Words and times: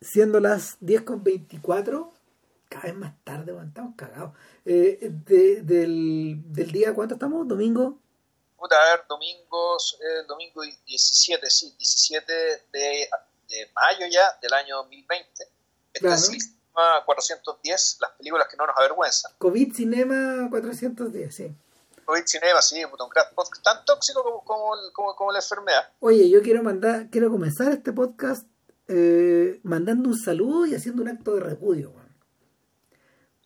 siendo 0.00 0.40
las 0.40 0.76
10 0.80 1.02
con 1.02 1.22
24, 1.22 2.12
cada 2.68 2.84
vez 2.84 2.94
más 2.96 3.14
tarde, 3.24 3.52
weón, 3.52 3.68
estamos 3.68 3.94
cagados. 3.96 4.32
Eh, 4.64 4.98
de- 5.26 5.62
del, 5.62 6.36
del 6.52 6.72
día, 6.72 6.94
¿cuánto 6.94 7.14
estamos? 7.14 7.46
¿Domingo? 7.46 7.98
Puta, 8.56 8.76
a 8.76 8.96
ver, 8.96 9.04
domingos, 9.08 9.98
eh, 10.00 10.24
domingo 10.28 10.62
17, 10.62 11.48
sí, 11.50 11.74
17 11.78 12.32
de, 12.72 13.08
de 13.48 13.70
mayo 13.74 14.06
ya 14.10 14.38
del 14.40 14.52
año 14.52 14.76
2020. 14.76 15.26
Esta 15.92 16.00
Claro. 16.00 16.14
es 16.14 16.28
el 16.28 16.40
sistema 16.40 17.04
410, 17.04 17.96
las 18.00 18.10
películas 18.12 18.46
que 18.48 18.56
no 18.56 18.66
nos 18.66 18.76
avergüenzan. 18.76 19.32
COVID 19.38 19.74
Cinema 19.74 20.48
410, 20.50 21.34
sí. 21.34 21.54
COVID 22.04 22.22
Cinema, 22.26 22.60
sí, 22.62 22.82
puta, 22.86 23.04
un 23.04 23.10
podcast, 23.34 23.62
tan 23.64 23.84
tóxico 23.84 24.22
como, 24.22 24.44
como, 24.44 24.92
como, 24.92 25.16
como 25.16 25.32
la 25.32 25.38
enfermedad. 25.38 25.88
Oye, 26.00 26.28
yo 26.28 26.42
quiero 26.42 26.62
mandar, 26.62 27.08
quiero 27.10 27.30
comenzar 27.30 27.72
este 27.72 27.92
podcast 27.92 28.46
eh, 28.92 29.60
mandando 29.62 30.08
un 30.08 30.16
saludo 30.18 30.66
y 30.66 30.74
haciendo 30.74 31.02
un 31.02 31.08
acto 31.08 31.34
de 31.34 31.40
repudio. 31.40 31.92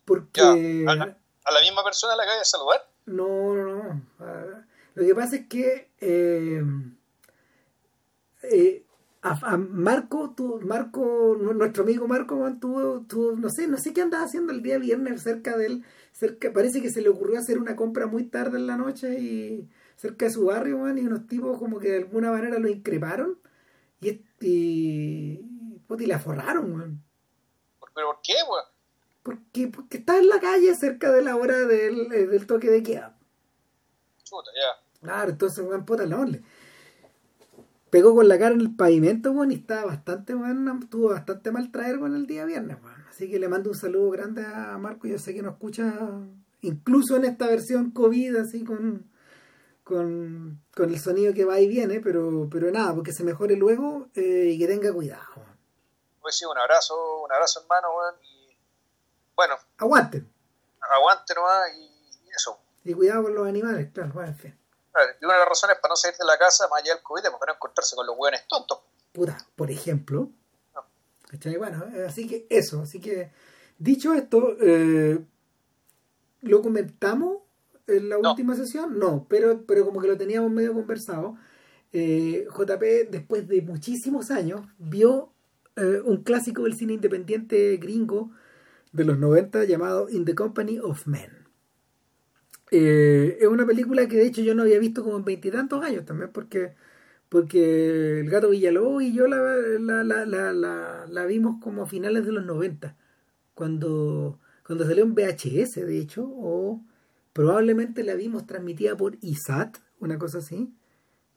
Porque 0.05 0.41
Ya, 0.41 0.91
a 0.91 0.95
la- 0.95 1.17
A 1.47 1.51
la 1.51 1.61
misma 1.61 1.83
persona 1.83 2.13
a 2.13 2.17
la 2.17 2.23
que 2.23 2.29
voy 2.31 2.41
a 2.41 2.45
saludar. 2.45 2.81
no, 3.05 3.55
no, 3.55 3.83
no. 3.83 4.01
Ah, 4.19 4.65
Lo 4.95 5.05
que 5.05 5.13
pasa 5.13 5.35
es 5.35 5.47
que 5.47 5.91
eh, 5.99 6.63
eh, 8.43 8.83
a, 9.21 9.53
a 9.53 9.57
Marco, 9.57 10.33
tu, 10.35 10.59
Marco, 10.61 11.37
nu- 11.39 11.53
nuestro 11.53 11.83
amigo 11.83 12.07
Marco, 12.07 12.35
tuvo, 12.59 13.01
tuvo, 13.01 13.31
no 13.33 13.49
sé, 13.49 13.67
no 13.67 13.77
sé 13.77 13.93
qué 13.93 14.01
andaba 14.01 14.23
haciendo 14.23 14.51
el 14.53 14.61
día 14.61 14.77
viernes 14.77 15.21
cerca 15.23 15.57
de 15.57 15.65
él, 15.67 15.83
cerca, 16.11 16.51
parece 16.53 16.81
que 16.81 16.91
se 16.91 17.01
le 17.01 17.09
ocurrió 17.09 17.39
hacer 17.39 17.57
una 17.59 17.75
compra 17.75 18.07
muy 18.07 18.23
tarde 18.25 18.57
en 18.57 18.67
la 18.67 18.77
noche 18.77 19.19
y 19.19 19.69
cerca 19.95 20.25
de 20.25 20.31
su 20.31 20.45
barrio, 20.45 20.77
weón, 20.77 20.97
y 20.97 21.01
unos 21.05 21.27
tipos 21.27 21.57
como 21.57 21.79
que 21.79 21.89
de 21.91 21.97
alguna 21.99 22.31
manera 22.31 22.59
lo 22.59 22.69
increparon 22.69 23.37
y, 24.01 24.21
y, 24.45 25.79
puta, 25.87 26.03
y 26.03 26.07
la 26.07 26.19
forraron, 26.19 26.73
weón. 26.73 27.03
¿Por- 27.79 27.91
¿Pero 27.93 28.07
por 28.07 28.19
qué, 28.21 28.33
weón? 28.49 28.63
Porque, 29.23 29.67
porque 29.67 29.97
está 29.97 30.17
en 30.17 30.29
la 30.29 30.39
calle 30.39 30.75
cerca 30.75 31.11
de 31.11 31.23
la 31.23 31.35
hora 31.35 31.57
del, 31.65 32.11
eh, 32.13 32.27
del 32.27 32.45
toque 32.45 32.69
de 32.69 32.83
queda. 32.83 33.17
Chuta, 34.23 34.49
ya. 34.55 34.99
Claro, 35.01 35.31
entonces, 35.31 35.65
weón, 35.65 35.85
puta 35.85 36.05
la 36.05 36.19
onda. 36.19 36.39
Pegó 37.89 38.13
con 38.13 38.27
la 38.27 38.37
cara 38.37 38.53
en 38.53 38.61
el 38.61 38.75
pavimento, 38.75 39.31
weón, 39.31 39.51
y 39.51 39.55
estaba 39.55 39.85
bastante, 39.85 40.35
weón, 40.35 40.79
estuvo 40.83 41.09
bastante 41.09 41.51
mal 41.51 41.71
traer, 41.71 41.97
weón, 41.97 42.15
el 42.15 42.27
día 42.27 42.45
viernes, 42.45 42.77
weón. 42.83 43.03
Así 43.09 43.29
que 43.29 43.39
le 43.39 43.47
mando 43.47 43.69
un 43.69 43.75
saludo 43.75 44.09
grande 44.11 44.45
a 44.45 44.77
Marco, 44.77 45.07
yo 45.07 45.17
sé 45.17 45.33
que 45.33 45.41
nos 45.41 45.53
escucha, 45.53 45.93
incluso 46.61 47.15
en 47.15 47.23
esta 47.25 47.47
versión 47.47 47.91
COVID, 47.91 48.35
así 48.35 48.63
con, 48.65 49.05
con, 49.85 50.61
con 50.75 50.89
el 50.89 50.99
sonido 50.99 51.33
que 51.33 51.45
va 51.45 51.59
y 51.59 51.67
viene, 51.67 52.01
pero, 52.01 52.49
pero 52.51 52.69
nada, 52.71 52.93
porque 52.93 53.13
se 53.13 53.23
mejore 53.23 53.55
luego 53.55 54.09
eh, 54.15 54.49
y 54.51 54.59
que 54.59 54.67
tenga 54.67 54.91
cuidado. 54.91 55.23
Pues 56.19 56.35
sí, 56.35 56.43
un 56.43 56.57
abrazo, 56.57 57.21
un 57.21 57.31
abrazo 57.31 57.61
hermano, 57.61 57.87
weón. 57.95 58.15
Y 58.23 58.57
bueno, 59.35 59.55
Aguanten, 59.77 60.27
aguante 60.81 61.33
nomás 61.35 61.69
y, 61.77 61.83
y 62.27 62.29
eso. 62.35 62.59
y 62.83 62.93
cuidado 62.93 63.23
con 63.23 63.35
los 63.35 63.47
animales, 63.47 63.91
claro, 63.93 64.11
bueno, 64.13 64.29
en 64.29 64.37
fin. 64.37 64.59
Y 65.21 65.25
una 65.25 65.33
de 65.35 65.39
las 65.41 65.49
razones 65.49 65.77
para 65.79 65.91
no 65.91 65.95
salir 65.95 66.17
de 66.17 66.25
la 66.25 66.37
casa, 66.37 66.67
más 66.67 66.81
allá 66.81 66.95
del 66.95 67.03
COVID, 67.03 67.25
es 67.25 67.31
para 67.31 67.51
no 67.51 67.55
encontrarse 67.55 67.95
con 67.95 68.07
los 68.07 68.15
hueones 68.17 68.47
tontos. 68.47 68.79
puta, 69.11 69.37
por 69.55 69.69
ejemplo. 69.69 70.29
No. 70.73 70.81
¿Cachai? 71.29 71.57
Bueno, 71.57 71.85
eh, 71.93 72.05
así 72.07 72.27
que 72.27 72.47
eso, 72.49 72.81
así 72.81 72.99
que 72.99 73.31
dicho 73.77 74.13
esto, 74.13 74.55
eh, 74.61 75.23
¿lo 76.41 76.61
comentamos 76.61 77.44
en 77.87 78.09
la 78.09 78.17
No. 78.17 78.29
última 78.31 78.55
sesión? 78.55 78.99
No, 78.99 79.27
pero, 79.29 79.65
pero 79.65 79.85
como 79.85 80.01
que 80.01 80.07
lo 80.07 80.17
teníamos 80.17 80.51
medio 80.51 80.73
conversado. 80.73 81.35
Eh, 81.93 82.47
JP, 82.49 83.05
después 83.11 83.47
de 83.47 83.61
muchísimos 83.61 84.31
años, 84.31 84.61
vio 84.79 85.33
eh, 85.77 86.01
un 86.05 86.23
clásico 86.23 86.63
del 86.63 86.75
cine 86.75 86.93
independiente 86.93 87.77
gringo 87.77 88.31
de 88.93 89.05
los 89.05 89.19
90 89.19 89.65
llamado 89.65 90.09
In 90.09 90.25
the 90.25 90.35
Company 90.35 90.79
of 90.79 91.07
Men. 91.07 91.31
Eh, 92.71 93.37
es 93.39 93.47
una 93.47 93.65
película 93.65 94.07
que 94.07 94.17
de 94.17 94.25
hecho 94.27 94.41
yo 94.41 94.55
no 94.55 94.63
había 94.63 94.79
visto 94.79 95.03
como 95.03 95.17
en 95.17 95.25
veintitantos 95.25 95.83
años 95.83 96.05
también, 96.05 96.31
porque 96.31 96.73
porque 97.29 98.21
el 98.21 98.31
gato 98.31 98.51
Villalobos 98.51 99.03
y 99.03 99.13
yo 99.13 99.27
la, 99.27 99.37
la, 99.79 100.03
la, 100.05 100.25
la, 100.25 100.53
la, 100.53 101.07
la 101.09 101.25
vimos 101.27 101.57
como 101.61 101.83
a 101.83 101.87
finales 101.87 102.25
de 102.25 102.31
los 102.33 102.45
90, 102.45 102.97
cuando, 103.55 104.39
cuando 104.65 104.85
salió 104.87 105.03
en 105.05 105.13
VHS, 105.15 105.85
de 105.85 105.99
hecho, 105.99 106.25
o 106.27 106.81
probablemente 107.35 108.05
la 108.05 108.13
vimos 108.13 108.45
transmitida 108.45 108.95
por 108.95 109.17
ISAT, 109.19 109.75
una 109.99 110.17
cosa 110.17 110.37
así, 110.37 110.73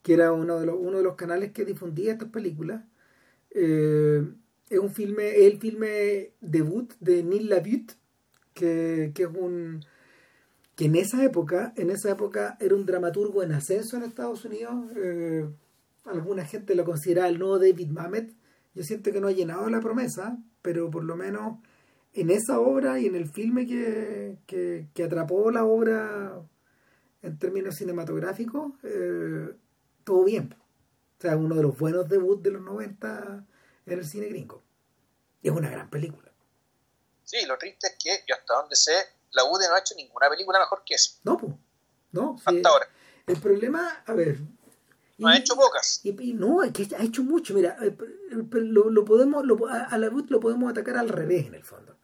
que 0.04 0.14
era 0.14 0.32
uno 0.32 0.60
de 0.60 0.66
los, 0.66 0.76
uno 0.78 0.98
de 0.98 1.02
los 1.02 1.16
canales 1.16 1.50
que 1.50 1.64
difundía 1.64 2.12
estas 2.12 2.28
películas. 2.28 2.84
Eh, 3.50 4.22
es 4.70 4.78
un 4.78 4.90
filme, 4.90 5.30
es 5.30 5.52
el 5.52 5.58
filme 5.58 6.34
debut 6.40 6.92
de 7.00 7.24
Neil 7.24 7.48
LaBute, 7.48 7.94
que, 8.54 9.12
es 9.12 9.28
un 9.34 9.84
que 10.76 10.84
en 10.84 10.94
esa 10.94 11.24
época, 11.24 11.72
en 11.74 11.90
esa 11.90 12.12
época 12.12 12.56
era 12.60 12.76
un 12.76 12.86
dramaturgo 12.86 13.42
en 13.42 13.50
ascenso 13.50 13.96
en 13.96 14.04
Estados 14.04 14.44
Unidos. 14.44 14.76
eh, 14.94 15.48
alguna 16.04 16.44
gente 16.44 16.76
lo 16.76 16.84
consideraba 16.84 17.28
el 17.28 17.40
nuevo 17.40 17.58
David 17.58 17.88
Mamet. 17.88 18.32
Yo 18.72 18.84
siento 18.84 19.10
que 19.10 19.20
no 19.20 19.26
ha 19.26 19.32
llenado 19.32 19.68
la 19.68 19.80
promesa, 19.80 20.38
pero 20.62 20.90
por 20.90 21.02
lo 21.02 21.16
menos 21.16 21.58
en 22.14 22.30
esa 22.30 22.58
obra 22.60 22.98
y 22.98 23.06
en 23.06 23.14
el 23.14 23.28
filme 23.28 23.66
que, 23.66 24.38
que, 24.46 24.88
que 24.94 25.04
atrapó 25.04 25.50
la 25.50 25.64
obra 25.64 26.40
en 27.22 27.38
términos 27.38 27.76
cinematográficos, 27.76 28.72
eh, 28.82 29.54
todo 30.04 30.24
bien. 30.24 30.54
O 31.18 31.20
sea, 31.20 31.36
uno 31.36 31.54
de 31.56 31.62
los 31.62 31.76
buenos 31.78 32.08
debuts 32.08 32.42
de 32.42 32.52
los 32.52 32.62
90 32.62 33.44
en 33.86 33.98
el 33.98 34.04
cine 34.04 34.28
gringo. 34.28 34.62
Y 35.42 35.48
es 35.48 35.54
una 35.54 35.70
gran 35.70 35.90
película. 35.90 36.30
Sí, 37.24 37.38
lo 37.46 37.58
triste 37.58 37.88
es 37.88 37.96
que 38.02 38.10
yo 38.26 38.34
hasta 38.34 38.54
donde 38.54 38.74
sé, 38.76 38.92
la 39.32 39.44
UD 39.44 39.60
no 39.68 39.74
ha 39.74 39.80
hecho 39.80 39.94
ninguna 39.96 40.28
película 40.30 40.58
mejor 40.58 40.82
que 40.84 40.94
esa. 40.94 41.18
No, 41.24 41.36
pues. 41.36 41.52
No, 42.12 42.36
sí. 42.38 42.44
Hasta 42.46 42.68
ahora. 42.68 42.86
El 43.26 43.38
problema, 43.40 44.02
a 44.06 44.14
ver. 44.14 44.38
No 45.18 45.28
ha 45.28 45.36
y- 45.36 45.40
hecho 45.40 45.54
pocas. 45.54 46.00
Y, 46.04 46.10
y 46.30 46.32
no, 46.32 46.62
es 46.62 46.72
que 46.72 46.88
ha 46.96 47.02
hecho 47.02 47.22
mucho. 47.22 47.52
Mira, 47.54 47.76
lo, 48.30 48.88
lo 48.90 49.04
podemos, 49.04 49.44
lo, 49.44 49.68
a 49.68 49.84
a 49.84 49.98
la 49.98 50.08
BUT 50.08 50.30
lo 50.30 50.40
podemos 50.40 50.70
atacar 50.70 50.96
al 50.96 51.08
revés 51.10 51.46
en 51.46 51.54
el 51.54 51.64
fondo. 51.64 51.97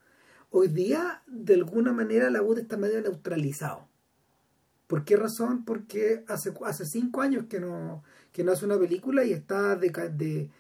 Hoy 0.57 0.69
día, 0.69 1.21
de 1.27 1.55
alguna 1.55 1.93
manera, 1.93 2.31
la 2.31 2.41
BUT 2.41 2.59
está 2.59 2.77
medio 2.77 3.03
neutralizado. 3.03 3.89
¿Por 4.87 5.05
qué 5.05 5.17
razón? 5.17 5.65
Porque 5.65 6.23
hace, 6.29 6.55
hace 6.65 6.85
cinco 6.85 7.23
años 7.23 7.47
que 7.49 7.59
no, 7.59 8.05
que 8.31 8.45
no 8.45 8.53
hace 8.53 8.65
una 8.65 8.79
película 8.79 9.25
y 9.25 9.33
está 9.33 9.75
de, 9.75 9.91
de, 10.17 10.51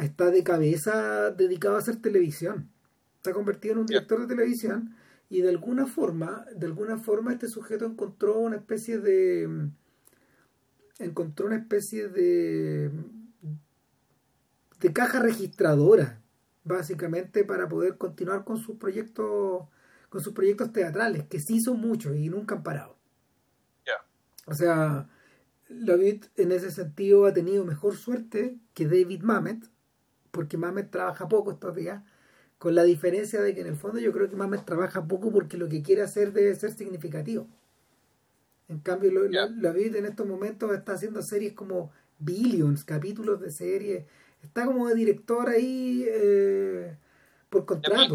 está 0.00 0.30
de 0.30 0.44
cabeza 0.44 1.32
dedicado 1.32 1.74
a 1.74 1.80
hacer 1.80 1.96
televisión. 1.96 2.70
Está 3.16 3.32
convertido 3.32 3.72
en 3.72 3.80
un 3.80 3.86
director 3.86 4.20
de 4.20 4.28
televisión 4.28 4.94
y 5.28 5.40
de 5.40 5.48
alguna 5.48 5.86
forma, 5.86 6.46
de 6.54 6.66
alguna 6.66 6.98
forma 6.98 7.32
este 7.32 7.48
sujeto 7.48 7.86
encontró 7.86 8.38
una 8.38 8.54
especie 8.54 9.00
de 9.00 9.68
encontró 11.00 11.46
una 11.46 11.56
especie 11.56 12.06
de 12.06 12.88
de 14.78 14.92
caja 14.92 15.18
registradora 15.18 16.20
básicamente 16.64 17.44
para 17.44 17.68
poder 17.68 17.96
continuar 17.96 18.44
con 18.44 18.58
sus 18.58 18.76
proyectos 18.76 19.68
con 20.08 20.20
sus 20.22 20.32
proyectos 20.32 20.72
teatrales 20.72 21.24
que 21.28 21.40
sí 21.40 21.60
son 21.60 21.80
muchos 21.80 22.16
y 22.16 22.28
nunca 22.28 22.56
han 22.56 22.62
parado 22.62 22.96
Ya. 23.86 24.04
o 24.46 24.54
sea 24.54 25.08
David 25.68 26.24
en 26.36 26.52
ese 26.52 26.70
sentido 26.70 27.26
ha 27.26 27.32
tenido 27.32 27.64
mejor 27.64 27.96
suerte 27.96 28.58
que 28.74 28.86
David 28.86 29.22
Mamet 29.22 29.64
porque 30.30 30.56
Mamet 30.56 30.90
trabaja 30.90 31.28
poco 31.28 31.52
estos 31.52 31.74
días 31.74 32.02
con 32.58 32.74
la 32.74 32.84
diferencia 32.84 33.42
de 33.42 33.54
que 33.54 33.60
en 33.60 33.66
el 33.66 33.76
fondo 33.76 33.98
yo 33.98 34.12
creo 34.12 34.28
que 34.28 34.36
Mamet 34.36 34.64
trabaja 34.64 35.06
poco 35.06 35.30
porque 35.30 35.56
lo 35.58 35.68
que 35.68 35.82
quiere 35.82 36.02
hacer 36.02 36.32
debe 36.32 36.54
ser 36.54 36.72
significativo 36.72 37.46
en 38.68 38.80
cambio, 38.80 39.10
vida 39.72 39.98
en 39.98 40.06
estos 40.06 40.26
momentos 40.26 40.72
está 40.72 40.94
haciendo 40.94 41.22
series 41.22 41.52
como 41.52 41.92
Billions, 42.18 42.84
capítulos 42.84 43.40
de 43.40 43.50
series. 43.50 44.04
Está 44.44 44.66
como 44.66 44.88
de 44.88 44.94
director 44.94 45.48
ahí 45.48 46.04
eh, 46.08 46.96
por 47.50 47.64
contrato. 47.66 48.14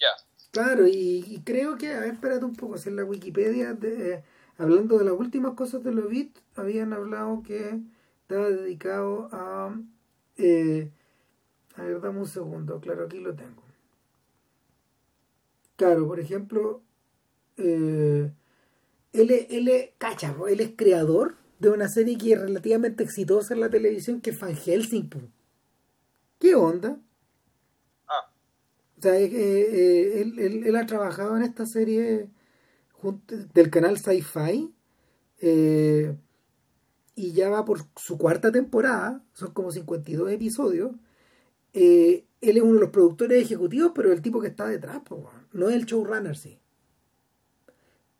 Ya. 0.00 0.08
Claro, 0.50 0.86
y, 0.86 1.24
y 1.28 1.40
creo 1.44 1.76
que, 1.78 1.92
a 1.94 2.00
ver, 2.00 2.14
espérate 2.14 2.44
un 2.44 2.54
poco, 2.56 2.76
si 2.78 2.88
en 2.88 2.96
la 2.96 3.04
Wikipedia, 3.04 3.74
de, 3.74 4.14
eh, 4.14 4.24
hablando 4.58 4.98
de 4.98 5.04
las 5.04 5.14
últimas 5.14 5.54
cosas 5.54 5.82
de 5.84 5.92
Lovit, 5.92 6.36
habían 6.56 6.92
hablado 6.92 7.42
que 7.42 7.80
estaba 8.22 8.48
dedicado 8.50 9.28
a... 9.32 9.74
eh, 10.36 10.90
a 11.76 11.82
ver, 11.84 12.00
dame 12.00 12.20
un 12.20 12.26
segundo, 12.26 12.80
claro, 12.80 13.04
aquí 13.04 13.20
lo 13.20 13.34
tengo. 13.34 13.62
Claro, 15.76 16.06
por 16.06 16.20
ejemplo, 16.20 16.82
eh, 17.56 18.32
él, 19.12 19.30
es- 19.30 19.46
él, 19.50 19.90
cacha, 19.98 20.34
él 20.48 20.60
es 20.60 20.72
creador 20.76 21.36
de 21.60 21.68
una 21.68 21.88
serie 21.88 22.16
que 22.18 22.32
es 22.32 22.40
relativamente 22.40 23.04
exitosa 23.04 23.54
en 23.54 23.60
la 23.60 23.70
televisión, 23.70 24.20
que 24.20 24.30
es 24.30 24.40
Van 24.40 24.56
Helsing. 24.56 25.10
¿Qué 26.38 26.54
onda? 26.54 26.98
Ah, 28.08 28.32
O 28.98 29.02
sea, 29.02 29.18
eh, 29.18 29.26
eh, 29.32 30.20
él, 30.22 30.38
él- 30.38 30.66
él 30.66 30.76
ha 30.76 30.86
trabajado 30.86 31.36
en 31.36 31.42
esta 31.42 31.66
serie 31.66 32.28
junto- 32.92 33.36
del 33.54 33.70
canal 33.70 33.98
Sci-Fi 33.98 34.74
eh, 35.42 36.16
y 37.14 37.32
ya 37.32 37.50
va 37.50 37.64
por 37.64 37.80
su 37.96 38.16
cuarta 38.18 38.50
temporada, 38.50 39.22
son 39.34 39.52
como 39.52 39.70
52 39.70 40.30
episodios, 40.30 40.92
eh, 41.74 42.24
él 42.40 42.56
es 42.56 42.62
uno 42.62 42.74
de 42.74 42.80
los 42.80 42.90
productores 42.90 43.42
ejecutivos, 43.42 43.92
pero 43.94 44.12
el 44.12 44.22
tipo 44.22 44.40
que 44.40 44.48
está 44.48 44.66
detrás, 44.66 45.02
no 45.52 45.68
es 45.68 45.76
el 45.76 45.84
showrunner, 45.84 46.36
sí. 46.36 46.58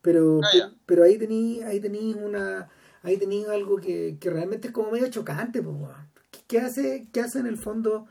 Pero, 0.03 0.41
Ah, 0.43 0.73
pero, 0.87 1.05
ahí 1.05 1.19
tení, 1.19 1.63
ahí 1.63 1.81
tení 1.81 2.15
una, 2.15 2.69
ahí 3.03 3.17
tení 3.17 3.45
algo 3.45 3.77
que, 3.77 4.17
que 4.21 4.31
realmente 4.31 4.69
es 4.69 4.75
como 4.75 4.91
medio 4.91 5.09
chocante, 5.09 5.63
pues, 5.63 5.77
¿Qué, 6.47 6.59
hace, 6.59 7.07
qué 7.13 7.21
hace 7.21 7.39
en 7.39 7.47
el 7.47 7.57
fondo, 7.57 8.07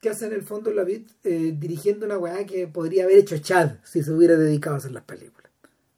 qué 0.00 0.10
hace 0.10 0.26
en 0.26 0.32
el 0.32 0.42
fondo 0.42 0.70
la 0.70 0.84
Vid 0.84 1.08
eh, 1.24 1.54
dirigiendo 1.56 2.06
una 2.06 2.18
weá 2.18 2.44
que 2.44 2.66
podría 2.66 3.04
haber 3.04 3.18
hecho 3.18 3.38
Chad 3.38 3.76
si 3.84 4.02
se 4.02 4.12
hubiera 4.12 4.36
dedicado 4.36 4.76
a 4.76 4.78
hacer 4.78 4.92
las 4.92 5.04
películas? 5.04 5.50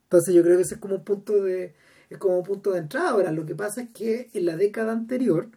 Entonces 0.05 0.35
yo 0.35 0.43
creo 0.43 0.57
que 0.57 0.63
ese 0.63 0.75
es 0.75 0.81
como 0.81 0.97
un 0.97 1.05
punto 1.05 1.43
de, 1.43 1.75
es 2.09 2.19
como 2.19 2.39
un 2.39 2.45
punto 2.45 2.73
de 2.73 2.79
entrada. 2.79 3.11
Ahora, 3.11 3.33
lo 3.33 3.47
que 3.47 3.55
pasa 3.55 3.83
es 3.83 3.91
que 3.91 4.31
en 4.35 4.47
la 4.47 4.57
década 4.57 4.93
anterior, 4.93 5.49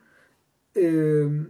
eh, 0.73 1.47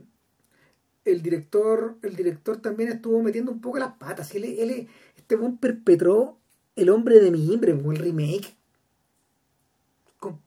el 1.06 1.22
director, 1.22 1.98
el 2.02 2.16
director 2.16 2.58
también 2.58 2.90
estuvo 2.90 3.22
metiendo 3.22 3.52
un 3.52 3.62
poco 3.62 3.78
las 3.78 3.94
patas. 3.94 4.34
Él, 4.36 4.44
él, 4.44 4.90
este 5.16 5.36
buen 5.36 5.58
perpetró 5.58 6.40
El 6.76 6.90
hombre 6.90 7.20
de 7.20 7.32
mimbre, 7.32 7.72
el 7.72 7.96
remake. 7.96 8.58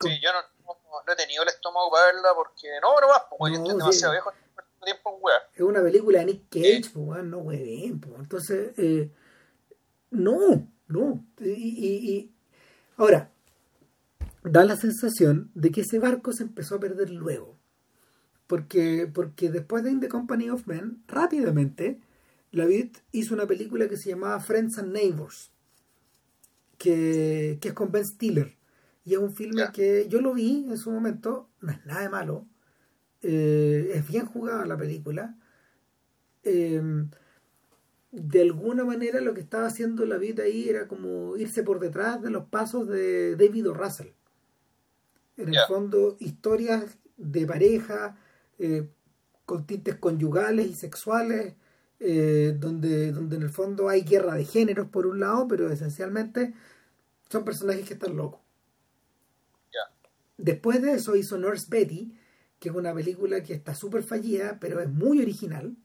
Sí, 0.01 0.19
yo 0.21 0.29
no, 0.33 0.39
no, 1.09 1.13
no, 1.13 1.13
he 1.13 1.15
tenido 1.15 1.43
el 1.43 1.49
estómago 1.49 1.89
para 1.91 2.05
verla 2.05 2.29
porque 2.35 2.67
no, 2.81 2.99
no 2.99 3.07
más, 3.07 3.21
pues 3.29 3.39
no, 3.39 3.47
yo 3.49 3.63
estoy 3.63 3.77
demasiado 3.77 4.13
sí. 4.13 4.15
viejo 4.15 4.33
tiempo 4.83 5.15
en 5.15 5.23
weá. 5.23 5.35
Es 5.53 5.61
una 5.61 5.81
película 5.81 6.19
de 6.19 6.25
Nick 6.25 6.49
Cage, 6.49 6.83
sí. 6.83 6.91
pues 6.93 7.23
no 7.23 7.39
hueven, 7.39 7.99
pues. 7.99 8.15
Entonces, 8.19 8.71
eh, 8.77 9.11
no, 10.11 10.67
no. 10.87 11.25
Y, 11.39 11.49
y, 11.49 12.11
y, 12.11 12.35
ahora, 12.97 13.31
da 14.43 14.63
la 14.63 14.75
sensación 14.75 15.51
de 15.53 15.71
que 15.71 15.81
ese 15.81 15.99
barco 15.99 16.31
se 16.33 16.43
empezó 16.43 16.75
a 16.75 16.79
perder 16.79 17.09
luego. 17.11 17.57
Porque, 18.47 19.09
porque 19.13 19.49
después 19.49 19.83
de 19.83 19.91
In 19.91 19.99
the 19.99 20.09
Company 20.09 20.49
of 20.49 20.65
Men, 20.65 21.03
rápidamente, 21.07 21.99
la 22.51 22.65
Vid 22.65 22.97
hizo 23.11 23.35
una 23.35 23.45
película 23.45 23.87
que 23.87 23.97
se 23.97 24.09
llamaba 24.09 24.39
Friends 24.39 24.79
and 24.79 24.91
Neighbors, 24.91 25.51
que, 26.79 27.59
que 27.61 27.67
es 27.67 27.73
con 27.73 27.91
Ben 27.91 28.05
Stiller. 28.05 28.58
Y 29.09 29.13
es 29.13 29.19
un 29.19 29.33
filme 29.33 29.61
Yeah. 29.61 29.71
que 29.71 30.07
yo 30.07 30.21
lo 30.21 30.35
vi 30.35 30.67
en 30.69 30.77
su 30.77 30.91
momento, 30.91 31.49
no 31.61 31.71
es 31.71 31.83
nada 31.83 32.01
de 32.01 32.09
malo, 32.09 32.45
eh, 33.23 33.91
es 33.95 34.07
bien 34.07 34.27
jugada 34.27 34.67
la 34.67 34.77
película. 34.77 35.35
Eh, 36.43 36.79
de 38.11 38.41
alguna 38.41 38.85
manera 38.85 39.19
lo 39.19 39.33
que 39.33 39.41
estaba 39.41 39.65
haciendo 39.65 40.05
la 40.05 40.17
vida 40.17 40.43
ahí 40.43 40.69
era 40.69 40.87
como 40.87 41.35
irse 41.37 41.63
por 41.63 41.79
detrás 41.79 42.21
de 42.21 42.29
los 42.29 42.45
pasos 42.45 42.87
de 42.87 43.35
David 43.35 43.71
o. 43.71 43.73
Russell. 43.73 44.09
En 45.37 45.49
el 45.49 45.59
fondo, 45.67 46.15
historias 46.19 46.99
de 47.17 47.47
pareja, 47.47 48.15
eh, 48.59 48.89
con 49.47 49.65
tintes 49.65 49.95
conyugales 49.95 50.67
y 50.67 50.75
sexuales, 50.75 51.55
eh, 51.99 52.55
donde, 52.59 53.11
donde 53.11 53.37
en 53.37 53.41
el 53.41 53.49
fondo 53.49 53.89
hay 53.89 54.01
guerra 54.03 54.35
de 54.35 54.45
géneros 54.45 54.89
por 54.89 55.07
un 55.07 55.19
lado, 55.19 55.47
pero 55.47 55.71
esencialmente 55.71 56.53
son 57.27 57.43
personajes 57.43 57.87
que 57.87 57.93
están 57.95 58.15
locos. 58.15 58.41
Después 60.39 60.81
de 60.81 60.93
eso 60.93 61.17
hizo 61.17 61.37
Nurse 61.37 61.67
Betty, 61.69 62.13
que 62.59 62.69
es 62.69 62.75
una 62.75 62.93
película 62.93 63.43
que 63.43 63.53
está 63.53 63.75
súper 63.75 64.03
fallida, 64.03 64.57
pero 64.61 64.79
es 64.79 64.89
muy 64.89 65.21
original, 65.21 65.75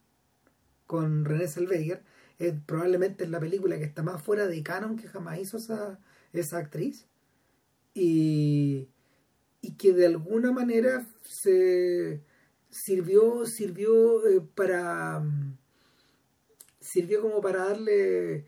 con 0.87 1.25
René 1.25 1.49
Zellweger. 1.49 2.05
Es 2.39 2.55
probablemente 2.65 3.25
es 3.25 3.31
la 3.31 3.41
película 3.41 3.79
que 3.79 3.85
está 3.85 4.05
más 4.05 4.23
fuera 4.23 4.47
de 4.47 4.63
canon 4.63 4.97
que 4.97 5.09
jamás 5.09 5.41
hizo 5.41 5.57
esa, 5.57 5.99
esa 6.33 6.59
actriz. 6.59 7.07
Y, 7.95 8.89
y 9.61 9.73
que 9.73 9.93
de 9.93 10.07
alguna 10.07 10.53
manera 10.53 11.05
se 11.23 12.23
sirvió, 12.71 13.47
sirvió 13.47 14.25
eh, 14.29 14.41
para 14.55 15.19
mm, 15.19 15.57
sirvió 16.81 17.23
como 17.23 17.41
para 17.41 17.65
darle 17.65 18.45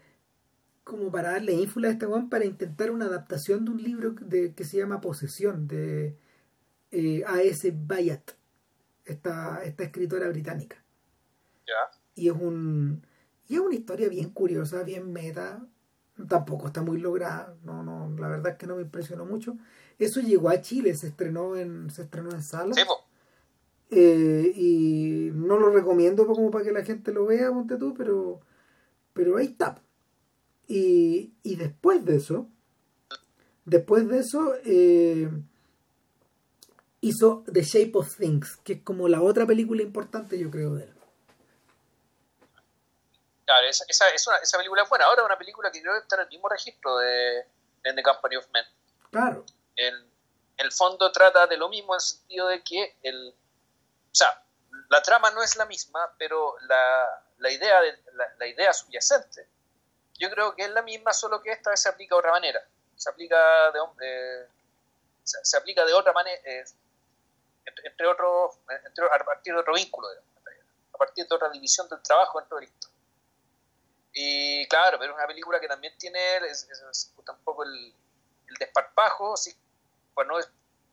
como 0.86 1.10
para 1.10 1.32
darle 1.32 1.52
ínfula 1.52 1.88
a 1.88 1.90
este 1.90 2.06
weón 2.06 2.30
para 2.30 2.44
intentar 2.44 2.92
una 2.92 3.06
adaptación 3.06 3.64
de 3.64 3.70
un 3.72 3.82
libro 3.82 4.12
de, 4.20 4.54
que 4.54 4.64
se 4.64 4.76
llama 4.78 5.00
Posesión 5.00 5.66
de 5.66 6.16
eh, 6.92 7.24
A.S. 7.26 7.74
Bayat 7.76 8.30
esta, 9.04 9.62
esta 9.64 9.82
escritora 9.82 10.28
británica 10.28 10.76
Ya. 11.66 11.74
y 12.14 12.28
es 12.28 12.34
un 12.34 13.02
y 13.48 13.54
es 13.56 13.60
una 13.60 13.74
historia 13.74 14.08
bien 14.08 14.30
curiosa 14.30 14.84
bien 14.84 15.12
meta 15.12 15.66
tampoco 16.28 16.68
está 16.68 16.82
muy 16.82 16.98
lograda 17.00 17.56
no 17.64 17.82
no 17.82 18.14
la 18.20 18.28
verdad 18.28 18.52
es 18.52 18.58
que 18.58 18.68
no 18.68 18.76
me 18.76 18.82
impresionó 18.82 19.24
mucho 19.26 19.56
eso 19.98 20.20
llegó 20.20 20.50
a 20.50 20.60
Chile 20.60 20.94
se 20.94 21.08
estrenó 21.08 21.56
en 21.56 21.90
se 21.90 22.02
estrenó 22.02 22.30
en 22.30 22.42
salas 22.42 22.76
Sí, 22.76 22.82
eh, 23.90 24.52
y 24.56 25.30
no 25.34 25.58
lo 25.58 25.70
recomiendo 25.70 26.26
como 26.26 26.50
para 26.52 26.64
que 26.64 26.72
la 26.72 26.84
gente 26.84 27.12
lo 27.12 27.26
vea, 27.26 27.50
ponte 27.52 27.76
tú, 27.76 27.94
pero, 27.94 28.40
pero 29.12 29.36
ahí 29.36 29.46
está. 29.46 29.80
Y, 30.68 31.32
y 31.42 31.56
después 31.56 32.04
de 32.04 32.16
eso, 32.16 32.48
después 33.64 34.08
de 34.08 34.18
eso, 34.18 34.54
eh, 34.64 35.30
hizo 37.00 37.44
The 37.52 37.62
Shape 37.62 37.92
of 37.94 38.16
Things, 38.16 38.56
que 38.64 38.74
es 38.74 38.82
como 38.82 39.08
la 39.08 39.22
otra 39.22 39.46
película 39.46 39.82
importante, 39.82 40.38
yo 40.38 40.50
creo, 40.50 40.74
de 40.74 40.84
él. 40.84 40.92
Claro, 43.44 43.68
esa, 43.68 43.84
esa, 43.88 44.08
esa, 44.08 44.36
esa 44.38 44.56
película 44.58 44.82
es 44.82 44.88
buena. 44.88 45.04
Ahora 45.04 45.24
una 45.24 45.38
película 45.38 45.70
que 45.70 45.80
creo 45.80 45.92
que 45.92 46.00
está 46.00 46.16
en 46.16 46.22
el 46.22 46.28
mismo 46.28 46.48
registro 46.48 46.96
de, 46.96 47.46
de 47.84 47.92
The 47.94 48.02
Company 48.02 48.36
of 48.36 48.46
Men. 48.52 48.64
Claro, 49.12 49.44
En, 49.76 49.94
en 49.94 50.66
el 50.66 50.72
fondo 50.72 51.12
trata 51.12 51.46
de 51.46 51.56
lo 51.56 51.68
mismo 51.68 51.94
en 51.94 51.98
el 51.98 52.00
sentido 52.00 52.48
de 52.48 52.62
que 52.64 52.96
el, 53.02 53.28
o 53.28 54.14
sea, 54.14 54.42
la 54.88 55.00
trama 55.00 55.30
no 55.30 55.42
es 55.44 55.56
la 55.56 55.64
misma, 55.66 56.12
pero 56.18 56.56
la, 56.68 57.22
la 57.38 57.50
idea 57.52 57.80
de, 57.82 57.92
la, 58.14 58.24
la 58.38 58.46
idea 58.48 58.72
subyacente, 58.72 59.48
yo 60.18 60.30
creo 60.30 60.54
que 60.54 60.64
es 60.64 60.70
la 60.70 60.82
misma, 60.82 61.12
solo 61.12 61.42
que 61.42 61.52
esta 61.52 61.70
vez 61.70 61.80
se 61.80 61.88
aplica 61.88 62.14
de 62.14 62.18
otra 62.18 62.32
manera. 62.32 62.60
Se 62.96 63.10
aplica 63.10 63.36
de 63.72 63.80
eh, 64.02 64.48
se, 65.22 65.56
aplica 65.56 65.84
de 65.84 65.92
otra 65.92 66.12
manera, 66.12 66.40
eh, 66.44 66.64
entre, 67.64 67.88
entre 67.88 68.06
otros, 68.06 68.58
entre, 68.86 69.06
a 69.06 69.24
partir 69.24 69.52
de 69.52 69.60
otro 69.60 69.74
vínculo, 69.74 70.08
digamos, 70.08 70.30
a 70.94 70.98
partir 70.98 71.26
de 71.26 71.34
otra 71.34 71.50
división 71.50 71.88
del 71.88 72.00
trabajo 72.00 72.38
dentro 72.38 72.56
del 72.56 72.68
historia. 72.68 72.96
Y 74.12 74.66
claro, 74.68 74.98
pero 74.98 75.12
es 75.12 75.18
una 75.18 75.26
película 75.26 75.60
que 75.60 75.68
también 75.68 75.92
tiene 75.98 76.38
es, 76.38 76.66
es, 76.70 76.82
es 76.90 77.12
un 77.28 77.38
poco 77.44 77.64
el, 77.64 77.94
el 78.48 78.54
desparpajo, 78.58 79.36
sí, 79.36 79.54
pues 80.14 80.26
no 80.26 80.38
es 80.38 80.48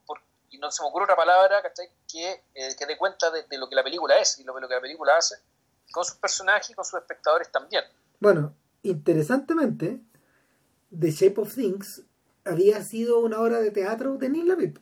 por, 0.05 0.19
y 0.49 0.57
no 0.57 0.69
se 0.71 0.83
me 0.83 0.89
ocurre 0.89 1.05
otra 1.05 1.15
palabra 1.15 1.61
¿cachai? 1.61 1.89
que, 2.11 2.43
eh, 2.53 2.75
que 2.77 2.85
dé 2.85 2.97
cuenta 2.97 3.31
de, 3.31 3.43
de, 3.43 3.57
lo 3.57 3.69
que 3.69 3.75
la 3.75 3.83
película 3.83 4.17
es 4.17 4.39
y 4.39 4.43
lo, 4.43 4.59
lo, 4.59 4.67
que 4.67 4.75
la 4.75 4.81
película 4.81 5.15
hace 5.15 5.37
con 5.93 6.03
sus 6.03 6.15
personajes 6.15 6.69
y 6.71 6.73
con 6.73 6.83
sus 6.83 6.99
espectadores 6.99 7.49
también. 7.49 7.85
Bueno, 8.19 8.53
interesantemente, 8.83 10.01
The 10.97 11.11
Shape 11.11 11.41
of 11.41 11.53
Things 11.55 12.03
había 12.45 12.83
sido 12.83 13.19
una 13.19 13.39
obra 13.39 13.59
de 13.59 13.71
teatro 13.71 14.17
de 14.17 14.29
Neil 14.29 14.47
Lavip. 14.47 14.77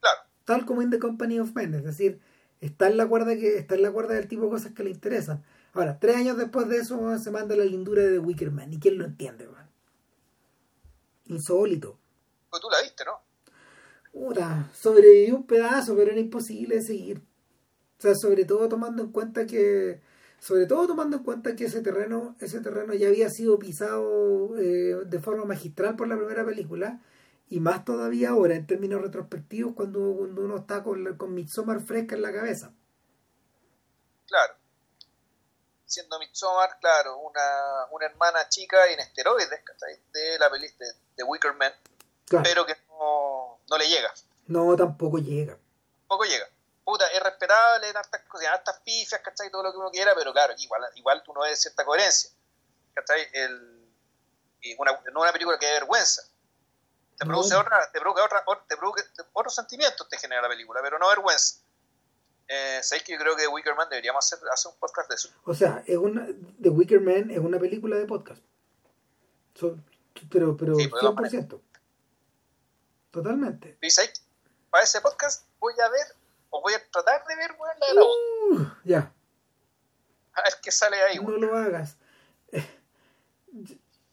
Claro. 0.00 0.18
Tal 0.44 0.66
como 0.66 0.82
en 0.82 0.90
The 0.90 0.98
Company 0.98 1.38
of 1.38 1.54
Men, 1.54 1.74
es 1.74 1.84
decir, 1.84 2.20
está 2.60 2.88
en 2.88 2.96
la 2.96 3.06
cuerda 3.06 3.36
que 3.36 3.58
está 3.58 3.74
en 3.74 3.82
la 3.82 3.92
cuerda 3.92 4.14
del 4.14 4.28
tipo 4.28 4.44
de 4.44 4.50
cosas 4.50 4.72
que 4.72 4.82
le 4.82 4.90
interesan. 4.90 5.44
Ahora, 5.72 5.98
tres 6.00 6.16
años 6.16 6.36
después 6.36 6.68
de 6.68 6.78
eso 6.78 7.18
se 7.18 7.30
manda 7.30 7.54
la 7.54 7.64
lindura 7.64 8.02
de 8.02 8.12
The 8.12 8.18
Wicker 8.18 8.50
Man. 8.50 8.72
¿Y 8.72 8.80
quién 8.80 8.98
lo 8.98 9.04
entiende, 9.04 9.46
man? 9.46 9.70
Insólito. 11.26 11.98
Pues 12.50 12.60
tú 12.60 12.68
la 12.68 12.82
viste, 12.82 13.04
¿no? 13.04 13.20
Puta, 14.12 14.68
sobrevivió 14.74 15.36
un 15.36 15.46
pedazo, 15.46 15.94
pero 15.94 16.10
era 16.10 16.20
imposible 16.20 16.76
de 16.76 16.82
seguir. 16.82 17.18
O 17.98 18.02
sea, 18.02 18.14
sobre 18.14 18.44
todo 18.44 18.68
tomando 18.68 19.02
en 19.02 19.12
cuenta 19.12 19.46
que. 19.46 20.00
Sobre 20.40 20.64
todo 20.64 20.86
tomando 20.86 21.18
en 21.18 21.22
cuenta 21.22 21.54
que 21.54 21.66
ese 21.66 21.82
terreno, 21.82 22.34
ese 22.40 22.60
terreno 22.60 22.94
ya 22.94 23.08
había 23.08 23.28
sido 23.28 23.58
pisado 23.58 24.56
eh, 24.58 24.96
de 25.04 25.20
forma 25.20 25.44
magistral 25.44 25.96
por 25.96 26.08
la 26.08 26.16
primera 26.16 26.44
película, 26.46 26.98
y 27.50 27.60
más 27.60 27.84
todavía 27.84 28.30
ahora, 28.30 28.54
en 28.54 28.66
términos 28.66 29.02
retrospectivos, 29.02 29.74
cuando, 29.74 30.14
cuando 30.16 30.42
uno 30.42 30.56
está 30.56 30.82
con, 30.82 31.16
con 31.18 31.34
Midsommar 31.34 31.80
fresca 31.80 32.14
en 32.14 32.22
la 32.22 32.32
cabeza. 32.32 32.72
Claro. 34.26 34.54
Siendo 35.84 36.18
Midsommar, 36.18 36.78
claro, 36.80 37.18
una, 37.18 37.86
una 37.90 38.06
hermana 38.06 38.48
chica 38.48 38.86
en 38.86 39.00
esteroides, 39.00 39.50
De 40.12 40.38
la 40.38 40.48
película 40.48 40.86
de, 40.86 40.92
de 41.16 41.24
Wicker 41.24 41.54
Man, 41.54 41.72
claro. 42.26 42.44
pero 42.48 42.64
que 42.64 42.76
no, 42.88 43.58
no 43.68 43.78
le 43.78 43.88
llega. 43.88 44.10
No, 44.46 44.74
tampoco 44.74 45.18
llega. 45.18 45.58
Tampoco 46.08 46.24
llega. 46.24 46.46
Puta, 46.84 47.06
es 47.08 47.22
respetable 47.22 47.88
en 47.88 47.96
hartas 47.96 48.22
cosas, 48.22 48.46
en 48.46 48.52
hartas 48.52 48.80
pifias, 48.84 49.20
¿cachai? 49.20 49.50
Todo 49.50 49.62
lo 49.62 49.72
que 49.72 49.78
uno 49.78 49.90
quiera, 49.90 50.14
pero 50.14 50.32
claro, 50.32 50.54
igual, 50.58 50.82
igual 50.94 51.22
tú 51.22 51.32
no 51.32 51.42
ves 51.42 51.60
cierta 51.60 51.84
coherencia. 51.84 52.30
¿Cachai? 52.94 53.28
El, 53.32 53.80
una, 54.78 54.92
no 55.12 55.20
una 55.20 55.32
película 55.32 55.58
que 55.58 55.66
de 55.66 55.72
vergüenza. 55.72 56.22
Te 57.18 57.26
produce, 57.26 57.54
no. 57.54 57.60
otra, 57.60 57.90
te 57.92 58.00
provoca 58.00 58.24
otra, 58.24 58.44
te 58.66 58.76
provoca 58.76 59.02
otros 59.34 59.54
sentimientos 59.54 60.08
te 60.08 60.16
genera 60.16 60.40
la 60.40 60.48
película, 60.48 60.80
pero 60.82 60.98
no 60.98 61.08
vergüenza. 61.08 61.60
Eh, 62.48 62.80
¿Sabéis 62.82 63.04
que 63.04 63.12
yo 63.12 63.18
creo 63.18 63.36
que 63.36 63.42
The 63.42 63.48
Wicker 63.48 63.76
Man 63.76 63.88
deberíamos 63.88 64.24
hacer, 64.24 64.38
hacer 64.50 64.72
un 64.72 64.78
podcast 64.78 65.08
de 65.08 65.14
eso? 65.14 65.28
O 65.44 65.54
sea, 65.54 65.84
es 65.86 65.96
una, 65.96 66.26
The 66.60 66.70
Wicker 66.70 67.00
Man 67.00 67.30
es 67.30 67.38
una 67.38 67.58
película 67.58 67.96
de 67.96 68.06
podcast. 68.06 68.42
So, 69.54 69.78
pero, 70.30 70.56
pero 70.56 70.74
sí, 70.74 70.88
100%. 70.90 71.60
Totalmente. 73.10 73.78
¿Y 73.80 73.90
sabéis? 73.90 74.24
Para 74.70 74.84
ese 74.84 75.00
podcast 75.00 75.46
voy 75.58 75.74
a 75.78 75.88
ver, 75.90 76.16
o 76.50 76.60
voy 76.60 76.74
a 76.74 76.90
tratar 76.90 77.24
de 77.26 77.36
ver, 77.36 77.56
bueno, 77.56 77.74
la 77.80 77.86
de 77.86 77.94
la 77.94 78.02
uh, 78.02 78.72
Ya. 78.84 79.12
A 80.32 80.42
ver 80.42 80.52
qué 80.62 80.70
sale 80.70 80.96
ahí. 81.02 81.18
No 81.18 81.30
lo 81.30 81.56
hagas. 81.56 81.96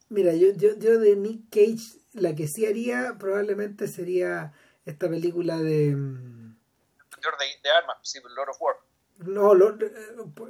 Mira, 0.09 0.33
yo, 0.33 0.53
yo, 0.53 0.75
yo 0.77 0.99
de 0.99 1.15
Nick 1.15 1.49
Cage, 1.49 1.99
la 2.13 2.33
que 2.33 2.47
sí 2.47 2.65
haría 2.65 3.17
probablemente 3.19 3.87
sería 3.87 4.53
esta 4.85 5.09
película 5.09 5.57
de... 5.57 5.95
Mm, 5.95 6.55
de, 6.55 7.61
de 7.63 7.69
armas, 7.69 7.97
sí, 8.03 8.19
Lord 8.35 8.49
of 8.49 8.61
War. 8.61 8.75
No, 9.17 9.53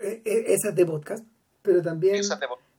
eh, 0.01 0.22
eh, 0.25 0.44
esa 0.48 0.70
es 0.70 0.75
de 0.75 0.86
podcast, 0.86 1.25
pero 1.62 1.82
también... 1.82 2.24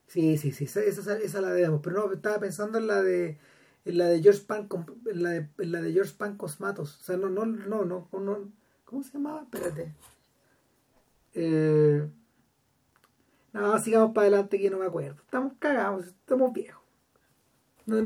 Sí, 0.06 0.38
sí, 0.38 0.52
sí, 0.52 0.64
esa, 0.64 0.80
esa, 1.18 1.40
la 1.42 1.50
debemos. 1.50 1.80
Pero 1.82 2.06
no, 2.06 2.12
estaba 2.12 2.38
pensando 2.38 2.78
en 2.78 2.86
la 2.86 3.02
de 3.02 3.38
en 3.84 3.98
la 3.98 4.06
de 4.06 4.22
George 4.22 4.40
Pan 4.46 4.68
en 5.06 5.22
la 5.22 5.30
de, 5.30 5.48
en 5.58 5.72
la 5.72 5.82
de 5.82 5.92
George 5.92 6.14
Pan 6.16 6.38
Cosmatos. 6.38 6.98
O 7.00 7.04
sea, 7.04 7.18
no, 7.18 7.28
no, 7.28 7.44
no, 7.44 7.84
no, 7.84 8.08
no 8.10 8.52
¿cómo 8.88 9.02
se 9.02 9.12
llamaba? 9.12 9.42
Espérate. 9.42 9.92
Eh, 11.35 12.09
no, 13.52 13.78
sigamos 13.80 14.12
para 14.14 14.28
adelante 14.28 14.59
que 14.59 14.71
no 14.71 14.78
me 14.78 14.87
acuerdo. 14.87 15.21
Estamos 15.23 15.52
cagados, 15.59 16.07
estamos 16.07 16.52
viejos. 16.54 16.83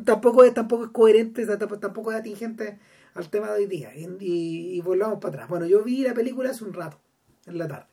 tampoco, 0.05 0.43
es, 0.43 0.53
tampoco 0.55 0.85
es 0.87 0.91
coherente, 0.91 1.47
tampoco 1.57 2.11
es 2.11 2.19
atingente 2.19 2.81
al 3.15 3.31
tema 3.31 3.53
de 3.53 3.61
hoy 3.61 3.67
día. 3.67 3.93
Y, 3.95 4.81
volvamos 4.81 5.21
para 5.21 5.35
atrás. 5.35 5.49
Bueno, 5.49 5.67
yo 5.67 5.85
vi 5.85 6.03
la 6.03 6.15
película 6.15 6.51
hace 6.51 6.65
un 6.65 6.73
rato, 6.73 6.99
en 7.47 7.59
la 7.59 7.69
tarde. 7.69 7.87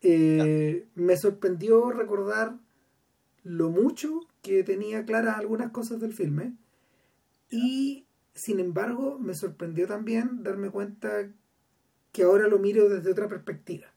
Eh, 0.00 0.88
me 0.94 1.16
sorprendió 1.18 1.90
recordar 1.90 2.56
lo 3.42 3.68
mucho 3.68 4.20
que 4.40 4.62
tenía 4.62 5.04
claras 5.04 5.36
algunas 5.36 5.72
cosas 5.72 6.00
del 6.00 6.14
filme. 6.14 6.54
Y 7.50 8.06
sin 8.34 8.60
embargo, 8.60 9.18
me 9.18 9.34
sorprendió 9.34 9.86
también 9.86 10.42
darme 10.42 10.70
cuenta 10.70 11.28
que 12.16 12.22
ahora 12.22 12.48
lo 12.48 12.58
miro 12.58 12.88
desde 12.88 13.10
otra 13.10 13.28
perspectiva 13.28 13.88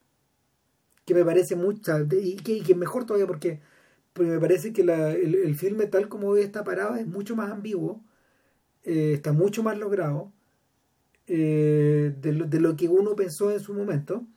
que 1.06 1.16
me 1.16 1.24
parece 1.26 1.56
mucha, 1.56 2.06
y 2.12 2.36
que, 2.36 2.62
que 2.62 2.76
mejor 2.76 3.06
todavía 3.06 3.26
porque, 3.26 3.62
porque 4.14 4.30
me 4.30 4.40
parece 4.40 4.74
que 4.74 4.84
la, 4.84 5.12
el, 5.12 5.56
filme 5.56 5.88
tal 5.88 6.10
como 6.10 6.28
hoy 6.28 6.42
está 6.42 6.64
parado 6.64 6.98
es 6.98 7.08
mucho 7.08 7.36
más 7.36 7.50
ambiguo, 7.50 8.04
eh, 8.84 9.14
está 9.14 9.32
mucho 9.34 9.64
más 9.64 9.76
logrado 9.80 10.32
eh, 11.26 12.14
de, 12.22 12.34
lo, 12.34 12.46
de, 12.46 12.60
lo, 12.60 12.76
que 12.76 12.90
uno 12.90 13.16
pensó 13.16 13.50
en 13.50 13.60
su 13.60 13.74
momento. 13.74 14.28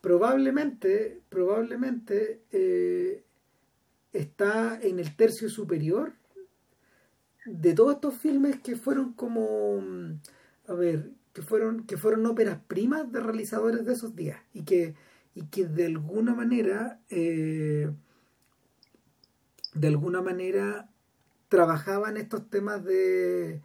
Probablemente, 0.00 1.22
probablemente 1.28 2.42
eh, 2.52 3.24
está 4.12 4.78
en 4.80 5.00
el 5.00 5.16
tercio 5.16 5.48
superior 5.48 6.12
de 7.46 7.74
todos 7.74 7.94
estos 7.94 8.14
filmes 8.14 8.60
que 8.60 8.76
fueron 8.76 9.12
como, 9.14 9.82
a 10.68 10.74
ver, 10.74 11.10
que 11.36 11.42
fueron, 11.42 11.84
que 11.84 11.98
fueron 11.98 12.24
óperas 12.24 12.60
primas 12.66 13.12
de 13.12 13.20
realizadores 13.20 13.84
de 13.84 13.92
esos 13.92 14.16
días 14.16 14.40
y 14.54 14.64
que 14.64 14.94
y 15.34 15.42
que 15.48 15.66
de 15.66 15.84
alguna 15.84 16.34
manera 16.34 16.98
eh, 17.10 17.90
de 19.74 19.86
alguna 19.86 20.22
manera 20.22 20.88
trabajaban 21.50 22.16
estos 22.16 22.48
temas 22.48 22.82
de 22.86 23.60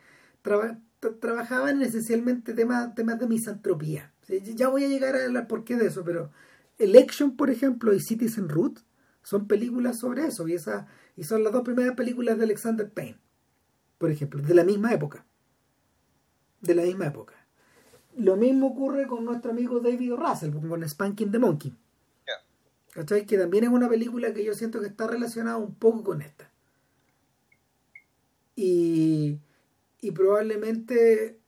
trabajaban 1.21 1.81
esencialmente 1.81 2.53
temas 2.53 2.93
temas 2.93 3.17
de 3.19 3.27
misantropía. 3.27 4.11
Ya 4.27 4.67
voy 4.67 4.83
a 4.83 4.89
llegar 4.89 5.15
a 5.15 5.23
hablar 5.23 5.47
por 5.47 5.63
qué 5.63 5.77
de 5.77 5.87
eso 5.87 6.03
pero 6.03 6.29
Election 6.77 7.37
por 7.37 7.49
ejemplo 7.49 7.93
y 7.93 8.01
Citizen 8.01 8.49
Root 8.49 8.79
son 9.23 9.47
películas 9.47 9.97
sobre 9.97 10.25
eso 10.25 10.45
y 10.49 10.55
esas 10.55 10.87
y 11.15 11.23
son 11.23 11.45
las 11.45 11.53
dos 11.53 11.63
primeras 11.63 11.95
películas 11.95 12.37
de 12.37 12.43
Alexander 12.43 12.91
Payne 12.91 13.17
por 13.97 14.11
ejemplo 14.11 14.41
de 14.41 14.55
la 14.55 14.65
misma 14.65 14.93
época. 14.93 15.25
De 16.59 16.75
la 16.75 16.83
misma 16.83 17.07
época 17.07 17.40
lo 18.21 18.37
mismo 18.37 18.67
ocurre 18.67 19.07
con 19.07 19.25
nuestro 19.25 19.51
amigo 19.51 19.79
David 19.79 20.13
Russell, 20.13 20.51
con 20.51 20.87
Spanking 20.87 21.31
the 21.31 21.39
Monkey. 21.39 21.73
¿Cachai? 22.91 23.25
Que 23.25 23.37
también 23.37 23.63
es 23.63 23.69
una 23.69 23.87
película 23.87 24.33
que 24.33 24.43
yo 24.43 24.53
siento 24.53 24.81
que 24.81 24.87
está 24.87 25.07
relacionada 25.07 25.57
un 25.57 25.73
poco 25.75 26.03
con 26.03 26.21
esta. 26.21 26.51
Y, 28.55 29.39
y 30.01 30.11
probablemente 30.11 31.39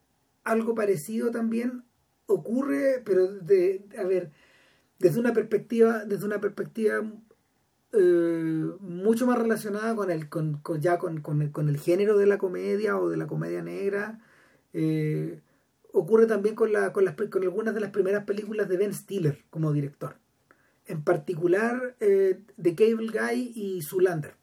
algo 0.42 0.74
parecido 0.74 1.30
también 1.30 1.84
ocurre, 2.26 3.02
pero 3.04 3.28
de, 3.28 3.84
a 3.98 4.04
ver, 4.04 4.30
desde 4.98 5.20
una 5.20 5.34
perspectiva, 5.34 6.06
desde 6.06 6.24
una 6.24 6.40
perspectiva 6.40 7.02
eh, 7.92 8.70
mucho 8.80 9.26
más 9.26 9.38
relacionada 9.38 9.94
con 9.94 10.10
el, 10.10 10.30
con, 10.30 10.62
ya 10.80 10.98
con, 10.98 11.20
con, 11.20 11.42
el, 11.42 11.52
con, 11.52 11.68
el, 11.68 11.78
género 11.78 12.16
de 12.16 12.26
la 12.26 12.38
comedia 12.38 12.98
o 12.98 13.10
de 13.10 13.18
la 13.18 13.26
comedia 13.26 13.62
negra. 13.62 14.18
Eh, 14.72 15.40
ocurre 15.94 16.26
también 16.26 16.56
con, 16.56 16.72
la, 16.72 16.92
con, 16.92 17.04
las, 17.04 17.14
con 17.14 17.42
algunas 17.42 17.72
de 17.74 17.80
las 17.80 17.90
primeras 17.90 18.24
películas 18.24 18.68
de 18.68 18.76
Ben 18.76 18.92
Stiller 18.92 19.44
como 19.48 19.72
director. 19.72 20.16
En 20.86 21.02
particular, 21.02 21.94
eh, 22.00 22.40
The 22.60 22.74
Cable 22.74 23.08
Guy 23.08 23.52
y 23.54 23.80
Zulander. 23.82 24.34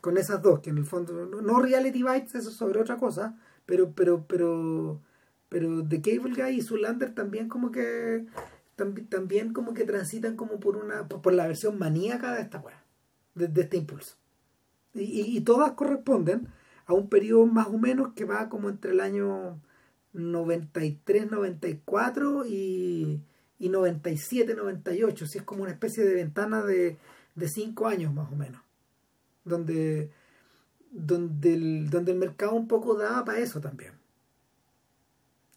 Con 0.00 0.16
esas 0.16 0.40
dos, 0.42 0.60
que 0.60 0.70
en 0.70 0.78
el 0.78 0.86
fondo, 0.86 1.26
no, 1.26 1.60
Reality 1.60 2.04
Bites, 2.04 2.36
eso 2.36 2.50
es 2.50 2.56
sobre 2.56 2.78
otra 2.78 2.98
cosa, 2.98 3.36
pero, 3.66 3.92
pero, 3.92 4.26
pero, 4.28 5.00
pero 5.48 5.84
The 5.88 6.00
Cable 6.00 6.34
Guy 6.34 6.58
y 6.58 6.62
Zulander 6.62 7.14
también 7.14 7.48
como 7.48 7.72
que 7.72 8.26
también 9.08 9.52
como 9.52 9.74
que 9.74 9.82
transitan 9.82 10.36
como 10.36 10.60
por 10.60 10.76
una 10.76 11.08
por 11.08 11.32
la 11.32 11.48
versión 11.48 11.80
maníaca 11.80 12.32
de 12.32 12.42
esta 12.42 12.60
weá, 12.60 12.84
de, 13.34 13.60
este 13.60 13.76
impulso. 13.76 14.14
Y, 14.94 15.36
y, 15.36 15.40
todas 15.40 15.72
corresponden 15.72 16.46
a 16.86 16.92
un 16.92 17.08
periodo 17.08 17.46
más 17.46 17.66
o 17.66 17.76
menos 17.76 18.12
que 18.14 18.24
va 18.24 18.48
como 18.48 18.68
entre 18.68 18.92
el 18.92 19.00
año 19.00 19.60
93, 20.18 21.30
94 21.30 22.46
y, 22.46 23.20
y 23.58 23.68
97, 23.68 24.54
98. 24.54 25.26
Si 25.26 25.38
es 25.38 25.44
como 25.44 25.62
una 25.62 25.72
especie 25.72 26.04
de 26.04 26.14
ventana 26.14 26.62
de, 26.64 26.98
de 27.34 27.48
cinco 27.48 27.86
años 27.86 28.12
más 28.12 28.30
o 28.32 28.36
menos. 28.36 28.60
Donde, 29.44 30.10
donde, 30.90 31.54
el, 31.54 31.90
donde 31.90 32.12
el 32.12 32.18
mercado 32.18 32.54
un 32.54 32.68
poco 32.68 32.96
daba 32.96 33.24
para 33.24 33.38
eso 33.38 33.60
también. 33.60 33.92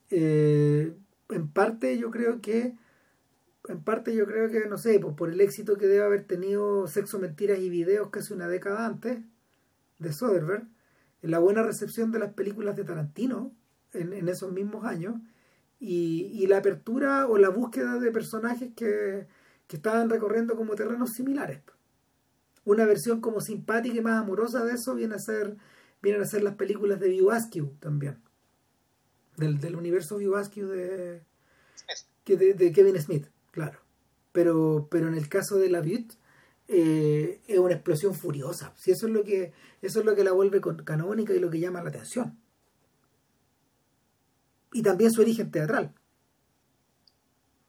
Eh, 0.09 0.93
en 1.29 1.47
parte 1.49 1.97
yo 1.97 2.11
creo 2.11 2.41
que 2.41 2.75
en 3.69 3.81
parte 3.81 4.13
yo 4.13 4.25
creo 4.25 4.49
que 4.49 4.67
no 4.67 4.77
sé 4.77 4.99
pues 4.99 5.15
por 5.15 5.29
el 5.29 5.39
éxito 5.39 5.77
que 5.77 5.87
debe 5.87 6.03
haber 6.03 6.25
tenido 6.25 6.87
Sexo, 6.87 7.19
Mentiras 7.19 7.59
y 7.59 7.69
Videos 7.69 8.09
casi 8.09 8.33
una 8.33 8.49
década 8.49 8.85
antes 8.85 9.19
de 9.99 10.11
Soderbergh 10.11 10.67
la 11.21 11.39
buena 11.39 11.63
recepción 11.63 12.11
de 12.11 12.19
las 12.19 12.33
películas 12.33 12.75
de 12.75 12.83
Tarantino 12.83 13.53
en, 13.93 14.29
esos 14.29 14.51
mismos 14.51 14.85
años 14.85 15.15
y, 15.79 16.45
la 16.47 16.57
apertura 16.57 17.27
o 17.27 17.37
la 17.37 17.49
búsqueda 17.49 17.99
de 17.99 18.11
personajes 18.11 18.71
que, 18.75 19.27
estaban 19.69 20.09
recorriendo 20.09 20.57
como 20.57 20.75
terrenos 20.75 21.11
similares. 21.11 21.61
Una 22.65 22.85
versión 22.85 23.21
como 23.21 23.39
simpática 23.39 23.95
y 23.95 24.01
más 24.01 24.21
amorosa 24.21 24.65
de 24.65 24.73
eso 24.73 24.95
viene 24.95 25.15
a 25.15 25.19
ser 25.19 25.55
vienen 26.01 26.21
a 26.21 26.25
ser 26.25 26.43
las 26.43 26.55
películas 26.55 26.99
de 26.99 27.07
View 27.07 27.29
también. 27.79 28.19
Del, 29.37 29.75
universo 29.77 30.17
View 30.17 30.35
de, 30.35 31.21
de, 32.25 32.53
de, 32.53 32.71
Kevin 32.73 32.99
Smith, 32.99 33.27
claro. 33.51 33.79
Pero, 34.33 34.89
pero 34.91 35.07
en 35.07 35.15
el 35.15 35.29
caso 35.29 35.55
de 35.55 35.69
la 35.69 35.79
Butte 35.79 36.17
eh, 36.67 37.39
es 37.47 37.57
una 37.57 37.73
explosión 37.73 38.13
furiosa. 38.13 38.73
Si 38.75 38.91
eso 38.91 39.07
es 39.07 39.13
lo 39.13 39.23
que 39.23 39.53
eso 39.81 40.01
es 40.01 40.05
lo 40.05 40.15
que 40.15 40.25
la 40.25 40.33
vuelve 40.33 40.59
canónica 40.83 41.33
y 41.33 41.39
lo 41.39 41.49
que 41.49 41.61
llama 41.61 41.81
la 41.81 41.89
atención 41.89 42.40
y 44.71 44.81
también 44.81 45.11
su 45.11 45.21
origen 45.21 45.51
teatral. 45.51 45.93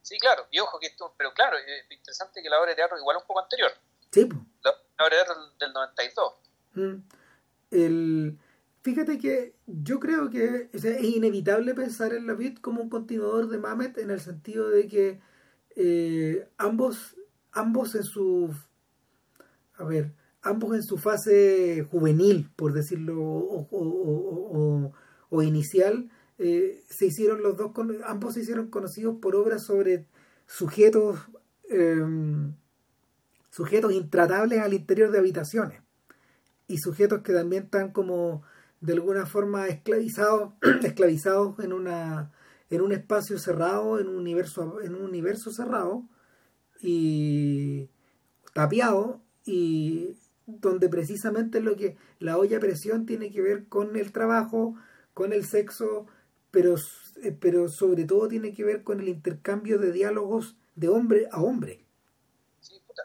Sí, 0.03 0.19
claro, 0.19 0.47
y 0.51 0.59
ojo 0.59 0.79
que 0.81 0.89
esto, 0.89 1.15
pero 1.17 1.33
claro, 1.33 1.57
es 1.59 1.97
interesante 1.97 2.43
que 2.43 2.51
la 2.51 2.61
obra 2.61 2.71
de 2.71 2.77
teatro 2.77 2.99
igual 2.99 3.19
un 3.19 3.27
poco 3.27 3.41
anterior. 3.41 3.71
Sí, 4.11 4.29
La, 4.63 4.71
obra 5.05 5.17
de 5.17 5.25
teatro 5.25 5.35
del 5.59 5.73
92. 5.73 6.35
Mm. 6.75 6.95
El, 7.71 8.39
fíjate 8.83 9.19
que 9.19 9.55
yo 9.67 10.01
creo 10.01 10.29
que 10.29 10.69
es 10.73 10.85
inevitable 11.03 11.75
pensar 11.75 12.13
en 12.13 12.27
la 12.27 12.35
vid 12.35 12.59
como 12.59 12.83
un 12.83 12.91
continuador 12.91 13.49
de 13.49 13.59
Mamet 13.59 13.97
en 13.99 14.11
el 14.11 14.21
sentido 14.21 14.69
de 14.69 14.89
que 14.89 15.21
eh, 15.77 16.49
ambos, 16.59 17.17
ambos 17.53 17.95
en 17.95 18.05
su 18.05 18.55
a 19.77 19.85
ver, 19.85 20.13
ambos 20.43 20.75
en 20.75 20.83
su 20.83 20.99
fase 20.99 21.87
juvenil, 21.91 22.51
por 22.57 22.73
decirlo, 22.73 23.21
o, 23.21 23.69
o, 23.71 24.93
o 25.31 25.43
inicial, 25.43 26.11
eh, 26.45 26.83
se 26.89 27.07
hicieron 27.07 27.41
los 27.41 27.57
dos, 27.57 27.71
ambos 28.05 28.35
se 28.35 28.41
hicieron 28.41 28.69
conocidos 28.69 29.19
por 29.23 29.37
obras 29.37 29.63
sobre 29.65 30.07
sujetos, 30.45 31.21
em, 31.69 32.55
sujetos 33.51 33.93
intratables 33.93 34.59
al 34.59 34.75
interior 34.75 35.13
de 35.13 35.19
habitaciones 35.19 35.81
y 36.67 36.79
sujetos 36.79 37.23
que 37.23 37.33
también 37.33 37.65
están 37.65 37.93
como 37.93 38.43
de 38.81 38.95
alguna 38.95 39.25
forma 39.25 39.69
esclavizados, 39.69 40.55
esclavizados 40.83 41.61
en 41.61 41.73
una 41.73 42.33
en 42.71 42.81
un 42.81 42.91
espacio 42.91 43.39
cerrado, 43.39 44.01
en 44.01 44.09
un 44.09 44.17
universo, 44.17 44.81
en 44.81 44.97
un 44.97 45.03
universo 45.03 45.53
cerrado 45.53 46.09
y 46.81 47.89
tapiado 48.53 49.21
y 49.45 50.17
donde 50.47 50.89
precisamente 50.89 51.61
lo 51.61 51.77
que 51.77 51.97
la 52.19 52.37
olla 52.37 52.59
presión 52.59 53.07
tiene 53.07 53.31
que 53.31 53.43
ver 53.43 53.69
con 53.69 53.95
el 53.97 54.11
trabajo, 54.11 54.75
con 55.15 55.33
el 55.33 55.45
sexo, 55.45 56.07
pero, 56.53 56.77
eh, 57.25 57.33
pero 57.33 57.69
sobre 57.69 58.05
todo 58.05 58.29
tiene 58.29 58.55
que 58.55 58.63
ver 58.63 58.85
con 58.85 59.01
el 59.01 59.09
intercambio 59.09 59.79
de 59.79 59.91
diálogos 59.91 60.55
de 60.77 60.89
hombre 60.89 61.29
a 61.33 61.41
hombre. 61.41 61.85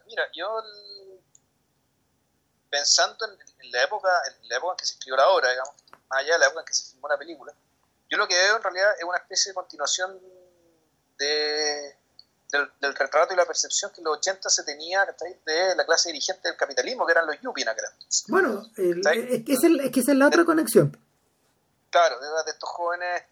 mira, 0.05 0.23
yo 0.35 0.47
pensando 2.69 3.25
en, 3.25 3.71
la 3.71 3.83
época, 3.83 4.09
en 4.27 4.49
la 4.49 4.57
época 4.57 4.73
en 4.73 4.77
que 4.77 4.85
se 4.85 4.93
escribió 4.93 5.17
la 5.17 5.29
obra, 5.29 5.49
digamos, 5.49 5.73
más 6.09 6.19
allá 6.19 6.33
de 6.33 6.39
la 6.39 6.45
época 6.45 6.61
en 6.61 6.65
que 6.65 6.73
se 6.73 6.91
filmó 6.91 7.07
la 7.07 7.17
película, 7.17 7.53
yo 8.09 8.17
lo 8.17 8.27
que 8.27 8.35
veo 8.35 8.57
en 8.57 8.63
realidad 8.63 8.91
es 8.99 9.03
una 9.03 9.17
especie 9.17 9.51
de 9.51 9.55
continuación 9.55 10.19
de, 11.17 11.97
del, 12.51 12.95
retrato 12.95 13.33
y 13.33 13.37
la 13.37 13.45
percepción 13.45 13.91
que 13.91 14.01
en 14.01 14.05
los 14.05 14.17
80 14.17 14.49
se 14.49 14.63
tenía 14.63 15.05
de 15.45 15.75
la 15.75 15.85
clase 15.85 16.09
dirigente 16.09 16.47
del 16.47 16.57
capitalismo, 16.57 17.05
que 17.05 17.11
eran 17.11 17.25
los 17.25 17.39
yuppie 17.41 17.63
en 17.63 17.75
Bueno, 18.27 18.65
es, 18.75 19.43
que 19.43 19.53
es, 19.53 19.91
que 19.91 19.99
esa 19.99 20.11
es 20.11 20.17
la 20.17 20.27
otra 20.27 20.45
conexión. 20.45 20.97
Claro, 21.89 22.19
de, 22.19 22.51
estos 22.51 22.69
jóvenes, 22.69 23.23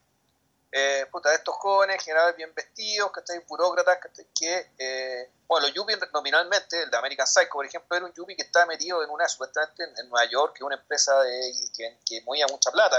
eh, 0.78 1.06
puta, 1.10 1.34
estos 1.34 1.56
jóvenes 1.56 2.04
generales 2.04 2.36
bien 2.36 2.54
vestidos, 2.54 3.10
que 3.14 3.22
están 3.22 3.42
burócratas, 3.48 3.98
que, 4.38 4.72
eh, 4.78 5.30
bueno, 5.48 5.68
los 5.68 5.74
yuppie 5.74 5.98
nominalmente, 6.12 6.84
el 6.84 6.92
de 6.92 6.98
American 6.98 7.26
Psycho, 7.26 7.54
por 7.54 7.66
ejemplo, 7.66 7.96
era 7.96 8.06
un 8.06 8.14
yuppie 8.14 8.36
que 8.36 8.44
estaba 8.44 8.66
metido 8.66 9.02
en 9.02 9.10
una, 9.10 9.26
supuestamente 9.30 9.86
en, 9.86 10.10
Nueva 10.10 10.30
York, 10.30 10.54
que 10.54 10.60
es 10.60 10.66
una 10.66 10.76
empresa 10.76 11.18
de, 11.22 11.54
que, 11.78 11.98
que 12.06 12.22
movía 12.24 12.46
mucha 12.48 12.72
plata, 12.72 12.98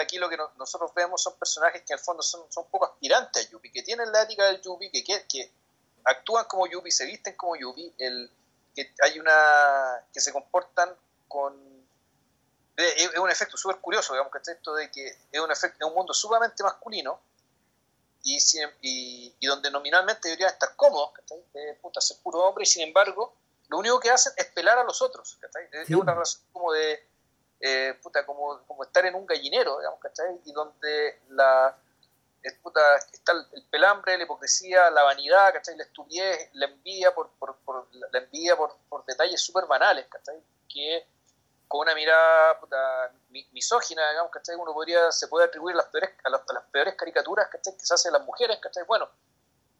aquí 0.00 0.18
lo 0.18 0.28
que 0.28 0.36
nosotros 0.58 0.92
vemos 0.92 1.22
son 1.22 1.38
personajes 1.38 1.82
que 1.82 1.92
en 1.92 2.00
el 2.00 2.04
fondo 2.04 2.22
son, 2.22 2.50
son 2.50 2.64
un 2.64 2.70
poco 2.70 2.86
aspirantes 2.86 3.46
a 3.46 3.50
Yuppie, 3.50 3.70
que 3.70 3.84
tienen 3.84 4.10
la 4.10 4.22
ética 4.22 4.46
del 4.46 4.60
Yuppie, 4.60 4.90
que, 4.90 5.02
que, 5.28 5.52
actúan 6.04 6.46
como 6.46 6.66
Yuppie, 6.66 6.90
se 6.90 7.06
visten 7.06 7.36
como 7.36 7.54
Yuppie, 7.54 7.94
el, 7.98 8.28
que 8.74 8.92
hay 9.02 9.20
una 9.20 10.04
que 10.12 10.20
se 10.20 10.32
comportan 10.32 10.92
con 11.28 11.54
es, 12.78 13.18
un 13.18 13.30
efecto 13.30 13.56
súper 13.56 13.76
curioso, 13.78 14.12
digamos 14.12 14.32
que 14.32 14.52
esto 14.52 14.74
de 14.74 14.90
que 14.90 15.06
es 15.32 15.40
un 15.40 15.50
efecto 15.50 15.78
es 15.80 15.90
un 15.90 15.94
mundo 15.94 16.14
sumamente 16.14 16.62
masculino 16.62 17.20
y, 18.22 18.38
y, 18.82 19.46
donde 19.46 19.70
nominalmente 19.70 20.28
deberían 20.28 20.52
estar 20.52 20.76
cómodos, 20.76 21.12
eh, 21.54 21.78
puta, 21.80 22.00
ser 22.00 22.18
puro 22.22 22.40
hombre 22.40 22.62
y 22.64 22.66
sin 22.66 22.82
embargo 22.82 23.34
lo 23.68 23.78
único 23.78 23.98
que 24.00 24.10
hacen 24.10 24.32
es 24.36 24.46
pelar 24.46 24.78
a 24.78 24.84
los 24.84 25.02
otros, 25.02 25.38
es 25.72 25.90
una 25.90 26.14
razón 26.14 26.42
como 26.52 26.72
de 26.72 27.06
eh, 27.60 27.98
puta, 28.02 28.24
como, 28.24 28.62
como 28.66 28.84
estar 28.84 29.04
en 29.04 29.14
un 29.16 29.26
gallinero, 29.26 29.78
digamos, 29.78 30.00
¿cachai? 30.00 30.40
Y 30.44 30.52
donde 30.52 31.20
la, 31.30 31.76
puta, 32.62 32.80
está 33.12 33.32
el, 33.32 33.64
pelambre, 33.64 34.16
la 34.16 34.22
hipocresía, 34.22 34.90
la 34.90 35.02
vanidad, 35.02 35.52
¿cachai? 35.52 35.76
La 35.76 35.82
estupidez, 35.82 36.50
la 36.52 36.66
envidia 36.66 37.12
por, 37.12 37.30
por, 37.38 37.56
por 37.64 37.88
la 37.92 38.18
envidia 38.20 38.56
por, 38.56 38.76
por 38.88 39.04
detalles 39.04 39.40
súper 39.40 39.66
banales, 39.66 40.06
¿cachai? 40.06 40.40
Que 40.68 41.04
con 41.68 41.82
una 41.82 41.94
mirada 41.94 42.58
puta, 42.58 43.12
misógina, 43.52 44.08
digamos, 44.10 44.32
¿cachai? 44.32 44.56
Uno 44.56 44.72
podría, 44.72 45.12
se 45.12 45.28
puede 45.28 45.46
atribuir 45.46 45.76
las 45.76 45.86
peores, 45.86 46.10
a, 46.24 46.30
las, 46.30 46.40
peores 46.72 46.94
caricaturas, 46.96 47.48
¿cachai? 47.48 47.76
Que 47.76 47.84
se 47.84 47.94
hacen 47.94 48.12
las 48.12 48.24
mujeres, 48.24 48.58
¿cachai? 48.60 48.84
Bueno, 48.86 49.08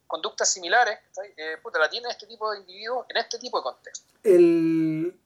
conductas 0.06 0.52
similares, 0.52 0.98
¿cachai? 1.06 1.34
Eh, 1.36 1.56
puta, 1.62 1.78
la 1.78 1.88
tiene 1.88 2.08
este 2.10 2.26
tipo 2.26 2.50
de 2.52 2.60
individuos 2.60 3.06
en 3.08 3.16
este 3.16 3.38
tipo 3.38 3.58
de 3.58 3.62
contexto. 3.62 4.12
El 4.22 5.18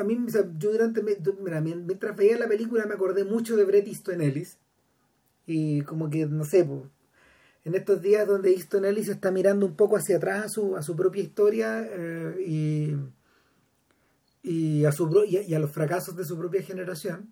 a 0.00 0.04
mí, 0.04 0.18
yo 0.56 0.72
durante, 0.72 1.02
mientras 1.02 2.16
veía 2.16 2.38
la 2.38 2.48
película 2.48 2.86
me 2.86 2.94
acordé 2.94 3.24
mucho 3.24 3.56
de 3.56 3.64
Bret 3.64 3.86
Easton 3.86 4.20
Ellis. 4.20 4.58
Y 5.46 5.82
como 5.82 6.08
que, 6.08 6.26
no 6.26 6.44
sé, 6.44 6.60
en 6.60 7.74
estos 7.74 8.00
días 8.00 8.26
donde 8.26 8.50
Easton 8.50 8.84
Ellis 8.84 9.08
está 9.08 9.30
mirando 9.30 9.66
un 9.66 9.76
poco 9.76 9.96
hacia 9.96 10.16
atrás 10.16 10.44
a 10.44 10.48
su, 10.48 10.76
a 10.76 10.82
su 10.82 10.96
propia 10.96 11.22
historia 11.22 11.86
eh, 11.86 12.34
y, 12.46 12.96
y, 14.42 14.84
a 14.84 14.92
su, 14.92 15.24
y, 15.26 15.54
a, 15.54 15.58
los 15.58 15.70
fracasos 15.70 16.16
de 16.16 16.24
su 16.24 16.38
propia 16.38 16.62
generación, 16.62 17.30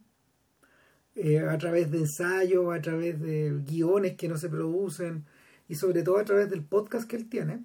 eh, 1.14 1.40
a 1.40 1.58
través 1.58 1.90
de 1.90 1.98
ensayos, 1.98 2.74
a 2.74 2.80
través 2.80 3.20
de 3.20 3.60
guiones 3.64 4.16
que 4.16 4.28
no 4.28 4.36
se 4.36 4.48
producen 4.48 5.24
y 5.68 5.74
sobre 5.74 6.02
todo 6.02 6.18
a 6.18 6.24
través 6.24 6.48
del 6.50 6.64
podcast 6.64 7.08
que 7.08 7.16
él 7.16 7.28
tiene. 7.28 7.64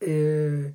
Eh, 0.00 0.74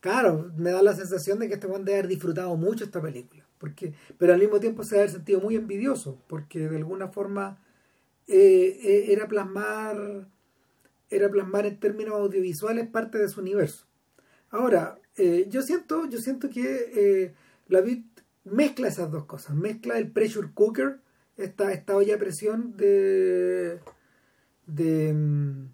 claro, 0.00 0.52
me 0.56 0.70
da 0.70 0.82
la 0.82 0.94
sensación 0.94 1.38
de 1.38 1.48
que 1.48 1.54
este 1.54 1.66
hombre 1.66 1.84
debe 1.84 1.98
haber 2.00 2.08
disfrutado 2.08 2.56
mucho 2.56 2.84
esta 2.84 3.00
película, 3.00 3.46
porque, 3.58 3.94
pero 4.18 4.32
al 4.32 4.40
mismo 4.40 4.58
tiempo 4.58 4.82
se 4.82 4.96
debe 4.96 5.02
haber 5.02 5.14
sentido 5.14 5.40
muy 5.40 5.56
envidioso, 5.56 6.22
porque 6.26 6.68
de 6.68 6.76
alguna 6.76 7.08
forma 7.08 7.62
eh, 8.26 9.06
era 9.08 9.28
plasmar 9.28 10.26
era 11.10 11.28
plasmar 11.28 11.66
en 11.66 11.78
términos 11.78 12.14
audiovisuales 12.14 12.88
parte 12.88 13.18
de 13.18 13.28
su 13.28 13.40
universo. 13.40 13.86
Ahora, 14.48 14.98
eh, 15.20 15.46
yo 15.48 15.62
siento, 15.62 16.08
yo 16.08 16.18
siento 16.18 16.48
que 16.50 17.34
la 17.68 17.80
vid 17.80 18.04
mezcla 18.44 18.88
esas 18.88 19.10
dos 19.10 19.24
cosas, 19.26 19.54
mezcla 19.54 19.98
el 19.98 20.10
pressure 20.10 20.50
cooker, 20.54 21.00
esta, 21.36 21.72
esta 21.72 21.96
olla 21.96 22.16
a 22.16 22.18
presión 22.18 22.76
de 22.76 23.80
de 24.74 25.12
mm, 25.12 25.68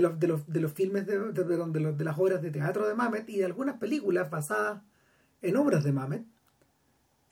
los, 0.00 0.18
de 0.18 0.28
los, 0.28 0.46
de 0.46 0.60
los 0.60 0.72
filmes 0.72 1.06
de, 1.06 1.18
de, 1.18 1.44
de, 1.44 1.92
de, 1.92 2.04
las 2.04 2.18
obras 2.18 2.42
de 2.42 2.50
teatro 2.50 2.86
de 2.86 2.94
Mamet 2.94 3.28
y 3.28 3.38
de 3.38 3.44
algunas 3.44 3.78
películas 3.78 4.30
basadas 4.30 4.82
en 5.40 5.56
obras 5.56 5.84
de 5.84 5.92
Mamet. 5.92 6.24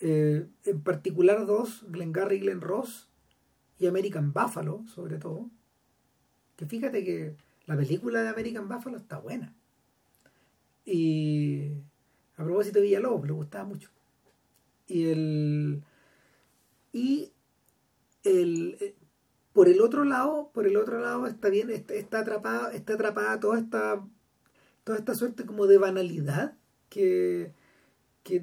Eh, 0.00 0.46
en 0.64 0.83
particular 0.83 1.46
dos, 1.46 1.85
Glengarry 1.88 2.37
y 2.37 2.40
Glen 2.40 2.61
Ross 2.61 3.09
y 3.78 3.87
American 3.87 4.33
Buffalo, 4.33 4.85
sobre 4.87 5.18
todo. 5.18 5.50
Que 6.56 6.66
fíjate 6.66 7.04
que 7.04 7.37
la 7.66 7.76
película 7.76 8.22
de 8.22 8.28
American 8.28 8.68
Buffalo 8.68 8.96
está 8.96 9.18
buena. 9.18 9.54
Y 10.90 11.70
a 12.37 12.42
propósito 12.42 12.81
de 12.81 12.87
Villalobos, 12.87 13.24
le 13.24 13.33
gustaba 13.33 13.64
mucho. 13.64 13.90
Y 14.88 15.07
el. 15.07 15.85
Y 16.92 17.33
el, 18.24 18.96
por 19.53 19.68
el 19.68 19.81
otro 19.81 20.05
lado, 20.05 20.50
por 20.53 20.66
el 20.66 20.76
otro 20.76 20.98
lado 20.98 21.29
está 21.29 21.48
bien, 21.48 21.70
está, 21.70 22.18
atrapada, 22.18 22.72
está 22.72 22.94
atrapada 22.94 23.38
toda 23.38 23.61
esta, 23.61 24.05
toda 24.83 24.98
esta 24.98 25.14
suerte 25.14 25.46
como 25.46 25.68
de 25.68 25.79
banalidad 25.79 26.57
que, 26.88 27.55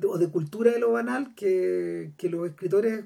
o 0.07 0.17
de 0.17 0.31
cultura 0.31 0.71
de 0.71 0.79
lo 0.79 0.93
banal 0.93 1.35
que, 1.35 2.13
los 2.31 2.47
escritores, 2.47 3.05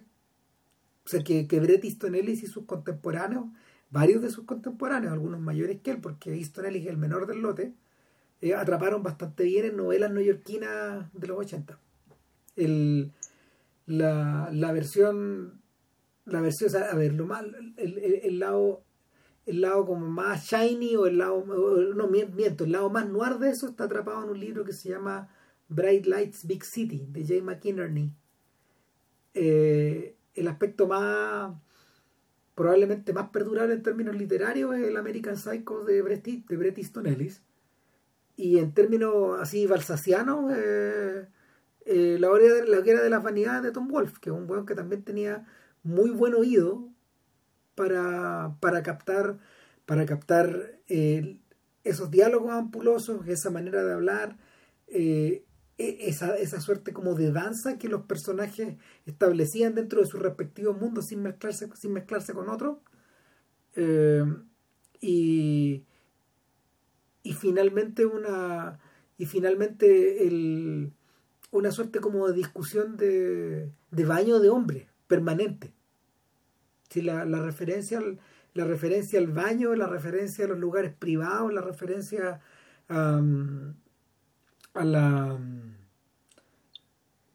o 1.06 1.10
sea, 1.10 1.24
que, 1.24 1.48
que 1.48 1.60
Bret 1.60 1.84
Easton 1.84 2.14
Ellis 2.14 2.44
y 2.44 2.48
sus 2.48 2.66
contemporáneos, 2.66 3.46
varios 3.90 4.22
de 4.22 4.30
sus 4.30 4.46
contemporáneos, 4.46 5.12
algunos 5.12 5.42
mayores 5.42 5.82
que 5.82 5.90
él, 5.90 5.98
porque 6.00 6.36
Easton 6.36 6.68
Ellis 6.68 6.84
es 6.84 6.90
el 6.92 6.98
menor 6.98 7.26
del 7.26 7.42
lote, 7.42 7.74
eh, 8.42 8.54
atraparon 8.56 9.04
bastante 9.04 9.44
bien 9.44 9.66
en 9.66 9.78
novelas 9.78 10.12
neoyorquinas 10.12 11.12
de 11.14 11.28
los 11.28 11.38
80. 11.38 11.80
El, 12.56 13.12
la, 13.86 14.50
la 14.52 14.72
versión 14.72 15.62
la 16.26 16.42
versión, 16.42 16.72
a 16.76 16.96
ver, 16.96 17.14
lo 17.14 17.26
más, 17.26 17.44
el, 17.78 17.98
el, 18.24 18.40
lado 18.40 18.84
el 19.46 19.62
lado 19.62 19.86
como 19.86 20.08
más 20.08 20.46
shiny 20.46 20.96
o 20.96 21.08
el 21.08 21.18
lado, 21.18 21.44
no 21.96 22.08
miento, 22.08 22.64
el 22.64 22.72
lado 22.72 22.90
más 22.90 23.10
noir 23.10 23.38
de 23.40 23.50
eso 23.50 23.68
está 23.68 23.86
atrapado 23.86 24.24
en 24.24 24.30
un 24.30 24.40
libro 24.40 24.64
que 24.64 24.74
se 24.74 24.90
llama 24.90 25.30
Bright 25.68 26.06
Lights 26.06 26.46
Big 26.46 26.64
City 26.64 27.08
de 27.10 27.26
Jay 27.26 27.42
McInerney. 27.42 28.14
Eh, 29.34 30.16
el 30.36 30.48
aspecto 30.48 30.88
más 30.88 31.54
probablemente 32.54 33.14
más 33.14 33.30
perdurable 33.30 33.74
en 33.74 33.82
términos 33.82 34.16
literarios 34.16 34.76
es 34.76 34.88
el 34.88 34.98
American 34.98 35.38
Psycho 35.38 35.84
de 35.84 36.02
Bret, 36.02 36.24
de 36.24 36.58
Bret 36.58 36.78
Easton 36.78 37.08
Ellis 37.08 37.42
y 38.42 38.58
en 38.58 38.74
términos 38.74 39.40
así 39.40 39.68
balsacianos 39.68 40.52
eh, 40.56 41.28
eh, 41.86 42.18
la, 42.20 42.30
hora 42.32 42.46
de, 42.46 42.68
la 42.68 42.82
que 42.82 42.92
era 42.92 43.04
de 43.04 43.10
las 43.10 43.22
vanidades 43.22 43.64
de 43.64 43.72
Tom 43.72 43.88
Wolfe 43.88 44.18
que 44.20 44.32
es 44.32 44.36
un 44.36 44.48
buen 44.48 44.66
que 44.66 44.74
también 44.74 45.04
tenía 45.04 45.46
muy 45.84 46.10
buen 46.10 46.34
oído 46.34 46.90
para, 47.76 48.58
para 48.60 48.84
captar, 48.84 49.38
para 49.86 50.06
captar 50.06 50.80
eh, 50.88 51.40
esos 51.84 52.12
diálogos 52.12 52.52
ampulosos, 52.52 53.28
esa 53.28 53.50
manera 53.50 53.84
de 53.84 53.94
hablar, 53.94 54.38
eh, 54.88 55.46
e, 55.78 55.98
esa, 56.10 56.36
esa 56.36 56.62
suerte 56.62 56.94
como 56.94 57.16
de 57.16 57.32
danza 57.32 57.78
que 57.78 57.90
los 57.90 58.04
personajes 58.04 58.78
establecían 59.06 59.74
dentro 59.74 60.02
de 60.02 60.08
sus 60.08 60.22
respectivos 60.22 60.80
mundos 60.80 61.08
sin 61.08 61.22
mezclarse, 61.24 61.70
sin 61.76 61.94
mezclarse 61.94 62.34
con 62.34 62.50
otros. 62.50 62.78
Y, 65.00 65.86
y 67.24 67.34
finalmente 67.34 68.06
una 68.06 68.80
y 69.18 69.26
finalmente 69.26 70.28
el, 70.28 70.92
una 71.52 71.72
suerte 71.72 72.00
como 72.00 72.28
de 72.28 72.34
discusión 72.34 72.98
de, 72.98 73.72
de 73.92 74.06
baño 74.06 74.40
de 74.40 74.50
hombre 74.50 74.90
permanente. 75.08 75.74
Si 76.90 77.02
la, 77.02 77.26
la, 77.26 77.42
referencia 77.42 78.02
la 78.54 78.66
referencia 78.66 79.20
al 79.20 79.28
baño, 79.28 79.76
la 79.76 79.88
referencia 79.88 80.46
a 80.46 80.48
los 80.48 80.58
lugares 80.58 80.94
privados, 80.94 81.54
la 81.54 81.62
referencia 81.62 82.42
a 82.90 83.22
la 84.84 85.40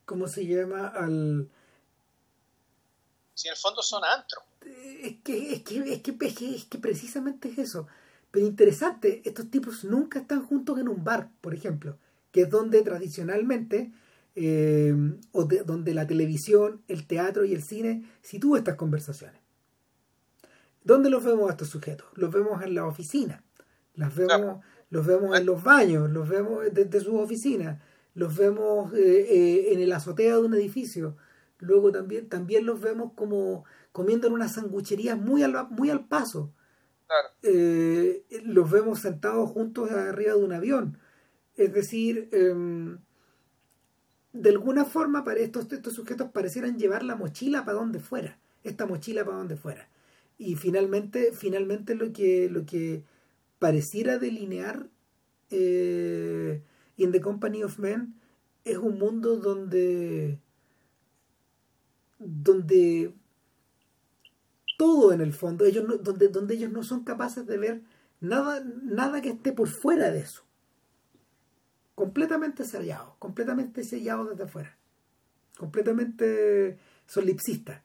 ¿cómo 0.04 0.28
se 0.28 0.46
llama? 0.46 0.88
al 0.88 1.48
si 3.34 3.48
en 3.48 3.52
el 3.52 3.58
fondo 3.58 3.82
son 3.82 4.02
antro 4.04 4.40
es 4.62 5.16
que, 5.22 5.52
es 5.54 5.62
que, 5.62 5.78
es 5.78 6.02
que, 6.02 6.56
es 6.56 6.64
que 6.64 6.78
precisamente 6.78 7.50
es 7.50 7.58
eso 7.58 7.86
pero 8.30 8.46
interesante, 8.46 9.22
estos 9.24 9.50
tipos 9.50 9.84
nunca 9.84 10.20
están 10.20 10.42
juntos 10.44 10.78
en 10.78 10.88
un 10.88 11.04
bar, 11.04 11.30
por 11.40 11.54
ejemplo, 11.54 11.98
que 12.32 12.42
es 12.42 12.50
donde 12.50 12.82
tradicionalmente 12.82 13.92
eh, 14.34 14.94
o 15.32 15.44
donde 15.44 15.94
la 15.94 16.06
televisión, 16.06 16.82
el 16.88 17.06
teatro 17.06 17.44
y 17.44 17.54
el 17.54 17.62
cine 17.62 18.04
sitúan 18.20 18.58
estas 18.58 18.74
conversaciones. 18.74 19.40
¿Dónde 20.84 21.10
los 21.10 21.24
vemos 21.24 21.48
a 21.48 21.52
estos 21.52 21.68
sujetos? 21.68 22.06
Los 22.14 22.32
vemos 22.32 22.62
en 22.62 22.74
la 22.74 22.86
oficina, 22.86 23.42
las 23.94 24.14
vemos, 24.14 24.62
los 24.90 25.06
vemos 25.06 25.36
en 25.36 25.46
los 25.46 25.62
baños, 25.64 26.10
los 26.10 26.28
vemos 26.28 26.62
desde 26.72 27.00
su 27.00 27.16
oficina, 27.16 27.82
los 28.14 28.36
vemos 28.36 28.92
eh, 28.92 29.26
eh, 29.28 29.72
en 29.72 29.80
el 29.80 29.92
azotea 29.92 30.34
de 30.34 30.42
un 30.42 30.54
edificio, 30.54 31.16
luego 31.58 31.90
también, 31.90 32.28
también 32.28 32.66
los 32.66 32.80
vemos 32.80 33.12
como 33.14 33.64
comiendo 33.90 34.26
en 34.26 34.34
una 34.34 34.48
sanguchería 34.48 35.16
muy 35.16 35.42
al, 35.42 35.68
muy 35.70 35.88
al 35.88 36.06
paso. 36.06 36.52
Eh, 37.42 38.24
los 38.44 38.70
vemos 38.70 39.00
sentados 39.00 39.50
juntos 39.50 39.90
arriba 39.90 40.34
de 40.34 40.44
un 40.44 40.52
avión. 40.52 40.98
Es 41.56 41.72
decir, 41.72 42.28
em, 42.32 42.98
de 44.32 44.50
alguna 44.50 44.84
forma 44.84 45.24
estos, 45.36 45.72
estos 45.72 45.94
sujetos 45.94 46.30
parecieran 46.30 46.78
llevar 46.78 47.02
la 47.02 47.16
mochila 47.16 47.64
para 47.64 47.78
donde 47.78 48.00
fuera, 48.00 48.38
esta 48.64 48.86
mochila 48.86 49.24
para 49.24 49.38
donde 49.38 49.56
fuera. 49.56 49.88
Y 50.38 50.56
finalmente, 50.56 51.32
finalmente 51.32 51.94
lo 51.94 52.12
que, 52.12 52.50
lo 52.50 52.66
que 52.66 53.02
pareciera 53.58 54.18
delinear 54.18 54.88
eh, 55.50 56.62
In 56.96 57.12
the 57.12 57.20
Company 57.20 57.62
of 57.62 57.78
Men 57.78 58.14
es 58.64 58.78
un 58.78 58.98
mundo 58.98 59.36
donde 59.36 60.40
donde 62.18 63.12
todo 64.76 65.12
en 65.12 65.20
el 65.20 65.32
fondo, 65.32 65.64
ellos 65.64 65.84
donde, 66.02 66.28
donde 66.28 66.54
ellos 66.54 66.70
no 66.70 66.82
son 66.82 67.04
capaces 67.04 67.46
de 67.46 67.58
ver 67.58 67.82
nada, 68.20 68.62
nada 68.82 69.20
que 69.22 69.30
esté 69.30 69.52
por 69.52 69.68
fuera 69.68 70.10
de 70.10 70.20
eso. 70.20 70.42
Completamente 71.94 72.64
sellados, 72.64 73.14
completamente 73.18 73.82
sellados 73.82 74.30
desde 74.30 74.44
afuera. 74.44 74.76
Completamente 75.56 76.78
solipsistas. 77.06 77.80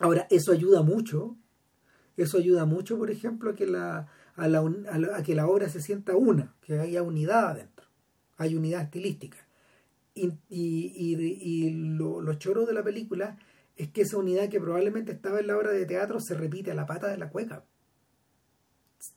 Ahora, 0.00 0.26
eso 0.30 0.52
ayuda 0.52 0.82
mucho. 0.82 1.36
Eso 2.16 2.38
ayuda 2.38 2.66
mucho, 2.66 2.98
por 2.98 3.10
ejemplo, 3.10 3.50
a 3.50 3.54
que 3.54 3.66
la, 3.66 4.08
a, 4.36 4.48
la, 4.48 4.62
a, 5.14 5.22
que 5.22 5.34
la 5.34 5.46
obra 5.46 5.68
se 5.68 5.80
sienta 5.80 6.16
una, 6.16 6.54
que 6.62 6.78
haya 6.78 7.02
unidad 7.02 7.50
adentro. 7.50 7.86
Hay 8.36 8.54
unidad 8.54 8.82
estilística. 8.82 9.38
Y, 10.14 10.28
y, 10.48 10.92
y, 10.98 11.70
lo, 11.70 12.20
lo 12.20 12.34
choro 12.34 12.64
de 12.64 12.72
la 12.72 12.82
película 12.82 13.38
es 13.76 13.92
que 13.92 14.02
esa 14.02 14.16
unidad 14.16 14.48
que 14.48 14.60
probablemente 14.60 15.12
estaba 15.12 15.38
en 15.38 15.48
la 15.48 15.56
obra 15.56 15.70
de 15.70 15.84
teatro 15.84 16.18
se 16.18 16.34
repite 16.34 16.70
a 16.70 16.74
la 16.74 16.86
pata 16.86 17.08
de 17.08 17.18
la 17.18 17.28
cueca. 17.28 17.64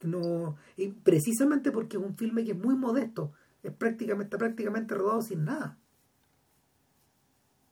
No, 0.02 0.58
y 0.76 0.89
precisamente 0.89 1.72
porque 1.72 1.98
es 1.98 2.04
un 2.04 2.17
filme 2.17 2.43
que 2.43 2.52
es 2.52 2.58
muy 2.58 2.76
modesto, 2.76 3.34
es 3.63 3.74
prácticamente, 3.74 4.26
está 4.26 4.38
prácticamente 4.38 4.93
rodado 4.93 5.22
sin 5.22 5.45
nada. 5.45 5.78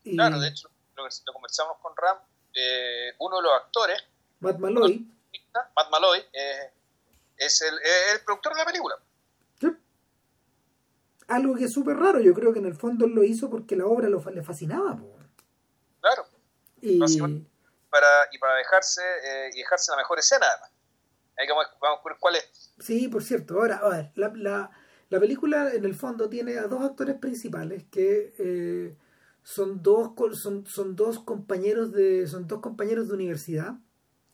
Claro, 0.04 0.40
de 0.40 0.48
hecho, 0.48 0.70
lo 0.96 1.04
que 1.04 1.10
lo 1.26 1.34
conversamos 1.34 1.78
con 1.82 1.92
Ram, 1.96 2.18
eh, 2.54 3.14
uno 3.20 3.38
de 3.38 3.44
los 3.44 3.52
actores, 3.62 4.02
Matt 4.40 4.58
Malloy, 4.58 5.06
Matt 5.76 5.92
Malloy 5.92 6.20
eh, 6.32 6.72
es, 7.38 7.62
el, 7.62 7.74
el, 7.76 8.24
productor 8.24 8.54
de 8.54 8.60
la 8.60 8.66
película. 8.66 8.96
Algo 11.28 11.56
que 11.56 11.66
es 11.66 11.74
súper 11.74 11.98
raro, 11.98 12.22
yo 12.22 12.34
creo 12.34 12.54
que 12.54 12.60
en 12.60 12.68
el 12.68 12.76
fondo 12.76 13.06
él 13.06 13.12
lo 13.12 13.22
hizo 13.22 13.50
porque 13.50 13.76
la 13.76 13.86
obra 13.86 14.08
lo, 14.08 14.24
le 14.32 14.44
fascinaba. 14.44 14.98
Claro. 16.00 16.26
Y... 16.88 17.48
Para, 17.90 18.08
y 18.32 18.38
para 18.38 18.56
dejarse, 18.56 19.02
eh, 19.02 19.50
y 19.54 19.60
dejarse 19.60 19.92
la 19.92 19.98
mejor 19.98 20.20
escena, 20.20 20.46
además. 20.46 20.72
Ahí 21.38 21.48
vamos, 21.48 21.68
vamos 21.80 22.00
a 22.04 22.10
ver 22.10 22.18
cuál 22.20 22.36
es. 22.36 22.74
Sí, 22.80 23.08
por 23.08 23.24
cierto. 23.24 23.56
Ahora, 23.56 23.78
a 23.78 23.90
ver, 23.90 24.12
la, 24.16 24.32
la, 24.36 24.72
la 25.10 25.20
película 25.20 25.72
en 25.74 25.86
el 25.86 25.96
fondo 25.96 26.30
tiene 26.30 26.58
a 26.58 26.64
dos 26.64 26.84
actores 26.84 27.16
principales 27.16 27.86
que 27.90 28.34
eh, 28.40 28.98
son 29.44 29.82
dos 29.82 30.12
son, 30.34 30.66
son 30.68 30.96
dos 30.96 31.20
compañeros 31.20 31.94
de 31.94 32.28
son 32.28 32.48
dos 32.48 32.60
compañeros 32.60 33.08
de 33.08 33.14
universidad, 33.14 33.76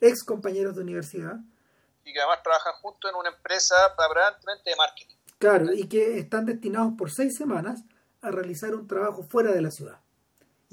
ex 0.01 0.23
compañeros 0.23 0.75
de 0.75 0.81
universidad. 0.81 1.35
Y 2.03 2.11
que 2.11 2.19
además 2.19 2.41
trabajan 2.41 2.73
juntos 2.81 3.11
en 3.11 3.17
una 3.17 3.29
empresa 3.29 3.75
aparentemente 3.85 4.69
de 4.69 4.75
marketing. 4.75 5.15
Claro, 5.37 5.73
y 5.73 5.87
que 5.87 6.17
están 6.17 6.45
destinados 6.45 6.93
por 6.97 7.11
seis 7.11 7.35
semanas 7.37 7.83
a 8.21 8.31
realizar 8.31 8.73
un 8.73 8.87
trabajo 8.87 9.23
fuera 9.23 9.51
de 9.51 9.61
la 9.61 9.71
ciudad. 9.71 9.99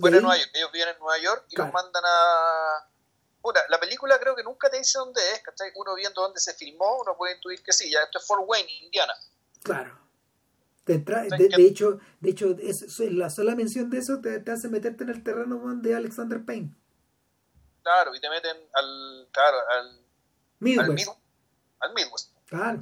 Fuera 0.01 0.17
de 0.17 0.23
Nueva 0.23 0.39
York. 0.39 0.51
Ellos 0.55 0.73
vienen 0.73 0.95
en 0.95 1.01
Nueva 1.01 1.19
York 1.19 1.45
y 1.51 1.57
los 1.57 1.73
mandan 1.73 2.03
a. 2.05 2.87
Puta, 3.41 3.61
la 3.69 3.81
película 3.81 4.19
creo 4.19 4.37
que 4.37 4.43
nunca 4.43 4.71
te 4.71 4.79
dice 4.79 4.99
dónde 4.99 5.21
es, 5.33 5.41
¿cachai? 5.43 5.71
Uno 5.75 5.95
viendo 5.95 6.21
dónde 6.21 6.41
se 6.41 6.53
filmó, 6.55 7.01
uno 7.01 7.17
puede 7.17 7.37
intuir 7.37 7.63
que 7.63 7.73
sí, 7.73 7.91
ya 7.91 8.01
esto 8.01 8.19
es 8.19 8.27
Fort 8.27 8.43
Wayne, 8.47 8.71
Indiana. 8.83 9.15
Claro. 9.63 9.99
De, 10.85 10.99
de, 10.99 11.67
hecho, 11.67 12.01
de 12.19 12.31
hecho 12.31 12.57
es, 12.59 12.99
la 12.99 13.31
sola 13.31 13.55
mención 13.55 13.91
de 13.91 13.99
eso 13.99 14.21
te, 14.21 14.43
hace 14.51 14.69
meterte 14.69 15.05
en 15.05 15.11
el 15.11 15.23
terreno 15.23 15.61
de 15.77 15.95
Alexander 15.95 16.45
Payne. 16.45 16.75
Claro, 17.83 18.15
y 18.15 18.21
te 18.21 18.29
meten 18.29 18.57
al. 18.75 19.29
Claro, 19.31 19.59
al. 19.71 20.01
Midwest. 20.59 21.09
Al, 21.79 21.95
Midwest. 21.95 22.35
Claro. 22.47 22.81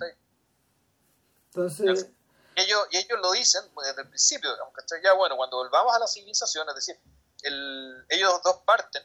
Entonces 1.46 2.10
ellos, 2.58 2.86
y 2.90 2.98
ellos 2.98 3.18
lo 3.20 3.32
dicen 3.32 3.62
desde 3.84 4.02
el 4.02 4.08
principio, 4.08 4.50
aunque 4.62 4.82
ya 5.02 5.12
bueno, 5.12 5.36
cuando 5.36 5.58
volvamos 5.58 5.94
a 5.94 5.98
la 5.98 6.06
civilización, 6.06 6.68
es 6.68 6.74
decir, 6.74 6.98
el, 7.42 8.04
ellos 8.08 8.40
dos 8.42 8.58
parten 8.64 9.02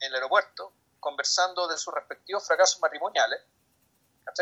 en 0.00 0.08
el 0.08 0.14
aeropuerto 0.14 0.72
conversando 1.00 1.66
de 1.68 1.76
sus 1.78 1.94
respectivos 1.94 2.46
fracasos 2.46 2.80
matrimoniales 2.80 3.40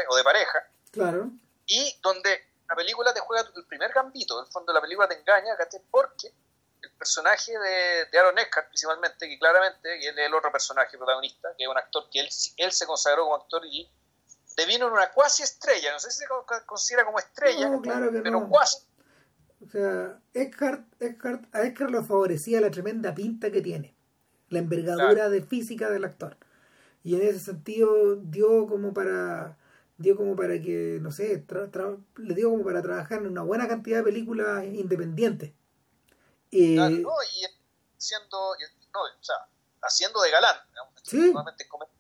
o 0.09 0.17
de 0.17 0.25
pareja. 0.25 0.69
Claro. 0.91 1.31
Y 1.67 1.99
donde 2.03 2.47
la 2.69 2.75
película 2.75 3.15
te 3.15 3.21
juega 3.21 3.49
el 3.55 3.65
primer 3.67 3.93
gambito, 3.93 4.41
el 4.41 4.47
fondo 4.47 4.73
la 4.73 4.81
película 4.81 5.09
te 5.09 5.19
engaña, 5.19 5.57
porque 5.91 6.33
el 6.83 6.91
personaje 6.93 7.57
de, 7.59 8.07
de 8.07 8.19
Aaron 8.19 8.39
Eckhart, 8.39 8.69
principalmente, 8.69 9.29
que 9.29 9.39
claramente, 9.39 9.99
y 9.99 10.07
él 10.07 10.19
es 10.19 10.27
el 10.27 10.35
otro 10.35 10.51
personaje 10.51 10.97
protagonista, 10.97 11.55
que 11.57 11.65
es 11.65 11.69
un 11.69 11.79
actor 11.79 12.09
que 12.11 12.21
él, 12.21 12.29
él 12.57 12.73
se 12.73 12.87
consagró 12.87 13.25
como 13.25 13.37
actor 13.37 13.65
y 13.67 13.89
devino 14.57 14.87
una 14.87 15.11
cuasi 15.11 15.43
estrella, 15.43 15.93
no 15.93 15.99
sé 15.99 16.11
si 16.11 16.21
se 16.21 16.27
considera 16.65 17.05
como 17.05 17.19
estrella, 17.19 17.79
claro 17.83 18.11
que 18.11 18.21
pero 18.21 18.41
no. 18.41 18.49
cuasi. 18.49 18.79
O 19.65 19.69
sea, 19.69 20.21
Eckhart, 20.35 20.85
Eckhart, 21.01 21.55
a 21.55 21.63
Eckhart 21.65 21.91
lo 21.91 22.05
favorecía 22.05 22.61
la 22.61 22.71
tremenda 22.71 23.15
pinta 23.15 23.51
que 23.51 23.63
tiene, 23.63 23.95
la 24.49 24.59
envergadura 24.59 25.29
de 25.29 25.43
física 25.43 25.91
del 25.91 26.05
actor. 26.05 26.37
Y 27.03 27.15
en 27.15 27.23
ese 27.23 27.41
sentido 27.41 28.17
dio 28.17 28.67
como 28.67 28.93
para 28.93 29.57
dio 29.99 30.17
como 30.17 30.37
para 30.37 30.61
que, 30.61 30.99
no 31.01 31.11
sé, 31.11 31.45
le 32.17 32.35
dio 32.35 32.51
como 32.51 32.65
para 32.65 32.83
trabajar 32.83 33.21
en 33.21 33.29
una 33.29 33.43
buena 33.43 33.67
cantidad 33.67 33.99
de 33.99 34.05
películas 34.05 34.65
independientes. 34.65 35.53
y 36.51 36.77
siendo, 37.97 38.39
no, 38.93 39.01
o 39.01 39.25
sea, 39.25 39.37
haciendo 39.83 40.21
de 40.21 40.31
galán, 40.31 40.57
¿Sí? 41.03 41.33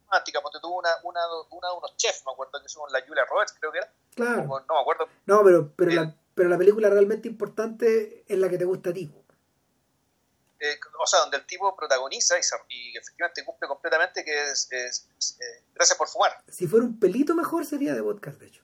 Romántica, 0.06 0.40
porque 0.40 0.58
tuvo 0.60 0.78
una, 0.78 0.90
una, 1.02 1.20
una 1.50 1.68
de 1.68 1.74
unos 1.76 1.96
chefs, 1.96 2.24
me 2.24 2.32
acuerdo 2.32 2.62
que 2.62 2.68
son 2.68 2.90
la 2.92 3.00
Julia 3.06 3.24
Roberts, 3.24 3.54
creo 3.58 3.72
que 3.72 3.78
era. 3.78 3.92
Claro. 4.14 4.44
no 4.44 4.74
me 4.74 4.80
acuerdo. 4.80 5.08
No, 5.26 5.44
pero, 5.44 5.72
pero, 5.76 5.92
la, 5.92 6.14
pero 6.34 6.48
la 6.48 6.58
película 6.58 6.88
realmente 6.88 7.28
importante 7.28 8.24
es 8.26 8.38
la 8.38 8.48
que 8.48 8.58
te 8.58 8.64
gusta 8.64 8.90
a 8.90 8.92
ti. 8.92 9.12
Eh, 10.58 10.78
o 11.02 11.06
sea, 11.06 11.20
donde 11.20 11.36
el 11.36 11.46
tipo 11.46 11.76
protagoniza 11.76 12.36
y, 12.38 12.40
y 12.68 12.96
efectivamente 12.96 13.44
cumple 13.44 13.68
completamente 13.68 14.24
que 14.24 14.50
es, 14.50 14.68
es, 14.70 15.08
eh, 15.40 15.64
Gracias 15.74 15.98
por 15.98 16.08
fumar. 16.08 16.32
Si 16.48 16.66
fuera 16.66 16.86
un 16.86 16.98
pelito 16.98 17.34
mejor 17.34 17.66
sería 17.66 17.94
de 17.94 18.02
podcast, 18.02 18.38
de 18.38 18.46
hecho. 18.46 18.62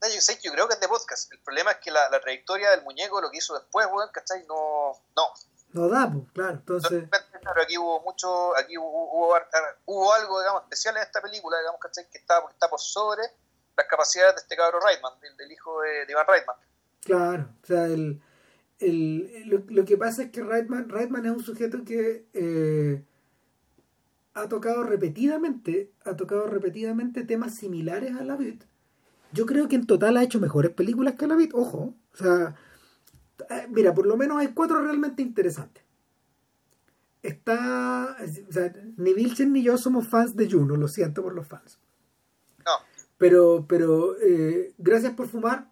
No, 0.00 0.08
yo, 0.08 0.20
sé, 0.20 0.38
yo 0.40 0.52
creo 0.52 0.68
que 0.68 0.74
es 0.74 0.80
de 0.80 0.88
podcast. 0.88 1.32
El 1.32 1.40
problema 1.40 1.72
es 1.72 1.78
que 1.78 1.90
la, 1.90 2.08
la 2.10 2.20
trayectoria 2.20 2.70
del 2.70 2.82
muñeco, 2.82 3.20
lo 3.20 3.30
que 3.30 3.38
hizo 3.38 3.58
después, 3.58 3.86
weón, 3.92 4.08
¿cachai? 4.12 4.46
No, 4.46 4.92
no, 5.16 5.32
no 5.72 5.88
da, 5.88 6.10
pues, 6.10 6.24
claro. 6.32 6.54
Entonces... 6.54 7.08
Claro, 7.40 7.62
aquí 7.62 7.78
hubo 7.78 8.00
mucho, 8.02 8.56
aquí 8.56 8.76
hubo, 8.76 9.34
hubo, 9.86 10.12
algo, 10.12 10.40
digamos, 10.40 10.62
especial 10.64 10.96
en 10.96 11.02
esta 11.02 11.20
película, 11.22 11.58
digamos, 11.58 11.80
Que 11.80 12.18
está, 12.18 12.42
está 12.50 12.68
por 12.68 12.80
sobre 12.80 13.22
las 13.76 13.86
capacidades 13.86 14.34
de 14.34 14.40
este 14.42 14.56
cabro 14.56 14.78
Reitman, 14.80 15.12
del, 15.38 15.50
hijo 15.50 15.80
de, 15.80 16.10
Iván 16.10 16.26
Reitman. 16.26 16.56
Claro, 17.02 17.48
o 17.62 17.66
sea, 17.66 17.86
el, 17.86 18.20
el, 18.78 19.48
lo, 19.48 19.62
lo, 19.68 19.84
que 19.84 19.96
pasa 19.96 20.24
es 20.24 20.30
que 20.30 20.42
Reitman, 20.42 20.88
Reitman 20.88 21.24
es 21.24 21.32
un 21.32 21.42
sujeto 21.42 21.78
que 21.84 22.26
eh, 22.34 23.02
ha 24.34 24.48
tocado 24.48 24.82
repetidamente, 24.82 25.92
ha 26.04 26.16
tocado 26.16 26.46
repetidamente 26.46 27.24
temas 27.24 27.54
similares 27.54 28.16
a 28.16 28.24
la 28.24 28.36
vid. 28.36 28.62
Yo 29.32 29.46
creo 29.46 29.68
que 29.68 29.76
en 29.76 29.86
total 29.86 30.16
ha 30.16 30.22
hecho 30.22 30.40
mejores 30.40 30.72
películas 30.72 31.14
que 31.14 31.26
la 31.26 31.36
vid, 31.36 31.54
ojo. 31.54 31.94
O 32.12 32.16
sea, 32.16 32.56
mira, 33.68 33.94
por 33.94 34.06
lo 34.06 34.16
menos 34.16 34.38
hay 34.38 34.48
cuatro 34.48 34.82
realmente 34.82 35.22
interesantes. 35.22 35.84
Está, 37.22 38.16
o 38.48 38.52
sea, 38.52 38.72
ni 38.96 39.12
Vilchen 39.12 39.52
ni 39.52 39.62
yo 39.62 39.76
somos 39.76 40.08
fans 40.08 40.34
de 40.36 40.50
Juno, 40.50 40.76
lo 40.76 40.88
siento 40.88 41.22
por 41.22 41.34
los 41.34 41.46
fans. 41.46 41.78
No. 42.64 42.72
Pero, 43.18 43.66
pero 43.68 44.18
eh, 44.20 44.74
Gracias 44.78 45.12
por 45.12 45.28
fumar 45.28 45.70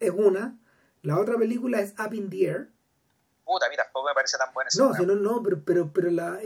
es 0.00 0.10
una. 0.10 0.58
La 1.02 1.18
otra 1.18 1.36
película 1.36 1.80
es 1.80 1.94
Up 1.98 2.14
in 2.14 2.28
the 2.30 2.44
Air. 2.44 2.70
Puta, 3.44 3.66
mira, 3.70 3.84
tampoco 3.84 4.08
me 4.08 4.14
parece 4.14 4.36
tan 4.38 4.52
buena 4.52 4.70
No, 4.76 4.92
no, 5.04 5.14
no, 5.14 5.42
pero, 5.42 5.62
pero, 5.64 5.92
pero 5.92 6.10
la, 6.10 6.40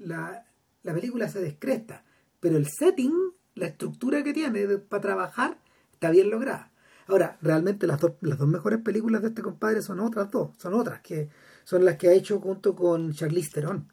la, 0.00 0.46
la 0.82 0.94
película 0.94 1.28
se 1.28 1.40
descresta. 1.40 2.04
Pero 2.40 2.56
el 2.56 2.66
setting, 2.66 3.12
la 3.54 3.66
estructura 3.66 4.22
que 4.22 4.32
tiene 4.32 4.78
para 4.78 5.00
trabajar, 5.00 5.58
está 5.92 6.10
bien 6.10 6.30
lograda. 6.30 6.70
Ahora, 7.06 7.38
realmente 7.40 7.86
las 7.86 8.00
dos, 8.00 8.12
las 8.20 8.38
dos 8.38 8.48
mejores 8.48 8.80
películas 8.80 9.22
de 9.22 9.28
este 9.28 9.42
compadre 9.42 9.80
son 9.82 10.00
otras 10.00 10.30
dos, 10.30 10.56
son 10.58 10.74
otras, 10.74 11.00
que 11.02 11.28
son 11.64 11.84
las 11.84 11.96
que 11.96 12.08
ha 12.08 12.12
hecho 12.12 12.40
junto 12.40 12.74
con 12.74 13.12
Charlize 13.12 13.50
Theron. 13.52 13.88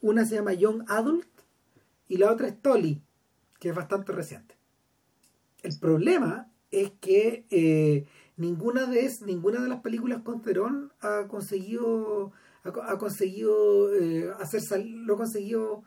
Una 0.00 0.24
se 0.24 0.36
llama 0.36 0.52
Young 0.52 0.84
Adult 0.88 1.26
y 2.08 2.18
la 2.18 2.30
otra 2.30 2.48
es 2.48 2.60
Tolly, 2.60 3.02
que 3.58 3.70
es 3.70 3.74
bastante 3.74 4.12
reciente. 4.12 4.56
El 5.62 5.78
problema 5.78 6.50
es 6.70 6.92
que 7.00 7.46
eh, 7.50 8.06
ninguna 8.36 8.86
de 8.86 9.10
ninguna 9.26 9.60
de 9.60 9.68
las 9.68 9.80
películas 9.80 10.22
con 10.22 10.42
Cerón 10.42 10.92
ha 11.00 11.26
conseguido 11.28 12.32
ha, 12.62 12.98
conseguido 12.98 13.94
eh, 13.94 14.30
hacer 14.38 14.62
lo 14.86 15.14
ha 15.14 15.16
conseguido 15.16 15.82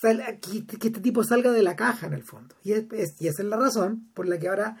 que, 0.00 0.58
este 0.86 1.00
tipo 1.00 1.24
salga 1.24 1.50
de 1.52 1.62
la 1.62 1.76
caja 1.76 2.06
en 2.06 2.14
el 2.14 2.22
fondo 2.22 2.54
y, 2.62 2.72
es, 2.72 3.20
y 3.20 3.28
esa 3.28 3.42
es 3.42 3.48
la 3.48 3.56
razón 3.56 4.10
por 4.14 4.28
la 4.28 4.38
que 4.38 4.48
ahora 4.48 4.76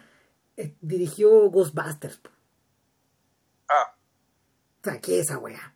eh, 0.56 0.74
dirigió 0.80 1.50
Ghostbusters 1.50 2.20
ah 3.68 3.94
o 4.80 4.84
sea 4.84 5.00
¿qué 5.00 5.20
es 5.20 5.26
esa 5.26 5.38
weá? 5.38 5.74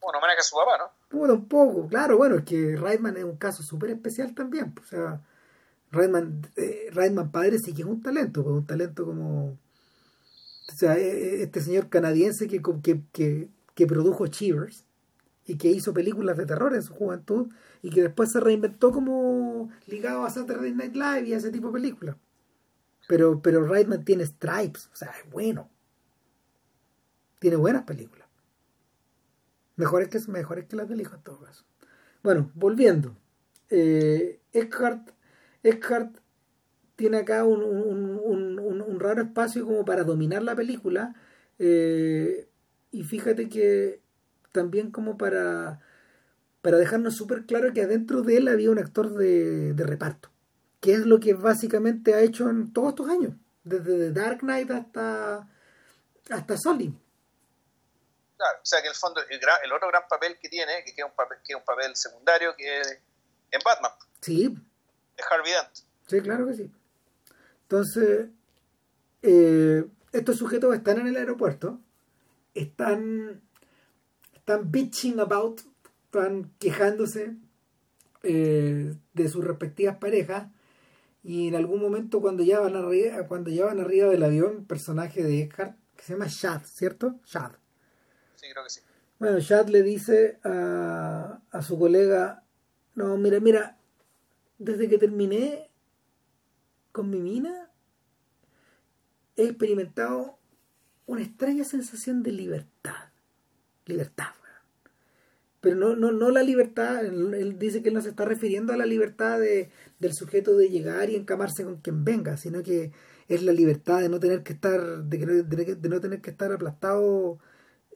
bueno 0.00 0.20
maneja 0.20 0.42
su 0.42 0.56
papá 0.56 0.78
¿no? 0.78 1.18
bueno 1.18 1.34
un 1.34 1.48
poco 1.48 1.88
claro 1.88 2.16
bueno 2.16 2.36
es 2.36 2.44
que 2.44 2.76
Reitman 2.76 3.16
es 3.16 3.24
un 3.24 3.36
caso 3.36 3.62
súper 3.62 3.90
especial 3.90 4.34
también 4.34 4.74
o 4.80 4.84
sea 4.84 5.20
Reitman, 5.90 6.42
eh, 6.56 6.90
padre 7.32 7.58
sí 7.58 7.72
que 7.72 7.82
es 7.82 7.88
un 7.88 8.02
talento, 8.02 8.42
pues 8.42 8.56
un 8.56 8.66
talento 8.66 9.04
como... 9.04 9.58
O 10.68 10.72
sea, 10.74 10.96
e, 10.98 11.40
e, 11.40 11.42
este 11.42 11.60
señor 11.60 11.88
canadiense 11.88 12.48
que, 12.48 12.60
que, 12.82 13.48
que, 13.74 13.86
produjo 13.86 14.26
Cheers 14.26 14.84
y 15.46 15.56
que 15.56 15.68
hizo 15.68 15.94
películas 15.94 16.36
de 16.36 16.46
terror 16.46 16.74
en 16.74 16.82
su 16.82 16.92
juventud 16.94 17.52
y 17.82 17.90
que 17.90 18.02
después 18.02 18.32
se 18.32 18.40
reinventó 18.40 18.90
como 18.90 19.70
ligado 19.86 20.24
a 20.24 20.30
Saturday 20.30 20.72
Night 20.72 20.94
Live 20.94 21.28
y 21.28 21.34
a 21.34 21.36
ese 21.36 21.50
tipo 21.50 21.68
de 21.68 21.74
películas. 21.74 22.16
Pero, 23.08 23.40
pero 23.40 23.64
Reitman 23.66 24.04
tiene 24.04 24.26
stripes, 24.26 24.90
o 24.92 24.96
sea, 24.96 25.10
es 25.10 25.30
bueno. 25.30 25.70
Tiene 27.38 27.56
buenas 27.56 27.84
películas. 27.84 28.26
Mejores 29.76 30.08
que, 30.08 30.18
mejores 30.30 30.66
que 30.66 30.76
las 30.76 30.88
del 30.88 31.00
hijo 31.00 31.14
en 31.14 31.22
todo 31.22 31.40
caso. 31.40 31.64
Bueno, 32.22 32.50
volviendo. 32.54 33.16
Eh, 33.70 34.40
Eckhart 34.52 35.10
Eckhart 35.66 36.16
tiene 36.94 37.18
acá 37.18 37.44
un, 37.44 38.96
raro 38.98 39.22
espacio 39.22 39.66
como 39.66 39.84
para 39.84 40.04
dominar 40.04 40.42
la 40.42 40.54
película 40.54 41.14
eh, 41.58 42.48
y 42.90 43.02
fíjate 43.02 43.48
que 43.48 44.00
también 44.56 44.90
como 44.90 45.18
para, 45.18 45.80
para 46.62 46.78
dejarnos 46.78 47.14
súper 47.14 47.44
claro 47.44 47.74
que 47.74 47.82
adentro 47.82 48.22
de 48.22 48.38
él 48.38 48.48
había 48.48 48.70
un 48.70 48.78
actor 48.78 49.12
de, 49.12 49.74
reparto, 49.76 50.30
que 50.80 50.94
es 50.94 51.00
lo 51.00 51.20
que 51.20 51.34
básicamente 51.34 52.14
ha 52.14 52.20
hecho 52.20 52.48
en 52.48 52.72
todos 52.72 52.88
estos 52.88 53.10
años, 53.10 53.34
desde 53.64 53.98
The 53.98 54.12
Dark 54.12 54.38
Knight 54.38 54.70
hasta, 54.70 55.46
hasta 56.30 56.56
Solid. 56.56 56.92
Claro, 58.38 58.58
o 58.62 58.66
sea 58.66 58.80
que 58.80 58.88
el 58.88 58.94
fondo, 58.94 59.20
el, 59.28 59.72
otro 59.72 59.88
gran 59.88 60.08
papel 60.08 60.38
que 60.40 60.48
tiene, 60.48 60.82
que 60.84 60.92
es 60.96 61.04
un 61.04 61.14
papel, 61.14 61.38
que 61.44 61.52
es 61.52 61.58
un 61.58 61.64
papel 61.64 61.94
secundario, 61.94 62.54
que 62.56 62.80
es 62.80 62.98
en 63.50 63.60
Batman. 63.62 63.92
Sí, 64.22 64.56
es 65.16 65.24
Harvey 65.30 65.52
Dent. 65.52 65.86
Sí, 66.06 66.20
claro 66.22 66.46
que 66.46 66.54
sí. 66.54 66.72
Entonces, 67.62 68.28
eh, 69.20 69.84
estos 70.12 70.36
sujetos 70.36 70.74
están 70.74 70.98
en 71.00 71.08
el 71.08 71.16
aeropuerto, 71.16 71.80
están, 72.54 73.42
están 74.46 74.70
bitching 74.70 75.18
about, 75.18 75.60
están 76.04 76.52
quejándose 76.60 77.36
eh, 78.22 78.94
de 79.12 79.28
sus 79.28 79.44
respectivas 79.44 79.96
parejas 79.96 80.46
y 81.24 81.48
en 81.48 81.56
algún 81.56 81.80
momento 81.82 82.20
cuando 82.20 82.44
ya 82.44 82.60
van 82.60 82.76
arriba, 82.76 83.26
cuando 83.26 83.50
ya 83.50 83.64
van 83.64 83.80
arriba 83.80 84.08
del 84.08 84.22
avión, 84.22 84.64
personaje 84.64 85.24
de 85.24 85.42
Eckhart, 85.42 85.76
que 85.96 86.04
se 86.04 86.12
llama 86.12 86.28
Shad, 86.28 86.62
¿cierto? 86.62 87.18
Shad. 87.24 87.54
Sí, 88.36 88.46
creo 88.52 88.62
que 88.62 88.70
sí. 88.70 88.80
Bueno, 89.18 89.40
Shad 89.40 89.66
le 89.66 89.82
dice 89.82 90.38
a, 90.44 91.40
a 91.50 91.62
su 91.62 91.76
colega, 91.76 92.44
no, 92.94 93.16
mira, 93.16 93.40
mira, 93.40 93.78
desde 94.58 94.88
que 94.88 94.98
terminé 94.98 95.68
con 96.92 97.10
mi 97.10 97.18
mina, 97.18 97.68
he 99.34 99.46
experimentado 99.46 100.38
una 101.06 101.22
extraña 101.22 101.64
sensación 101.64 102.22
de 102.22 102.30
libertad. 102.30 103.10
Libertad. 103.86 104.35
Pero 105.66 105.74
no, 105.74 105.96
no, 105.96 106.12
no 106.12 106.30
la 106.30 106.44
libertad, 106.44 107.04
él 107.04 107.58
dice 107.58 107.82
que 107.82 107.88
él 107.88 107.94
no 107.96 108.00
se 108.00 108.10
está 108.10 108.24
refiriendo 108.24 108.72
a 108.72 108.76
la 108.76 108.86
libertad 108.86 109.40
de, 109.40 109.68
del 109.98 110.14
sujeto 110.14 110.56
de 110.56 110.68
llegar 110.68 111.10
y 111.10 111.16
encamarse 111.16 111.64
con 111.64 111.78
quien 111.78 112.04
venga, 112.04 112.36
sino 112.36 112.62
que 112.62 112.92
es 113.26 113.42
la 113.42 113.50
libertad 113.50 114.00
de 114.00 114.08
no 114.08 114.20
tener 114.20 114.44
que 114.44 114.52
estar, 114.52 115.02
de, 115.02 115.88
no 115.88 116.00
tener 116.00 116.20
que 116.20 116.30
estar 116.30 116.52
aplastado 116.52 117.40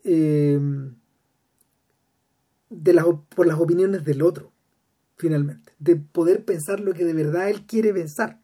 eh, 0.03 0.59
de 2.69 2.93
las, 2.93 3.05
por 3.33 3.47
las 3.47 3.57
opiniones 3.57 4.03
del 4.03 4.21
otro 4.21 4.51
finalmente, 5.15 5.71
de 5.79 5.95
poder 5.95 6.43
pensar 6.43 6.81
lo 6.81 6.91
que 6.93 7.05
de 7.05 7.13
verdad 7.13 7.49
él 7.49 7.65
quiere 7.65 7.93
pensar, 7.93 8.41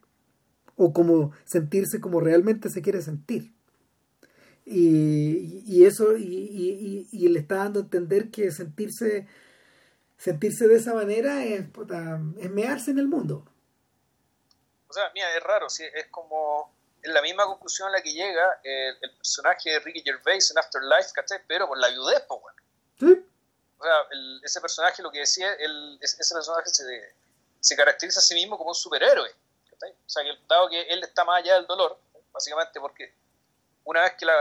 o 0.78 0.94
como 0.94 1.34
sentirse 1.44 2.00
como 2.00 2.22
realmente 2.22 2.70
se 2.70 2.82
quiere 2.82 3.02
sentir. 3.02 3.57
Y, 4.70 5.86
eso, 5.86 6.18
y, 6.18 7.08
y, 7.12 7.28
le 7.30 7.40
está 7.40 7.56
dando 7.56 7.80
a 7.80 7.84
entender 7.84 8.30
que 8.30 8.52
sentirse, 8.52 9.26
sentirse 10.18 10.68
de 10.68 10.76
esa 10.76 10.94
manera 10.94 11.46
es, 11.46 11.66
es 12.38 12.52
mearse 12.52 12.92
en 12.92 13.00
el 13.00 13.08
mundo. 13.08 13.46
O 14.90 14.94
sea, 14.94 15.10
mira, 15.14 15.34
es 15.36 15.44
raro, 15.44 15.70
¿sí? 15.70 15.84
es 15.94 16.08
como 16.08 16.74
en 17.02 17.14
la 17.14 17.22
misma 17.22 17.46
conclusión 17.46 17.88
a 17.88 17.92
la 17.92 18.02
que 18.02 18.12
llega 18.12 18.60
el, 18.64 19.12
personaje 19.18 19.72
de 19.72 19.80
Ricky 19.80 20.02
Gervais 20.02 20.52
en 20.52 20.58
Afterlife, 20.58 21.12
¿cachai? 21.14 21.40
Pero 21.48 21.68
por 21.68 21.78
la 21.78 21.88
viudez, 21.90 22.24
pues, 22.28 22.42
bueno. 22.42 22.62
Sí 23.00 23.26
o 23.80 23.84
sea, 23.84 23.94
ese 24.44 24.62
personaje, 24.62 25.02
lo 25.02 25.12
que 25.12 25.20
decía, 25.20 25.54
el, 25.54 26.00
ese 26.02 26.34
personaje 26.34 26.70
se, 26.70 27.16
se, 27.60 27.76
caracteriza 27.76 28.20
a 28.20 28.24
sí 28.24 28.34
mismo 28.34 28.58
como 28.58 28.70
un 28.70 28.76
superhéroe. 28.76 29.30
O 29.30 30.10
sea, 30.10 30.24
que 30.24 30.32
dado 30.48 30.70
que 30.70 30.82
él 30.82 31.04
está 31.04 31.24
más 31.24 31.40
allá 31.40 31.56
del 31.56 31.68
dolor, 31.68 32.00
básicamente 32.32 32.80
porque 32.80 33.14
una 33.88 34.02
vez 34.04 34.14
que, 34.18 34.26
la, 34.26 34.34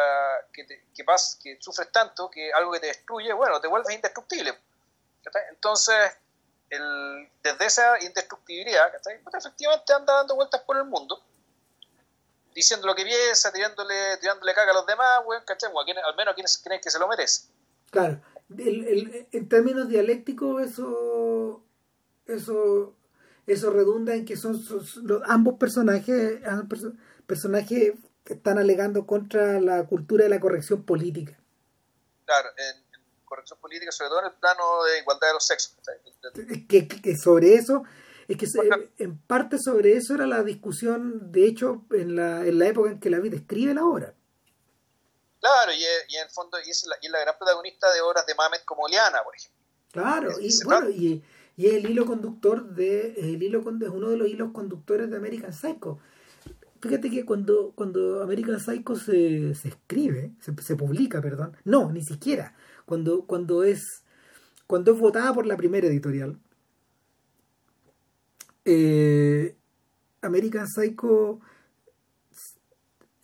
que, 0.52 0.64
te, 0.64 0.84
que, 0.94 1.04
que 1.42 1.58
sufres 1.60 1.90
tanto, 1.90 2.30
que 2.30 2.52
algo 2.52 2.72
que 2.72 2.80
te 2.80 2.86
destruye, 2.88 3.32
bueno, 3.32 3.60
te 3.60 3.68
vuelves 3.68 3.94
indestructible. 3.94 4.54
Entonces, 5.50 5.96
el, 6.70 7.28
desde 7.42 7.66
esa 7.66 8.02
indestructibilidad, 8.04 8.92
pues 9.02 9.44
efectivamente 9.44 9.92
anda 9.92 10.14
dando 10.14 10.36
vueltas 10.36 10.60
por 10.62 10.76
el 10.76 10.84
mundo, 10.84 11.20
diciendo 12.54 12.86
lo 12.86 12.94
que 12.94 13.04
piensa, 13.04 13.52
tirándole, 13.52 14.18
tirándole 14.18 14.54
caga 14.54 14.70
a 14.72 14.74
los 14.74 14.86
demás, 14.86 15.20
¿cachai? 15.44 15.70
al 15.70 16.16
menos 16.16 16.32
a 16.32 16.34
quienes 16.34 16.58
creen 16.58 16.80
que 16.80 16.90
se 16.90 16.98
lo 16.98 17.08
merece. 17.08 17.48
Claro 17.90 18.20
en 18.48 19.48
términos 19.48 19.88
dialécticos 19.88 20.62
eso 20.62 21.64
eso 22.26 22.94
eso 23.46 23.70
redunda 23.70 24.14
en 24.14 24.24
que 24.24 24.36
son, 24.36 24.60
ambos 25.26 25.58
personajes 25.58 26.40
ambos 26.46 26.92
personajes 27.26 27.94
están 28.34 28.58
alegando 28.58 29.06
contra 29.06 29.60
la 29.60 29.86
cultura 29.86 30.24
de 30.24 30.30
la 30.30 30.40
corrección 30.40 30.84
política 30.84 31.38
claro 32.24 32.48
en, 32.56 32.86
corrección 33.24 33.58
política 33.58 33.90
sobre 33.90 34.10
todo 34.10 34.20
en 34.20 34.26
el 34.26 34.34
plano 34.34 34.84
de 34.84 35.00
igualdad 35.00 35.28
de 35.28 35.34
los 35.34 35.46
sexos 35.46 35.76
que, 36.68 36.86
que, 36.88 37.16
sobre 37.16 37.54
eso 37.54 37.82
es 38.28 38.36
que 38.36 38.46
en 38.98 39.18
parte 39.18 39.58
sobre 39.58 39.96
eso 39.96 40.14
era 40.14 40.26
la 40.26 40.42
discusión 40.42 41.32
de 41.32 41.46
hecho 41.46 41.84
en 41.90 42.16
la, 42.16 42.46
en 42.46 42.58
la 42.58 42.66
época 42.66 42.90
en 42.90 43.00
que 43.00 43.10
la 43.10 43.18
vida 43.18 43.36
escribe 43.36 43.74
la 43.74 43.84
obra 43.84 44.14
Claro, 45.46 45.72
y, 45.72 45.84
en 45.84 46.22
el 46.24 46.30
fondo 46.30 46.58
y 46.64 46.70
es, 46.70 46.86
la, 46.86 46.96
y 47.00 47.08
la 47.08 47.20
gran 47.20 47.38
protagonista 47.38 47.92
de 47.92 48.00
obras 48.00 48.26
de 48.26 48.34
Mamet 48.34 48.64
como 48.64 48.88
Liana, 48.88 49.22
por 49.22 49.36
ejemplo. 49.36 49.60
Claro, 49.92 50.40
y 50.40 50.64
bueno, 50.64 50.90
y, 50.90 51.22
y, 51.56 51.66
es 51.66 51.74
el 51.74 51.90
hilo 51.90 52.04
conductor 52.04 52.64
de 52.70 53.14
el 53.16 53.40
hilo 53.40 53.60
es 53.60 53.88
uno 53.88 54.10
de 54.10 54.16
los 54.16 54.28
hilos 54.28 54.50
conductores 54.52 55.08
de 55.08 55.16
American 55.16 55.52
Psycho. 55.52 56.00
Fíjate 56.86 57.10
que 57.10 57.24
cuando, 57.24 57.72
cuando 57.74 58.22
American 58.22 58.60
Psycho 58.60 58.94
se, 58.94 59.54
se 59.56 59.68
escribe, 59.68 60.32
se, 60.40 60.76
publica, 60.76 61.20
perdón, 61.20 61.56
no, 61.64 61.90
ni 61.90 62.02
siquiera, 62.02 62.54
cuando, 62.84 63.26
cuando 63.26 63.64
es 63.64 64.04
cuando 64.68 64.92
es 64.92 64.98
votada 64.98 65.34
por 65.34 65.46
la 65.46 65.56
primera 65.56 65.88
editorial, 65.88 66.38
eh, 68.64 69.56
American 70.22 70.68
Psycho 70.68 71.40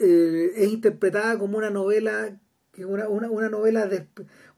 eh, 0.01 0.51
es 0.57 0.73
interpretada 0.73 1.39
como 1.39 1.59
una 1.59 1.71
novela 1.71 2.41
una, 2.79 3.09
una, 3.09 3.31
una 3.31 3.49
novela 3.49 3.87
de, 3.87 4.09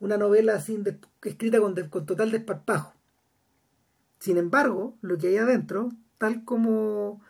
una 0.01 0.17
novela 0.17 0.61
sin 0.61 0.83
escrita 1.23 1.61
con, 1.61 1.75
con, 1.89 2.07
total 2.07 2.31
desparpajo. 2.31 2.95
Sin 4.19 4.39
embargo 4.39 4.97
lo 5.03 5.19
que 5.19 5.29
hay 5.29 5.37
adentro 5.37 5.91
tal 6.17 6.45
como 6.45 7.21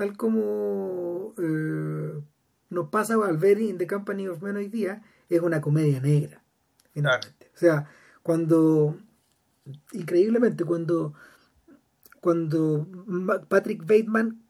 tal 0.00 0.16
como 0.16 1.34
eh, 1.36 2.22
nos 2.70 2.88
pasa 2.88 3.16
al 3.22 3.36
ver 3.36 3.60
in 3.60 3.76
The 3.76 3.86
Company 3.86 4.28
of 4.28 4.40
Men 4.40 4.56
hoy 4.56 4.68
día 4.68 5.02
es 5.28 5.42
una 5.42 5.60
comedia 5.60 6.00
negra 6.00 6.42
finalmente. 6.94 7.50
O 7.54 7.58
sea 7.58 7.86
cuando 8.22 8.96
increíblemente 9.92 10.64
cuando 10.64 11.12
cuando 12.22 12.88
Patrick 13.48 13.82
Bateman 13.82 14.42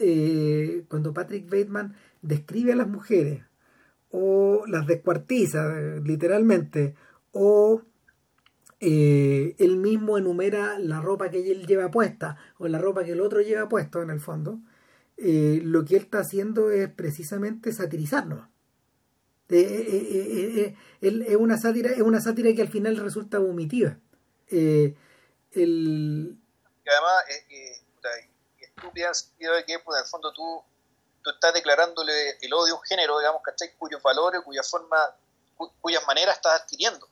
eh, 0.00 0.84
cuando 0.88 1.14
Patrick 1.14 1.44
Bateman 1.48 1.94
describe 2.20 2.72
a 2.72 2.76
las 2.76 2.88
mujeres 2.88 3.44
o 4.10 4.64
las 4.66 4.88
descuartiza 4.88 5.62
literalmente 6.02 6.96
o 7.30 7.82
eh, 8.82 9.56
él 9.58 9.76
mismo 9.76 10.16
enumera 10.16 10.78
la 10.78 11.02
ropa 11.02 11.30
que 11.30 11.52
él 11.52 11.66
lleva 11.66 11.90
puesta 11.90 12.38
o 12.58 12.66
la 12.66 12.78
ropa 12.78 13.04
que 13.04 13.12
el 13.12 13.20
otro 13.20 13.42
lleva 13.42 13.68
puesto 13.68 14.00
en 14.00 14.08
el 14.08 14.20
fondo, 14.20 14.58
eh, 15.18 15.60
lo 15.62 15.84
que 15.84 15.96
él 15.96 16.04
está 16.04 16.20
haciendo 16.20 16.70
es 16.70 16.88
precisamente 16.88 17.72
satirizarnos. 17.72 18.48
Eh, 19.50 20.74
es 21.00 21.36
una 21.36 21.58
sátira 21.58 21.90
es 21.90 22.02
una 22.02 22.20
sátira 22.20 22.54
que 22.54 22.62
al 22.62 22.68
final 22.68 22.96
resulta 22.96 23.38
vomitiva. 23.38 23.98
además 24.50 24.94
es 27.48 27.82
estúpida 28.60 29.06
en 29.06 29.10
el 29.10 29.14
sentido 29.14 29.54
de 29.54 29.64
que 29.66 29.78
pues, 29.80 29.98
en 29.98 30.04
el 30.04 30.08
fondo 30.08 30.32
tú, 30.32 30.64
tú 31.22 31.30
estás 31.30 31.52
declarándole 31.52 32.38
el 32.40 32.54
odio 32.54 32.74
a 32.74 32.78
un 32.78 32.84
género, 32.84 33.18
digamos, 33.18 33.42
¿cachai? 33.42 33.76
Cuyos 33.76 34.02
valores, 34.02 34.40
cuya 34.42 34.62
forma, 34.62 34.96
cuyas 35.80 36.06
maneras 36.06 36.36
estás 36.36 36.62
adquiriendo. 36.62 37.09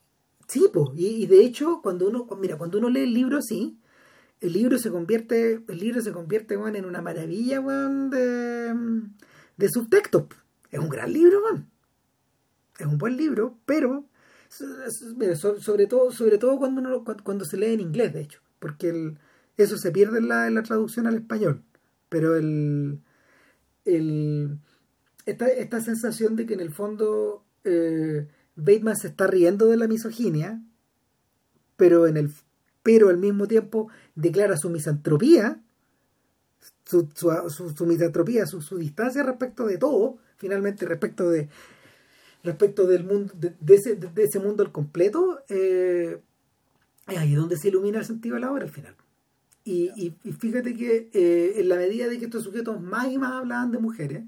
Sí, 0.49 0.69
pues, 0.73 0.89
y, 0.97 1.27
de 1.27 1.45
hecho, 1.45 1.81
cuando 1.83 2.09
uno, 2.09 2.27
mira, 2.41 2.57
cuando 2.57 2.79
uno 2.79 2.89
lee 2.89 3.03
el 3.03 3.15
libro 3.15 3.43
sí, 3.43 3.79
el 4.41 4.53
libro 4.55 4.79
se 4.79 4.91
convierte, 4.91 5.63
el 5.69 5.79
libro 5.79 6.01
se 6.01 6.13
convierte, 6.13 6.55
en 6.55 6.85
una 6.85 7.03
maravilla, 7.03 7.61
de, 7.61 8.75
de 9.57 9.69
subtextos. 9.69 10.25
Es 10.71 10.79
un 10.81 10.89
gran 10.89 11.13
libro, 11.13 11.41
Es 12.79 12.87
un 12.87 12.99
buen 12.99 13.17
libro, 13.17 13.59
pero 13.67 14.07
sobre 14.49 15.87
todo, 15.87 16.11
sobre 16.11 16.39
todo 16.39 16.59
cuando 16.59 16.81
uno, 16.81 17.05
cuando 17.23 17.45
se 17.45 17.57
lee 17.57 17.75
en 17.75 17.81
inglés, 17.81 18.15
de 18.15 18.23
hecho, 18.23 18.41
porque 18.59 18.89
el, 18.89 19.19
eso 19.57 19.77
se 19.77 19.91
pierde 19.91 20.19
en 20.19 20.29
la, 20.29 20.47
en 20.47 20.55
la 20.55 20.63
traducción 20.63 21.07
al 21.07 21.17
español. 21.17 21.63
Pero 22.09 22.37
el, 22.37 23.01
el 23.85 24.59
esta, 25.27 25.49
esta 25.49 25.81
sensación 25.81 26.37
de 26.37 26.47
que 26.47 26.55
en 26.55 26.61
el 26.61 26.73
fondo 26.73 27.45
eh, 27.65 28.29
Bateman 28.59 28.97
se 28.97 29.09
está 29.09 29.27
riendo 29.27 29.67
de 29.67 29.77
la 29.77 29.87
misoginia, 29.87 30.61
pero 31.77 32.07
en 32.07 32.17
el 32.17 32.31
pero 32.83 33.09
al 33.09 33.19
mismo 33.19 33.47
tiempo 33.47 33.89
declara 34.15 34.57
su 34.57 34.71
misantropía, 34.71 35.61
su, 36.85 37.09
su, 37.15 37.71
su, 37.77 37.87
misantropía, 37.87 38.47
su, 38.47 38.63
su, 38.63 38.79
distancia 38.79 39.23
respecto 39.23 39.67
de 39.67 39.77
todo, 39.77 40.17
finalmente 40.37 40.87
respecto 40.87 41.29
de 41.29 41.49
respecto 42.43 42.87
del 42.87 43.05
mundo, 43.05 43.35
de, 43.37 43.75
ese, 43.75 43.97
de 43.97 44.25
ese, 44.25 44.39
mundo 44.39 44.63
al 44.63 44.73
completo, 44.73 45.41
eh, 45.49 46.21
es 47.07 47.19
ahí 47.19 47.35
donde 47.35 47.57
se 47.57 47.69
ilumina 47.69 47.99
el 47.99 48.07
sentido 48.07 48.37
de 48.37 48.41
la 48.41 48.53
obra 48.53 48.65
al 48.65 48.71
final. 48.71 48.95
Y, 49.65 49.91
y, 50.25 50.33
fíjate 50.33 50.75
que 50.75 51.11
eh, 51.13 51.61
en 51.61 51.69
la 51.69 51.77
medida 51.77 52.09
de 52.09 52.19
que 52.19 52.25
estos 52.25 52.45
sujetos 52.45 52.81
más 52.81 53.09
y 53.13 53.19
más 53.19 53.33
hablaban 53.33 53.71
de 53.71 53.79
mujeres, 53.79 54.25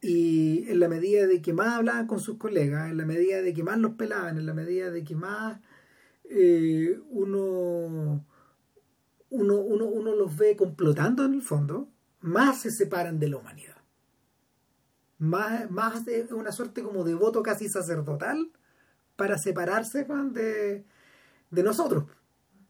y 0.00 0.70
en 0.70 0.80
la 0.80 0.88
medida 0.88 1.26
de 1.26 1.42
que 1.42 1.52
más 1.52 1.76
hablaban 1.76 2.06
con 2.06 2.20
sus 2.20 2.38
colegas, 2.38 2.90
en 2.90 2.96
la 2.96 3.04
medida 3.04 3.42
de 3.42 3.52
que 3.52 3.62
más 3.62 3.78
los 3.78 3.94
pelaban, 3.94 4.38
en 4.38 4.46
la 4.46 4.54
medida 4.54 4.90
de 4.90 5.02
que 5.04 5.16
más 5.16 5.60
eh, 6.24 7.00
uno, 7.10 8.24
uno, 9.30 9.56
uno, 9.56 9.84
uno 9.86 10.14
los 10.14 10.36
ve 10.36 10.56
complotando 10.56 11.24
en 11.24 11.34
el 11.34 11.42
fondo, 11.42 11.88
más 12.20 12.60
se 12.60 12.70
separan 12.70 13.18
de 13.18 13.28
la 13.28 13.38
humanidad. 13.38 13.76
Más, 15.18 15.68
más 15.70 16.06
es 16.06 16.30
una 16.30 16.52
suerte 16.52 16.82
como 16.82 17.02
de 17.02 17.14
voto 17.14 17.42
casi 17.42 17.68
sacerdotal 17.68 18.52
para 19.16 19.36
separarse 19.36 20.04
de, 20.04 20.84
de 21.50 21.62
nosotros, 21.64 22.04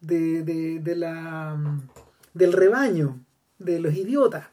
de, 0.01 0.43
de, 0.45 0.81
de 0.81 0.97
la, 0.97 1.79
del 2.33 2.55
rebaño, 2.55 3.23
de 3.59 3.81
los 3.81 3.95
idiotas 3.95 4.47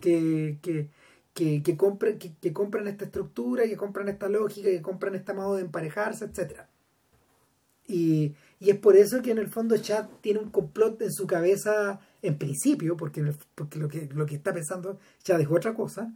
que, 0.00 0.58
que, 0.62 0.90
que, 1.34 1.62
que, 1.62 1.76
compren, 1.76 2.18
que, 2.18 2.52
compran 2.52 2.88
esta 2.88 3.04
estructura, 3.04 3.64
que 3.64 3.76
compran 3.76 4.08
esta 4.08 4.28
lógica, 4.28 4.68
que 4.68 4.82
compran 4.82 5.14
este 5.14 5.32
modo 5.32 5.56
de 5.56 5.62
emparejarse, 5.62 6.24
etc. 6.24 6.62
Y, 7.86 8.34
y 8.58 8.70
es 8.70 8.78
por 8.78 8.96
eso 8.96 9.22
que 9.22 9.30
en 9.30 9.38
el 9.38 9.48
fondo 9.48 9.76
Chad 9.76 10.06
tiene 10.20 10.40
un 10.40 10.50
complot 10.50 11.00
en 11.02 11.12
su 11.12 11.26
cabeza 11.26 12.00
en 12.22 12.38
principio, 12.38 12.96
porque, 12.96 13.22
porque 13.54 13.78
lo, 13.78 13.88
que, 13.88 14.08
lo 14.12 14.26
que 14.26 14.36
está 14.36 14.52
pensando 14.52 14.98
Chad 15.22 15.40
es 15.40 15.48
otra 15.50 15.74
cosa. 15.74 16.12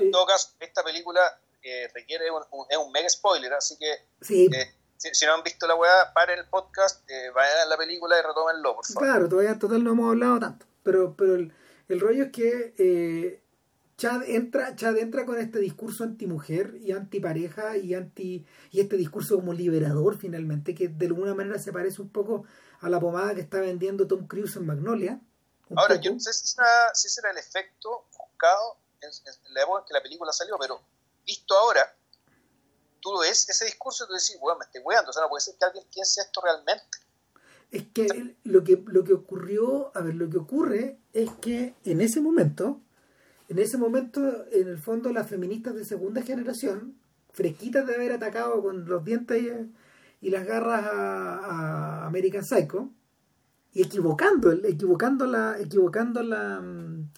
En 0.00 0.10
todo 0.10 0.26
caso, 0.26 0.50
esta 0.58 0.82
película 0.82 1.20
eh, 1.62 1.88
requiere 1.94 2.30
un, 2.30 2.42
es 2.68 2.76
un 2.76 2.90
mega 2.92 3.08
spoiler, 3.08 3.52
así 3.52 3.76
que 3.76 3.92
eh, 3.92 4.74
si, 4.96 5.26
no 5.26 5.34
han 5.34 5.42
visto 5.42 5.66
la 5.66 5.74
weá, 5.74 6.12
paren 6.14 6.38
el 6.38 6.46
podcast, 6.46 7.08
eh, 7.10 7.30
vayan 7.34 7.58
a 7.58 7.66
la 7.66 7.76
película 7.76 8.18
y 8.18 8.22
retómenlo, 8.22 8.76
por 8.76 8.86
favor. 8.86 9.02
Claro, 9.02 9.28
todavía 9.28 9.58
total 9.58 9.84
no 9.84 9.92
hemos 9.92 10.10
hablado 10.10 10.40
tanto, 10.40 10.66
pero, 10.82 11.14
pero 11.16 11.34
el, 11.36 11.52
el 11.88 12.00
rollo 12.00 12.24
es 12.24 12.32
que 12.32 12.74
eh, 12.78 13.42
Chad 13.96 14.24
entra, 14.24 14.76
Chad 14.76 14.98
entra 14.98 15.24
con 15.24 15.38
este 15.38 15.58
discurso 15.58 16.04
antimujer 16.04 16.76
y 16.82 16.92
antipareja 16.92 17.78
y 17.78 17.94
anti 17.94 18.46
y 18.70 18.80
este 18.80 18.96
discurso 18.96 19.36
como 19.36 19.54
liberador 19.54 20.18
finalmente, 20.18 20.74
que 20.74 20.88
de 20.88 21.06
alguna 21.06 21.34
manera 21.34 21.58
se 21.58 21.72
parece 21.72 22.02
un 22.02 22.10
poco 22.10 22.44
a 22.80 22.90
la 22.90 23.00
pomada 23.00 23.34
que 23.34 23.40
está 23.40 23.58
vendiendo 23.58 24.06
Tom 24.06 24.26
Cruise 24.26 24.54
en 24.56 24.66
Magnolia. 24.66 25.20
Ahora, 25.74 25.96
yo 25.96 26.12
no 26.12 26.20
sé 26.20 26.32
si 26.34 26.46
si 26.94 27.08
será 27.08 27.30
el 27.30 27.38
efecto 27.38 28.06
buscado 28.16 28.76
en, 29.00 29.10
la 29.54 29.62
época 29.62 29.80
en 29.80 29.86
que 29.86 29.94
la 29.94 30.02
película 30.02 30.30
salió, 30.30 30.58
pero 30.58 30.80
visto 31.24 31.56
ahora, 31.56 31.96
tú 33.00 33.18
ves 33.20 33.48
ese 33.48 33.64
discurso 33.64 34.04
y 34.04 34.08
tú 34.08 34.12
decís, 34.12 34.36
bueno, 34.38 34.58
me 34.58 34.66
estoy 34.66 34.82
weando, 34.82 35.10
o 35.10 35.12
sea, 35.12 35.22
no 35.22 35.30
puede 35.30 35.40
ser 35.40 35.56
que 35.56 35.64
alguien 35.64 35.86
piense 35.90 36.20
esto 36.20 36.42
realmente. 36.42 36.98
Es 37.70 37.84
que 37.94 38.36
lo 38.44 38.62
que 38.62 38.84
lo 38.86 39.04
que 39.04 39.14
ocurrió, 39.14 39.90
a 39.96 40.00
ver, 40.02 40.14
lo 40.14 40.28
que 40.28 40.36
ocurre 40.36 41.00
es 41.14 41.30
que 41.40 41.74
en 41.84 42.00
ese 42.00 42.20
momento 42.20 42.80
en 43.48 43.58
ese 43.58 43.78
momento, 43.78 44.20
en 44.50 44.68
el 44.68 44.78
fondo, 44.78 45.12
las 45.12 45.28
feministas 45.28 45.74
de 45.74 45.84
segunda 45.84 46.22
generación, 46.22 46.98
fresquitas 47.32 47.86
de 47.86 47.94
haber 47.94 48.12
atacado 48.12 48.62
con 48.62 48.86
los 48.86 49.04
dientes 49.04 49.42
y, 50.20 50.30
las 50.30 50.46
garras 50.46 50.84
a, 50.84 52.06
American 52.06 52.44
Psycho, 52.44 52.90
y 53.72 53.82
equivocando, 53.82 54.52
equivocando 54.52 55.26
la, 55.26 55.58
equivocando 55.60 56.22
la 56.22 56.60
mm, 56.60 57.10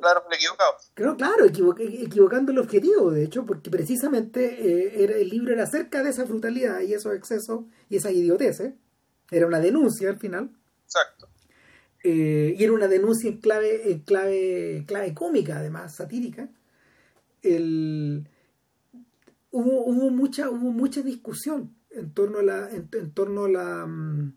claro, 0.00 0.24
equivocado. 0.30 0.72
Claro, 0.94 1.16
claro, 1.16 1.44
equivocando 1.44 2.52
el 2.52 2.58
objetivo, 2.58 3.10
de 3.10 3.24
hecho, 3.24 3.44
porque 3.44 3.70
precisamente 3.70 4.44
eh, 4.44 5.04
era, 5.04 5.16
el 5.16 5.28
libro 5.28 5.52
era 5.52 5.64
acerca 5.64 6.02
de 6.02 6.10
esa 6.10 6.24
brutalidad 6.24 6.80
y 6.80 6.94
esos 6.94 7.14
excesos 7.14 7.64
y 7.88 7.96
esa 7.96 8.10
idiotez. 8.10 8.62
Era 9.30 9.46
una 9.46 9.60
denuncia 9.60 10.10
al 10.10 10.18
final. 10.18 10.50
Exacto. 10.84 11.28
Eh, 12.04 12.56
y 12.58 12.64
era 12.64 12.72
una 12.72 12.88
denuncia 12.88 13.30
en 13.30 13.38
clave, 13.38 14.02
clave, 14.04 14.84
clave 14.86 15.14
cómica, 15.14 15.58
además, 15.58 15.94
satírica. 15.94 16.48
El, 17.42 18.26
hubo, 19.50 19.84
hubo, 19.84 20.10
mucha, 20.10 20.50
hubo 20.50 20.72
mucha 20.72 21.02
discusión 21.02 21.74
en 21.90 22.10
torno 22.12 22.38
a 22.38 22.42
la, 22.42 22.70
en, 22.70 23.10
torno 23.12 23.44
a 23.44 23.48
la 23.48 23.86
mm, 23.86 24.32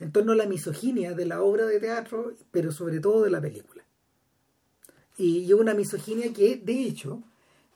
en 0.00 0.12
torno 0.12 0.32
a 0.32 0.36
la 0.36 0.46
misoginia 0.46 1.12
de 1.12 1.26
la 1.26 1.42
obra 1.42 1.66
de 1.66 1.78
teatro, 1.78 2.34
pero 2.50 2.72
sobre 2.72 3.00
todo 3.00 3.22
de 3.22 3.30
la 3.30 3.40
película. 3.40 3.84
Y, 5.18 5.52
una 5.52 5.74
misoginia 5.74 6.32
que, 6.32 6.56
de 6.56 6.84
hecho, 6.84 7.22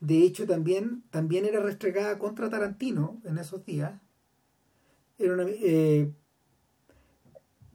de 0.00 0.22
hecho 0.22 0.46
también, 0.46 1.02
también 1.10 1.44
era 1.44 1.60
restregada 1.60 2.18
contra 2.18 2.48
Tarantino 2.48 3.20
en 3.24 3.36
esos 3.36 3.66
días. 3.66 4.00
Era 5.18 5.34
una, 5.34 5.44
eh, 5.46 6.10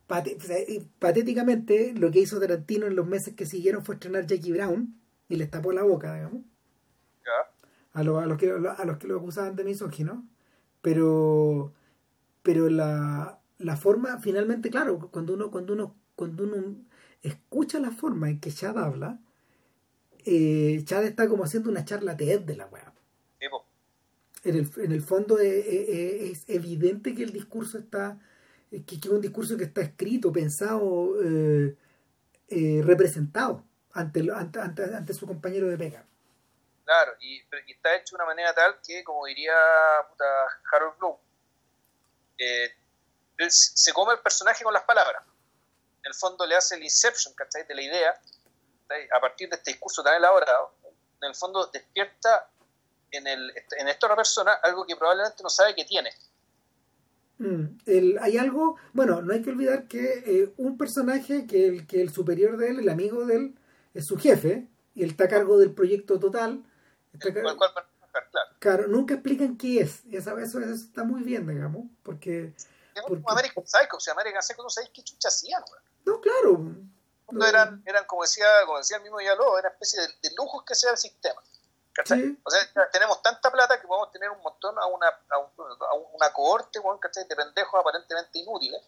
patéticamente, 0.10 1.93
lo 1.93 2.10
que 2.10 2.19
hizo 2.19 2.39
Tarantino 2.39 2.88
en 2.88 2.95
los 2.95 3.06
meses 3.06 3.36
que 3.36 3.45
siguieron 3.45 3.86
fue 3.86 3.95
estrenar 3.95 4.26
Jackie 4.26 4.52
Brown 4.52 5.00
y 5.28 5.36
les 5.36 5.52
tapó 5.52 5.72
la 5.72 5.84
boca, 5.84 6.15
digamos. 6.15 6.41
A, 7.93 8.04
los, 8.04 8.22
a, 8.22 8.26
los 8.26 8.38
que, 8.38 8.50
a 8.50 8.86
los 8.86 8.98
que 8.98 9.08
lo 9.08 9.17
acusaban 9.17 9.56
de 9.56 9.63
misógino. 9.63 10.28
Pero, 10.82 11.74
pero 12.41 12.69
la, 12.69 13.39
la 13.60 13.78
forma, 13.78 14.19
finalmente, 14.19 14.72
claro, 14.72 15.10
cuando 15.12 15.34
uno, 15.34 15.52
cuando 15.52 15.74
uno, 15.74 15.95
cuando 16.15 16.43
uno 16.43 16.78
escucha 17.22 17.80
la 17.80 17.91
forma 17.91 18.30
en 18.30 18.39
que 18.39 18.52
Chad 18.52 18.80
habla, 18.80 19.19
eh, 20.26 20.82
Chad 20.86 21.04
está 21.04 21.28
como 21.28 21.43
haciendo 21.43 21.69
una 21.69 21.86
charla 21.86 22.17
TED 22.17 22.41
de 22.41 22.56
la 22.56 22.65
weá. 22.65 22.93
En 24.45 24.56
el, 24.56 24.72
en 24.78 24.91
el 24.93 25.02
fondo 25.02 25.38
es 25.38 26.50
evidente 26.50 27.13
que 27.13 27.24
el 27.24 27.34
discurso 27.34 27.77
está 27.77 28.19
que, 28.70 28.96
es 28.96 29.06
un 29.06 29.22
discurso 29.22 29.58
que 29.58 29.65
está 29.65 29.82
escrito, 29.82 30.32
pensado, 30.32 31.22
eh, 31.24 31.76
eh, 32.48 32.82
representado 32.84 33.65
ante, 33.94 35.13
su 35.13 35.26
compañero 35.26 35.67
de 35.67 35.78
pega. 35.78 36.06
Claro, 36.86 37.13
y, 37.20 37.40
está 37.72 37.96
hecho 37.96 38.15
de 38.15 38.24
una 38.24 38.26
manera 38.26 38.54
tal 38.54 38.80
que, 38.86 39.04
como 39.04 39.26
diría 39.26 39.54
Harold 40.72 40.98
Bloom, 40.98 41.17
eh, 42.38 42.74
se 43.48 43.94
come 43.94 44.13
el 44.13 44.20
personaje 44.20 44.63
con 44.63 44.74
las 44.74 44.84
palabras. 44.84 45.24
En 46.04 46.12
el 46.12 46.15
fondo 46.15 46.46
le 46.46 46.56
hace 46.56 46.76
el 46.76 46.84
inception, 46.84 47.34
¿cachai? 47.34 47.65
De 47.65 47.76
la 47.76 47.82
idea, 47.82 48.22
a 49.12 49.20
partir 49.20 49.50
de 49.50 49.56
este 49.56 49.72
discurso 49.72 50.04
tan 50.04 50.15
elaborado, 50.15 50.74
en 51.22 51.30
el 51.30 51.36
fondo 51.36 51.67
despierta 51.67 52.50
en, 53.12 53.28
el, 53.28 53.52
en 53.78 53.88
esta 53.88 54.08
otra 54.08 54.15
persona 54.15 54.54
algo 54.63 54.86
que 54.86 54.96
probablemente 54.96 55.44
no 55.44 55.50
sabe 55.50 55.76
que 55.76 55.86
tiene. 55.86 56.12
Mm, 57.40 57.77
hay 58.21 58.37
algo, 58.37 58.75
bueno, 58.94 59.21
no 59.21 59.33
hay 59.33 59.42
que 59.42 59.50
olvidar 59.50 59.87
que 59.87 60.23
eh, 60.25 60.54
un 60.58 60.77
personaje 60.77 61.48
que 61.48 61.67
el, 61.67 61.87
que 61.87 62.02
el 62.02 62.12
superior 62.12 62.58
de 62.58 62.69
él, 62.69 62.79
el 62.79 62.90
amigo 62.90 63.25
de 63.25 63.35
él, 63.35 63.56
es 63.94 64.06
su 64.06 64.17
jefe, 64.17 64.67
y 64.94 65.04
él 65.04 65.12
está 65.12 65.23
a 65.23 65.29
cargo 65.29 65.58
del 65.58 65.73
proyecto 65.73 66.19
total. 66.19 66.63
claro. 67.19 67.58
Claro, 68.60 68.87
nunca 68.87 69.13
explican 69.13 69.56
qué 69.58 69.79
es. 69.81 70.04
Eso, 70.12 70.37
eso, 70.37 70.60
eso 70.60 70.73
está 70.73 71.04
muy 71.04 71.23
bien, 71.23 71.48
digamos, 71.48 71.85
porque... 72.04 72.54
Porque- 73.08 73.23
como 73.23 73.31
American 73.31 73.65
Psycho, 73.65 73.96
o 73.96 74.00
sea, 74.00 74.13
American 74.13 74.44
Psycho 74.44 74.62
no 74.63 74.69
sabéis 74.69 74.92
qué 74.94 75.02
chucha 75.02 75.29
hacían. 75.29 75.63
No, 76.06 76.19
claro. 76.19 76.75
No, 77.31 77.46
eran, 77.46 77.81
eran 77.85 78.04
como 78.06 78.23
decía, 78.23 78.46
como 78.65 78.79
decía 78.79 78.98
el 78.98 79.04
mismo 79.04 79.17
Villalobos, 79.19 79.60
era 79.60 79.69
especie 79.69 80.02
de, 80.02 80.08
de 80.08 80.35
lujos 80.35 80.63
que 80.65 80.75
sea 80.75 80.92
el 80.92 80.98
sistema. 80.98 81.42
¿Cachai? 82.04 82.21
Sí. 82.21 82.39
O 82.43 82.50
sea, 82.50 82.62
tenemos 82.91 83.21
tanta 83.21 83.52
plata 83.52 83.79
que 83.79 83.87
podemos 83.87 84.12
tener 84.12 84.29
un 84.29 84.41
montón 84.41 84.77
a 84.79 84.85
una, 84.87 85.08
a 85.08 85.37
un- 85.39 85.50
a 85.91 85.93
una 86.15 86.31
cohorte 86.33 86.79
¿cachai? 87.00 87.27
de 87.27 87.35
pendejos 87.35 87.79
aparentemente 87.79 88.39
inútiles. 88.39 88.81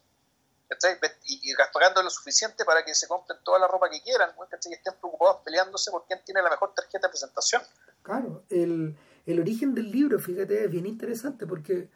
¿cachai? 0.70 0.98
Y, 1.26 1.52
y 1.52 1.56
pagando 1.74 2.02
lo 2.02 2.10
suficiente 2.10 2.64
para 2.64 2.86
que 2.86 2.96
se 2.96 3.08
compren 3.08 3.40
toda 3.44 3.60
la 3.60 3.68
ropa 3.68 3.90
que 3.90 4.02
quieran 4.02 4.32
¿cachai? 4.50 4.72
y 4.72 4.76
estén 4.76 4.94
preocupados 5.00 5.42
peleándose 5.44 5.92
por 5.92 6.06
quién 6.06 6.22
tiene 6.24 6.42
la 6.42 6.50
mejor 6.50 6.74
tarjeta 6.74 7.08
de 7.08 7.10
presentación. 7.10 7.62
Claro, 8.02 8.44
el, 8.50 8.98
el 9.26 9.40
origen 9.40 9.76
del 9.76 9.92
libro, 9.92 10.18
fíjate, 10.20 10.64
es 10.66 10.72
bien 10.72 10.86
interesante 10.86 11.46
porque 11.46 11.90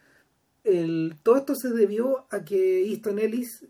el, 0.66 1.18
todo 1.24 1.38
esto 1.38 1.56
se 1.56 1.70
debió 1.70 2.28
a 2.32 2.44
que 2.44 2.84
Easton 2.90 3.20
Ellis 3.20 3.64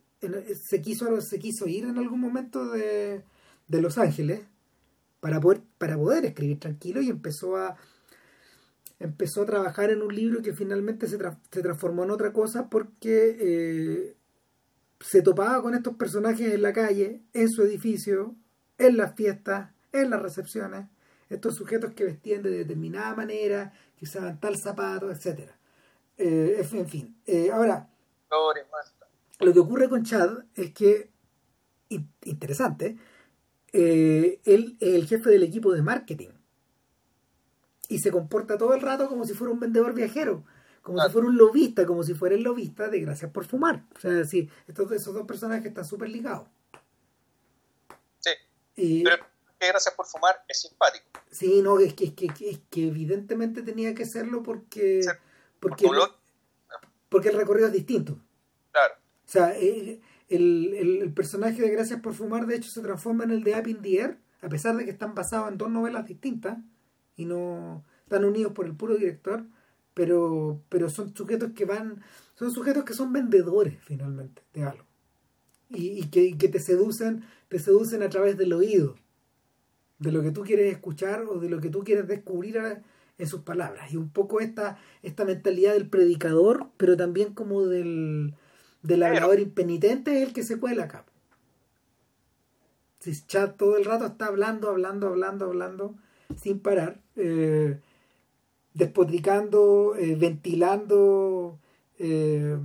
se, 0.68 0.82
quiso, 0.82 1.22
se 1.22 1.38
quiso 1.40 1.68
ir 1.68 1.84
en 1.86 2.00
algún 2.00 2.20
momento 2.20 2.66
de, 2.66 3.24
de 3.68 3.82
Los 3.82 3.98
Ángeles 4.00 4.42
para 5.26 5.42
poder, 5.42 5.64
para 5.80 5.98
poder 5.98 6.24
escribir 6.24 6.60
tranquilo 6.60 7.02
y 7.02 7.10
empezó 7.10 7.58
a 7.58 7.78
empezó 9.00 9.42
a 9.42 9.48
trabajar 9.48 9.90
en 9.90 10.04
un 10.04 10.14
libro 10.14 10.44
que 10.44 10.54
finalmente 10.54 11.08
se, 11.08 11.18
tra- 11.18 11.40
se 11.50 11.64
transformó 11.64 12.04
en 12.04 12.12
otra 12.12 12.32
cosa 12.32 12.70
porque 12.70 13.36
eh, 13.40 14.16
se 15.00 15.24
topaba 15.24 15.64
con 15.64 15.74
estos 15.74 15.96
personajes 15.96 16.54
en 16.54 16.62
la 16.62 16.74
calle, 16.74 17.24
en 17.34 17.50
su 17.50 17.64
edificio, 17.64 18.36
en 18.78 18.98
las 18.98 19.16
fiestas, 19.16 19.72
en 19.94 20.12
las 20.12 20.22
recepciones, 20.22 20.86
estos 21.32 21.56
sujetos 21.56 21.94
que 21.96 22.04
vestían 22.04 22.44
de 22.44 22.52
determinada 22.52 23.16
manera, 23.16 23.74
que 23.98 24.06
usaban 24.06 24.40
tal 24.40 24.56
zapato, 24.58 25.10
etcétera. 25.10 25.58
Eh, 26.20 26.64
en 26.72 26.88
fin. 26.88 27.18
Eh, 27.26 27.50
ahora, 27.52 27.90
lo 29.40 29.52
que 29.54 29.60
ocurre 29.60 29.90
con 29.90 30.04
Chad 30.04 30.44
es 30.54 30.72
que, 30.72 31.10
in- 31.90 32.12
interesante, 32.26 32.96
eh, 33.78 34.40
él 34.46 34.78
es 34.80 34.94
el 34.96 35.06
jefe 35.08 35.30
del 35.30 35.44
equipo 35.44 35.74
de 35.74 35.82
marketing 35.82 36.30
y 37.90 38.00
se 38.00 38.12
comporta 38.12 38.58
todo 38.58 38.74
el 38.74 38.82
rato 38.82 39.08
como 39.10 39.26
si 39.26 39.34
fuera 39.34 39.54
un 39.54 39.60
vendedor 39.60 39.94
viajero, 39.94 40.44
como 40.82 41.02
si 41.04 41.12
fuera 41.12 41.28
un 41.28 41.38
lobista, 41.38 41.86
como 41.86 42.04
si 42.04 42.14
fuera 42.14 42.36
el 42.36 42.44
lobista 42.44 42.88
de 42.88 43.00
Gracias 43.02 43.32
por 43.32 43.46
Fumar. 43.46 43.84
O 43.96 44.00
sea, 44.00 44.24
sí, 44.26 44.50
estos, 44.68 44.92
esos 44.92 45.14
dos 45.14 45.26
personajes 45.28 45.66
están 45.66 45.86
súper 45.86 46.10
ligados. 46.10 46.48
Sí, 48.20 48.32
Y, 48.76 49.04
pero 49.04 49.18
que 49.60 49.68
gracias 49.68 49.94
por 49.94 50.06
fumar 50.06 50.36
es 50.48 50.62
simpático. 50.62 51.06
sí, 51.32 51.62
no, 51.62 51.80
es 51.80 51.94
que, 51.94 52.06
es 52.06 52.14
que, 52.14 52.26
es 52.50 52.60
que 52.70 52.88
evidentemente 52.88 53.62
tenía 53.62 53.94
que 53.96 54.06
serlo 54.06 54.44
porque, 54.44 55.02
Sí, 55.04 55.10
porque, 55.60 55.86
Por 55.86 55.96
tu 55.96 56.02
blog, 56.02 56.16
porque 57.10 57.30
el 57.30 57.36
recorrido 57.38 57.68
es 57.68 57.74
distinto. 57.74 58.20
claro. 58.72 58.96
O 58.96 59.28
sea, 59.28 59.58
eh, 59.58 60.02
el, 60.30 60.74
el- 61.02 61.14
personaje 61.14 61.62
de 61.62 61.70
Gracias 61.70 62.02
por 62.02 62.14
Fumar, 62.14 62.46
de 62.48 62.56
hecho, 62.58 62.70
se 62.72 62.82
transforma 62.82 63.24
en 63.24 63.32
el 63.32 63.44
de 63.44 63.60
Up 63.60 63.68
in 63.68 63.82
the 63.82 63.96
Air, 64.02 64.18
a 64.42 64.50
pesar 64.50 64.76
de 64.78 64.86
que 64.86 64.92
están 64.92 65.16
basados 65.16 65.52
en 65.52 65.58
dos 65.58 65.70
novelas 65.72 66.06
distintas 66.08 66.58
y 67.16 67.26
no 67.26 67.84
están 68.04 68.26
unidos 68.26 68.54
por 68.54 68.66
el 68.66 68.76
puro 68.76 68.96
director, 68.96 69.46
pero, 69.94 70.62
pero 70.70 70.90
son 70.90 71.16
sujetos 71.16 71.52
que 71.54 71.66
van, 71.66 72.02
son 72.36 72.52
sujetos 72.52 72.84
que 72.84 72.94
son 72.94 73.14
vendedores 73.14 73.78
finalmente 73.84 74.44
de 74.54 74.64
algo 74.64 74.86
y, 75.70 76.00
y 76.00 76.08
que, 76.10 76.38
que 76.38 76.50
te 76.50 76.60
seducen, 76.60 77.24
te 77.50 77.60
seducen 77.60 78.04
a 78.04 78.10
través 78.10 78.38
del 78.38 78.54
oído, 78.54 78.96
de 80.00 80.12
lo 80.12 80.22
que 80.22 80.32
tú 80.32 80.44
quieres 80.44 80.72
escuchar 80.72 81.22
o 81.24 81.40
de 81.40 81.50
lo 81.50 81.60
que 81.60 81.70
tú 81.70 81.84
quieres 81.84 82.08
descubrir 82.08 82.58
en 83.18 83.28
sus 83.28 83.42
palabras. 83.42 83.92
Y 83.94 83.98
un 83.98 84.10
poco 84.10 84.40
esta, 84.42 84.78
esta 85.02 85.26
mentalidad 85.26 85.74
del 85.74 85.90
predicador, 85.90 86.70
pero 86.78 86.98
también 86.98 87.34
como 87.34 87.66
del, 87.66 88.36
del 88.88 89.00
Pero- 89.02 89.16
hablador 89.16 89.40
impenitente 89.40 90.22
es 90.22 90.28
el 90.28 90.34
que 90.34 90.44
se 90.44 90.60
cuela 90.60 90.84
acá. 90.86 91.06
Si 93.00 93.12
Chad 93.28 93.52
todo 93.56 93.78
el 93.78 93.86
rato 93.86 94.06
está 94.08 94.26
hablando, 94.28 94.70
hablando, 94.70 95.08
hablando, 95.08 95.46
hablando, 95.46 95.96
sin 96.36 96.60
parar, 96.60 97.00
eh, 97.16 97.80
despotricando, 98.74 99.96
eh, 99.96 100.16
ventilando. 100.16 101.60
eh, 102.00 102.58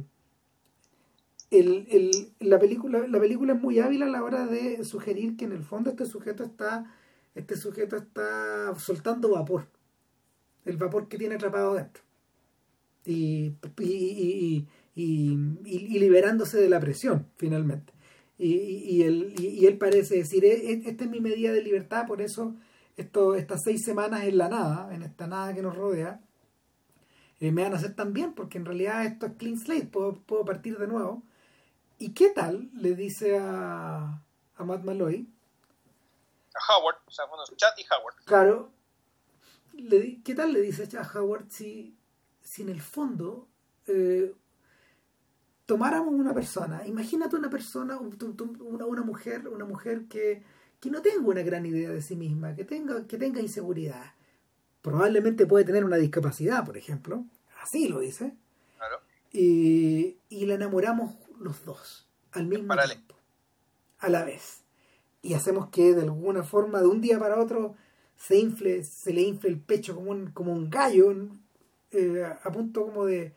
el, 1.51 1.87
el- 1.91 2.33
la, 2.41 2.59
película, 2.59 3.07
la 3.07 3.21
película 3.21 3.53
es 3.55 3.61
muy 3.61 3.79
hábil 3.81 4.03
a 4.03 4.07
la 4.09 4.23
hora 4.25 4.47
de 4.47 4.85
sugerir 4.85 5.37
que 5.37 5.45
en 5.45 5.53
el 5.53 5.63
fondo 5.65 5.91
este 5.91 6.05
sujeto 6.07 6.43
está, 6.45 6.93
este 7.35 7.57
sujeto 7.57 7.97
está 7.97 8.73
soltando 8.79 9.31
vapor. 9.31 9.67
El 10.65 10.77
vapor 10.77 11.09
que 11.09 11.19
tiene 11.19 11.35
atrapado 11.37 11.75
dentro. 11.75 12.03
Y, 13.05 13.53
y, 13.79 13.85
y, 13.85 14.47
y, 14.57 14.69
y- 14.95 15.33
y 15.65 15.99
liberándose 15.99 16.59
de 16.59 16.69
la 16.69 16.81
presión, 16.81 17.27
finalmente. 17.37 17.93
Y, 18.39 18.55
y, 18.55 19.03
él, 19.03 19.35
y, 19.39 19.67
él 19.67 19.77
parece 19.79 20.17
decir, 20.17 20.45
"E- 20.45 20.73
e- 20.73 20.83
esta 20.89 21.05
es 21.05 21.11
mi 21.11 21.21
medida 21.21 21.53
de 21.53 21.63
libertad, 21.63 22.07
por 22.07 22.23
eso 22.23 22.55
esto, 22.97 23.35
estas 23.35 23.61
seis 23.65 23.83
semanas 23.85 24.25
en 24.25 24.39
la 24.39 24.49
nada, 24.49 24.95
en 24.95 25.03
esta 25.03 25.27
nada 25.27 25.55
que 25.55 25.63
nos 25.63 25.77
rodea, 25.77 26.21
eh, 27.41 27.53
me 27.53 27.63
van 27.63 27.73
a 27.73 27.77
hacer 27.77 27.95
tan 27.95 28.13
bien, 28.13 28.35
porque 28.35 28.59
en 28.59 28.65
realidad 28.67 29.05
esto 29.07 29.27
es 29.27 29.33
clean 29.39 29.59
slate, 29.59 29.87
puedo, 29.87 30.15
puedo 30.15 30.45
partir 30.45 30.79
de 30.79 30.87
nuevo. 30.87 31.23
¿Y 31.99 32.13
qué 32.13 32.31
tal? 32.31 32.71
Le 32.75 32.95
dice 32.95 33.39
a, 33.39 34.23
a 34.57 34.65
Matt 34.65 34.85
Malloy, 34.85 35.27
A 36.55 36.73
Howard, 36.79 36.97
o 37.07 37.11
sea, 37.11 37.25
bueno, 37.27 37.45
Chad 37.57 37.73
y 37.79 37.85
Howard. 37.93 38.15
Claro. 38.25 38.71
Le 39.75 40.21
¿Qué 40.23 40.35
tal 40.35 40.53
le 40.53 40.61
dice 40.61 40.89
a 40.99 41.03
Howard 41.19 41.47
si, 41.51 41.95
si 42.43 42.63
en 42.63 42.69
el 42.71 42.81
fondo 42.83 43.47
eh, 43.87 44.35
tomáramos 45.71 46.13
una 46.13 46.35
persona, 46.35 46.85
imagínate 46.85 47.37
una 47.37 47.49
persona, 47.49 47.97
una, 47.97 48.87
una 48.87 49.03
mujer, 49.03 49.47
una 49.47 49.65
mujer 49.65 50.07
que, 50.09 50.43
que 50.81 50.91
no 50.91 51.01
tenga 51.01 51.25
una 51.25 51.43
gran 51.43 51.65
idea 51.65 51.91
de 51.91 52.03
sí 52.03 52.17
misma, 52.17 52.57
que 52.57 52.65
tenga, 52.65 53.07
que 53.07 53.17
tenga 53.17 53.41
inseguridad. 53.41 54.15
Probablemente 54.83 55.47
puede 55.47 55.65
tener 55.65 55.85
una 55.85 55.97
discapacidad, 55.97 56.67
por 56.67 56.77
ejemplo. 56.77 57.25
Así 57.63 57.87
lo 57.87 58.01
dice. 58.01 58.35
Claro. 58.79 58.97
Y, 59.31 60.17
y 60.29 60.47
la 60.47 60.55
enamoramos 60.55 61.15
los 61.39 61.65
dos, 61.65 62.09
al 62.33 62.49
mismo 62.49 62.75
tiempo, 62.75 63.15
a 64.01 64.09
la 64.09 64.25
vez. 64.25 64.65
Y 65.23 65.35
hacemos 65.35 65.69
que 65.69 65.95
de 65.95 66.03
alguna 66.03 66.43
forma, 66.43 66.81
de 66.81 66.89
un 66.89 67.01
día 67.01 67.21
para 67.21 67.39
otro, 67.39 67.77
se 68.17 68.41
infle, 68.41 68.83
se 68.83 69.13
le 69.13 69.23
infle 69.23 69.51
el 69.51 69.61
pecho 69.61 69.95
como 69.95 70.11
un, 70.11 70.33
como 70.33 70.53
un 70.53 70.69
gallo, 70.69 71.15
eh, 71.93 72.25
a 72.25 72.51
punto 72.51 72.87
como 72.87 73.07
de 73.07 73.35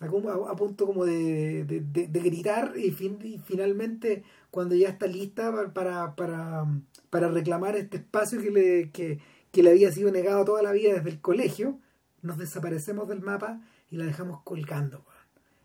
a, 0.00 0.56
punto 0.56 0.86
como 0.86 1.04
de, 1.06 1.64
de- 1.64 2.06
gritar 2.20 2.74
y, 2.76 2.90
fin- 2.90 3.18
y 3.22 3.38
finalmente 3.38 4.24
cuando 4.50 4.74
ya 4.74 4.88
está 4.90 5.06
lista 5.06 5.50
pa- 5.52 5.72
para, 5.72 6.14
para, 6.16 6.66
para 7.10 7.28
reclamar 7.28 7.76
este 7.76 7.98
espacio 7.98 8.40
que 8.40 8.50
le, 8.50 8.90
que, 8.90 9.20
le 9.62 9.70
había 9.70 9.90
sido 9.92 10.10
negado 10.10 10.44
toda 10.44 10.62
la 10.62 10.72
vida 10.72 10.94
desde 10.94 11.10
el 11.10 11.20
colegio, 11.20 11.78
nos 12.22 12.36
desaparecemos 12.38 13.08
del 13.08 13.20
mapa 13.22 13.60
y 13.90 13.96
la 13.96 14.04
dejamos 14.04 14.42
colgando. 14.42 15.04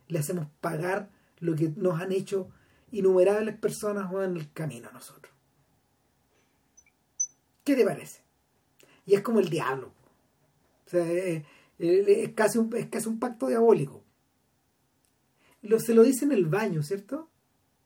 Le 0.07 0.19
hacemos 0.19 0.47
pagar 0.61 1.09
lo 1.39 1.55
que 1.55 1.73
nos 1.75 1.99
han 1.99 2.11
hecho 2.11 2.49
innumerables 2.91 3.57
personas 3.57 4.11
en 4.13 4.37
el 4.37 4.51
camino 4.53 4.89
a 4.89 4.93
nosotros. 4.93 5.33
¿Qué 7.63 7.75
te 7.75 7.85
parece? 7.85 8.21
Y 9.05 9.15
es 9.15 9.21
como 9.21 9.39
el 9.39 9.49
diablo. 9.49 9.91
O 10.85 10.89
sea, 10.89 11.05
eh, 11.05 11.45
eh, 11.79 12.05
es, 12.25 12.33
casi 12.33 12.57
un, 12.57 12.75
es 12.75 12.87
casi 12.87 13.07
un 13.09 13.19
pacto 13.19 13.47
diabólico. 13.47 14.03
Lo, 15.63 15.79
se 15.79 15.93
lo 15.93 16.03
dice 16.03 16.25
en 16.25 16.31
el 16.31 16.45
baño, 16.45 16.83
¿cierto? 16.83 17.29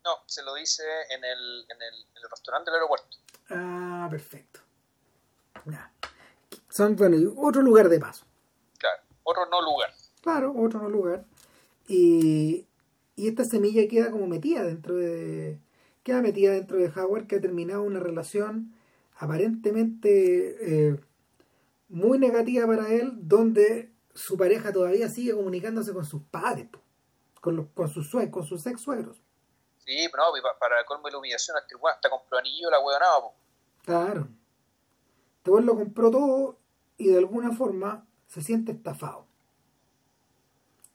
No, 0.03 0.11
se 0.27 0.43
lo 0.43 0.55
dice 0.55 0.83
en 1.09 1.23
el, 1.23 1.65
en 1.69 1.81
el, 1.81 1.93
en 1.93 2.23
el 2.23 2.29
restaurante 2.29 2.71
del 2.71 2.75
aeropuerto. 2.75 3.17
Ah, 3.49 4.07
perfecto. 4.09 4.59
Ya. 5.65 5.91
Son, 6.69 6.95
bueno, 6.95 7.17
otro 7.37 7.61
lugar 7.61 7.89
de 7.89 7.99
paso. 7.99 8.25
Claro, 8.77 9.01
otro 9.23 9.45
no 9.49 9.61
lugar. 9.61 9.93
Claro, 10.21 10.53
otro 10.57 10.81
no 10.81 10.89
lugar. 10.89 11.25
Y, 11.87 12.65
y 13.15 13.27
esta 13.27 13.45
semilla 13.45 13.87
queda 13.87 14.11
como 14.11 14.27
metida 14.27 14.63
dentro 14.63 14.95
de. 14.95 15.59
Queda 16.03 16.21
metida 16.21 16.51
dentro 16.51 16.77
de 16.77 16.91
Howard 16.95 17.27
que 17.27 17.37
ha 17.37 17.41
terminado 17.41 17.81
una 17.81 17.99
relación 17.99 18.75
aparentemente 19.17 20.89
eh, 20.89 20.99
muy 21.89 22.19
negativa 22.19 22.67
para 22.67 22.93
él, 22.93 23.11
donde 23.15 23.91
su 24.13 24.37
pareja 24.37 24.71
todavía 24.71 25.09
sigue 25.09 25.33
comunicándose 25.33 25.93
con 25.93 26.05
sus 26.05 26.21
padres, 26.23 26.67
po, 26.67 26.79
con, 27.45 27.55
los, 27.57 27.67
con 27.75 27.87
sus 27.87 28.09
sue- 28.09 28.31
con 28.31 28.43
sus 28.43 28.65
ex 28.65 28.81
suegros. 28.81 29.21
Sí, 29.85 30.07
pero 30.11 30.23
no, 30.31 30.35
y 30.37 30.41
pa- 30.41 30.57
para 30.57 30.83
colmo 30.85 31.05
de 31.05 31.11
la 31.11 31.19
humillación, 31.19 31.55
hasta, 31.55 31.77
bueno, 31.77 31.93
hasta 31.93 32.09
compró 32.09 32.39
anillo 32.39 32.71
la 32.71 32.79
huevonada. 32.79 33.21
Claro. 33.83 34.27
Este 35.37 35.51
weón 35.51 35.67
lo 35.67 35.75
compró 35.75 36.09
todo 36.09 36.57
y 36.97 37.09
de 37.09 37.19
alguna 37.19 37.51
forma 37.55 38.07
se 38.27 38.41
siente 38.41 38.71
estafado. 38.71 39.27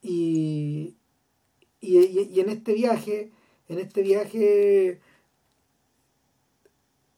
Y, 0.03 0.97
y, 1.79 1.99
y- 1.99 2.23
y 2.35 2.41
en 2.41 2.49
este 2.49 2.73
viaje, 2.73 3.33
en 3.69 3.79
este 3.79 4.03
viaje, 4.03 5.01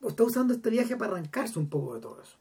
está 0.06 0.24
usando 0.24 0.52
este 0.52 0.68
viaje 0.68 0.96
para 0.96 1.12
arrancarse 1.12 1.58
un 1.58 1.70
poco 1.70 1.94
de 1.94 2.00
todo 2.02 2.20
eso. 2.22 2.36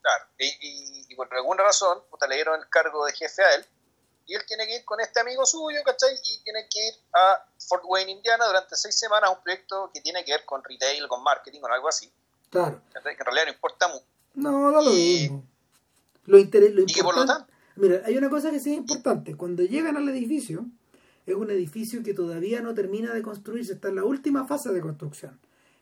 Claro, 0.00 0.24
y, 0.38 0.46
y- 0.46 1.06
y 1.10 1.14
por 1.16 1.32
alguna 1.34 1.64
razón 1.64 1.98
puta, 2.10 2.26
le 2.26 2.36
dieron 2.36 2.58
el 2.58 2.66
cargo 2.70 3.04
de 3.04 3.12
jefe 3.12 3.42
a 3.42 3.54
él 3.56 3.66
y 4.30 4.34
él 4.36 4.42
tiene 4.46 4.64
que 4.64 4.76
ir 4.76 4.84
con 4.84 5.00
este 5.00 5.18
amigo 5.18 5.44
suyo, 5.44 5.80
¿cachai? 5.84 6.14
Y 6.14 6.44
tiene 6.44 6.60
que 6.72 6.86
ir 6.86 6.94
a 7.12 7.44
Fort 7.58 7.82
Wayne, 7.84 8.12
Indiana, 8.12 8.46
durante 8.46 8.76
seis 8.76 8.96
semanas 8.96 9.28
a 9.28 9.32
un 9.32 9.42
proyecto 9.42 9.90
que 9.92 10.00
tiene 10.00 10.24
que 10.24 10.30
ver 10.30 10.44
con 10.44 10.62
retail, 10.62 11.08
con 11.08 11.24
marketing, 11.24 11.58
con 11.58 11.72
algo 11.72 11.88
así. 11.88 12.08
Claro. 12.48 12.80
Que 12.92 13.10
en 13.10 13.18
realidad 13.18 13.46
no 13.46 13.52
importa 13.52 13.88
mucho. 13.88 14.04
No, 14.34 14.70
no 14.70 14.82
lo 14.82 14.88
mismo. 14.88 15.42
Lo, 16.26 16.38
inter 16.38 16.70
lo 16.72 16.82
importante... 16.82 17.52
Mira, 17.74 18.02
hay 18.04 18.16
una 18.16 18.30
cosa 18.30 18.52
que 18.52 18.60
sí 18.60 18.70
es 18.70 18.76
importante. 18.76 19.36
Cuando 19.36 19.64
llegan 19.64 19.96
al 19.96 20.08
edificio, 20.08 20.64
es 21.26 21.34
un 21.34 21.50
edificio 21.50 22.04
que 22.04 22.14
todavía 22.14 22.60
no 22.60 22.72
termina 22.72 23.12
de 23.12 23.22
construirse, 23.22 23.72
está 23.72 23.88
en 23.88 23.96
la 23.96 24.04
última 24.04 24.46
fase 24.46 24.70
de 24.70 24.80
construcción. 24.80 25.40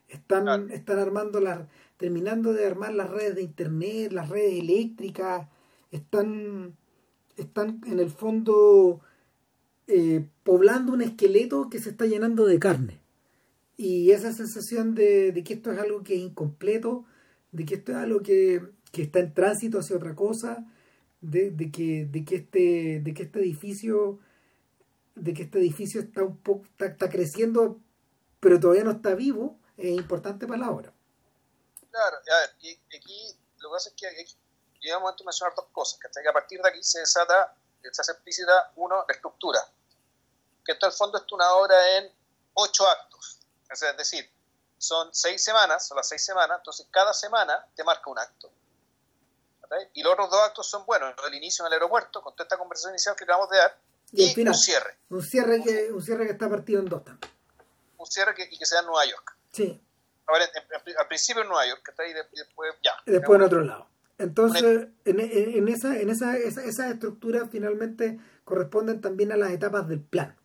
Están, 0.08 0.70
están 0.70 0.98
armando 0.98 1.40
las, 1.40 1.68
terminando 1.98 2.54
de 2.54 2.66
armar 2.66 2.94
las 2.94 3.10
redes 3.10 3.34
de 3.34 3.42
internet, 3.42 4.10
las 4.10 4.30
redes 4.30 4.54
eléctricas, 4.58 5.46
están 5.90 6.74
están 7.38 7.80
en 7.86 8.00
el 8.00 8.10
fondo 8.10 9.00
eh, 9.86 10.28
poblando 10.44 10.92
un 10.92 11.02
esqueleto 11.02 11.70
que 11.70 11.78
se 11.78 11.90
está 11.90 12.06
llenando 12.06 12.44
de 12.44 12.58
carne. 12.58 13.00
Y 13.76 14.10
esa 14.10 14.32
sensación 14.32 14.94
de, 14.94 15.42
que 15.46 15.54
esto 15.54 15.72
es 15.72 15.78
algo 15.78 16.02
que 16.02 16.14
es 16.14 16.20
incompleto, 16.20 17.06
de 17.52 17.64
que 17.64 17.76
esto 17.76 17.92
es 17.92 17.98
algo 17.98 18.20
que, 18.20 18.60
está 18.92 19.20
en 19.20 19.32
tránsito 19.32 19.78
hacia 19.78 19.96
otra 19.96 20.14
cosa, 20.14 20.66
de, 21.20 21.54
que, 21.70 22.04
de, 22.04 22.24
que, 22.24 22.36
este, 22.36 23.00
de 23.00 23.14
que 23.14 23.22
este 23.24 23.40
edificio 23.40 24.20
de 25.16 25.34
que 25.34 25.42
este 25.42 25.58
edificio 25.58 26.00
está 26.00 26.22
un 26.22 26.36
poco 26.36 26.64
está, 26.78 27.08
creciendo 27.08 27.80
pero 28.38 28.60
todavía 28.60 28.84
no 28.84 28.92
está 28.92 29.16
vivo 29.16 29.58
es 29.76 29.96
importante 29.96 30.46
para 30.46 30.60
la 30.60 30.70
obra 30.70 30.94
claro 31.90 32.16
y 32.60 32.78
aquí 32.96 33.36
lo 33.58 33.68
que 33.68 33.72
pasa 33.72 33.90
es 33.90 33.96
que 33.96 34.06
y 34.80 34.88
en 34.88 34.96
un 34.96 35.02
momento 35.02 35.24
mencionar 35.24 35.54
dos 35.54 35.66
cosas, 35.72 35.98
que 36.00 36.28
a 36.28 36.32
partir 36.32 36.60
de 36.60 36.68
aquí 36.68 36.82
se 36.82 37.00
desata, 37.00 37.54
se 37.82 38.00
hace 38.00 38.12
explícita, 38.12 38.72
uno, 38.76 39.04
la 39.06 39.14
estructura, 39.14 39.60
que 40.64 40.72
esto 40.72 40.86
en 40.86 40.92
el 40.92 40.96
fondo 40.96 41.18
es 41.18 41.32
una 41.32 41.52
obra 41.54 41.98
en 41.98 42.12
ocho 42.54 42.86
actos, 42.88 43.40
es 43.70 43.96
decir, 43.96 44.30
son 44.78 45.12
seis 45.12 45.42
semanas, 45.42 45.86
son 45.86 45.96
las 45.96 46.08
seis 46.08 46.24
semanas, 46.24 46.58
entonces 46.58 46.86
cada 46.90 47.12
semana 47.12 47.66
te 47.74 47.82
marca 47.84 48.10
un 48.10 48.18
acto. 48.18 48.50
Y 49.92 50.02
los 50.02 50.14
otros 50.14 50.30
dos 50.30 50.40
actos 50.40 50.66
son, 50.66 50.86
bueno, 50.86 51.12
el 51.26 51.34
inicio 51.34 51.64
en 51.64 51.66
el 51.66 51.74
aeropuerto, 51.74 52.22
con 52.22 52.32
toda 52.34 52.44
esta 52.44 52.56
conversación 52.56 52.94
inicial 52.94 53.14
que 53.16 53.24
acabamos 53.24 53.50
de 53.50 53.58
dar, 53.58 53.76
y, 54.12 54.40
un 54.40 54.54
cierre. 54.54 54.96
Un 55.10 55.22
cierre, 55.22 55.62
que, 55.62 55.92
un 55.92 56.02
cierre 56.02 56.24
que 56.24 56.32
está 56.32 56.48
partido 56.48 56.80
en 56.80 56.88
dos 56.88 57.04
también. 57.04 57.30
Un 57.98 58.06
cierre 58.06 58.34
que, 58.34 58.48
y 58.50 58.56
que 58.56 58.64
sea 58.64 58.80
en 58.80 58.86
Nueva 58.86 59.04
York. 59.04 59.36
Sí. 59.52 59.78
A 60.26 60.32
ver, 60.32 60.50
al 60.98 61.08
principio 61.08 61.42
en 61.42 61.48
Nueva 61.48 61.66
York, 61.66 61.82
que 61.84 61.90
está 61.90 62.04
ahí 62.04 62.14
después 62.14 62.74
ya. 62.82 62.96
Y 63.04 63.10
después 63.10 63.38
en 63.38 63.44
otro 63.44 63.60
lado. 63.60 63.86
Entonces, 64.18 64.88
en, 65.04 65.20
en, 65.20 65.68
esa, 65.68 65.96
en 65.96 66.10
esa, 66.10 66.36
esa, 66.36 66.64
esa 66.64 66.90
estructura 66.90 67.46
finalmente 67.50 68.18
corresponden 68.44 69.00
también 69.00 69.30
a 69.30 69.36
las 69.36 69.50
etapas 69.52 69.88
del 69.88 70.02
plan. 70.02 70.36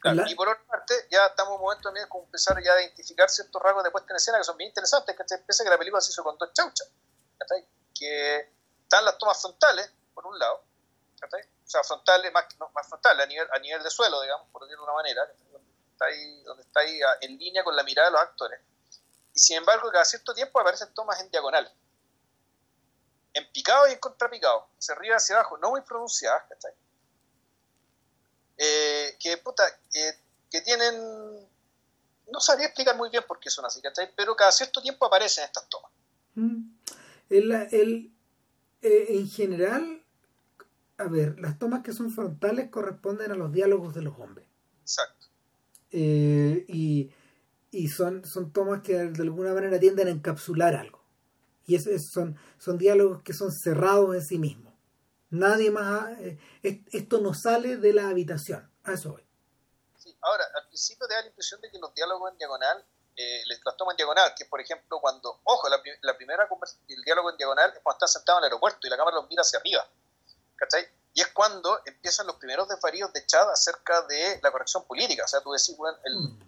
Claro. 0.00 0.22
Y 0.28 0.34
por 0.36 0.48
otra 0.48 0.64
parte, 0.64 0.94
ya 1.10 1.26
estamos 1.26 1.50
en 1.50 1.56
un 1.56 1.62
momento 1.62 1.82
también 1.82 2.06
de 2.08 2.18
empezar 2.20 2.62
ya 2.62 2.72
a 2.72 2.82
identificar 2.82 3.28
ciertos 3.28 3.60
rasgos 3.60 3.82
de 3.82 3.90
puesta 3.90 4.12
en 4.12 4.16
escena 4.16 4.38
que 4.38 4.44
son 4.44 4.56
bien 4.56 4.68
interesantes, 4.68 5.16
que 5.16 5.24
que 5.24 5.70
la 5.70 5.76
película 5.76 6.00
se 6.00 6.12
hizo 6.12 6.22
con 6.22 6.38
dos 6.38 6.52
chauchas, 6.52 6.88
que 7.92 8.52
están 8.84 9.04
las 9.04 9.18
tomas 9.18 9.40
frontales, 9.42 9.90
por 10.14 10.24
un 10.26 10.38
lado, 10.38 10.62
o 11.20 11.68
sea, 11.68 11.82
frontales, 11.82 12.32
más, 12.32 12.46
más 12.72 12.88
frontales, 12.88 13.24
a 13.24 13.26
nivel, 13.26 13.48
a 13.52 13.58
nivel 13.58 13.82
de 13.82 13.90
suelo, 13.90 14.22
digamos, 14.22 14.46
por 14.52 14.62
decirlo 14.62 14.84
de 14.84 14.90
una 14.92 15.02
manera, 15.02 15.26
donde 15.50 15.72
está 15.90 16.04
ahí, 16.04 16.42
donde 16.44 16.62
está 16.62 16.80
ahí 16.80 17.00
en 17.22 17.36
línea 17.36 17.64
con 17.64 17.74
la 17.74 17.82
mirada 17.82 18.08
de 18.08 18.12
los 18.12 18.20
actores 18.20 18.60
sin 19.38 19.58
embargo, 19.58 19.90
cada 19.90 20.04
cierto 20.04 20.34
tiempo 20.34 20.60
aparecen 20.60 20.92
tomas 20.94 21.20
en 21.20 21.30
diagonal. 21.30 21.70
En 23.32 23.50
picado 23.52 23.86
y 23.88 23.92
en 23.92 23.98
contrapicado. 23.98 24.68
Hacia 24.78 24.94
arriba 24.94 25.16
hacia 25.16 25.36
abajo. 25.36 25.58
No 25.58 25.70
muy 25.70 25.82
pronunciadas, 25.82 26.42
¿cachai? 26.48 26.72
Eh, 28.56 29.16
que, 29.20 29.36
puta, 29.38 29.62
eh, 29.94 30.14
que 30.50 30.60
tienen... 30.62 31.48
No 32.30 32.40
sabría 32.40 32.66
explicar 32.66 32.96
muy 32.96 33.08
bien 33.10 33.24
por 33.26 33.38
qué 33.38 33.48
son 33.48 33.64
así, 33.64 33.80
¿cachai? 33.80 34.12
Pero 34.14 34.36
cada 34.36 34.52
cierto 34.52 34.82
tiempo 34.82 35.06
aparecen 35.06 35.44
estas 35.44 35.68
tomas. 35.68 35.90
Mm. 36.34 36.70
El, 37.30 37.52
el, 37.52 38.12
eh, 38.82 39.06
en 39.10 39.28
general, 39.30 40.04
a 40.98 41.04
ver, 41.04 41.38
las 41.38 41.58
tomas 41.58 41.82
que 41.82 41.92
son 41.92 42.10
frontales 42.10 42.70
corresponden 42.70 43.32
a 43.32 43.36
los 43.36 43.52
diálogos 43.52 43.94
de 43.94 44.02
los 44.02 44.18
hombres. 44.18 44.46
Exacto. 44.82 45.26
y 45.90 47.10
y 47.70 47.88
son, 47.88 48.24
son 48.24 48.52
tomas 48.52 48.82
que 48.82 48.94
de 48.94 49.22
alguna 49.22 49.52
manera 49.52 49.78
tienden 49.78 50.08
a 50.08 50.10
encapsular 50.10 50.74
algo. 50.74 51.04
Y 51.66 51.76
es, 51.76 52.10
son, 52.10 52.38
son 52.58 52.78
diálogos 52.78 53.22
que 53.22 53.34
son 53.34 53.52
cerrados 53.52 54.14
en 54.14 54.24
sí 54.24 54.38
mismos. 54.38 54.74
Nadie 55.30 55.70
más... 55.70 56.18
Eh, 56.18 56.38
esto 56.62 57.20
no 57.20 57.34
sale 57.34 57.76
de 57.76 57.92
la 57.92 58.08
habitación. 58.08 58.72
A 58.84 58.94
eso 58.94 59.12
voy. 59.12 59.26
Sí, 59.98 60.16
ahora, 60.22 60.44
al 60.54 60.66
principio 60.68 61.06
te 61.06 61.14
da 61.14 61.20
la 61.20 61.28
impresión 61.28 61.60
de 61.60 61.70
que 61.70 61.78
los 61.78 61.92
diálogos 61.92 62.32
en 62.32 62.38
diagonal, 62.38 62.86
eh, 63.14 63.42
las 63.64 63.76
tomas 63.76 63.92
en 63.92 63.98
diagonal, 63.98 64.32
que 64.34 64.46
por 64.46 64.60
ejemplo 64.60 64.98
cuando, 65.00 65.40
ojo, 65.44 65.68
la, 65.68 65.78
la 66.02 66.16
primera 66.16 66.48
el 66.88 67.02
diálogo 67.02 67.30
en 67.30 67.36
diagonal 67.36 67.70
es 67.74 67.80
cuando 67.82 67.96
estás 67.96 68.12
sentado 68.14 68.38
en 68.38 68.44
el 68.44 68.46
aeropuerto 68.46 68.86
y 68.86 68.90
la 68.90 68.96
cámara 68.96 69.16
los 69.16 69.28
mira 69.28 69.42
hacia 69.42 69.58
arriba. 69.58 69.86
¿Cachai? 70.56 70.88
Y 71.12 71.20
es 71.20 71.28
cuando 71.28 71.80
empiezan 71.84 72.26
los 72.26 72.36
primeros 72.36 72.66
desvaríos 72.68 73.12
de 73.12 73.26
Chad 73.26 73.50
acerca 73.50 74.02
de 74.02 74.40
la 74.42 74.50
corrección 74.50 74.84
política. 74.84 75.24
O 75.24 75.28
sea, 75.28 75.42
tú 75.42 75.52
decís, 75.52 75.76
bueno, 75.76 75.98
el, 76.04 76.14
mm 76.16 76.47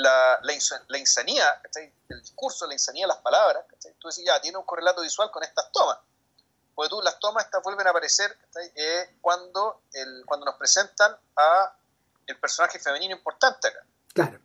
la, 0.00 0.40
la, 0.42 0.54
la 0.88 0.98
insanía, 0.98 1.62
el 2.08 2.20
discurso, 2.20 2.66
la 2.66 2.74
insanía 2.74 3.04
de 3.04 3.08
las 3.08 3.18
palabras, 3.18 3.64
tú 3.98 4.08
decís, 4.08 4.24
ya, 4.24 4.40
tiene 4.40 4.58
un 4.58 4.64
correlato 4.64 5.02
visual 5.02 5.30
con 5.30 5.42
estas 5.42 5.70
tomas. 5.72 5.98
Porque 6.74 6.88
tú, 6.88 7.02
las 7.02 7.18
tomas 7.18 7.44
estas 7.44 7.62
vuelven 7.62 7.86
a 7.86 7.90
aparecer 7.90 8.36
eh, 8.74 9.16
cuando, 9.20 9.82
el, 9.92 10.24
cuando 10.24 10.46
nos 10.46 10.54
presentan 10.56 11.14
a 11.36 11.74
el 12.26 12.38
personaje 12.38 12.78
femenino 12.78 13.14
importante 13.14 13.68
acá. 13.68 13.84
Claro. 14.14 14.40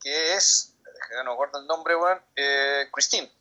Que 0.00 0.34
es, 0.34 0.74
no 1.16 1.24
me 1.24 1.32
acuerdo 1.32 1.60
el 1.60 1.66
nombre, 1.66 1.94
bueno, 1.94 2.20
eh, 2.36 2.88
Christine. 2.92 3.32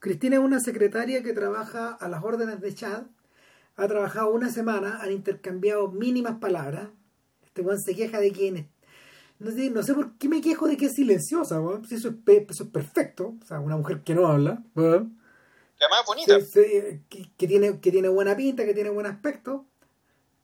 Christine 0.00 0.36
es 0.36 0.42
una 0.42 0.60
secretaria 0.60 1.22
que 1.22 1.32
trabaja 1.32 1.96
a 2.00 2.08
las 2.08 2.22
órdenes 2.22 2.60
de 2.60 2.74
Chad. 2.74 3.02
Ha 3.76 3.86
trabajado 3.86 4.30
una 4.30 4.50
semana, 4.50 4.98
han 5.00 5.12
intercambiado 5.12 5.88
mínimas 5.88 6.38
palabras. 6.40 6.88
Este 7.44 7.62
buen 7.62 7.80
se 7.80 7.94
queja 7.94 8.18
de 8.18 8.32
quién 8.32 8.77
no 9.38 9.52
sé, 9.52 9.70
no 9.70 9.82
sé 9.82 9.94
por 9.94 10.18
qué 10.18 10.28
me 10.28 10.40
quejo 10.40 10.66
de 10.66 10.76
que 10.76 10.86
es 10.86 10.94
silenciosa, 10.94 11.60
Si 11.88 11.94
eso, 11.94 12.08
es, 12.08 12.14
eso 12.48 12.64
es 12.64 12.70
perfecto. 12.70 13.36
O 13.40 13.46
sea, 13.46 13.60
una 13.60 13.76
mujer 13.76 14.02
que 14.02 14.14
no 14.14 14.26
habla. 14.26 14.62
Que 14.74 14.80
además 14.80 16.04
bonita. 16.06 16.38
que, 16.58 17.46
tiene, 17.46 17.78
que 17.78 17.92
tiene 17.92 18.08
buena 18.08 18.36
pinta, 18.36 18.64
que 18.64 18.74
tiene 18.74 18.90
buen 18.90 19.06
aspecto. 19.06 19.66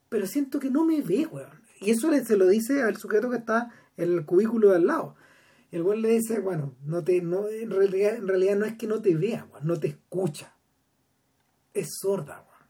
Pero 0.07 0.25
siento 0.27 0.59
que 0.59 0.69
no 0.69 0.85
me 0.85 1.01
ve, 1.01 1.27
weón. 1.29 1.61
Y 1.81 1.91
eso 1.91 2.09
se 2.23 2.37
lo 2.37 2.47
dice 2.47 2.83
al 2.83 2.95
sujeto 2.95 3.29
que 3.29 3.37
está 3.37 3.69
en 3.97 4.13
el 4.13 4.25
cubículo 4.25 4.69
de 4.69 4.77
al 4.77 4.87
lado. 4.87 5.15
El 5.71 5.81
weón 5.81 6.01
le 6.01 6.09
dice, 6.09 6.39
bueno, 6.39 6.73
no 6.85 7.03
te, 7.03 7.21
no, 7.21 7.49
en, 7.49 7.69
realidad, 7.71 8.15
en 8.15 8.27
realidad 8.29 8.55
no 8.55 8.65
es 8.65 8.77
que 8.77 8.87
no 8.87 9.01
te 9.01 9.13
vea, 9.13 9.45
weón, 9.51 9.67
no 9.67 9.77
te 9.77 9.87
escucha. 9.87 10.55
Es 11.73 11.97
sorda, 11.99 12.45
weón. 12.47 12.69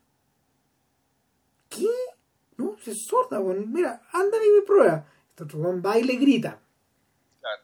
¿Qué? 1.70 1.90
No, 2.58 2.76
es 2.84 3.06
sorda, 3.08 3.40
weón. 3.40 3.72
Mira, 3.72 4.02
anda 4.12 4.38
y 4.44 4.50
me 4.50 4.66
prueba 4.66 5.06
otro 5.44 5.82
va 5.82 6.00
y 6.00 6.04
le 6.04 6.16
grita. 6.16 6.62
Claro. 7.42 7.64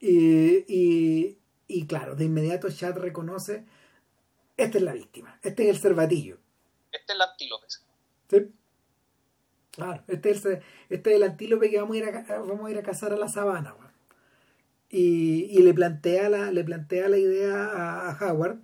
Y, 0.00 1.36
y, 1.66 1.86
claro, 1.86 2.14
de 2.14 2.24
inmediato 2.24 2.70
Chad 2.70 2.96
reconoce, 2.96 3.64
esta 4.56 4.78
es 4.78 4.84
la 4.84 4.92
víctima, 4.92 5.38
este 5.42 5.64
es 5.64 5.70
el 5.70 5.78
cervatillo. 5.78 6.38
Este 6.90 7.12
es 7.12 7.16
el 7.16 7.22
antílope. 7.22 7.66
Sí. 8.30 8.52
Claro, 9.70 10.02
este 10.08 10.30
es 10.30 10.44
el, 10.44 10.60
este 10.88 11.10
es 11.10 11.16
el 11.16 11.22
antílope 11.22 11.70
que 11.70 11.80
vamos 11.80 11.94
a 11.94 11.98
ir 11.98 12.04
a, 12.04 12.38
vamos 12.40 12.66
a, 12.66 12.70
ir 12.70 12.78
a 12.78 12.82
cazar 12.82 13.12
a 13.12 13.16
la 13.16 13.28
sabana. 13.28 13.76
Y, 14.90 15.44
y, 15.50 15.62
le, 15.62 15.74
plantea 15.74 16.30
la, 16.30 16.50
le 16.50 16.64
plantea 16.64 17.08
la 17.08 17.18
idea 17.18 17.66
a, 17.66 18.10
a, 18.10 18.32
Howard. 18.32 18.60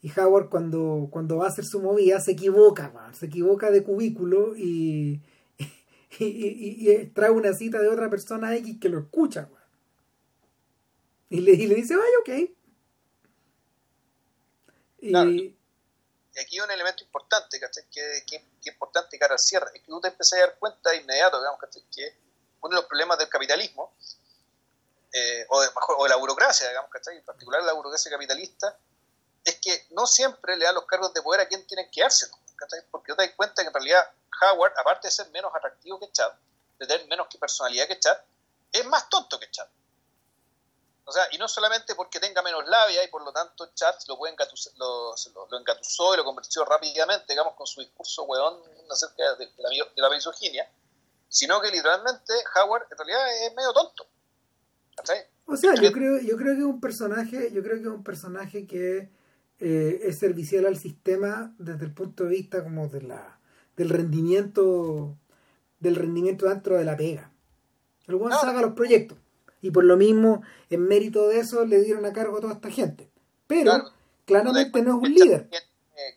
Y 0.00 0.10
Howard 0.18 0.48
cuando, 0.48 1.08
cuando 1.10 1.36
va 1.36 1.46
a 1.46 1.48
hacer 1.48 1.64
su 1.64 1.80
movida 1.80 2.20
se 2.20 2.32
equivoca, 2.32 2.92
se 3.12 3.26
equivoca 3.26 3.70
de 3.70 3.82
cubículo 3.82 4.56
y, 4.56 5.20
y, 6.10 7.06
trae 7.14 7.30
una 7.30 7.52
cita 7.52 7.78
de 7.80 7.88
otra 7.88 8.08
persona 8.08 8.54
X 8.56 8.76
que 8.80 8.88
lo 8.88 8.98
escucha, 8.98 9.48
Y 11.28 11.40
le, 11.40 11.56
le 11.56 11.74
dice, 11.74 11.96
vaya, 11.96 12.18
ok. 12.20 12.50
Y, 15.00 15.14
aquí 16.40 16.56
hay 16.56 16.60
un 16.60 16.70
elemento 16.70 17.04
importante, 17.04 17.60
¿cachai? 17.60 17.84
Que, 17.90 18.24
que, 18.26 18.44
que, 18.62 18.70
importante 18.70 19.18
cara 19.18 19.34
al 19.34 19.38
cierre, 19.38 19.66
es 19.74 19.82
que 19.82 19.88
tú 19.88 20.00
te 20.00 20.08
empecé 20.08 20.36
a 20.38 20.46
dar 20.46 20.58
cuenta 20.58 20.90
de 20.90 20.98
inmediato, 20.98 21.38
digamos, 21.38 21.60
Que 21.94 22.16
uno 22.60 22.74
de 22.74 22.80
los 22.80 22.86
problemas 22.86 23.18
del 23.18 23.28
capitalismo, 23.28 23.94
eh, 25.12 25.46
o, 25.48 25.60
de, 25.60 25.68
o 25.98 26.02
de 26.04 26.08
la 26.08 26.16
burocracia, 26.16 26.68
digamos, 26.68 26.90
¿cachai? 26.90 27.16
En 27.16 27.24
particular 27.24 27.62
la 27.62 27.72
burocracia 27.72 28.10
capitalista, 28.10 28.78
es 29.44 29.56
que 29.60 29.86
no 29.90 30.06
siempre 30.06 30.56
le 30.56 30.64
dan 30.64 30.74
los 30.74 30.86
cargos 30.86 31.12
de 31.14 31.22
poder 31.22 31.42
a 31.42 31.48
quien 31.48 31.66
tienen 31.66 31.90
que 31.90 32.02
dárselo, 32.02 32.36
¿cachai? 32.58 32.80
Porque 32.90 33.14
te 33.14 33.26
das 33.26 33.34
cuenta 33.36 33.62
que 33.62 33.68
en 33.68 33.74
realidad 33.74 34.12
Howard, 34.42 34.72
aparte 34.78 35.08
de 35.08 35.12
ser 35.12 35.30
menos 35.30 35.54
atractivo 35.54 35.98
que 35.98 36.10
Chad, 36.12 36.32
de 36.78 36.86
tener 36.86 37.06
menos 37.08 37.26
personalidad 37.40 37.86
que 37.86 37.98
Chad, 37.98 38.18
es 38.72 38.84
más 38.86 39.08
tonto 39.08 39.38
que 39.38 39.50
Chad. 39.50 39.66
O 41.04 41.12
sea, 41.12 41.26
y 41.32 41.38
no 41.38 41.48
solamente 41.48 41.94
porque 41.94 42.20
tenga 42.20 42.42
menos 42.42 42.66
labia 42.68 43.02
y 43.02 43.08
por 43.08 43.22
lo 43.24 43.32
tanto 43.32 43.70
Chad 43.74 43.94
lo, 44.08 44.18
puede 44.18 44.36
lo, 44.76 45.14
lo, 45.50 45.58
engatusó 45.58 46.12
y 46.12 46.18
lo 46.18 46.24
convirtió 46.24 46.64
rápidamente, 46.66 47.32
digamos, 47.32 47.54
con 47.54 47.66
su 47.66 47.80
discurso 47.80 48.24
weón 48.24 48.62
acerca 48.90 49.34
de, 49.36 49.50
la, 49.56 49.70
de 49.70 50.02
la 50.02 50.10
misoginia, 50.10 50.70
sino 51.28 51.60
que 51.62 51.70
literalmente 51.70 52.34
Howard 52.54 52.88
en 52.90 52.98
realidad 52.98 53.46
es 53.46 53.54
medio 53.54 53.72
tonto. 53.72 54.06
O 55.46 55.56
sea, 55.56 55.74
yo 55.76 55.92
creo, 55.92 56.18
yo 56.20 56.36
creo 56.36 56.54
que 56.54 56.60
es 56.60 56.66
un 56.66 56.80
personaje, 56.80 57.50
yo 57.52 57.62
creo 57.62 57.76
que 57.76 57.82
es 57.82 57.88
un 57.88 58.04
personaje 58.04 58.66
que 58.66 59.08
eh, 59.60 60.00
es 60.04 60.18
servicial 60.18 60.66
al 60.66 60.76
sistema 60.76 61.54
desde 61.58 61.84
el 61.84 61.92
punto 61.92 62.24
de 62.24 62.30
vista 62.30 62.62
como 62.62 62.88
de 62.88 63.02
la 63.02 63.38
del 63.76 63.90
rendimiento 63.90 65.16
del 65.78 65.96
rendimiento 65.96 66.46
dentro 66.48 66.76
de 66.76 66.84
la 66.84 66.96
pega. 66.96 67.32
El 68.06 68.16
buen 68.16 68.32
saca 68.32 68.60
los 68.60 68.74
proyectos 68.74 69.18
y 69.60 69.70
por 69.70 69.84
lo 69.84 69.96
mismo, 69.96 70.42
en 70.70 70.86
mérito 70.86 71.28
de 71.28 71.40
eso, 71.40 71.64
le 71.64 71.80
dieron 71.82 72.04
a 72.06 72.12
cargo 72.12 72.38
a 72.38 72.40
toda 72.40 72.54
esta 72.54 72.70
gente. 72.70 73.10
Pero 73.46 73.92
claramente 74.24 74.82
no 74.82 74.98
es 74.98 75.08
un 75.08 75.14
líder. 75.14 75.48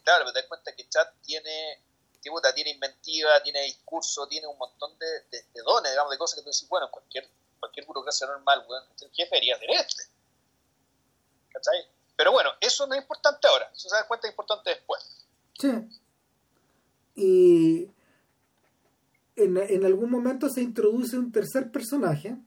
claro, 0.03 0.25
pero 0.25 0.33
te 0.33 0.39
das 0.39 0.47
cuenta 0.47 0.75
que 0.75 0.87
Chad 0.87 1.07
tiene, 1.23 1.83
tiene 2.21 2.69
inventiva, 2.71 3.41
tiene 3.43 3.63
discurso, 3.63 4.27
tiene 4.27 4.47
un 4.47 4.57
montón 4.57 4.97
de, 4.99 5.61
dones, 5.63 5.91
digamos, 5.91 6.11
de 6.11 6.17
cosas 6.17 6.35
que 6.35 6.43
tú 6.43 6.49
decís, 6.49 6.67
bueno, 6.69 6.89
cualquier, 6.91 7.27
cualquier 7.59 7.85
burocracia 7.85 8.27
normal, 8.27 8.63
bueno, 8.67 8.85
el 9.01 9.11
jefe 9.11 9.35
debería 9.35 9.81
este. 9.81 10.03
¿Cachai? 11.49 11.87
Pero 12.21 12.33
bueno, 12.33 12.51
eso 12.61 12.85
no 12.85 12.93
es 12.93 13.01
importante 13.01 13.47
ahora, 13.47 13.71
eso 13.73 13.89
se 13.89 13.95
da 13.95 14.07
cuenta 14.07 14.27
es 14.27 14.33
importante 14.33 14.69
después. 14.69 15.25
Sí. 15.57 15.71
Y 17.15 17.87
en, 19.35 19.57
en 19.57 19.85
algún 19.85 20.11
momento 20.11 20.47
se 20.47 20.61
introduce 20.61 21.17
un 21.17 21.31
tercer 21.31 21.71
personaje 21.71 22.37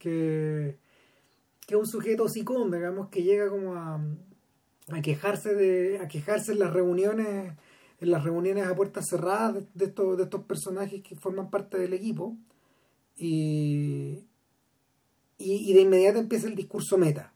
que, 0.00 0.80
que 1.64 1.74
es 1.76 1.80
un 1.80 1.86
sujeto 1.86 2.28
psicón, 2.28 2.72
digamos, 2.72 3.08
que 3.08 3.22
llega 3.22 3.48
como 3.48 3.76
a, 3.76 4.00
quejarse 5.00 5.54
de 5.54 6.00
a 6.00 6.08
quejarse 6.08 6.50
en 6.50 6.58
las 6.58 6.72
reuniones 6.72 7.56
las 8.00 8.24
reuniones 8.24 8.66
a 8.66 8.74
puertas 8.74 9.06
cerradas 9.08 9.64
de, 9.74 9.84
estos 9.84 10.16
de 10.16 10.24
estos 10.24 10.42
personajes 10.42 11.04
que 11.04 11.14
forman 11.14 11.50
parte 11.50 11.78
del 11.78 11.92
equipo 11.92 12.36
y, 13.14 14.24
y, 15.38 15.72
de 15.72 15.80
inmediato 15.82 16.18
empieza 16.18 16.48
el 16.48 16.56
discurso 16.56 16.98
meta 16.98 17.32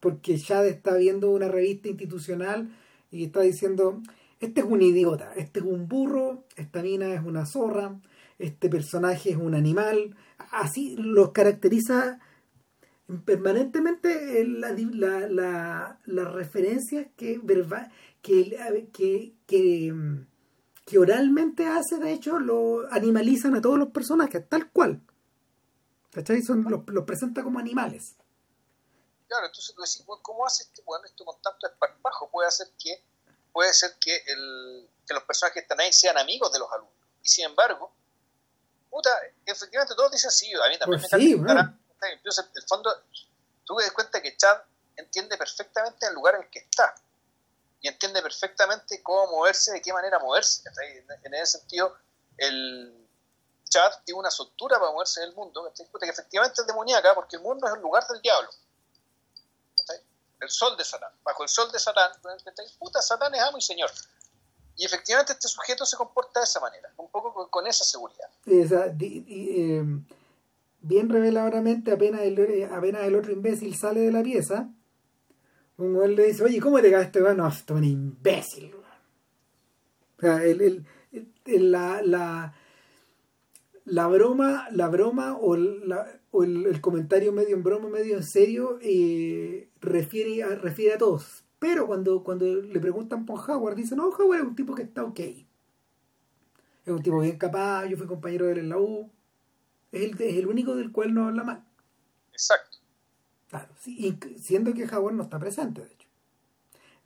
porque 0.00 0.38
Chad 0.38 0.66
está 0.66 0.96
viendo 0.96 1.30
una 1.30 1.48
revista 1.48 1.88
institucional 1.88 2.70
y 3.10 3.24
está 3.24 3.42
diciendo 3.42 4.02
este 4.40 4.62
es 4.62 4.66
un 4.66 4.80
idiota, 4.80 5.32
este 5.36 5.60
es 5.60 5.66
un 5.66 5.86
burro, 5.86 6.44
esta 6.56 6.82
mina 6.82 7.12
es 7.12 7.20
una 7.22 7.44
zorra, 7.44 8.00
este 8.38 8.70
personaje 8.70 9.30
es 9.30 9.36
un 9.36 9.54
animal, 9.54 10.16
así 10.50 10.96
los 10.96 11.32
caracteriza 11.32 12.18
permanentemente 13.24 14.44
la, 14.46 14.72
la, 15.28 15.98
las 16.04 16.32
referencias 16.32 17.08
que, 17.16 17.40
que, 18.22 19.34
que, 19.46 19.92
que, 20.86 20.98
oralmente 20.98 21.66
hace, 21.66 21.98
de 21.98 22.12
hecho, 22.12 22.38
lo 22.38 22.90
animalizan 22.92 23.54
a 23.56 23.60
todos 23.60 23.78
los 23.78 23.88
personajes, 23.88 24.48
tal 24.48 24.70
cual. 24.70 25.02
¿Cachai? 26.12 26.42
Los, 26.42 27.04
presenta 27.04 27.42
como 27.42 27.58
animales. 27.58 28.16
Claro, 29.30 29.46
entonces 29.46 29.72
tú 29.72 29.80
decís, 29.80 30.04
¿cómo 30.22 30.44
hace 30.44 30.64
este 30.64 30.82
bueno 30.82 31.04
esto 31.06 31.24
con 31.24 31.40
tanto 31.40 31.64
esparpajo? 31.68 32.28
Puede 32.32 32.48
hacer 32.48 32.68
que, 32.76 33.00
puede 33.52 33.72
ser 33.72 33.94
que, 34.00 34.24
el, 34.26 34.90
que 35.06 35.14
los 35.14 35.22
personajes 35.22 35.54
que 35.54 35.60
están 35.60 35.78
ahí 35.78 35.92
sean 35.92 36.18
amigos 36.18 36.52
de 36.52 36.58
los 36.58 36.68
alumnos. 36.72 36.92
Y 37.22 37.28
sin 37.28 37.44
embargo, 37.44 37.94
puta, 38.90 39.08
efectivamente 39.46 39.94
todos 39.94 40.10
dicen 40.10 40.32
sí, 40.32 40.52
a 40.52 40.68
mí 40.68 40.76
también 40.76 41.00
pues 41.00 41.12
me 41.12 41.18
sí, 41.20 41.34
Incluso 42.12 42.42
en 42.42 42.48
el 42.56 42.62
fondo, 42.66 42.92
tú 43.64 43.76
te 43.76 43.84
das 43.84 43.92
cuenta 43.92 44.20
que 44.20 44.36
Chad 44.36 44.62
entiende 44.96 45.38
perfectamente 45.38 46.06
el 46.08 46.14
lugar 46.14 46.34
en 46.34 46.42
el 46.42 46.50
que 46.50 46.58
está 46.58 46.92
y 47.82 47.86
entiende 47.86 48.22
perfectamente 48.22 49.00
cómo 49.00 49.30
moverse, 49.30 49.70
de 49.70 49.80
qué 49.80 49.92
manera 49.92 50.18
moverse. 50.18 50.64
En 51.22 51.34
ese 51.34 51.58
sentido, 51.58 51.96
el 52.36 53.08
Chad 53.68 53.92
tiene 54.04 54.18
una 54.18 54.30
soltura 54.32 54.80
para 54.80 54.90
moverse 54.90 55.22
en 55.22 55.28
el 55.28 55.36
mundo, 55.36 55.72
que 55.72 56.08
efectivamente 56.08 56.62
es 56.62 56.66
demoníaca 56.66 57.14
porque 57.14 57.36
el 57.36 57.42
mundo 57.42 57.68
es 57.68 57.74
el 57.74 57.80
lugar 57.80 58.04
del 58.08 58.20
diablo. 58.20 58.50
El 60.40 60.50
sol 60.50 60.76
de 60.76 60.84
Satán. 60.84 61.12
Bajo 61.22 61.42
el 61.42 61.48
sol 61.48 61.70
de 61.70 61.78
Satán, 61.78 62.10
puta, 62.78 63.02
Satán 63.02 63.34
es 63.34 63.40
amo 63.42 63.58
y 63.58 63.62
señor. 63.62 63.90
Y 64.76 64.86
efectivamente 64.86 65.32
este 65.34 65.48
sujeto 65.48 65.84
se 65.84 65.96
comporta 65.96 66.40
de 66.40 66.44
esa 66.44 66.60
manera, 66.60 66.90
un 66.96 67.10
poco 67.10 67.48
con, 67.50 67.66
esa 67.66 67.84
seguridad. 67.84 68.28
Eh, 68.46 69.84
bien 70.80 71.08
reveladoramente, 71.08 71.92
apenas 71.92 72.22
el, 72.22 72.38
eh, 72.38 72.70
apenas 72.72 73.02
el 73.04 73.14
otro 73.14 73.32
imbécil 73.32 73.76
sale 73.76 74.00
de 74.00 74.12
la 74.12 74.22
pieza, 74.22 74.68
un 75.76 75.94
güey 75.94 76.14
le 76.14 76.24
dice, 76.24 76.44
oye, 76.44 76.60
¿cómo 76.60 76.80
te 76.80 76.90
cae 76.90 77.04
este 77.04 77.20
No, 77.20 77.48
esto 77.48 77.74
es 77.74 77.78
un 77.78 77.84
imbécil. 77.84 78.74
O 78.74 80.20
sea, 80.20 80.44
el, 80.44 80.86
la, 81.46 82.02
la, 82.02 82.54
la 83.84 84.06
broma, 84.06 84.68
la 84.70 84.88
broma 84.88 85.36
o, 85.40 85.56
o 86.30 86.44
el, 86.44 86.80
comentario 86.80 87.32
medio 87.32 87.56
en 87.56 87.62
broma, 87.62 87.88
medio 87.88 88.16
en 88.16 88.22
serio, 88.22 88.78
eh, 88.82 89.68
refiere, 89.80 90.42
a, 90.42 90.54
refiere 90.54 90.94
a 90.94 90.98
todos. 90.98 91.44
Pero 91.58 91.86
cuando, 91.86 92.22
cuando 92.22 92.46
le 92.46 92.80
preguntan 92.80 93.26
por 93.26 93.38
Howard, 93.48 93.76
dicen, 93.76 93.98
no, 93.98 94.08
Howard 94.08 94.40
es 94.40 94.46
un 94.46 94.56
tipo 94.56 94.74
que 94.74 94.82
está 94.82 95.04
ok. 95.04 95.20
Es 95.20 96.92
un 96.92 97.02
tipo 97.02 97.20
bien 97.20 97.36
capaz, 97.36 97.86
yo 97.86 97.96
fui 97.96 98.06
compañero 98.06 98.46
de 98.46 98.52
él 98.52 98.58
en 98.58 98.68
la 98.70 98.78
U. 98.78 99.10
Es 99.92 100.02
el, 100.02 100.12
es 100.20 100.36
el 100.36 100.46
único 100.46 100.76
del 100.76 100.92
cual 100.92 101.12
no 101.12 101.26
habla 101.26 101.44
mal. 101.44 101.64
Exacto. 102.32 102.78
Claro, 103.48 103.68
siendo 104.36 104.72
que 104.72 104.84
Howard 104.84 105.14
no 105.14 105.24
está 105.24 105.38
presente, 105.38 105.80
de 105.80 105.88
hecho. 105.88 106.08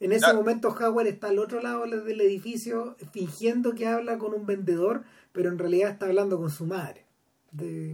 En 0.01 0.13
ese 0.13 0.35
momento 0.35 0.69
Howard 0.69 1.07
está 1.07 1.29
al 1.29 1.39
otro 1.39 1.63
lado 1.63 1.87
del 1.87 2.21
edificio 2.21 2.97
fingiendo 3.13 3.75
que 3.75 3.87
habla 3.87 4.19
con 4.19 4.35
un 4.35 4.45
vendedor, 4.45 5.05
pero 5.33 5.49
en 5.49 5.59
realidad 5.59 5.93
está 5.93 6.07
hablando 6.07 6.37
con 6.37 6.51
su 6.51 6.67
madre. 6.67 7.04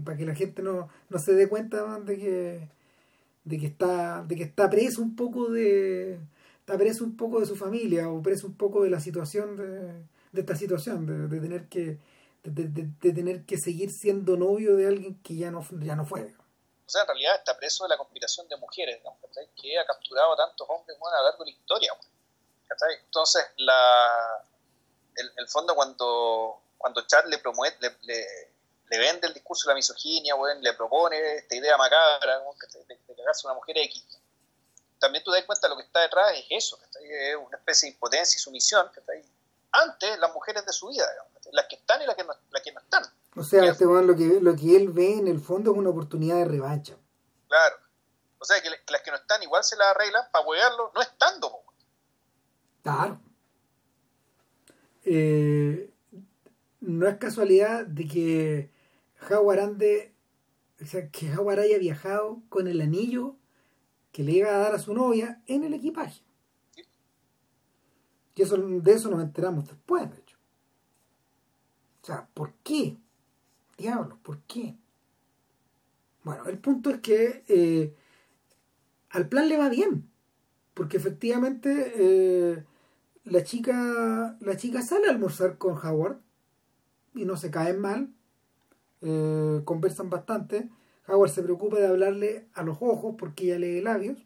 Para 0.04 0.16
que 0.16 0.24
la 0.24 0.34
gente 0.34 0.62
no, 0.62 0.88
no 1.08 1.18
se 1.18 1.34
dé 1.34 1.48
cuenta 1.48 1.98
de 2.00 2.18
que, 2.18 2.68
de 3.44 3.58
que 3.58 3.66
está 3.66 4.22
de 4.22 4.36
que 4.36 4.44
está 4.44 4.70
preso 4.70 5.02
un 5.02 5.16
poco 5.16 5.50
de 5.50 6.18
está 6.60 6.78
preso 6.78 7.04
un 7.04 7.16
poco 7.16 7.40
de 7.40 7.46
su 7.46 7.56
familia 7.56 8.08
o 8.08 8.22
preso 8.22 8.46
un 8.46 8.56
poco 8.56 8.82
de 8.82 8.90
la 8.90 9.00
situación 9.00 9.56
de, 9.56 10.40
esta 10.40 10.54
situación, 10.54 11.28
de, 11.28 11.40
tener 11.40 11.68
que 11.68 11.98
de, 12.44 13.12
tener 13.12 13.44
que 13.44 13.58
seguir 13.58 13.90
siendo 13.90 14.36
novio 14.36 14.76
de 14.76 14.86
alguien 14.86 15.20
que 15.22 15.36
ya 15.36 15.50
no, 15.50 15.66
ya 15.82 15.96
no 15.96 16.06
fue. 16.06 16.34
O 16.86 16.92
sea, 16.92 17.02
en 17.02 17.08
realidad 17.08 17.36
está 17.36 17.56
preso 17.56 17.84
de 17.84 17.90
la 17.90 17.98
conspiración 17.98 18.48
de 18.48 18.56
mujeres, 18.56 19.00
que 19.60 19.78
ha 19.78 19.84
capturado 19.84 20.32
a 20.32 20.36
tantos 20.36 20.66
hombres 20.68 20.96
a 20.96 21.22
lo 21.22 21.28
largo 21.28 21.44
de 21.44 21.50
la 21.50 21.56
historia. 21.56 21.92
Entonces, 23.04 23.44
la, 23.58 24.44
el, 25.16 25.30
el 25.36 25.48
fondo 25.48 25.74
cuando, 25.74 26.60
cuando 26.78 27.06
Chad 27.06 27.26
le 27.26 27.38
promueve, 27.38 27.76
le, 28.02 28.26
vende 28.98 29.26
el 29.26 29.34
discurso 29.34 29.68
de 29.68 29.72
la 29.72 29.76
misoginia, 29.76 30.34
le 30.60 30.72
propone 30.74 31.36
esta 31.36 31.54
idea 31.54 31.76
macabra 31.76 32.38
de, 32.38 32.94
de 32.94 33.14
cagarse 33.16 33.46
a 33.46 33.50
una 33.50 33.54
mujer 33.54 33.78
X, 33.78 34.04
también 35.00 35.24
tú 35.24 35.32
das 35.32 35.44
cuenta 35.44 35.66
de 35.66 35.70
lo 35.70 35.76
que 35.78 35.86
está 35.86 36.00
detrás 36.00 36.32
es 36.36 36.44
eso, 36.50 36.78
es 37.00 37.36
una 37.36 37.56
especie 37.56 37.88
de 37.88 37.94
impotencia 37.94 38.36
y 38.36 38.40
sumisión 38.40 38.88
ante 39.72 40.16
las 40.18 40.32
mujeres 40.32 40.64
de 40.66 40.72
su 40.72 40.88
vida, 40.88 41.06
las 41.52 41.66
que 41.66 41.76
están 41.76 42.02
y 42.02 42.06
las 42.06 42.14
que 42.14 42.24
no, 42.24 42.34
las 42.50 42.62
que 42.62 42.72
no 42.72 42.80
están. 42.80 43.02
O 43.34 43.42
sea, 43.42 43.64
este 43.64 43.84
lo, 43.84 44.14
que, 44.14 44.40
lo 44.40 44.54
que 44.54 44.76
él 44.76 44.90
ve 44.90 45.14
en 45.14 45.26
el 45.26 45.40
fondo 45.40 45.72
es 45.72 45.78
una 45.78 45.90
oportunidad 45.90 46.36
de 46.36 46.44
revancha. 46.44 46.96
Claro. 47.48 47.76
O 48.38 48.44
sea, 48.44 48.60
que, 48.60 48.70
las 48.70 49.02
que 49.02 49.10
no 49.10 49.16
están 49.16 49.42
igual 49.42 49.64
se 49.64 49.76
las 49.76 49.88
arreglan 49.88 50.24
para 50.30 50.46
huearlo 50.46 50.92
no 50.94 51.00
estando. 51.00 51.62
Claro. 52.82 53.20
Eh, 55.04 55.90
no 56.80 57.08
es 57.08 57.16
casualidad 57.18 57.86
de 57.86 58.08
que 58.08 58.70
Howard 59.28 59.60
ande, 59.60 60.14
o 60.80 60.86
sea, 60.86 61.10
que 61.10 61.32
Howard 61.34 61.60
haya 61.60 61.78
viajado 61.78 62.42
con 62.48 62.68
el 62.68 62.80
anillo 62.80 63.36
que 64.12 64.22
le 64.22 64.32
iba 64.32 64.50
a 64.50 64.58
dar 64.58 64.74
a 64.74 64.78
su 64.78 64.94
novia 64.94 65.42
en 65.46 65.64
el 65.64 65.74
equipaje. 65.74 66.22
Y 68.34 68.42
eso, 68.42 68.56
de 68.56 68.92
eso 68.92 69.10
nos 69.10 69.22
enteramos 69.22 69.66
después, 69.66 70.10
de 70.10 70.16
hecho. 70.16 70.36
O 72.02 72.06
sea, 72.06 72.28
¿por 72.32 72.54
qué? 72.62 72.96
Diablos, 73.76 74.18
¿por 74.22 74.38
qué? 74.44 74.76
Bueno, 76.24 76.46
el 76.46 76.58
punto 76.58 76.90
es 76.90 77.00
que 77.00 77.44
eh, 77.48 77.94
al 79.10 79.28
plan 79.28 79.48
le 79.48 79.58
va 79.58 79.68
bien. 79.68 80.10
Porque 80.74 80.96
efectivamente 80.96 81.92
eh, 81.96 82.64
la 83.24 83.44
chica 83.44 84.36
la 84.40 84.56
chica 84.56 84.80
sale 84.82 85.08
a 85.08 85.10
almorzar 85.10 85.58
con 85.58 85.76
Howard 85.76 86.20
y 87.14 87.24
no 87.24 87.36
se 87.36 87.50
caen 87.50 87.80
mal. 87.80 88.14
Eh, 89.02 89.62
conversan 89.64 90.10
bastante 90.10 90.68
Howard 91.10 91.30
se 91.30 91.42
preocupa 91.42 91.78
de 91.78 91.86
hablarle 91.86 92.46
a 92.54 92.62
los 92.62 92.78
ojos 92.80 93.14
porque 93.18 93.44
ella 93.44 93.58
lee 93.58 93.80
labios. 93.80 94.18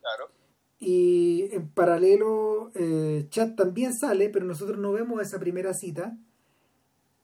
Claro. 0.00 0.30
Y 0.78 1.48
en 1.52 1.68
paralelo, 1.68 2.70
eh, 2.74 3.26
Chad 3.30 3.54
también 3.54 3.92
sale, 3.94 4.28
pero 4.28 4.44
nosotros 4.44 4.78
no 4.78 4.92
vemos 4.92 5.20
esa 5.20 5.40
primera 5.40 5.74
cita, 5.74 6.16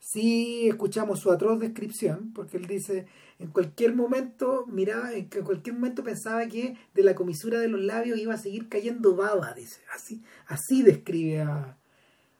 sí 0.00 0.68
escuchamos 0.68 1.20
su 1.20 1.30
atroz 1.30 1.60
descripción, 1.60 2.32
porque 2.34 2.56
él 2.56 2.66
dice, 2.66 3.06
en 3.38 3.48
cualquier 3.48 3.94
momento, 3.94 4.66
miraba, 4.66 5.12
en 5.12 5.28
cualquier 5.28 5.76
momento 5.76 6.02
pensaba 6.02 6.46
que 6.48 6.76
de 6.94 7.02
la 7.04 7.14
comisura 7.14 7.60
de 7.60 7.68
los 7.68 7.80
labios 7.80 8.18
iba 8.18 8.34
a 8.34 8.38
seguir 8.38 8.68
cayendo 8.68 9.14
baba, 9.14 9.54
dice, 9.54 9.82
así, 9.94 10.20
así 10.46 10.82
describe 10.82 11.42
a, 11.42 11.78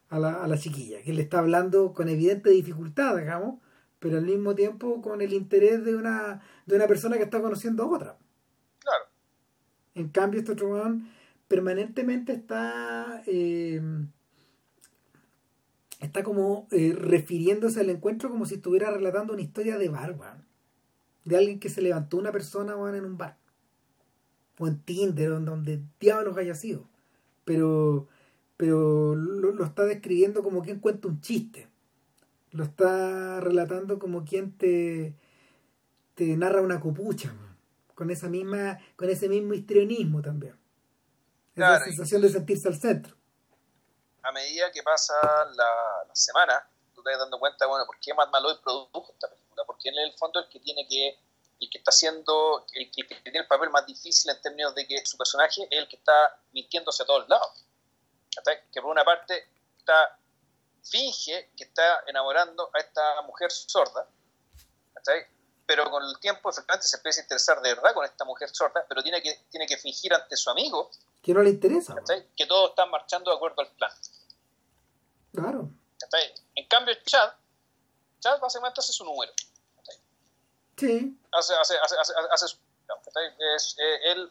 a, 0.09 0.19
la, 0.19 0.43
a 0.43 0.49
la 0.49 0.59
chiquilla, 0.59 1.01
que 1.03 1.13
le 1.13 1.23
está 1.23 1.39
hablando 1.39 1.93
con 1.93 2.09
evidente 2.09 2.51
dificultad, 2.51 3.17
digamos, 3.17 3.61
pero 4.05 4.19
al 4.19 4.27
mismo 4.27 4.55
tiempo 4.55 5.01
con 5.01 5.23
el 5.23 5.33
interés 5.33 5.83
de 5.83 5.95
una, 5.95 6.43
de 6.67 6.77
una 6.77 6.87
persona 6.87 7.17
que 7.17 7.23
está 7.23 7.41
conociendo 7.41 7.85
a 7.85 7.87
otra. 7.87 8.19
Claro. 8.79 9.05
En 9.95 10.11
cambio, 10.11 10.41
este 10.41 10.53
otro 10.53 10.99
permanentemente 11.49 12.35
está... 12.35 13.23
Eh, 13.27 13.81
está 16.01 16.23
como 16.23 16.69
eh, 16.71 16.95
refiriéndose 16.95 17.81
al 17.81 17.89
encuentro 17.89 18.29
como 18.29 18.45
si 18.45 18.57
estuviera 18.57 18.91
relatando 18.91 19.33
una 19.33 19.41
historia 19.41 19.79
de 19.79 19.89
bar, 19.89 20.15
De 21.25 21.39
alguien 21.39 21.59
que 21.59 21.71
se 21.71 21.81
levantó 21.81 22.19
una 22.19 22.31
persona 22.31 22.75
en 22.75 23.07
un 23.07 23.17
bar. 23.17 23.39
O 24.59 24.69
en 24.69 24.81
Tinder, 24.81 25.31
donde, 25.31 25.51
donde 25.51 25.81
diablos 25.99 26.37
haya 26.37 26.55
sido. 26.55 26.87
Pero, 27.47 28.07
pero 28.59 29.15
lo, 29.15 29.65
está 29.65 29.87
describiendo 29.87 30.43
como 30.43 30.61
quien 30.61 30.79
cuenta 30.79 31.09
un 31.09 31.23
chiste. 31.23 31.69
Lo 32.55 32.65
está 32.65 33.41
relatando 33.41 33.99
como 33.99 34.25
quien 34.25 34.57
te, 34.57 35.15
te 36.15 36.37
narra 36.37 36.63
una 36.63 36.81
copucha, 36.81 37.35
con 37.95 38.11
esa 38.11 38.29
misma, 38.29 38.79
con 38.97 39.11
ese 39.11 39.29
mismo 39.29 39.55
histrionismo 39.55 40.23
también. 40.23 40.59
Esa 41.55 41.85
sensación 41.85 42.23
de 42.23 42.31
sentirse 42.31 42.69
al 42.69 42.77
centro 42.77 43.17
a 44.25 44.33
medida 44.33 44.73
que 44.73 44.83
pasa 44.83 45.15
la, 45.55 46.15
semana, 46.15 46.67
tú 46.95 47.03
te 47.03 47.11
vas 47.11 47.19
dando 47.19 47.39
cuenta, 47.39 47.67
bueno, 47.67 47.85
¿por 47.87 47.99
qué 48.01 48.15
Matt 48.15 48.31
Malloy 48.31 48.57
produjo 48.63 49.13
esta 49.13 49.29
película? 49.29 49.65
Porque 49.67 49.91
en 49.91 49.99
el 49.99 50.13
fondo 50.15 50.41
el 50.41 50.49
que 50.49 50.61
tiene 50.61 50.87
que, 50.89 51.19
el 51.61 51.71
que 51.71 51.79
está 51.79 51.91
haciendo, 51.91 52.65
el 52.73 52.91
que, 52.91 53.05
tiene 53.05 53.41
el 53.41 53.47
papel 53.47 53.71
más 53.71 53.85
difícil 53.87 54.31
en 54.31 54.41
términos 54.41 54.75
de 54.75 54.87
que 54.87 55.05
su 55.05 55.19
personaje 55.19 55.69
es 55.71 55.79
el 55.79 55.89
que 55.89 55.97
está 55.97 56.41
mintiéndose 56.53 57.03
a 57.03 57.07
todos 57.07 57.29
lados. 57.29 57.65
Que 58.73 58.81
por 58.81 58.91
una 58.91 59.05
parte 59.05 59.47
está, 59.79 60.19
finge 60.85 61.51
que 61.57 61.65
está 61.65 62.05
enamorando 62.07 62.71
a 62.75 62.79
esta 62.79 63.23
mujer 63.23 63.51
sorda, 63.51 64.07
pero 65.67 65.91
con 65.91 66.03
el 66.05 66.19
tiempo 66.19 66.51
efectivamente 66.51 66.87
se 66.87 66.97
empieza 66.97 67.21
a 67.21 67.25
interesar 67.25 67.61
de 67.63 67.75
verdad 67.75 67.95
con 67.95 68.05
esta 68.05 68.25
mujer 68.25 68.51
sorda, 68.51 68.85
pero 68.89 69.03
tiene 69.03 69.23
que, 69.23 69.47
tiene 69.51 69.67
que 69.67 69.79
fingir 69.79 70.13
ante 70.13 70.37
su 70.37 70.51
amigo 70.51 70.91
que 71.25 71.33
no 71.33 71.43
le 71.43 71.49
interesa. 71.49 71.97
Que 72.37 72.47
todos 72.47 72.71
están 72.71 72.91
marchando 72.91 73.31
de 73.31 73.37
acuerdo 73.39 73.63
al 73.63 73.71
plan. 73.71 73.91
Claro. 75.33 75.71
En 76.55 76.69
cambio, 76.69 76.95
Chad, 77.03 77.33
Chad 78.21 78.39
básicamente 78.41 78.81
hace 78.81 78.93
su 78.93 79.05
número. 79.05 79.33
Sí. 80.77 81.19
Hace, 81.33 81.55
hace, 81.55 81.77
hace, 81.79 81.97
hace, 82.31 82.49
su, 82.49 82.59
es, 83.57 83.77
eh, 83.79 84.13
él, 84.13 84.31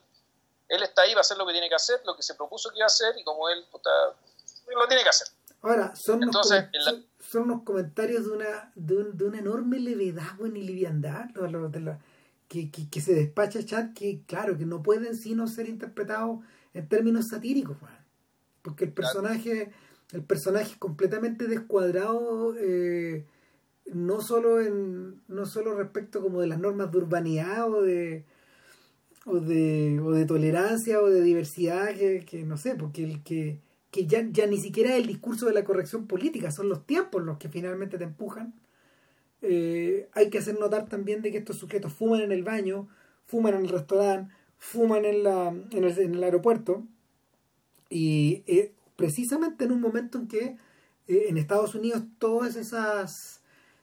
él 0.70 0.84
está 0.84 1.02
ahí, 1.02 1.16
va 1.16 1.20
a 1.20 1.22
hacer 1.22 1.36
lo 1.38 1.48
que 1.48 1.54
tiene 1.54 1.68
que 1.68 1.76
hacer, 1.76 2.00
lo 2.06 2.16
que 2.16 2.22
se 2.22 2.36
propuso 2.36 2.70
que 2.70 2.78
iba 2.78 2.86
a 2.86 2.88
hacer, 2.88 3.18
y 3.18 3.24
como 3.24 3.50
él 3.50 3.66
lo 3.72 4.88
tiene 4.88 5.02
que 5.02 5.10
hacer. 5.10 5.28
Ahora, 5.64 5.96
son, 5.96 6.22
Entonces, 6.22 6.66
unos, 6.88 7.06
son, 7.20 7.44
unos 7.44 7.64
comentarios 7.64 8.26
de 8.26 8.32
una, 8.32 8.72
de, 8.76 8.98
un, 8.98 9.18
de 9.18 9.26
una 9.26 9.40
enorme 9.40 9.80
levedad 9.80 10.38
y 10.40 10.50
liviandad 10.50 11.30
de 11.30 11.80
la, 11.80 12.00
que, 12.48 12.70
que, 12.70 12.90
que, 12.90 13.02
se 13.02 13.16
despacha 13.16 13.66
Chad, 13.66 13.94
que 13.94 14.22
claro, 14.28 14.58
que 14.58 14.66
no 14.66 14.84
pueden 14.84 15.16
sino 15.16 15.48
ser 15.48 15.68
interpretados 15.68 16.42
en 16.74 16.88
términos 16.88 17.30
satíricos, 17.30 17.78
porque 18.62 18.84
el 18.84 18.92
personaje, 18.92 19.72
el 20.12 20.24
personaje 20.24 20.74
es 20.74 20.78
completamente 20.78 21.48
descuadrado, 21.48 22.56
eh, 22.60 23.26
no 23.86 24.22
solo 24.22 24.62
en, 24.62 25.22
no 25.28 25.46
solo 25.46 25.76
respecto 25.76 26.22
como 26.22 26.42
de 26.42 26.48
las 26.48 26.60
normas 26.60 26.92
de 26.92 26.98
urbanidad 26.98 27.72
o 27.72 27.82
de 27.82 28.26
o 29.26 29.40
de, 29.40 30.00
o 30.02 30.12
de 30.12 30.26
tolerancia 30.26 31.00
o 31.00 31.10
de 31.10 31.22
diversidad 31.22 31.96
que, 31.96 32.44
no 32.46 32.58
sé, 32.58 32.76
porque 32.76 33.04
el 33.04 33.24
que, 33.24 33.60
que 33.94 34.08
ya, 34.08 34.28
ya 34.32 34.48
ni 34.48 34.58
siquiera 34.58 34.96
es 34.96 35.02
el 35.02 35.08
discurso 35.08 35.46
de 35.46 35.54
la 35.54 35.64
corrección 35.64 36.08
política, 36.08 36.50
son 36.50 36.68
los 36.68 36.84
tiempos 36.88 37.24
los 37.24 37.38
que 37.38 37.48
finalmente 37.48 38.00
te 38.00 38.04
empujan. 38.04 38.56
Eh, 39.44 40.10
hay 40.14 40.32
que 40.32 40.40
hacer 40.40 40.60
notar 40.60 40.90
también 40.90 41.22
de 41.22 41.32
que 41.32 41.38
estos 41.38 41.58
sujetos 41.58 41.94
fuman 41.94 42.22
en 42.22 42.32
el 42.32 42.42
baño, 42.44 42.88
fuman 43.28 43.54
en 43.54 43.62
el 43.62 43.70
restaurante, 43.70 44.34
fuman 44.58 45.06
en, 45.06 45.24
la, 45.24 45.50
en, 45.70 45.84
el, 45.84 46.24
aeropuerto 46.24 46.84
y 47.88 48.44
eh, 48.48 48.74
precisamente 48.96 49.66
en 49.66 49.72
un 49.72 49.82
momento 49.82 50.18
en 50.18 50.28
que 50.28 50.58
eh, 51.08 51.26
en 51.28 51.38
Estados 51.38 51.76
Unidos 51.76 52.04
todas 52.18 52.56
esas 52.56 53.42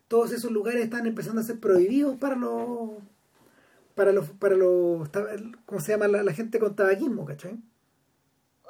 todos 0.09 0.33
esos 0.33 0.51
lugares 0.51 0.83
están 0.83 1.07
empezando 1.07 1.41
a 1.41 1.45
ser 1.45 1.61
prohibidos 1.61 2.17
para 2.17 2.35
los 2.35 2.95
para 3.95 4.13
los 4.13 4.29
para 4.31 4.57
los 4.57 5.09
¿cómo 5.67 5.81
se 5.81 5.93
llama 5.93 6.09
la, 6.09 6.33
gente 6.33 6.59
con 6.59 6.75
tabaquismo, 6.75 7.25
¿cachai? 7.27 7.61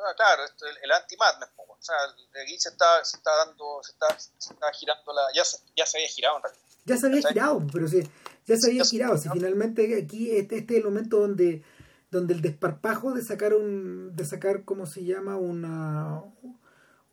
Ah, 0.02 0.14
claro, 0.16 0.42
el, 0.44 0.76
el 0.82 0.92
anti 0.92 1.14
o 1.16 1.82
sea, 1.82 1.96
aquí 2.42 2.58
se 2.58 2.70
está, 2.70 3.04
se 3.04 3.16
está 3.16 3.30
dando, 3.44 3.80
se 3.82 3.92
está, 3.92 4.06
se 4.18 4.52
está 4.52 4.72
girando 4.72 5.12
la, 5.12 5.22
ya 5.34 5.44
se, 5.44 5.58
ya 5.76 5.86
se 5.86 5.98
había 5.98 6.08
girado 6.08 6.36
en 6.36 6.42
realidad. 6.42 6.64
Ya 6.84 6.96
se 6.96 7.06
había 7.06 7.22
girado, 7.22 7.66
pero 7.72 7.88
sí, 7.88 8.02
ya 8.46 8.56
se 8.56 8.70
había 8.70 8.84
girado, 8.84 9.18
si 9.18 9.28
finalmente 9.28 10.02
aquí 10.02 10.30
este, 10.30 10.58
este 10.58 10.74
es 10.74 10.78
el 10.78 10.84
momento 10.84 11.18
donde 11.18 11.62
donde 12.10 12.34
el 12.34 12.42
desparpajo 12.42 13.12
de 13.12 13.22
sacar 13.22 13.54
un 13.54 14.14
de 14.16 14.24
sacar 14.24 14.64
cómo 14.64 14.86
se 14.86 15.04
llama 15.04 15.36
una 15.36 16.22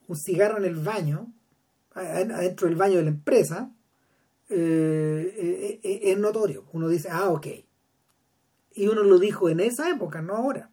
un 0.07 0.15
cigarro 0.15 0.57
en 0.57 0.65
el 0.65 0.75
baño 0.75 1.31
adentro 1.93 2.67
del 2.67 2.75
baño 2.75 2.97
de 2.97 3.03
la 3.03 3.09
empresa 3.09 3.71
eh, 4.49 5.33
eh, 5.37 5.79
eh, 5.83 5.99
es 6.03 6.17
notorio. 6.17 6.65
Uno 6.73 6.87
dice 6.87 7.09
ah 7.11 7.29
ok 7.29 7.47
y 8.73 8.87
uno 8.87 9.03
lo 9.03 9.19
dijo 9.19 9.49
en 9.49 9.59
esa 9.59 9.89
época 9.89 10.21
no 10.21 10.35
ahora 10.35 10.71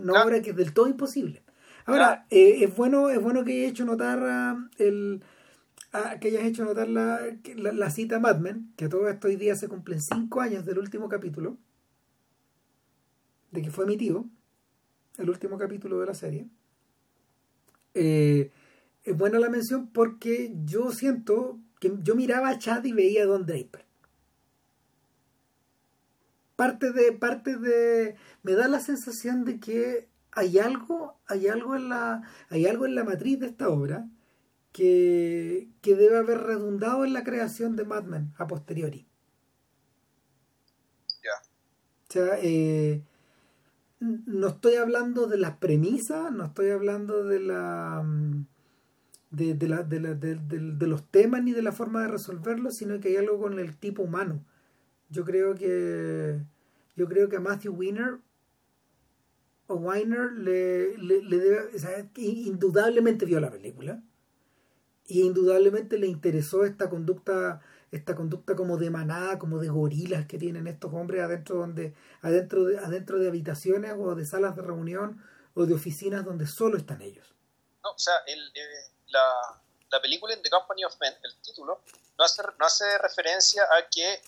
no 0.00 0.16
ahora 0.16 0.42
que 0.42 0.50
es 0.50 0.56
del 0.56 0.72
todo 0.72 0.88
imposible 0.88 1.42
ahora 1.86 2.26
es 2.30 2.74
bueno 2.76 3.10
es 3.10 3.20
bueno 3.20 3.44
que 3.44 3.52
hayas 3.52 3.72
hecho 3.72 3.84
notar 3.84 4.22
ah, 4.22 4.68
el 4.78 5.22
ah, 5.92 6.16
que 6.20 6.28
hayas 6.28 6.44
hecho 6.44 6.64
notar 6.64 6.88
la, 6.88 7.20
la, 7.56 7.72
la 7.72 7.90
cita 7.90 8.20
Mad 8.20 8.38
Men 8.38 8.72
que 8.76 8.86
a 8.86 8.88
todo 8.88 9.08
esto 9.08 9.28
hoy 9.28 9.36
día 9.36 9.56
se 9.56 9.68
cumplen 9.68 10.00
cinco 10.00 10.40
años 10.40 10.64
del 10.64 10.78
último 10.78 11.08
capítulo 11.08 11.58
de 13.52 13.62
que 13.62 13.70
fue 13.70 13.84
emitido, 13.84 14.26
el 15.18 15.30
último 15.30 15.58
capítulo 15.58 16.00
de 16.00 16.06
la 16.06 16.14
serie. 16.14 16.48
Eh, 17.94 18.50
es 19.04 19.16
buena 19.16 19.38
la 19.38 19.50
mención 19.50 19.88
porque 19.88 20.52
yo 20.64 20.90
siento 20.90 21.60
que 21.78 21.92
yo 22.02 22.16
miraba 22.16 22.48
a 22.48 22.58
Chad 22.58 22.84
y 22.84 22.92
veía 22.92 23.22
a 23.22 23.26
Don 23.26 23.46
Draper. 23.46 23.81
Parte 26.62 26.92
de, 26.92 27.10
parte 27.10 27.56
de. 27.56 28.14
me 28.44 28.52
da 28.52 28.68
la 28.68 28.78
sensación 28.78 29.44
de 29.44 29.58
que 29.58 30.08
hay 30.30 30.60
algo, 30.60 31.18
hay 31.26 31.48
algo 31.48 31.74
en 31.74 31.88
la. 31.88 32.22
hay 32.50 32.66
algo 32.66 32.86
en 32.86 32.94
la 32.94 33.02
matriz 33.02 33.40
de 33.40 33.48
esta 33.48 33.68
obra 33.68 34.08
que, 34.70 35.68
que 35.80 35.96
debe 35.96 36.18
haber 36.18 36.38
redundado 36.38 37.04
en 37.04 37.14
la 37.14 37.24
creación 37.24 37.74
de 37.74 37.84
Mad 37.84 38.04
Men 38.04 38.32
a 38.38 38.46
posteriori. 38.46 39.08
Ya. 41.24 41.50
O 42.08 42.12
sea, 42.12 42.38
eh, 42.40 43.02
no 43.98 44.46
estoy 44.46 44.76
hablando 44.76 45.26
de 45.26 45.38
las 45.38 45.56
premisas, 45.56 46.30
no 46.30 46.44
estoy 46.44 46.70
hablando 46.70 47.24
de 47.24 47.40
la 47.40 48.04
mm, 48.04 48.46
de, 49.30 49.54
de, 49.54 49.66
la, 49.66 49.82
de, 49.82 49.98
la, 49.98 50.14
de, 50.14 50.86
los 50.86 51.10
temas 51.10 51.42
ni 51.42 51.50
de 51.50 51.62
la 51.62 51.72
forma 51.72 52.02
de 52.02 52.08
resolverlos, 52.08 52.76
sino 52.76 53.00
que 53.00 53.08
hay 53.08 53.16
algo 53.16 53.40
con 53.40 53.58
el 53.58 53.76
tipo 53.76 54.04
humano. 54.04 54.44
Yo 55.10 55.24
creo 55.24 55.54
que 55.54 56.40
yo 56.96 57.06
creo 57.06 57.28
que 57.28 57.36
a 57.36 57.40
Matthew 57.40 57.74
Weiner 57.74 58.18
o 59.66 59.74
Weiner 59.74 60.32
le, 60.32 60.96
le, 60.98 61.38
debe, 61.38 61.70
indudablemente 62.16 63.24
vio 63.24 63.40
la 63.40 63.50
película 63.50 64.02
y 65.06 65.22
indudablemente 65.22 65.98
le 65.98 66.06
interesó 66.06 66.64
esta 66.64 66.88
conducta 66.90 67.60
esta 67.92 68.16
conducta 68.16 68.56
como 68.56 68.78
de 68.78 68.88
manada, 68.88 69.38
como 69.38 69.58
de 69.58 69.68
gorilas 69.68 70.26
que 70.26 70.38
tienen 70.38 70.66
estos 70.66 70.92
hombres 70.94 71.22
adentro 71.22 71.56
donde 71.56 71.94
adentro 72.22 72.64
de, 72.64 72.78
adentro 72.78 73.18
de 73.18 73.28
habitaciones 73.28 73.92
o 73.98 74.14
de 74.14 74.24
salas 74.24 74.56
de 74.56 74.62
reunión 74.62 75.22
o 75.54 75.66
de 75.66 75.74
oficinas 75.74 76.24
donde 76.24 76.46
solo 76.46 76.78
están 76.78 77.02
ellos. 77.02 77.34
No, 77.84 77.90
o 77.90 77.98
sea, 77.98 78.14
el, 78.26 78.40
eh, 78.40 78.92
la, 79.08 79.60
la, 79.90 80.00
película 80.00 80.32
In 80.32 80.42
the 80.42 80.48
Company 80.48 80.84
of 80.84 80.96
Men, 81.00 81.12
el 81.22 81.36
título, 81.42 81.82
no 82.16 82.24
hace, 82.24 82.42
no 82.58 82.64
hace 82.64 82.96
referencia 82.96 83.62
a 83.64 83.86
que 83.90 84.22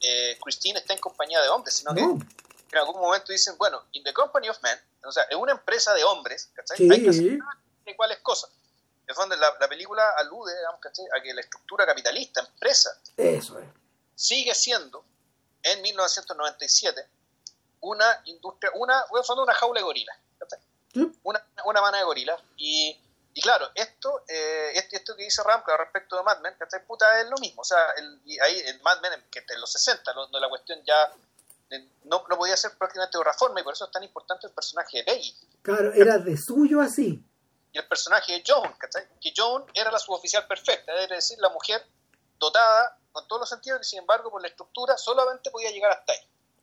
eh, 0.00 0.38
Christine 0.42 0.78
está 0.78 0.94
en 0.94 1.00
compañía 1.00 1.40
de 1.42 1.48
hombres, 1.48 1.76
sino 1.76 1.94
que 1.94 2.00
en 2.00 2.78
algún 2.78 3.00
momento 3.00 3.32
dicen, 3.32 3.56
bueno, 3.58 3.84
In 3.92 4.04
the 4.04 4.12
Company 4.12 4.48
of 4.48 4.58
Men, 4.62 4.78
o 5.04 5.12
sea, 5.12 5.24
es 5.24 5.36
una 5.36 5.52
empresa 5.52 5.94
de 5.94 6.04
hombres, 6.04 6.50
¿cachai? 6.54 6.88
Hay 6.90 7.02
que 7.02 7.10
hacer 7.10 7.38
cuáles 7.96 8.18
cosas 8.18 8.50
la, 9.38 9.68
película 9.68 10.02
alude 10.18 10.52
a 11.16 11.22
que 11.22 11.34
la 11.34 11.40
estructura 11.40 11.86
capitalista, 11.86 12.40
empresa, 12.40 12.90
Eso 13.16 13.58
es. 13.58 13.66
sigue 14.14 14.54
siendo, 14.54 15.04
en 15.62 15.82
1997, 15.82 17.06
una 17.80 18.22
industria, 18.26 18.70
una, 18.74 19.04
una 19.10 19.54
jaula 19.54 19.80
de 19.80 19.84
gorilas. 19.84 20.16
Una, 21.22 21.44
una 21.64 21.80
mana 21.80 21.98
de 21.98 22.04
gorilas. 22.04 22.40
Y 22.56 22.98
Y 23.32 23.42
claro, 23.42 23.70
esto, 23.74 24.24
eh, 24.28 24.72
esto 24.74 25.16
que 25.16 25.24
dice 25.24 25.42
Ramka 25.42 25.76
respecto 25.76 26.16
de 26.16 26.22
Mad 26.24 26.40
Men, 26.40 26.54
¿cachai? 26.58 26.84
Puta, 26.84 27.20
es 27.20 27.28
lo 27.28 27.36
mismo. 27.38 27.62
O 27.62 27.64
sea, 27.64 27.90
el, 27.96 28.20
ahí 28.42 28.60
en 28.66 28.82
Mad 28.82 29.00
Men, 29.00 29.24
que 29.30 29.44
en 29.48 29.60
los 29.60 29.70
60, 29.72 30.12
donde 30.12 30.40
la 30.40 30.48
cuestión 30.48 30.80
ya 30.84 31.12
no, 32.04 32.24
no 32.28 32.36
podía 32.36 32.56
ser 32.56 32.76
prácticamente 32.76 33.16
de 33.16 33.20
otra 33.20 33.32
forma 33.32 33.60
y 33.60 33.64
por 33.64 33.74
eso 33.74 33.84
es 33.84 33.90
tan 33.90 34.02
importante 34.02 34.46
el 34.46 34.52
personaje 34.52 34.98
de 34.98 35.04
Peggy. 35.04 35.34
Claro, 35.62 35.92
era 35.92 36.18
de 36.18 36.36
suyo 36.36 36.80
así. 36.80 37.24
Y 37.72 37.78
el 37.78 37.86
personaje 37.86 38.32
de 38.32 38.42
Joan, 38.46 38.72
¿cachai? 38.74 39.06
Que 39.20 39.32
Joan 39.36 39.64
era 39.74 39.92
la 39.92 39.98
suboficial 39.98 40.46
perfecta, 40.46 40.92
es 41.02 41.08
decir, 41.08 41.38
la 41.38 41.50
mujer 41.50 41.86
dotada 42.38 42.98
con 43.12 43.26
todos 43.28 43.40
los 43.40 43.48
sentidos 43.48 43.80
y 43.82 43.90
sin 43.90 43.98
embargo 44.00 44.30
por 44.30 44.42
la 44.42 44.48
estructura 44.48 44.96
solamente 44.96 45.50
podía 45.50 45.70
llegar 45.70 45.92
hasta 45.92 46.12
ahí. 46.12 46.18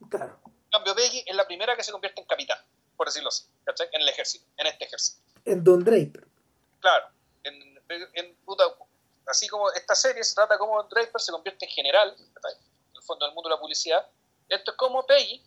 Claro. 0.09 0.39
En 0.45 0.69
cambio, 0.71 0.95
Peggy 0.95 1.23
es 1.25 1.35
la 1.35 1.47
primera 1.47 1.77
que 1.77 1.83
se 1.83 1.91
convierte 1.91 2.19
en 2.19 2.27
capitán, 2.27 2.59
por 2.97 3.07
decirlo 3.07 3.29
así, 3.29 3.45
¿cachai? 3.63 3.87
En 3.93 4.01
el 4.01 4.09
ejército, 4.09 4.45
en 4.57 4.67
este 4.67 4.85
ejército. 4.85 5.21
En 5.45 5.63
Don 5.63 5.83
Draper. 5.83 6.26
Claro. 6.79 7.09
En, 7.43 7.55
en, 8.13 8.35
puta, 8.45 8.63
así 9.27 9.47
como 9.47 9.71
esta 9.71 9.95
serie 9.95 10.23
se 10.23 10.35
trata 10.35 10.57
como 10.57 10.83
Draper 10.83 11.21
se 11.21 11.31
convierte 11.31 11.65
en 11.65 11.71
general. 11.71 12.15
En 12.17 12.25
el 12.95 13.03
fondo 13.03 13.25
del 13.25 13.33
mundo 13.33 13.49
de 13.49 13.55
la 13.55 13.59
publicidad, 13.59 14.05
esto 14.49 14.71
es 14.71 14.77
como 14.77 15.05
Peggy, 15.05 15.43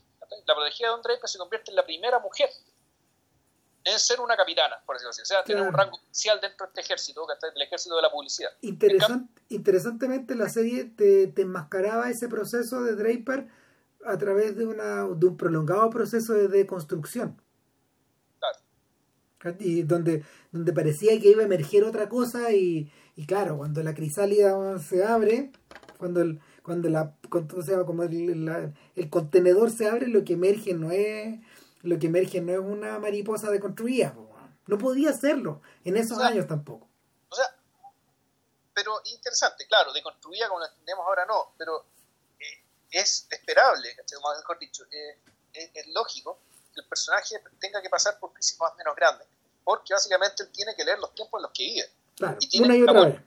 la 0.46 0.54
protegida 0.54 0.88
de 0.88 0.92
Don 0.92 1.02
Draper, 1.02 1.28
se 1.28 1.38
convierte 1.38 1.70
en 1.70 1.76
la 1.76 1.84
primera 1.84 2.18
mujer 2.18 2.50
en 3.84 3.98
ser 3.98 4.20
una 4.20 4.36
capitana, 4.36 4.76
por 4.84 4.96
decirlo 4.96 5.10
así. 5.10 5.22
O 5.22 5.24
sea, 5.24 5.42
tiene 5.42 5.62
un 5.62 5.72
rango 5.72 5.96
oficial 5.96 6.40
dentro 6.40 6.66
de 6.66 6.70
este 6.70 6.80
ejército, 6.82 7.26
del 7.26 7.62
ejército 7.62 7.96
de 7.96 8.02
la 8.02 8.10
publicidad. 8.10 8.50
interesantemente, 9.48 10.34
la 10.34 10.48
serie 10.48 10.84
te, 10.84 11.28
te, 11.28 11.42
enmascaraba 11.42 12.10
ese 12.10 12.28
proceso 12.28 12.82
de 12.82 12.94
Draper 12.94 13.48
a 14.04 14.18
través 14.18 14.56
de, 14.56 14.66
una, 14.66 15.06
de 15.06 15.26
un 15.26 15.36
prolongado 15.36 15.88
proceso 15.90 16.34
de 16.34 16.48
deconstrucción. 16.48 17.40
Y 19.58 19.82
donde, 19.82 20.24
donde 20.52 20.72
parecía 20.72 21.18
que 21.18 21.30
iba 21.30 21.42
a 21.42 21.46
emerger 21.46 21.84
otra 21.84 22.08
cosa 22.08 22.52
y, 22.52 22.92
y 23.16 23.26
claro, 23.26 23.56
cuando 23.56 23.82
la 23.82 23.94
crisálida 23.94 24.78
se 24.78 25.04
abre, 25.04 25.50
cuando 25.98 26.20
el, 26.20 26.40
cuando 26.62 26.88
la 26.88 27.14
o 27.32 27.62
sea, 27.62 27.84
como 27.84 28.02
el, 28.04 28.74
el, 28.96 29.10
contenedor 29.10 29.70
se 29.70 29.88
abre 29.88 30.06
lo 30.06 30.24
que 30.24 30.34
emerge 30.34 30.74
no 30.74 30.90
es 30.90 31.40
lo 31.82 31.98
que 31.98 32.06
emerge 32.06 32.40
no 32.40 32.52
es 32.52 32.58
una 32.58 32.98
mariposa 32.98 33.50
deconstruida 33.50 34.14
no 34.66 34.78
podía 34.78 35.12
serlo 35.12 35.62
en 35.84 35.96
esos 35.96 36.18
años 36.18 36.46
tampoco. 36.46 36.88
o 37.28 37.34
sea 37.34 37.46
pero 38.74 39.00
interesante 39.04 39.66
claro 39.66 39.92
deconstruida 39.92 40.48
como 40.48 40.60
lo 40.60 40.66
entendemos 40.66 41.04
ahora 41.06 41.26
no 41.26 41.54
pero 41.58 41.86
eh, 42.38 42.64
es 42.90 43.26
esperable 43.30 43.88
mejor 44.38 44.58
dicho 44.58 44.84
eh, 44.92 45.18
es, 45.52 45.86
lógico 45.88 46.38
el 46.76 46.84
personaje 46.86 47.42
tenga 47.60 47.82
que 47.82 47.88
pasar 47.88 48.18
por 48.18 48.32
crisis 48.32 48.58
más 48.58 48.72
o 48.72 48.76
menos 48.76 48.94
grandes 48.96 49.26
porque 49.64 49.92
básicamente 49.92 50.42
él 50.42 50.50
tiene 50.50 50.74
que 50.74 50.84
leer 50.84 50.98
los 50.98 51.14
tiempos 51.14 51.38
en 51.38 51.42
los 51.42 51.52
que 51.52 51.62
vive. 51.64 51.90
Y 52.40 52.48
tiene 52.48 52.66
una 52.66 52.76
y 52.76 52.82
otra 52.82 53.04
vez. 53.04 53.20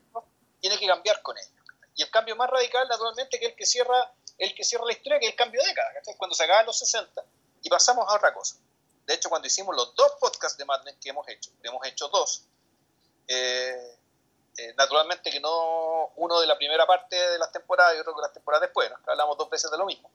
tiene 0.60 0.78
que 0.78 0.88
cambiar 0.88 1.22
con 1.22 1.38
ellos 1.38 1.54
y 1.96 2.04
el 2.04 2.10
cambio 2.10 2.36
más 2.36 2.50
radical, 2.50 2.88
naturalmente, 2.88 3.40
que 3.40 3.48
el 3.48 3.56
que 3.56 3.66
cierra, 3.66 4.12
el 4.38 4.56
que 4.56 4.64
cierra 4.64 4.86
la 4.86 4.94
historia, 4.94 5.20
que 5.20 5.28
es 5.28 5.32
el 5.32 5.38
cambio 5.38 5.62
de 5.62 5.68
década, 5.68 5.90
cuando 6.18 6.36
se 6.36 6.44
acaban 6.44 6.66
los 6.66 6.78
60 6.80 7.24
y 7.62 7.70
pasamos 7.70 8.08
a 8.10 8.16
otra 8.16 8.34
cosa. 8.34 8.58
De 9.06 9.14
hecho, 9.14 9.30
cuando 9.30 9.48
hicimos 9.48 9.76
los 9.76 9.96
dos 9.96 10.14
podcasts 10.20 10.58
de 10.58 10.66
Madness 10.66 10.96
que 11.00 11.10
hemos 11.10 11.28
hecho, 11.28 11.52
hemos 11.62 11.86
hecho 11.86 12.08
dos, 12.08 12.46
eh, 13.28 13.98
eh, 14.58 14.74
naturalmente 14.76 15.30
que 15.30 15.40
no 15.40 16.12
uno 16.16 16.40
de 16.40 16.48
la 16.48 16.58
primera 16.58 16.86
parte 16.86 17.16
de 17.16 17.38
las 17.38 17.52
temporadas 17.52 17.96
y 17.96 18.00
otro 18.00 18.14
de 18.14 18.22
las 18.22 18.34
temporadas 18.34 18.62
después, 18.62 18.90
hablamos 19.06 19.38
dos 19.38 19.50
veces 19.50 19.70
de 19.70 19.78
lo 19.78 19.86
mismo. 19.86 20.10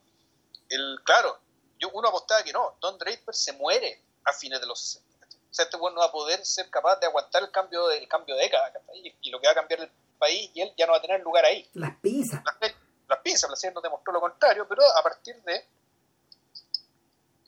El, 0.68 1.00
claro, 1.04 1.38
yo, 1.78 1.90
uno 1.92 2.08
apostaba 2.08 2.42
que 2.42 2.52
no, 2.52 2.76
Don 2.80 2.98
Draper 2.98 3.34
se 3.34 3.52
muere 3.52 4.02
a 4.24 4.32
fines 4.32 4.60
de 4.60 4.66
los 4.66 4.80
60. 4.80 5.08
O 5.50 5.54
sea, 5.54 5.64
este 5.64 5.76
bueno 5.76 5.96
no 5.96 6.00
va 6.00 6.08
a 6.08 6.12
poder 6.12 6.44
ser 6.44 6.68
capaz 6.70 6.96
de 6.96 7.06
aguantar 7.06 7.42
el 7.42 7.50
cambio, 7.50 7.86
del 7.88 8.06
cambio 8.08 8.34
de 8.36 8.42
década, 8.42 8.72
y, 8.94 9.14
y 9.22 9.30
lo 9.30 9.40
que 9.40 9.46
va 9.46 9.52
a 9.52 9.56
cambiar 9.56 9.80
el 9.80 9.90
país 10.18 10.50
y 10.52 10.60
él 10.60 10.74
ya 10.76 10.86
no 10.86 10.92
va 10.92 10.98
a 10.98 11.02
tener 11.02 11.20
lugar 11.20 11.44
ahí. 11.44 11.68
Las 11.74 11.96
pizzas. 12.00 12.42
Las, 12.44 12.72
las 13.08 13.18
pizzas, 13.20 13.48
la 13.48 13.56
serie 13.56 13.74
nos 13.74 13.82
demostró 13.82 14.12
lo 14.12 14.20
contrario, 14.20 14.66
pero 14.68 14.82
a 14.84 15.02
partir 15.02 15.40
de 15.42 15.66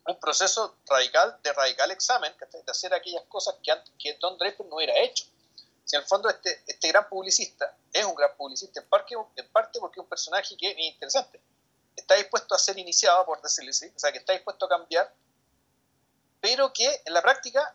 un 0.06 0.18
proceso 0.18 0.76
radical, 0.86 1.38
de 1.42 1.52
radical 1.52 1.90
examen, 1.90 2.32
de 2.38 2.70
hacer 2.70 2.94
aquellas 2.94 3.24
cosas 3.24 3.56
que, 3.62 3.72
que 3.98 4.14
Don 4.14 4.38
Draper 4.38 4.66
no 4.66 4.76
hubiera 4.76 4.96
hecho. 4.98 5.26
Si 5.84 5.96
en 5.96 6.02
el 6.02 6.08
fondo 6.08 6.28
este, 6.28 6.62
este 6.66 6.88
gran 6.88 7.08
publicista 7.08 7.76
es 7.92 8.04
un 8.04 8.14
gran 8.14 8.36
publicista, 8.36 8.80
en 8.80 8.88
parte, 8.88 9.14
en 9.36 9.48
parte 9.48 9.80
porque 9.80 10.00
es 10.00 10.04
un 10.04 10.08
personaje 10.08 10.56
que 10.56 10.70
es 10.70 10.78
interesante. 10.78 11.40
Está 11.96 12.14
dispuesto 12.16 12.54
a 12.54 12.58
ser 12.58 12.78
iniciado, 12.78 13.24
por 13.26 13.40
decirlo 13.42 13.70
así, 13.70 13.90
o 13.94 13.98
sea, 13.98 14.12
que 14.12 14.18
está 14.18 14.32
dispuesto 14.32 14.66
a 14.66 14.68
cambiar, 14.68 15.12
pero 16.40 16.72
que 16.72 17.02
en 17.04 17.12
la 17.12 17.22
práctica 17.22 17.74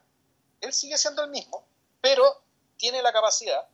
él 0.62 0.74
sigue 0.74 0.98
siendo 0.98 1.24
el 1.24 1.30
mismo, 1.30 1.66
pero 2.02 2.42
tiene 2.78 3.02
la 3.02 3.14
capacidad 3.14 3.68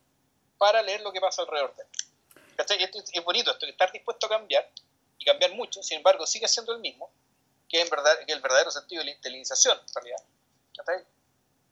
para 0.58 0.82
leer 0.82 1.00
lo 1.00 1.12
que 1.12 1.20
pasa 1.20 1.42
alrededor 1.42 1.74
de 1.74 1.82
él. 1.82 2.90
es 3.12 3.24
bonito 3.24 3.50
esto, 3.50 3.66
estar 3.66 3.90
dispuesto 3.90 4.26
a 4.26 4.28
cambiar 4.28 4.70
y 5.18 5.24
cambiar 5.24 5.52
mucho, 5.54 5.82
sin 5.82 5.98
embargo, 5.98 6.26
sigue 6.26 6.48
siendo 6.48 6.72
el 6.72 6.80
mismo, 6.80 7.10
que 7.68 7.80
es 7.80 7.90
verdad, 7.90 8.12
que 8.26 8.32
el 8.32 8.40
verdadero 8.40 8.70
sentido 8.70 9.02
de 9.02 9.30
la 9.30 9.36
iniciación, 9.36 9.78
en 9.78 9.94
realidad. 9.94 10.22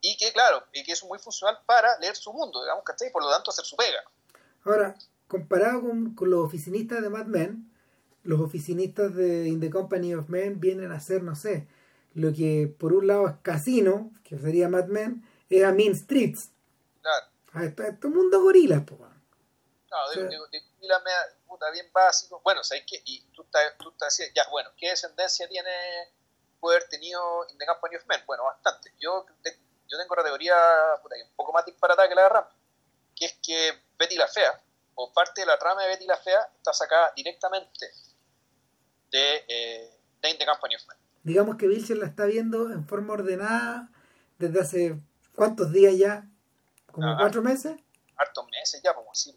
Y 0.01 0.17
que, 0.17 0.33
claro, 0.33 0.65
y 0.73 0.83
que 0.83 0.93
es 0.93 1.03
muy 1.03 1.19
funcional 1.19 1.59
para 1.65 1.97
leer 1.99 2.15
su 2.15 2.33
mundo, 2.33 2.61
digamos, 2.61 2.83
¿cachai? 2.83 3.09
Y 3.09 3.11
por 3.11 3.23
lo 3.23 3.29
tanto 3.29 3.51
hacer 3.51 3.65
su 3.65 3.75
pega. 3.75 4.03
Ahora, 4.63 4.95
comparado 5.27 5.81
con, 5.81 6.15
los 6.29 6.45
oficinistas 6.45 7.01
de 7.01 7.09
Mad 7.09 7.25
Men, 7.25 7.70
los 8.23 8.39
oficinistas 8.39 9.15
de 9.15 9.47
In 9.47 9.59
the 9.59 9.69
Company 9.69 10.13
of 10.13 10.29
Men 10.29 10.59
vienen 10.59 10.91
a 10.91 10.95
hacer, 10.95 11.23
no 11.23 11.35
sé, 11.35 11.67
lo 12.13 12.33
que 12.33 12.73
por 12.79 12.93
un 12.93 13.07
lado 13.07 13.27
es 13.27 13.35
Casino, 13.41 14.11
que 14.23 14.37
sería 14.37 14.69
Mad 14.69 14.87
Men, 14.87 15.25
es 15.49 15.63
a 15.63 15.71
Mean 15.71 15.95
Streets. 15.95 16.51
Claro. 17.01 17.25
A 17.53 17.65
esto, 17.65 17.83
esto 17.83 18.09
mundo 18.09 18.41
gorila, 18.41 18.83
pues. 18.85 18.99
No, 18.99 19.97
digo, 20.13 20.29
digo, 20.29 20.47
digo, 20.47 20.95
puta, 21.47 21.69
bien 21.71 21.91
básico. 21.91 22.41
Bueno, 22.43 22.63
¿sabes 22.63 22.83
qué? 22.87 23.01
Y 23.05 23.21
tú, 23.33 23.45
tú 23.79 23.91
te 23.91 24.05
decías, 24.05 24.31
ya, 24.33 24.43
bueno, 24.49 24.69
¿qué 24.77 24.89
descendencia 24.89 25.47
tiene 25.47 25.69
puede 26.59 26.77
haber 26.77 26.89
tenido 26.89 27.45
In 27.49 27.57
the 27.57 27.65
Company 27.65 27.95
of 27.97 28.05
Men? 28.07 28.21
Bueno, 28.25 28.43
bastante. 28.43 28.93
Yo, 28.99 29.25
yo 29.87 29.97
tengo 29.97 30.13
una 30.13 30.23
teoría 30.23 30.55
puta, 31.01 31.15
un 31.15 31.35
poco 31.35 31.51
más 31.51 31.65
disparatada 31.65 32.07
que 32.07 32.15
la 32.15 32.23
de 32.23 32.29
Ram, 32.29 32.45
que 33.15 33.25
es 33.25 33.33
que 33.43 33.81
Betty 33.97 34.15
la 34.15 34.27
Fea, 34.27 34.61
o 34.95 35.11
parte 35.11 35.41
de 35.41 35.47
la 35.47 35.57
trama 35.57 35.83
de 35.83 35.89
Betty 35.89 36.05
la 36.05 36.17
Fea, 36.17 36.49
está 36.55 36.71
sacada 36.71 37.11
directamente 37.15 37.91
de, 39.11 39.45
eh, 39.47 39.97
In 40.23 40.37
the 40.37 40.45
Company 40.45 40.75
of 40.75 40.87
Men. 40.87 40.97
Digamos 41.23 41.57
que 41.57 41.67
Vilcher 41.67 41.97
la 41.97 42.07
está 42.07 42.25
viendo 42.25 42.71
en 42.71 42.87
forma 42.87 43.13
ordenada 43.13 43.89
desde 44.37 44.59
hace 44.59 45.01
cuántos 45.35 45.71
días 45.71 45.95
ya 45.97 46.27
como 46.91 47.07
ah, 47.07 47.17
cuatro 47.19 47.41
meses. 47.41 47.73
Hartos 48.17 48.45
meses 48.51 48.81
ya, 48.83 48.93
como 48.93 49.11
así. 49.11 49.35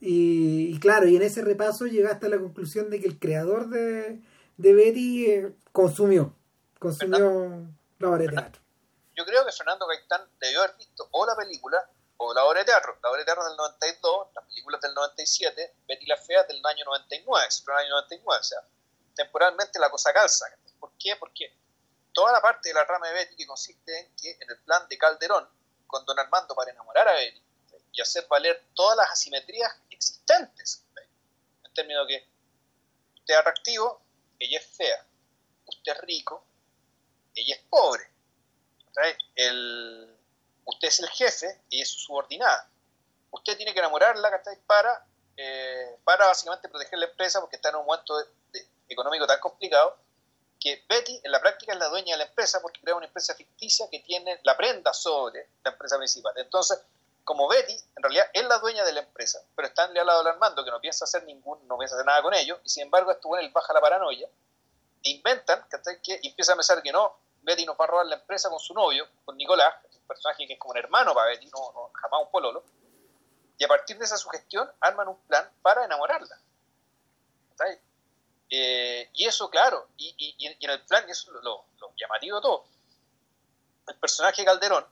Y, 0.00 0.78
claro, 0.78 1.08
y 1.08 1.16
en 1.16 1.22
ese 1.22 1.42
repaso 1.42 1.86
llegaste 1.86 2.26
a 2.26 2.28
la 2.28 2.38
conclusión 2.38 2.90
de 2.90 3.00
que 3.00 3.08
el 3.08 3.18
creador 3.18 3.68
de, 3.68 4.22
de 4.56 4.74
Betty 4.74 5.26
eh, 5.26 5.52
consumió, 5.72 6.36
consumió 6.78 7.66
la 7.98 8.08
obra 8.08 8.18
de 8.18 8.28
teatro. 8.28 8.62
Yo 9.16 9.24
creo 9.24 9.44
que 9.44 9.50
Fernando 9.50 9.86
Gaitán 9.88 10.22
debió 10.38 10.60
haber 10.60 10.76
visto 10.76 11.08
o 11.10 11.26
la 11.26 11.34
película 11.34 11.90
o 12.18 12.32
la 12.32 12.44
obra 12.44 12.60
de 12.60 12.66
teatro. 12.66 12.96
La 13.02 13.10
obra 13.10 13.18
de 13.20 13.24
teatro 13.24 13.44
del 13.44 13.56
92, 13.56 14.28
la 14.34 14.42
película 14.42 14.78
del 14.80 14.94
97, 14.94 15.74
Betty 15.88 16.06
la 16.06 16.16
Fea 16.16 16.44
del 16.44 16.64
año 16.64 16.84
99, 16.84 17.46
el 17.66 17.74
año 17.74 17.90
99, 17.90 18.38
o 18.40 18.44
sea, 18.44 18.58
temporalmente 19.18 19.80
la 19.80 19.90
cosa 19.90 20.12
calza. 20.12 20.46
¿Por 20.78 20.92
qué? 20.96 21.16
Porque 21.16 21.52
toda 22.12 22.30
la 22.32 22.40
parte 22.40 22.68
de 22.68 22.74
la 22.74 22.84
rama 22.84 23.08
de 23.08 23.14
Betty 23.14 23.34
que 23.34 23.46
consiste 23.46 23.98
en 23.98 24.14
que 24.16 24.30
en 24.30 24.48
el 24.48 24.60
plan 24.60 24.88
de 24.88 24.96
Calderón, 24.96 25.48
con 25.88 26.06
don 26.06 26.18
Armando 26.20 26.54
para 26.54 26.70
enamorar 26.70 27.08
a 27.08 27.14
Betty 27.14 27.42
y 27.92 28.00
hacer 28.00 28.26
valer 28.28 28.64
todas 28.74 28.96
las 28.96 29.10
asimetrías 29.10 29.72
existentes. 29.90 30.84
En 31.64 31.74
términos 31.74 32.06
de 32.06 32.14
que 32.14 32.28
usted 33.16 33.34
es 33.34 33.40
atractivo, 33.40 34.00
ella 34.38 34.58
es 34.60 34.66
fea. 34.66 35.04
Usted 35.66 35.92
es 35.92 36.00
rico, 36.02 36.44
ella 37.34 37.56
es 37.56 37.62
pobre. 37.68 38.08
Usted 40.64 40.88
es 40.88 41.00
el 41.00 41.08
jefe, 41.08 41.60
ella 41.70 41.82
es 41.82 41.90
su 41.90 41.98
subordinada. 41.98 42.70
Usted 43.32 43.56
tiene 43.56 43.72
que 43.72 43.80
enamorarla 43.80 44.30
para, 44.64 45.04
eh, 45.36 45.98
para 46.04 46.26
básicamente 46.26 46.68
proteger 46.68 47.00
la 47.00 47.06
empresa 47.06 47.40
porque 47.40 47.56
está 47.56 47.70
en 47.70 47.76
un 47.76 47.86
momento 47.86 48.14
económico 48.88 49.26
tan 49.26 49.40
complicado 49.40 49.96
que 50.58 50.84
Betty 50.88 51.20
en 51.22 51.30
la 51.30 51.40
práctica 51.40 51.72
es 51.72 51.78
la 51.78 51.88
dueña 51.88 52.14
de 52.14 52.18
la 52.18 52.24
empresa 52.24 52.60
porque 52.60 52.80
crea 52.80 52.94
una 52.94 53.06
empresa 53.06 53.34
ficticia 53.34 53.88
que 53.90 54.00
tiene 54.00 54.40
la 54.42 54.56
prenda 54.56 54.92
sobre 54.92 55.50
la 55.62 55.70
empresa 55.70 55.96
principal. 55.96 56.32
Entonces, 56.36 56.80
como 57.28 57.46
Betty, 57.46 57.74
en 57.74 58.02
realidad 58.02 58.26
es 58.32 58.44
la 58.44 58.58
dueña 58.58 58.84
de 58.84 58.92
la 58.92 59.00
empresa, 59.00 59.40
pero 59.54 59.68
está 59.68 59.84
al 59.84 59.94
lado 59.94 60.18
del 60.18 60.32
Armando 60.32 60.64
que 60.64 60.70
no 60.70 60.80
piensa 60.80 61.04
hacer 61.04 61.24
ningún, 61.24 61.66
no 61.68 61.76
piensa 61.76 61.94
hacer 61.94 62.06
nada 62.06 62.22
con 62.22 62.32
ellos, 62.34 62.58
y 62.64 62.70
sin 62.70 62.84
embargo 62.84 63.10
esto 63.10 63.28
bueno, 63.28 63.44
él 63.44 63.52
baja 63.52 63.72
la 63.74 63.80
paranoia, 63.82 64.26
e 65.04 65.10
inventan 65.10 65.62
que, 66.02 66.20
empieza 66.22 66.54
a 66.54 66.56
pensar 66.56 66.82
que 66.82 66.90
no, 66.90 67.18
Betty 67.42 67.66
nos 67.66 67.78
va 67.78 67.84
a 67.84 67.88
robar 67.88 68.06
la 68.06 68.16
empresa 68.16 68.48
con 68.48 68.58
su 68.58 68.72
novio, 68.72 69.06
con 69.26 69.36
Nicolás, 69.36 69.74
un 69.94 70.06
personaje 70.06 70.46
que 70.46 70.54
es 70.54 70.58
como 70.58 70.72
un 70.72 70.78
hermano 70.78 71.14
para 71.14 71.28
Betty, 71.28 71.46
no, 71.48 71.90
jamás 71.92 72.22
un 72.22 72.30
pololo, 72.30 72.64
y 73.58 73.64
a 73.64 73.68
partir 73.68 73.98
de 73.98 74.06
esa 74.06 74.16
sugestión 74.16 74.66
arman 74.80 75.08
un 75.08 75.20
plan 75.26 75.50
para 75.60 75.84
enamorarla. 75.84 76.40
Eh, 78.50 79.10
y 79.14 79.26
eso, 79.26 79.50
claro, 79.50 79.88
y, 79.96 80.34
en 80.46 80.70
el 80.70 80.82
plan, 80.86 81.04
y 81.06 81.10
eso 81.10 81.36
es 81.36 81.42
lo, 81.44 81.66
lo, 81.78 81.92
llamativo 81.96 82.36
de 82.36 82.42
todo, 82.42 82.64
el 83.88 83.96
personaje 83.96 84.44
Calderón, 84.44 84.86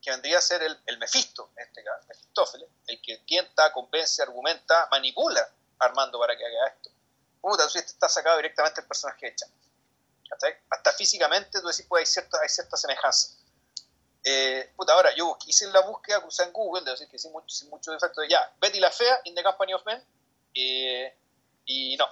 que 0.00 0.10
vendría 0.10 0.38
a 0.38 0.40
ser 0.40 0.62
el, 0.62 0.78
el 0.86 0.98
Mefisto, 0.98 1.50
en 1.56 1.66
este 1.66 1.82
caso, 1.82 2.06
Mefistófeles, 2.06 2.68
el 2.86 3.00
que 3.02 3.18
tienta, 3.18 3.72
convence, 3.72 4.22
argumenta, 4.22 4.88
manipula 4.90 5.48
Armando 5.80 6.18
para 6.18 6.36
que 6.36 6.44
haga 6.44 6.68
esto. 6.68 6.90
Puta, 7.40 7.66
este 7.66 7.78
está 7.78 8.08
sacado 8.08 8.36
directamente 8.36 8.80
del 8.80 8.88
personaje 8.88 9.26
de 9.26 9.36
Chan. 9.36 9.50
Hasta 10.70 10.92
físicamente 10.92 11.60
tú 11.60 11.68
decís, 11.68 11.86
pues 11.88 12.00
hay 12.00 12.06
cierta, 12.06 12.38
hay 12.42 12.48
cierta 12.48 12.76
semejanza. 12.76 13.38
Eh, 14.24 14.72
puta, 14.76 14.92
ahora 14.92 15.14
yo 15.14 15.38
hice 15.46 15.66
la 15.68 15.80
búsqueda, 15.80 16.18
usé 16.26 16.42
en 16.42 16.52
Google, 16.52 16.82
debo 16.82 16.92
decir 16.92 17.08
que 17.08 17.18
sin 17.18 17.32
mucho, 17.32 17.48
sin 17.48 17.70
mucho 17.70 17.92
defecto, 17.92 18.20
de 18.20 18.28
ya, 18.28 18.52
Betty 18.60 18.80
la 18.80 18.90
Fea, 18.90 19.20
In 19.24 19.34
the 19.34 19.42
Company 19.42 19.72
of 19.72 19.84
Men, 19.86 20.04
eh, 20.54 21.16
y 21.64 21.96
no, 21.96 22.06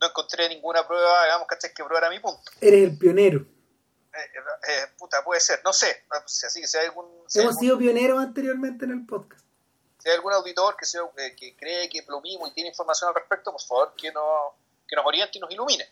no 0.00 0.06
encontré 0.08 0.48
ninguna 0.48 0.86
prueba, 0.86 1.24
digamos, 1.24 1.46
¿cachai? 1.48 1.72
Que 1.72 1.84
probara 1.84 2.10
mi 2.10 2.20
punto. 2.20 2.42
Eres 2.60 2.82
el 2.84 2.98
pionero. 2.98 3.40
Eh, 3.40 4.18
eh, 4.18 4.40
eh, 4.68 4.86
puta, 4.98 5.22
puede 5.22 5.40
ser, 5.40 5.60
no 5.64 5.72
sé, 5.72 6.04
así 6.10 6.60
que 6.60 6.66
si 6.66 6.78
hay 6.78 6.86
algún... 6.86 7.06
Si 7.28 7.40
Hemos 7.40 7.54
hay 7.56 7.60
sido 7.60 7.76
pioneros 7.78 8.18
anteriormente 8.18 8.84
en 8.86 8.92
el 8.92 9.06
podcast. 9.06 9.44
si 9.98 10.08
hay 10.08 10.14
algún 10.14 10.32
auditor 10.32 10.74
que, 10.76 10.86
sea, 10.86 11.02
eh, 11.18 11.34
que 11.36 11.54
cree 11.56 11.88
que 11.90 12.02
mismo 12.22 12.46
y 12.46 12.52
tiene 12.52 12.70
información 12.70 13.08
al 13.08 13.14
respecto, 13.14 13.52
por 13.52 13.60
favor, 13.60 13.94
que, 13.94 14.10
no, 14.12 14.54
que 14.88 14.96
nos 14.96 15.04
oriente 15.04 15.36
y 15.36 15.40
nos 15.40 15.50
ilumine. 15.50 15.86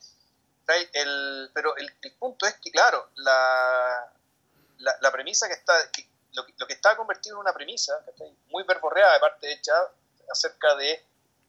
Pero 0.65 1.77
el, 1.77 1.93
el 2.01 2.13
punto 2.15 2.47
es 2.47 2.55
que, 2.55 2.71
claro, 2.71 3.11
la, 3.17 4.11
la, 4.79 4.97
la 5.03 5.13
premisa 5.13 5.47
que 5.47 5.55
está, 5.55 5.75
que 5.91 6.09
lo, 6.33 6.47
que- 6.47 6.55
lo 6.57 6.67
que 6.67 6.73
está 6.73 6.97
convertido 6.97 7.37
en 7.37 7.41
una 7.41 7.53
premisa, 7.53 7.93
muy 8.49 8.63
verborreada 8.65 9.13
de 9.15 9.21
parte 9.21 9.47
de 9.49 9.61
Chad, 9.61 9.85
acerca 10.33 10.75
de, 10.77 11.05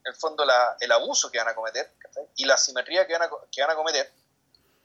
en 0.05 0.11
el 0.13 0.15
fondo, 0.15 0.45
la, 0.45 0.77
el 0.79 0.91
abuso 0.91 1.31
que 1.31 1.39
van 1.39 1.47
a 1.47 1.55
cometer 1.55 1.91
y 2.37 2.45
la 2.45 2.53
asimetría 2.53 3.05
que 3.07 3.13
van 3.13 3.23
a, 3.23 3.29
que 3.51 3.61
van 3.61 3.71
a 3.71 3.75
cometer, 3.75 4.09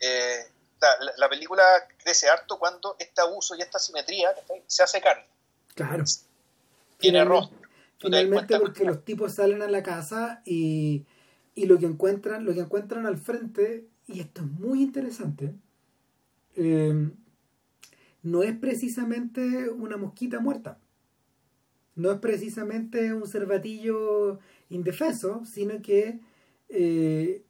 eh, 0.00 0.46
la, 0.80 0.88
la- 1.04 1.12
la 1.18 1.28
película 1.28 1.62
crece 2.02 2.28
harto 2.28 2.58
cuando 2.58 2.96
este 2.98 3.20
abuso 3.20 3.54
y 3.54 3.60
esta 3.60 3.76
asimetría 3.76 4.34
¿cachai? 4.34 4.62
se 4.66 4.82
hace 4.82 5.00
carne, 5.00 5.26
Claro. 5.74 6.04
tiene 6.98 7.24
rostro. 7.24 7.58
Finalmente 7.98 8.58
porque 8.58 8.84
los 8.84 9.04
tipos 9.04 9.34
salen 9.34 9.60
a 9.60 9.68
la 9.68 9.82
casa 9.82 10.40
y, 10.46 11.04
y 11.54 11.66
lo 11.66 11.78
que 11.78 11.84
encuentran, 11.84 12.46
lo 12.46 12.54
que 12.54 12.60
encuentran 12.60 13.04
al 13.06 13.18
frente, 13.18 13.86
y 14.06 14.20
esto 14.20 14.40
es 14.40 14.46
muy 14.46 14.80
interesante, 14.82 15.54
eh, 16.56 17.10
no 18.22 18.42
es 18.42 18.56
precisamente 18.58 19.68
una 19.68 19.98
mosquita 19.98 20.40
muerta. 20.40 20.78
No 21.94 22.10
es 22.12 22.18
precisamente 22.20 23.12
un 23.12 23.26
cervatillo 23.28 24.38
indefenso, 24.70 25.44
sino 25.44 25.82
que 25.82 26.20
eh, 26.68 27.44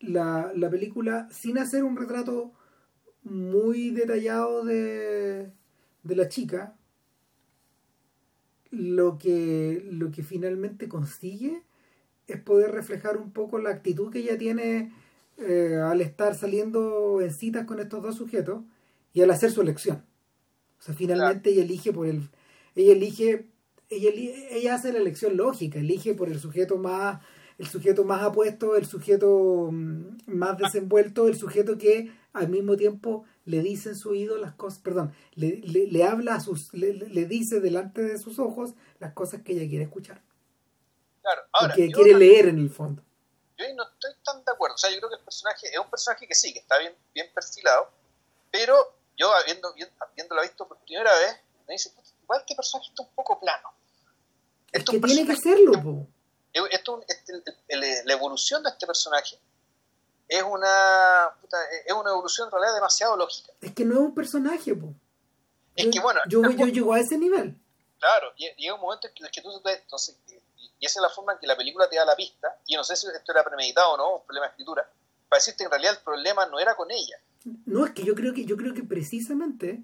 la, 0.00 0.52
la 0.54 0.70
película, 0.70 1.28
sin 1.30 1.58
hacer 1.58 1.84
un 1.84 1.96
retrato 1.96 2.52
muy 3.22 3.90
detallado 3.90 4.64
de, 4.64 5.52
de 6.02 6.16
la 6.16 6.28
chica, 6.28 6.76
lo 8.70 9.18
que, 9.18 9.86
lo 9.90 10.10
que 10.10 10.22
finalmente 10.22 10.88
consigue 10.88 11.62
es 12.26 12.40
poder 12.40 12.72
reflejar 12.72 13.18
un 13.18 13.32
poco 13.32 13.58
la 13.58 13.70
actitud 13.70 14.10
que 14.10 14.20
ella 14.20 14.38
tiene 14.38 14.92
eh, 15.38 15.76
al 15.82 16.00
estar 16.00 16.34
saliendo 16.34 17.20
en 17.20 17.32
citas 17.32 17.66
con 17.66 17.80
estos 17.80 18.02
dos 18.02 18.16
sujetos 18.16 18.64
y 19.12 19.22
al 19.22 19.30
hacer 19.30 19.50
su 19.50 19.60
elección. 19.60 20.04
O 20.78 20.82
sea, 20.82 20.94
finalmente 20.94 21.50
ella 21.50 21.62
elige 21.62 21.92
por 21.92 22.06
el. 22.06 22.30
Ella 22.74 22.92
elige. 22.92 23.46
Ella, 23.96 24.10
ella 24.50 24.74
hace 24.74 24.92
la 24.92 24.98
elección 24.98 25.36
lógica, 25.36 25.78
elige 25.78 26.14
por 26.14 26.28
el 26.28 26.38
sujeto 26.40 26.76
más. 26.76 27.20
El 27.58 27.66
sujeto 27.68 28.02
más 28.04 28.22
apuesto, 28.22 28.76
el 28.76 28.86
sujeto 28.86 29.68
mm, 29.70 30.16
más 30.26 30.58
desenvuelto, 30.58 31.28
el 31.28 31.36
sujeto 31.36 31.76
que 31.78 32.10
al 32.32 32.48
mismo 32.48 32.76
tiempo 32.76 33.24
le 33.44 33.60
dice 33.60 33.90
en 33.90 33.94
su 33.96 34.08
oído 34.10 34.38
las 34.38 34.54
cosas, 34.54 34.80
perdón, 34.80 35.12
le, 35.34 35.58
le, 35.58 35.86
le 35.86 36.02
habla 36.04 36.36
a 36.36 36.40
sus, 36.40 36.72
le, 36.72 36.94
le- 36.94 37.26
dice 37.26 37.60
delante 37.60 38.02
de 38.02 38.18
sus 38.18 38.38
ojos 38.38 38.74
las 38.98 39.12
cosas 39.12 39.42
que 39.42 39.52
ella 39.52 39.68
quiere 39.68 39.84
escuchar, 39.84 40.22
Claro, 41.20 41.42
ahora, 41.52 41.74
que 41.74 41.90
quiere 41.92 42.14
leer 42.14 42.46
en 42.48 42.58
el 42.58 42.70
fondo. 42.70 43.02
yo 43.58 43.64
ahí 43.66 43.74
no 43.74 43.84
estoy 43.84 44.12
tan 44.24 44.42
de 44.44 44.50
acuerdo. 44.52 44.74
O 44.74 44.78
sea, 44.78 44.90
yo 44.90 44.96
creo 44.98 45.10
que 45.10 45.16
el 45.16 45.24
personaje 45.24 45.66
es 45.70 45.78
un 45.78 45.90
personaje 45.90 46.26
que 46.26 46.34
sí, 46.34 46.52
que 46.52 46.60
está 46.60 46.78
bien, 46.78 46.94
bien 47.14 47.26
perfilado, 47.34 47.90
pero 48.50 48.74
yo 49.16 49.30
habiendo, 49.34 49.72
viendo, 49.74 49.94
habiéndolo 50.00 50.42
visto 50.42 50.66
por 50.66 50.78
primera 50.78 51.12
vez, 51.18 51.36
me 51.68 51.74
dice, 51.74 51.90
"Puta, 51.90 52.08
igual 52.22 52.42
que 52.46 52.54
el 52.54 52.56
personaje 52.56 52.88
está 52.90 53.02
un 53.02 53.14
poco 53.14 53.38
plano. 53.38 53.68
Es 54.72 54.80
Esto 54.80 54.92
que 54.92 55.00
tiene 55.00 55.26
que 55.26 55.36
serlo, 55.36 55.72
po. 55.82 56.06
esto, 56.70 57.04
este- 57.06 57.42
la 58.04 58.12
evolución 58.12 58.62
de 58.62 58.70
este 58.70 58.86
personaje 58.86 59.38
es 60.28 60.42
una, 60.42 61.30
puta, 61.40 61.58
es 61.86 61.92
una 61.92 62.10
evolución 62.10 62.48
en 62.48 62.52
realidad 62.52 62.74
demasiado 62.74 63.16
lógica. 63.16 63.52
Es 63.60 63.72
que 63.74 63.84
no 63.84 63.94
es 63.94 64.00
un 64.00 64.14
personaje, 64.14 64.74
po. 64.74 64.94
Es 65.76 65.86
yo, 65.86 65.90
que 65.90 66.00
bueno, 66.00 66.20
yo, 66.28 66.42
yo 66.50 66.66
llego 66.66 66.94
a 66.94 67.00
ese 67.00 67.18
nivel. 67.18 67.54
Claro, 67.98 68.32
y 68.36 68.48
llega 68.56 68.74
un 68.74 68.80
momento 68.80 69.08
en 69.08 69.14
que, 69.30 69.42
tú 69.42 69.60
te- 69.60 69.74
entonces, 69.82 70.18
y, 70.28 70.86
esa 70.86 70.98
es 71.00 71.02
la 71.02 71.08
forma 71.10 71.34
en 71.34 71.38
que 71.38 71.46
la 71.46 71.56
película 71.56 71.88
te 71.88 71.96
da 71.96 72.04
la 72.04 72.16
pista, 72.16 72.48
y 72.66 72.74
no 72.74 72.82
sé 72.82 72.96
si 72.96 73.06
esto 73.06 73.32
era 73.32 73.44
premeditado 73.44 73.92
o 73.92 73.96
no, 73.96 74.16
un 74.16 74.24
problema 74.24 74.46
de 74.46 74.50
escritura, 74.52 74.88
para 75.28 75.38
decirte 75.38 75.58
que 75.58 75.64
en 75.64 75.70
realidad 75.70 75.92
el 75.98 76.02
problema 76.04 76.46
no 76.46 76.58
era 76.58 76.74
con 76.74 76.90
ella. 76.90 77.16
No, 77.66 77.84
es 77.86 77.92
que 77.92 78.04
yo 78.04 78.14
creo 78.14 78.32
que, 78.34 78.44
yo 78.44 78.56
creo 78.56 78.72
que 78.74 78.82
precisamente 78.84 79.80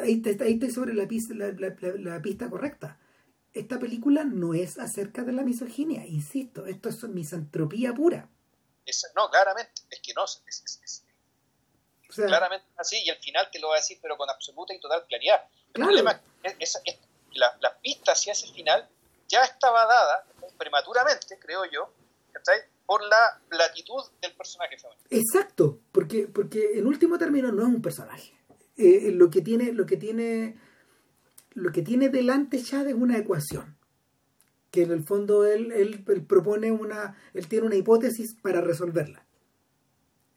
ahí, 0.00 0.22
ahí 0.40 0.52
estoy 0.54 0.70
sobre 0.70 0.94
la 0.94 1.06
pista, 1.08 1.34
la, 1.34 1.46
la- 1.52 1.74
la- 1.80 2.14
la 2.16 2.22
pista 2.22 2.48
correcta. 2.48 2.98
Esta 3.54 3.78
película 3.78 4.24
no 4.24 4.52
es 4.52 4.78
acerca 4.78 5.22
de 5.22 5.32
la 5.32 5.42
misoginia, 5.42 6.04
insisto, 6.06 6.66
esto 6.66 6.88
es 6.88 7.02
misantropía 7.04 7.94
pura. 7.94 8.28
Es- 8.84 9.06
no, 9.14 9.30
claramente, 9.30 9.72
es 9.90 10.00
que 10.00 10.12
no, 10.12 10.24
es, 10.24 10.42
es- 10.46 10.80
es- 10.84 11.04
O 12.10 12.12
sea, 12.12 12.26
claramente 12.26 12.66
así, 12.76 12.96
y 13.04 13.10
al 13.10 13.16
final 13.18 13.48
te 13.52 13.58
lo 13.60 13.68
va 13.68 13.74
a 13.74 13.78
decir, 13.78 13.98
pero 14.02 14.16
con 14.16 14.28
absoluta 14.28 14.74
y 14.74 14.80
total 14.80 15.04
claridad. 15.08 15.40
El 15.68 15.72
Claro. 15.72 15.88
problema 15.90 16.20
es, 16.42 16.56
es- 16.84 16.98
la, 17.32 17.56
la 17.60 17.76
pista 17.78 18.12
hacia 18.12 18.32
ese 18.32 18.46
final 18.52 18.88
ya 19.28 19.42
estaba 19.42 19.86
dada 19.86 20.24
prematuramente, 20.58 21.38
creo 21.38 21.64
yo, 21.64 21.90
por 22.86 23.02
la 23.02 23.40
platitud 23.48 24.02
del 24.20 24.32
personaje 24.34 24.76
femenino. 24.76 25.06
Exacto, 25.10 25.80
porque, 25.90 26.26
porque 26.28 26.72
en 26.78 26.86
último 26.86 27.16
término 27.18 27.50
no 27.50 27.62
es 27.62 27.68
un 27.68 27.80
personaje. 27.80 28.32
Eh, 28.76 29.10
lo 29.12 29.30
que 29.30 29.40
tiene, 29.40 29.72
lo 29.72 29.86
que 29.86 29.96
tiene, 29.96 30.58
lo 31.54 31.72
que 31.72 31.82
tiene 31.82 32.08
delante 32.08 32.62
Chad 32.62 32.88
es 32.88 32.94
una 32.94 33.18
ecuación. 33.18 33.76
Que 34.70 34.82
en 34.82 34.90
el 34.90 35.04
fondo 35.04 35.46
él, 35.46 35.70
él, 35.72 36.02
propone 36.26 36.72
una, 36.72 37.16
él 37.32 37.46
tiene 37.46 37.66
una 37.66 37.76
hipótesis 37.76 38.34
para 38.34 38.60
resolverla. 38.60 39.24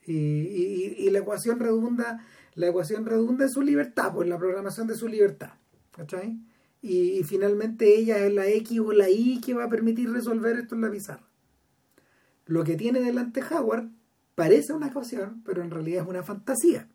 Y, 0.05 0.13
y- 0.13 1.09
la 1.09 1.19
ecuación 1.19 1.59
redunda, 1.59 2.23
la 2.53 2.67
ecuación 2.67 3.05
redunda 3.05 3.45
en 3.45 3.51
su 3.51 3.61
libertad, 3.61 4.13
pues 4.13 4.29
la 4.29 4.37
programación 4.37 4.87
de 4.87 4.95
su 4.95 5.07
libertad. 5.07 5.53
¿Cachai? 5.91 6.39
Y, 6.81 7.17
y 7.19 7.23
finalmente 7.23 7.97
ella 7.97 8.19
es 8.25 8.31
la 8.33 8.47
X 8.47 8.79
o 8.79 8.91
la 8.93 9.09
Y 9.09 9.41
que 9.41 9.55
va 9.55 9.63
a 9.65 9.69
permitir 9.69 10.11
resolver 10.11 10.55
esto 10.57 10.75
en 10.75 10.81
la 10.81 10.91
pizarra. 10.91 11.27
Lo 12.45 12.63
que 12.63 12.75
tiene 12.75 13.01
delante 13.01 13.41
Howard 13.43 13.89
parece 14.35 14.73
una 14.73 14.87
ecuación, 14.87 15.41
pero 15.43 15.63
en 15.63 15.71
realidad 15.71 16.03
es 16.03 16.09
una 16.09 16.21
fantasía. 16.21 16.87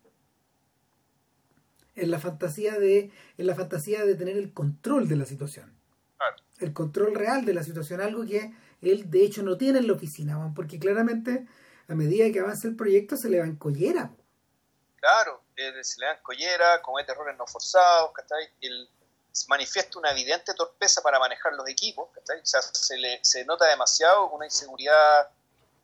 Es 1.94 2.08
la 2.08 2.18
fantasía 2.18 2.78
de, 2.78 3.10
es 3.36 3.46
la 3.46 3.54
fantasía 3.54 4.04
de 4.04 4.14
tener 4.14 4.36
el 4.36 4.52
control 4.52 5.08
de 5.08 5.16
la 5.16 5.26
situación. 5.26 5.76
Claro. 6.16 6.36
El 6.60 6.72
control 6.72 7.14
real 7.14 7.44
de 7.44 7.54
la 7.54 7.62
situación, 7.62 8.00
algo 8.00 8.24
que 8.24 8.52
él 8.80 9.10
de 9.10 9.24
hecho 9.24 9.42
no 9.42 9.56
tiene 9.56 9.78
en 9.78 9.86
la 9.86 9.92
oficina, 9.92 10.38
man, 10.38 10.54
porque 10.54 10.78
claramente 10.78 11.46
a 11.88 11.94
medida 11.94 12.30
que 12.32 12.40
avanza 12.40 12.68
el 12.68 12.76
proyecto 12.76 13.16
se 13.16 13.28
le 13.28 13.40
va 13.40 13.46
en 13.46 13.56
collera. 13.56 14.10
Claro, 14.96 15.42
eh, 15.56 15.72
se 15.82 16.00
le 16.00 16.06
dan 16.06 16.18
collera, 16.22 16.80
comete 16.80 17.12
errores 17.12 17.36
no 17.36 17.46
forzados, 17.46 18.12
¿cachai? 18.12 18.48
El, 18.60 18.88
manifiesta 19.48 19.98
una 19.98 20.10
evidente 20.10 20.54
torpeza 20.54 21.02
para 21.02 21.18
manejar 21.18 21.54
los 21.54 21.68
equipos, 21.68 22.10
¿cachai? 22.14 22.40
O 22.40 22.46
sea, 22.46 22.62
se, 22.62 22.96
le, 22.98 23.18
se 23.22 23.44
nota 23.44 23.66
demasiado 23.66 24.30
una 24.30 24.44
inseguridad, 24.44 25.30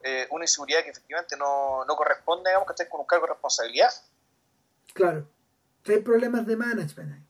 eh, 0.02 0.26
una 0.30 0.44
inseguridad 0.44 0.82
que 0.82 0.90
efectivamente 0.90 1.36
no, 1.36 1.84
no 1.84 1.96
corresponde, 1.96 2.50
digamos, 2.50 2.68
¿cachai? 2.68 2.88
Con 2.88 3.00
un 3.00 3.06
cargo 3.06 3.26
de 3.26 3.32
responsabilidad. 3.32 3.92
Claro. 4.92 5.26
Hay 5.88 6.00
problemas 6.02 6.46
de 6.46 6.56
management 6.56 7.12
ahí. 7.14 7.26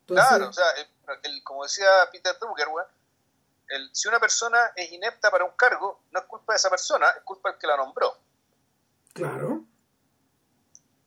Entonces, 0.00 0.26
Claro, 0.28 0.48
o 0.48 0.52
sea, 0.52 0.64
el- 0.76 0.88
el- 1.22 1.42
como 1.44 1.62
decía 1.62 1.86
Peter 2.10 2.36
Drucker, 2.40 2.66
el- 3.68 3.90
si 3.94 4.08
una 4.08 4.18
persona 4.18 4.72
es 4.74 4.90
inepta 4.92 5.30
para 5.30 5.44
un 5.44 5.52
cargo, 5.52 6.02
no 6.10 6.20
es 6.20 6.26
culpa 6.26 6.52
de 6.52 6.56
esa 6.56 6.70
persona, 6.70 7.08
es 7.10 7.22
culpa 7.22 7.50
del 7.50 7.58
que 7.58 7.66
la 7.66 7.76
nombró. 7.76 8.16
claro. 9.12 9.64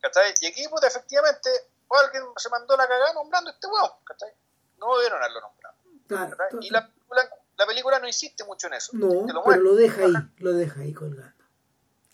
¿Cachai? 0.02 0.34
Y 0.42 0.48
aquí, 0.48 0.68
puta, 0.68 0.88
efectivamente, 0.88 1.50
alguien 1.90 2.24
se 2.36 2.50
mandó 2.50 2.76
la 2.76 2.88
cagada 2.88 3.14
nombrando 3.14 3.50
a 3.50 3.54
este 3.54 3.68
weón, 3.68 3.92
¿cachai? 4.04 4.32
No 4.78 4.96
debieron 4.98 5.20
haberlo 5.22 5.40
nombrado. 5.42 5.76
claro. 6.08 6.38
Y 6.62 6.70
la 6.70 6.86
película, 6.88 7.30
la 7.58 7.66
película 7.66 8.00
no 8.00 8.08
insiste 8.08 8.44
mucho 8.44 8.68
en 8.68 8.74
eso. 8.74 8.92
No, 8.96 9.26
Te 9.26 9.34
pero 9.46 9.62
lo 9.62 9.76
deja 9.76 10.02
ahí, 10.02 10.14
lo 10.40 10.54
deja 10.54 10.82
ahí 10.82 10.94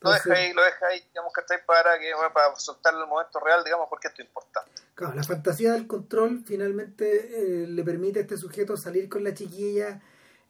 Lo 0.02 0.12
deja 0.12 0.34
ahí, 0.34 0.54
lo 0.54 0.64
deja 0.64 0.88
ahí, 0.88 1.02
digamos, 1.08 1.34
¿cachai? 1.34 1.66
Para, 1.66 2.00
que, 2.00 2.14
bueno, 2.14 2.32
para 2.34 2.56
soltarlo 2.56 3.04
el 3.04 3.10
momento 3.10 3.40
real, 3.40 3.64
digamos, 3.64 3.88
porque 3.90 4.08
esto 4.08 4.22
es 4.22 4.28
importante. 4.28 4.72
Claro, 4.96 5.14
la 5.14 5.24
fantasía 5.24 5.74
del 5.74 5.88
control 5.88 6.44
finalmente 6.46 7.64
eh, 7.64 7.68
le 7.68 7.84
permite 7.84 8.20
a 8.20 8.22
este 8.22 8.38
sujeto 8.38 8.78
salir 8.78 9.10
con 9.10 9.24
la 9.24 9.34
chiquilla, 9.34 10.02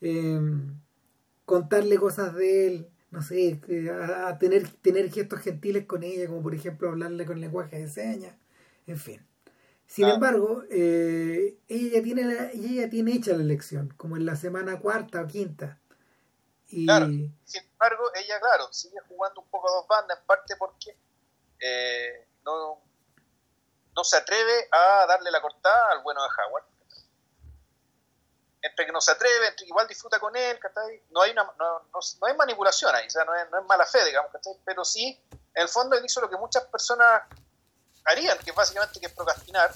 eh, 0.02 0.40
contarle 1.46 1.98
cosas 1.98 2.36
de 2.36 2.68
él, 2.68 2.90
no 3.10 3.22
sé, 3.24 3.60
eh, 3.68 3.90
a, 3.90 4.28
a 4.28 4.38
tener, 4.38 4.68
tener 4.82 5.12
gestos 5.12 5.40
gentiles 5.40 5.86
con 5.86 6.04
ella, 6.04 6.28
como 6.28 6.44
por 6.44 6.54
ejemplo 6.54 6.90
hablarle 6.90 7.26
con 7.26 7.42
lenguaje 7.42 7.80
de 7.80 7.88
señas, 7.88 8.36
en 8.86 8.98
fin. 8.98 9.30
Sin 9.90 10.08
embargo, 10.08 10.64
eh, 10.70 11.58
ella, 11.68 12.04
tiene 12.04 12.24
la, 12.24 12.52
ella 12.52 12.88
tiene 12.92 13.12
hecha 13.14 13.36
la 13.36 13.42
elección, 13.42 13.92
como 13.98 14.18
en 14.18 14.26
la 14.28 14.36
semana 14.36 14.80
cuarta 14.80 15.20
o 15.20 15.26
quinta. 15.26 15.80
Claro, 16.70 17.06
sin 17.06 17.64
embargo, 17.64 18.12
ella, 18.14 18.40
claro, 18.40 18.72
sigue 18.72 19.00
jugando 19.08 19.42
un 19.42 19.50
poco 19.50 19.70
a 19.70 19.74
dos 19.74 19.88
bandas, 19.88 20.20
en 20.20 20.26
parte 20.26 20.56
porque 20.56 20.96
eh, 21.60 22.28
no, 22.44 22.80
no 23.96 24.04
se 24.04 24.18
atreve 24.18 24.68
a 24.72 25.06
darle 25.08 25.32
la 25.32 25.42
cortada 25.42 25.92
al 25.92 26.04
bueno 26.04 26.22
de 26.22 26.30
Howard. 26.30 26.66
Entre 28.62 28.86
que 28.86 28.92
no 28.92 29.02
se 29.02 29.12
atreve, 29.12 29.48
entre 29.48 29.66
que 29.66 29.70
igual 29.70 29.88
disfruta 29.88 30.20
con 30.20 30.36
él, 30.36 30.60
no 31.10 31.22
hay, 31.22 31.32
una, 31.32 31.44
no, 31.58 31.88
no, 31.92 32.28
hay 32.28 32.36
manipulación 32.36 32.94
ahí, 32.94 33.08
o 33.08 33.10
sea, 33.10 33.26
no 33.26 33.34
es, 33.34 33.50
no 33.50 33.64
mala 33.64 33.86
fe, 33.86 34.04
digamos, 34.06 34.32
pero 34.64 34.86
sí, 34.86 35.20
en 35.32 35.64
el 35.64 35.70
fondo 35.70 35.98
él 35.98 36.06
hizo 36.06 36.22
lo 36.22 36.30
que 36.30 36.38
muchas 36.38 36.66
personas 36.66 37.24
harían, 38.06 38.38
que 38.40 38.52
básicamente 38.52 39.00
que 39.00 39.08
es 39.08 39.14
procrastinar, 39.14 39.72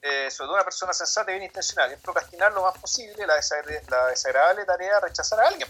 eh, 0.00 0.30
sobre 0.30 0.46
todo 0.46 0.54
una 0.54 0.64
persona 0.64 0.92
sensata 0.92 1.30
y 1.30 1.34
bien 1.34 1.44
intencional, 1.44 1.92
es 1.92 2.00
procrastinar 2.00 2.52
lo 2.52 2.62
más 2.62 2.78
posible 2.78 3.26
la, 3.26 3.34
desagradable 3.36 4.64
tarea 4.64 4.94
de 4.94 5.00
rechazar 5.00 5.40
a 5.40 5.48
alguien. 5.48 5.68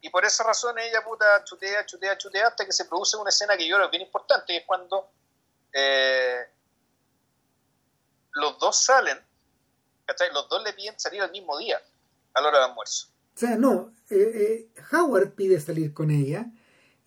Y 0.00 0.10
por 0.10 0.24
esa 0.24 0.44
razón 0.44 0.78
ella 0.78 1.02
puta 1.02 1.42
chutea, 1.44 1.84
chutea, 1.84 2.16
chutea 2.16 2.48
hasta 2.48 2.64
que 2.64 2.72
se 2.72 2.84
produce 2.84 3.16
una 3.16 3.30
escena 3.30 3.56
que 3.56 3.66
yo 3.66 3.76
creo 3.76 3.90
que 3.90 3.96
es 3.96 3.98
bien 3.98 4.06
importante, 4.06 4.52
y 4.52 4.56
es 4.58 4.64
cuando 4.66 5.10
eh, 5.72 6.46
los 8.32 8.58
dos 8.58 8.84
salen, 8.84 9.18
los 10.32 10.48
dos 10.48 10.62
le 10.62 10.72
piden 10.72 10.98
salir 10.98 11.22
al 11.22 11.32
mismo 11.32 11.58
día, 11.58 11.82
a 12.34 12.40
la 12.40 12.48
hora 12.48 12.58
del 12.58 12.68
almuerzo. 12.68 13.08
O 13.34 13.38
sea, 13.38 13.56
no, 13.56 13.92
eh, 14.10 14.68
Howard 14.92 15.34
pide 15.34 15.60
salir 15.60 15.92
con 15.92 16.10
ella 16.10 16.46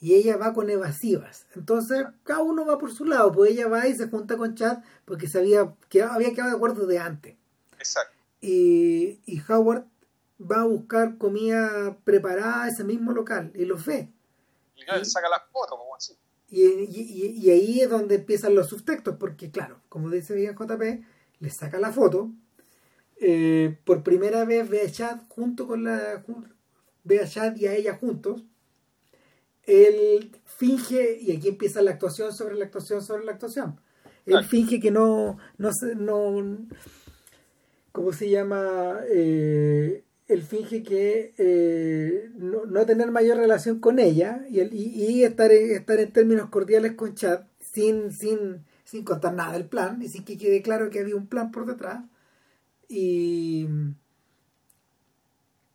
y 0.02 0.16
ella 0.16 0.36
va 0.36 0.52
con 0.52 0.70
evasivas. 0.70 1.46
Entonces, 1.56 2.04
cada 2.24 2.42
uno 2.42 2.66
va 2.66 2.80
por 2.80 2.92
su 2.92 3.06
lado, 3.06 3.32
pues 3.32 3.52
ella 3.52 3.68
va 3.68 3.88
y 3.88 3.96
se 3.96 4.10
junta 4.10 4.36
con 4.36 4.56
Chad 4.56 4.80
porque 5.06 5.28
sabía 5.28 5.76
que 5.90 6.02
había 6.02 6.34
quedado 6.34 6.50
de 6.50 6.56
acuerdo 6.56 6.88
de 6.88 6.98
antes. 6.98 7.38
Exacto. 7.78 8.18
Y, 8.42 9.22
y 9.28 9.42
Howard 9.48 9.86
va 10.40 10.62
a 10.62 10.66
buscar 10.66 11.20
comida 11.20 11.96
preparada 12.04 12.64
a 12.64 12.68
ese 12.68 12.84
mismo 12.84 13.12
local 13.12 13.52
y 13.54 13.66
lo 13.66 13.78
ve. 13.78 14.10
Y, 14.76 14.82
y 14.82 15.06
saca 15.06 15.30
las 15.30 15.44
fotos, 15.52 15.78
como 15.78 15.96
así. 15.96 16.18
Y, 16.50 16.66
y, 16.66 17.50
ahí 17.52 17.82
es 17.82 17.90
donde 17.90 18.16
empiezan 18.16 18.56
los 18.56 18.68
subtextos, 18.70 19.16
porque 19.18 19.52
claro, 19.52 19.80
como 19.88 20.10
dice 20.10 20.34
bien 20.34 20.56
JP, 20.56 20.82
le 21.40 21.50
saca 21.52 21.80
la 21.80 21.94
foto. 21.94 22.32
Eh, 23.18 23.78
por 23.86 24.02
primera 24.02 24.46
vez 24.46 24.68
ve 24.68 24.82
a 24.82 24.92
Chad 24.92 25.20
junto 25.30 25.68
con 25.68 25.84
la. 25.84 26.26
Ve 27.04 27.20
a 27.20 27.28
Chad 27.28 27.56
y 27.56 27.68
a 27.68 27.76
ella 27.76 27.98
juntos 27.98 28.44
él 29.66 30.32
finge, 30.46 31.18
y 31.22 31.36
aquí 31.36 31.50
empieza 31.50 31.82
la 31.82 31.92
actuación 31.92 32.34
sobre 32.34 32.56
la 32.56 32.66
actuación 32.66 33.02
sobre 33.02 33.26
la 33.26 33.34
actuación. 33.34 33.80
Él 34.26 34.44
finge 34.46 34.80
que 34.80 34.92
no, 34.92 35.38
no, 35.58 35.72
no, 35.98 36.58
¿cómo 37.92 38.14
se 38.14 38.30
llama? 38.30 39.00
Eh, 39.10 40.04
él 40.28 40.44
finge 40.44 40.84
que 40.84 41.34
eh, 41.38 42.30
no, 42.36 42.66
no, 42.66 42.86
tener 42.86 43.12
mayor 43.12 43.38
relación 43.38 43.80
con 43.80 44.00
ella 44.00 44.46
y, 44.50 44.62
y, 44.62 45.24
estar, 45.24 45.52
estar 45.52 46.00
en 46.00 46.14
términos 46.14 46.50
cordiales 46.50 46.94
con 46.94 47.16
Chad 47.16 47.42
sin, 47.60 48.12
sin, 48.12 48.64
sin 48.86 49.04
contar 49.04 49.34
nada 49.34 49.54
del 49.54 49.66
plan 49.66 50.02
y 50.02 50.08
sin 50.08 50.24
que 50.24 50.38
quede 50.38 50.62
claro 50.62 50.90
que 50.90 51.00
había 51.00 51.16
un 51.16 51.28
plan 51.28 51.52
por 51.52 51.66
detrás. 51.66 52.04
Y, 52.88 53.68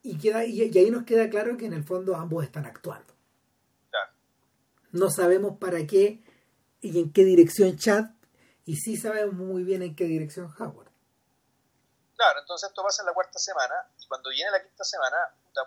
y, 0.03 0.19
queda, 0.19 0.45
y 0.45 0.63
ahí 0.63 0.91
nos 0.91 1.05
queda 1.05 1.29
claro 1.29 1.57
que 1.57 1.67
en 1.67 1.73
el 1.73 1.83
fondo 1.83 2.15
ambos 2.17 2.45
están 2.45 2.67
actuando 2.67 3.16
no 4.97 5.11
sabemos 5.11 5.59
para 5.59 5.87
qué 5.87 6.23
y 6.81 6.99
en 7.01 7.13
qué 7.13 7.25
dirección 7.25 7.79
Chad, 7.79 8.05
y 8.65 8.77
sí 8.77 8.97
sabemos 8.97 9.35
muy 9.35 9.63
bien 9.63 9.83
en 9.83 9.95
qué 9.95 10.05
dirección 10.05 10.53
Howard. 10.59 10.91
Claro, 12.17 12.41
entonces 12.41 12.69
esto 12.69 12.83
pasa 12.83 13.03
en 13.03 13.07
la 13.07 13.13
cuarta 13.15 13.39
semana, 13.39 13.75
y 14.01 14.07
cuando 14.07 14.31
viene 14.31 14.51
la 14.51 14.63
quinta 14.63 14.85
semana, 14.85 15.17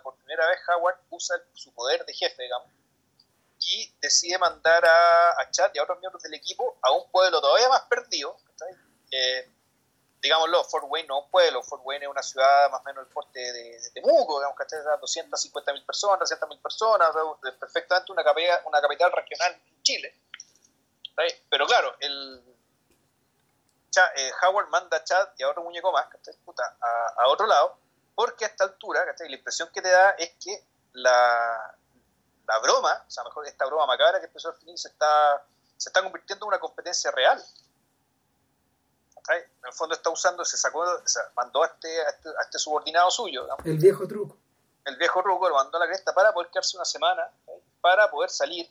por 0.02 0.16
primera 0.16 0.46
vez 0.48 0.58
Howard 0.68 0.98
usa 1.10 1.36
su 1.54 1.72
poder 1.72 2.04
de 2.04 2.12
jefe, 2.12 2.42
digamos, 2.42 2.68
y 3.60 3.92
decide 4.00 4.38
mandar 4.38 4.84
a, 4.84 5.50
Chad 5.50 5.70
y 5.74 5.78
a 5.78 5.82
otros 5.82 5.98
miembros 6.00 6.22
del 6.22 6.34
equipo 6.34 6.78
a 6.82 6.92
un 6.92 7.10
pueblo 7.10 7.40
todavía 7.40 7.68
más 7.68 7.82
perdido, 7.82 8.36
digámoslo, 10.20 10.64
Fort 10.64 10.84
Wayne 10.88 11.08
no 11.08 11.18
es 11.18 11.24
un 11.24 11.30
pueblo, 11.30 11.62
Fort 11.62 11.82
Wayne 11.84 12.04
es 12.04 12.10
una 12.10 12.22
ciudad 12.22 12.70
más 12.70 12.80
o 12.80 12.84
menos 12.84 13.06
el 13.06 13.12
porte 13.12 13.40
de, 13.40 13.90
Temuco, 13.94 14.38
digamos 14.38 14.56
que 14.56 14.62
está 14.64 14.96
250 14.96 15.72
mil 15.72 15.84
personas, 15.84 16.18
300 16.18 16.48
mil 16.48 16.58
personas, 16.58 17.10
perfectamente 17.58 18.12
una 18.12 18.22
capital, 18.22 18.60
una 18.66 18.80
capital 18.80 19.12
regional 19.12 19.52
en 19.52 19.82
Chile. 19.82 20.14
Pero 21.50 21.66
claro, 21.66 21.94
el 22.00 22.42
eh, 24.16 24.30
Howard 24.42 24.68
manda 24.68 24.96
a 24.96 25.04
Chad 25.04 25.28
y 25.36 25.42
a 25.42 25.50
otro 25.50 25.62
muñeco 25.62 25.92
más, 25.92 26.06
a, 26.06 27.22
a, 27.22 27.28
otro 27.28 27.46
lado, 27.46 27.78
porque 28.14 28.44
a 28.44 28.48
esta 28.48 28.64
altura, 28.64 29.04
la 29.04 29.36
impresión 29.36 29.68
que 29.72 29.82
te 29.82 29.90
da 29.90 30.10
es 30.10 30.32
que 30.42 30.64
la, 30.92 31.76
la 32.46 32.58
broma, 32.60 33.04
o 33.06 33.10
sea, 33.10 33.24
mejor 33.24 33.46
esta 33.46 33.66
broma 33.66 33.86
macabra 33.86 34.20
que 34.20 34.26
empezó 34.26 34.48
al 34.48 34.56
fin 34.56 34.76
se 34.76 34.88
está, 34.88 35.44
se 35.76 35.88
está 35.88 36.02
convirtiendo 36.02 36.46
en 36.46 36.48
una 36.48 36.58
competencia 36.58 37.10
real 37.10 37.42
en 39.38 39.66
el 39.66 39.72
fondo 39.72 39.94
está 39.94 40.10
usando, 40.10 40.44
se 40.44 40.56
sacó, 40.56 40.84
se 41.04 41.20
mandó 41.36 41.64
este, 41.64 42.00
a 42.00 42.10
este, 42.10 42.28
a 42.28 42.42
este, 42.42 42.58
subordinado 42.58 43.10
suyo. 43.10 43.46
El 43.64 43.78
viejo 43.78 44.06
truco. 44.06 44.36
El 44.84 44.96
viejo 44.96 45.22
truco 45.22 45.48
lo 45.48 45.54
mandó 45.54 45.76
a 45.76 45.80
la 45.80 45.86
cresta 45.86 46.14
para 46.14 46.32
poder 46.32 46.50
quedarse 46.50 46.76
una 46.76 46.84
semana, 46.84 47.30
para 47.80 48.10
poder 48.10 48.30
salir 48.30 48.68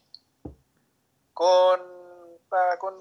con, 1.34 1.80
con, 2.80 2.96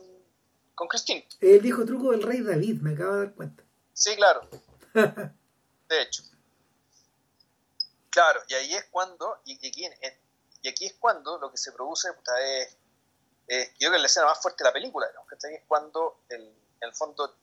con 0.75 0.89
Christine. 0.89 1.27
El 1.41 1.61
viejo 1.61 1.85
truco 1.85 2.11
del 2.11 2.23
rey 2.23 2.43
David, 2.43 2.81
me 2.81 2.95
acabo 2.95 3.15
de 3.15 3.27
dar 3.27 3.35
cuenta. 3.35 3.65
Sí, 3.93 4.15
claro. 4.17 4.49
de 4.95 6.03
hecho. 6.03 6.23
Claro, 8.11 8.41
y 8.49 8.55
ahí 8.55 8.75
es 8.75 8.85
cuando, 8.91 9.41
y, 9.45 9.55
aquí, 9.67 9.87
y 10.63 10.69
aquí 10.69 10.87
es 10.87 10.95
cuando 10.95 11.39
lo 11.39 11.51
que 11.51 11.57
se 11.57 11.73
produce 11.73 12.09
es, 12.41 12.77
es, 13.47 13.69
yo 13.79 13.89
creo 13.89 13.91
que 13.93 13.97
es 13.97 14.03
la 14.03 14.07
escena 14.07 14.27
más 14.27 14.41
fuerte 14.41 14.65
de 14.65 14.69
la 14.69 14.73
película, 14.73 15.07
es 15.07 15.63
cuando 15.67 16.23
el, 16.29 16.43
en 16.81 16.89
el 16.89 16.95
fondo 16.95 17.37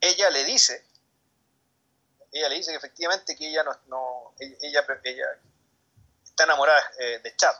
ella 0.00 0.30
le 0.30 0.44
dice, 0.44 0.84
ella 2.32 2.48
le 2.48 2.56
dice 2.56 2.70
que 2.72 2.76
efectivamente 2.76 3.36
que 3.36 3.48
ella 3.48 3.62
no, 3.64 3.72
no 3.88 4.34
ella, 4.38 4.84
ella, 5.04 5.26
está 6.24 6.44
enamorada 6.44 6.82
eh, 6.98 7.20
de 7.22 7.34
Chad. 7.36 7.54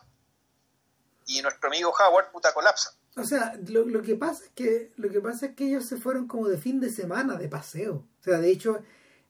Y 1.26 1.42
nuestro 1.42 1.68
amigo 1.68 1.92
Howard 1.92 2.30
puta 2.30 2.52
colapsa. 2.52 2.96
O 3.16 3.24
sea, 3.24 3.54
lo, 3.68 4.02
que 4.02 4.14
pasa 4.14 4.44
es 4.44 4.50
que 4.50 4.92
lo 4.96 5.08
que 5.08 5.20
pasa 5.20 5.46
es 5.46 5.54
que 5.54 5.66
ellos 5.66 5.86
se 5.86 5.96
fueron 5.96 6.28
como 6.28 6.48
de 6.48 6.58
fin 6.58 6.80
de 6.80 6.90
semana 6.90 7.36
de 7.36 7.48
paseo. 7.48 8.06
O 8.20 8.22
sea, 8.22 8.38
de 8.38 8.50
hecho, 8.50 8.82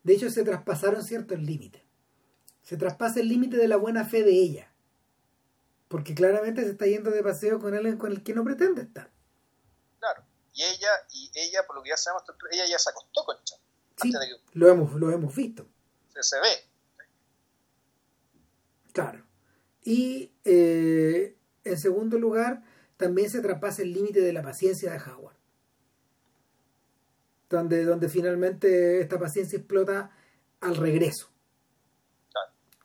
de 0.02 0.14
hecho 0.14 0.28
se 0.28 0.42
traspasaron 0.42 1.04
ciertos 1.04 1.38
límites. 1.38 1.82
Se 2.62 2.76
traspasa 2.76 3.20
el 3.20 3.28
límite 3.28 3.56
de 3.56 3.68
la 3.68 3.76
buena 3.76 4.04
fe 4.04 4.24
de 4.24 4.32
ella. 4.32 4.72
Porque 5.86 6.14
claramente 6.14 6.64
se 6.64 6.70
está 6.70 6.86
yendo 6.86 7.12
de 7.12 7.22
paseo 7.22 7.60
con 7.60 7.74
alguien 7.74 7.96
con 7.96 8.10
el 8.10 8.24
que 8.24 8.34
no 8.34 8.42
pretende 8.42 8.82
estar. 8.82 9.08
Y 10.56 10.62
ella, 10.62 10.88
y 11.12 11.30
ella, 11.34 11.66
por 11.66 11.76
lo 11.76 11.82
que 11.82 11.90
ya 11.90 11.98
sabemos, 11.98 12.24
ella 12.50 12.64
ya 12.66 12.78
se 12.78 12.88
acostó 12.88 13.24
con 13.24 13.36
Chad. 13.44 13.58
Sí, 14.00 14.10
lo, 14.54 14.68
hemos, 14.68 14.94
lo 14.94 15.10
hemos 15.10 15.34
visto. 15.36 15.68
Se, 16.18 16.40
ve. 16.40 16.48
Claro. 18.92 19.22
Y 19.84 20.32
eh, 20.44 21.36
en 21.62 21.78
segundo 21.78 22.18
lugar, 22.18 22.64
también 22.96 23.28
se 23.28 23.42
traspasa 23.42 23.82
el 23.82 23.92
límite 23.92 24.22
de 24.22 24.32
la 24.32 24.42
paciencia 24.42 24.92
de 24.92 24.98
Howard. 24.98 25.36
Donde, 27.50 27.84
donde 27.84 28.08
finalmente 28.08 29.02
esta 29.02 29.18
paciencia 29.18 29.58
explota 29.58 30.10
al 30.62 30.76
regreso. 30.76 31.28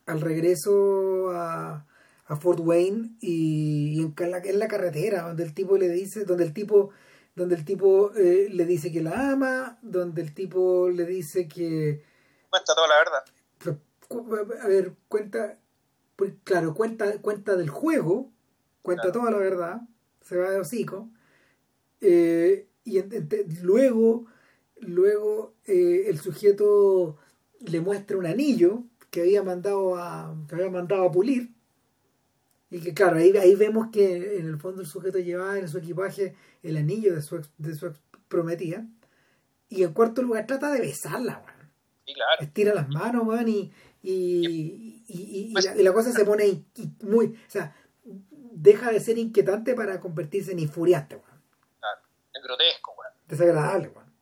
Al 0.04 0.20
regreso 0.20 1.30
a, 1.30 1.86
a 2.26 2.36
Fort 2.36 2.60
Wayne 2.60 3.16
y, 3.20 4.02
en, 4.02 4.30
la, 4.30 4.38
en 4.38 4.58
la 4.58 4.68
carretera, 4.68 5.22
donde 5.22 5.44
el 5.44 5.54
tipo 5.54 5.78
le 5.78 5.88
dice, 5.88 6.26
donde 6.26 6.44
el 6.44 6.52
tipo 6.52 6.90
donde 7.34 7.54
el 7.54 7.64
tipo 7.64 8.12
eh, 8.14 8.48
le 8.50 8.66
dice 8.66 8.92
que 8.92 9.02
la 9.02 9.30
ama, 9.30 9.78
donde 9.82 10.22
el 10.22 10.34
tipo 10.34 10.90
le 10.90 11.06
dice 11.06 11.48
que... 11.48 12.04
Cuenta 12.50 12.74
toda 12.74 12.88
la 12.88 12.98
verdad. 12.98 14.62
A 14.62 14.68
ver, 14.68 14.92
cuenta, 15.08 15.58
pues, 16.16 16.34
claro, 16.44 16.74
cuenta, 16.74 17.20
cuenta 17.22 17.56
del 17.56 17.70
juego, 17.70 18.30
cuenta 18.82 19.10
toda 19.10 19.30
la 19.30 19.38
verdad, 19.38 19.80
se 20.20 20.36
va 20.36 20.50
de 20.50 20.60
hocico, 20.60 21.08
eh, 22.02 22.68
y 22.84 23.00
luego, 23.62 24.26
luego 24.80 25.54
eh, 25.64 26.04
el 26.08 26.18
sujeto 26.18 27.16
le 27.60 27.80
muestra 27.80 28.18
un 28.18 28.26
anillo 28.26 28.84
que 29.10 29.22
había 29.22 29.42
mandado 29.42 29.96
a, 29.96 30.34
que 30.48 30.56
había 30.56 30.70
mandado 30.70 31.04
a 31.04 31.12
pulir, 31.12 31.51
y 32.72 32.80
que 32.80 32.94
claro, 32.94 33.18
ahí, 33.18 33.36
ahí 33.36 33.54
vemos 33.54 33.88
que 33.92 34.38
en 34.38 34.46
el 34.46 34.58
fondo 34.58 34.80
el 34.80 34.86
sujeto 34.88 35.18
llevaba 35.18 35.58
en 35.58 35.68
su 35.68 35.76
equipaje 35.76 36.34
el 36.62 36.78
anillo 36.78 37.14
de 37.14 37.20
su, 37.20 37.46
de 37.58 37.74
su 37.74 37.92
prometida. 38.28 38.86
Y 39.68 39.82
en 39.82 39.92
cuarto 39.92 40.22
lugar 40.22 40.46
trata 40.46 40.70
de 40.70 40.80
besarla, 40.80 41.42
man. 41.44 41.72
Estira 42.40 42.72
las 42.74 42.88
manos, 42.88 43.26
man, 43.26 43.46
y, 43.46 43.70
y, 44.02 45.04
y, 45.06 45.48
y, 45.48 45.52
pues 45.52 45.76
la, 45.76 45.92
cosa 45.92 46.12
se 46.12 46.24
pone 46.24 46.64
muy... 47.00 47.26
O 47.46 47.50
sea, 47.50 47.76
deja 48.04 48.90
de 48.90 49.00
ser 49.00 49.18
inquietante 49.18 49.74
para 49.74 50.00
convertirse 50.00 50.52
en 50.52 50.58
infuriante, 50.60 51.20
Claro. 51.78 52.00
desagradable, 53.28 53.88
weón. 53.88 54.12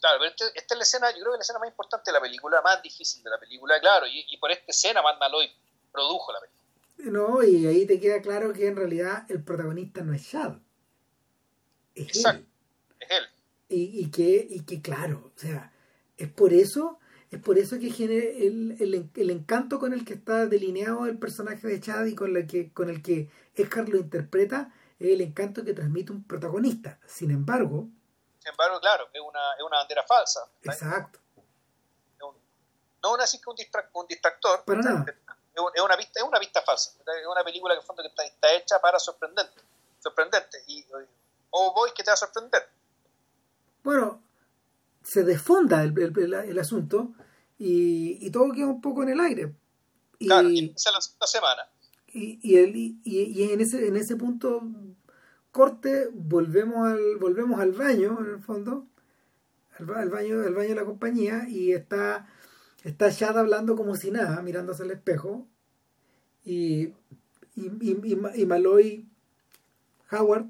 Claro, 0.00 0.18
pero 0.18 0.30
este- 0.30 0.58
esta 0.58 0.74
es 0.74 0.78
la 0.78 0.82
escena, 0.82 1.10
yo 1.10 1.18
creo 1.20 1.32
que 1.32 1.34
es 1.34 1.38
la 1.38 1.42
escena 1.42 1.58
más 1.60 1.68
importante 1.68 2.10
de 2.10 2.12
la 2.12 2.20
película, 2.20 2.60
más 2.62 2.82
difícil 2.82 3.22
de 3.22 3.30
la 3.30 3.38
película, 3.38 3.78
claro, 3.80 4.06
y, 4.06 4.24
y 4.28 4.36
por 4.38 4.50
esta 4.50 4.64
escena 4.68 5.02
Matt 5.02 5.20
Malloy 5.20 5.48
produjo 5.92 6.32
la 6.32 6.40
película. 6.40 6.59
No, 7.04 7.42
y 7.42 7.66
ahí 7.66 7.86
te 7.86 7.98
queda 8.00 8.20
claro 8.22 8.52
que 8.52 8.66
en 8.66 8.76
realidad 8.76 9.24
el 9.30 9.42
protagonista 9.42 10.02
no 10.02 10.12
es 10.14 10.28
Chad. 10.28 10.56
Es 11.94 12.08
Exacto. 12.16 12.40
él. 12.40 12.46
Es 13.00 13.10
él. 13.10 13.24
Y, 13.68 14.00
y 14.04 14.10
que, 14.10 14.46
y 14.50 14.60
que 14.64 14.82
claro, 14.82 15.32
o 15.34 15.38
sea, 15.38 15.72
es 16.16 16.28
por 16.28 16.52
eso, 16.52 16.98
es 17.30 17.40
por 17.40 17.58
eso 17.58 17.78
que 17.78 17.90
genera 17.90 18.26
el, 18.26 18.76
el, 18.80 19.10
el 19.14 19.30
encanto 19.30 19.78
con 19.78 19.92
el 19.92 20.04
que 20.04 20.14
está 20.14 20.46
delineado 20.46 21.06
el 21.06 21.18
personaje 21.18 21.66
de 21.66 21.80
Chad 21.80 22.06
y 22.06 22.14
con 22.14 22.36
el 22.36 22.46
que, 22.46 22.72
con 22.72 22.90
el 22.90 23.00
que 23.02 23.30
Eckhart 23.54 23.88
lo 23.88 23.98
interpreta, 23.98 24.72
es 24.98 25.12
el 25.12 25.20
encanto 25.20 25.64
que 25.64 25.72
transmite 25.72 26.12
un 26.12 26.24
protagonista. 26.24 26.98
Sin 27.06 27.30
embargo, 27.30 27.88
Sin 28.40 28.50
embargo, 28.50 28.80
claro, 28.80 29.08
es 29.12 29.20
una, 29.20 29.40
es 29.58 29.62
una 29.64 29.76
bandera 29.78 30.02
falsa. 30.02 30.40
exacto, 30.62 31.20
no 33.02 33.14
una 33.14 33.24
así 33.24 33.40
que 33.40 33.48
un, 33.48 33.56
distra- 33.56 33.88
un 33.94 34.06
distractor. 34.06 34.62
Nada. 34.66 35.06
Es, 35.54 35.60
un- 35.60 35.70
es 35.74 35.82
una 35.82 35.96
pista, 35.96 36.20
es 36.20 36.26
una 36.26 36.38
pista 36.38 36.62
falsa. 36.62 36.90
Es 37.20 37.26
una 37.26 37.42
película 37.44 37.74
que, 37.74 37.80
en 37.80 37.86
fondo, 37.86 38.02
que 38.02 38.08
está, 38.08 38.24
está 38.24 38.52
hecha 38.54 38.78
para 38.80 38.98
sorprendente. 38.98 39.60
Sorprendente. 40.00 40.58
Y, 40.68 40.84
o 41.50 41.72
voy 41.74 41.90
que 41.94 42.02
te 42.02 42.10
va 42.10 42.14
a 42.14 42.16
sorprender. 42.16 42.62
bueno, 43.82 44.22
se 45.02 45.24
desfonda 45.24 45.82
el, 45.82 45.96
el- 45.98 46.58
asunto 46.58 47.12
y, 47.58 48.24
y 48.24 48.30
todo 48.30 48.52
queda 48.52 48.66
un 48.66 48.80
poco 48.80 49.02
en 49.02 49.08
el 49.10 49.20
aire. 49.20 49.54
Y, 50.18 50.26
Claro, 50.28 50.48
y 50.50 50.72
es 50.76 50.84
la 50.92 51.00
segunda 51.00 51.26
semana. 51.26 51.68
y, 52.08 52.38
y, 52.42 52.56
el- 52.58 52.76
y- 52.76 53.00
y 53.04 53.52
en 53.52 53.60
ese 53.60 53.86
en 53.88 53.96
ese 53.96 54.16
punto 54.16 54.62
corte 55.50 56.08
volvemos 56.12 56.86
al 56.86 57.16
volvemos 57.16 57.58
al 57.60 57.72
baño 57.72 58.18
en 58.20 58.26
el 58.26 58.40
fondo 58.42 58.86
al, 59.78 59.90
al 59.94 60.10
baño 60.10 60.40
al 60.42 60.54
baño 60.54 60.68
de 60.68 60.74
la 60.74 60.84
compañía 60.84 61.44
y 61.48 61.72
está 61.72 62.28
está 62.84 63.10
Chad 63.10 63.38
hablando 63.38 63.76
como 63.76 63.94
si 63.94 64.10
nada 64.10 64.40
mirándose 64.42 64.82
al 64.82 64.90
espejo 64.90 65.46
y 66.44 66.94
y, 67.56 67.66
y, 67.80 68.00
y 68.12 68.16
Ma- 68.16 68.36
y 68.36 68.46
Malloy 68.46 69.08
Howard 70.12 70.46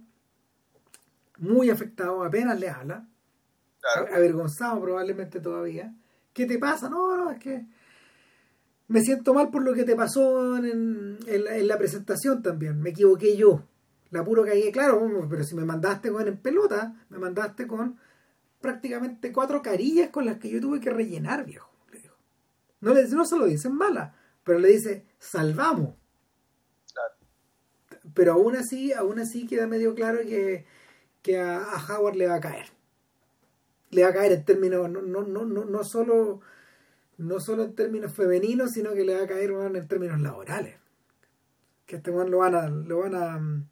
muy 1.39 1.71
afectado 1.71 2.23
apenas 2.25 2.59
le 2.61 2.69
habla 2.69 3.07
Claro. 3.81 4.15
avergonzado 4.15 4.79
probablemente 4.83 5.41
todavía. 5.41 5.95
¿Qué 6.35 6.45
te 6.45 6.59
pasa? 6.59 6.91
No, 6.91 7.17
no, 7.17 7.31
es 7.31 7.39
que 7.39 7.65
me 8.89 9.01
siento 9.01 9.33
mal 9.33 9.51
por 9.51 9.63
lo 9.63 9.73
que 9.73 9.85
te 9.85 9.97
pasó 9.97 10.57
en, 10.59 11.19
en 11.27 11.45
la, 11.45 11.57
en 11.57 11.69
la 11.69 11.79
presentación 11.79 12.43
también. 12.43 12.81
Me 12.81 12.91
equivoqué 12.91 13.37
yo. 13.37 13.63
La 14.11 14.25
puro 14.25 14.45
cagué, 14.45 14.73
claro, 14.73 15.01
pero 15.31 15.45
si 15.45 15.55
me 15.55 15.65
mandaste 15.65 16.11
con 16.11 16.27
en 16.27 16.37
pelota, 16.37 16.95
me 17.09 17.19
mandaste 17.19 17.67
con 17.67 17.97
prácticamente 18.61 19.33
cuatro 19.33 19.63
carillas 19.63 20.11
con 20.11 20.27
las 20.27 20.39
que 20.39 20.51
yo 20.51 20.61
tuve 20.61 20.81
que 20.81 20.91
rellenar, 20.91 21.47
viejo. 21.47 21.70
No, 22.81 22.95
le, 22.95 23.07
no 23.09 23.25
se 23.25 23.37
lo 23.39 23.47
dicen 23.47 23.75
mala, 23.75 24.15
pero 24.45 24.59
le 24.59 24.69
dice, 24.69 25.07
salvamos. 25.19 25.95
Claro. 26.93 27.15
Pero 28.15 28.33
aún 28.33 28.57
así, 28.57 28.93
aún 28.93 29.19
así 29.21 29.47
queda 29.47 29.67
medio 29.67 29.95
claro 29.95 30.19
que, 30.21 30.67
que 31.23 31.39
a, 31.39 31.59
a 31.63 31.87
Howard 31.99 32.17
le 32.17 32.29
va 32.29 32.37
a 32.37 32.41
caer 32.41 32.67
le 33.91 34.03
va 34.05 34.11
a 34.11 34.13
caer 34.15 34.33
en 34.33 34.45
términos 34.45 34.89
no, 34.89 35.03
no, 35.03 35.23
no, 35.23 35.45
no, 35.45 35.65
no 35.65 35.85
solo 35.85 36.41
no 37.19 37.41
solo 37.41 37.65
en 37.65 37.75
términos 37.75 38.13
femeninos 38.13 38.73
sino 38.73 38.93
que 38.95 39.05
le 39.05 39.17
va 39.17 39.25
a 39.25 39.27
caer 39.27 39.51
en 39.51 39.89
términos 39.89 40.21
laborales 40.21 40.77
que 41.87 41.97
este 41.97 42.11
lo 42.13 42.39
van 42.39 42.55
a 42.55 42.69
lo 42.69 42.99
van 43.01 43.15
a 43.15 43.39
mm, 43.39 43.69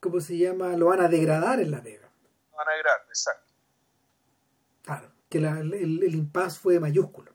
¿cómo 0.00 0.20
se 0.20 0.38
llama? 0.38 0.76
lo 0.76 0.86
van 0.86 1.00
a 1.00 1.08
degradar 1.08 1.60
en 1.60 1.70
la 1.72 1.82
pega 1.82 2.08
No 2.52 2.56
van 2.56 2.68
a 2.68 2.70
agregar, 2.70 3.00
exacto. 3.08 3.52
claro 4.82 5.12
que 5.28 5.40
la- 5.40 5.58
el, 5.60 5.74
el, 5.74 6.14
impasse 6.14 6.60
fue 6.60 6.78
mayúsculo 6.78 7.32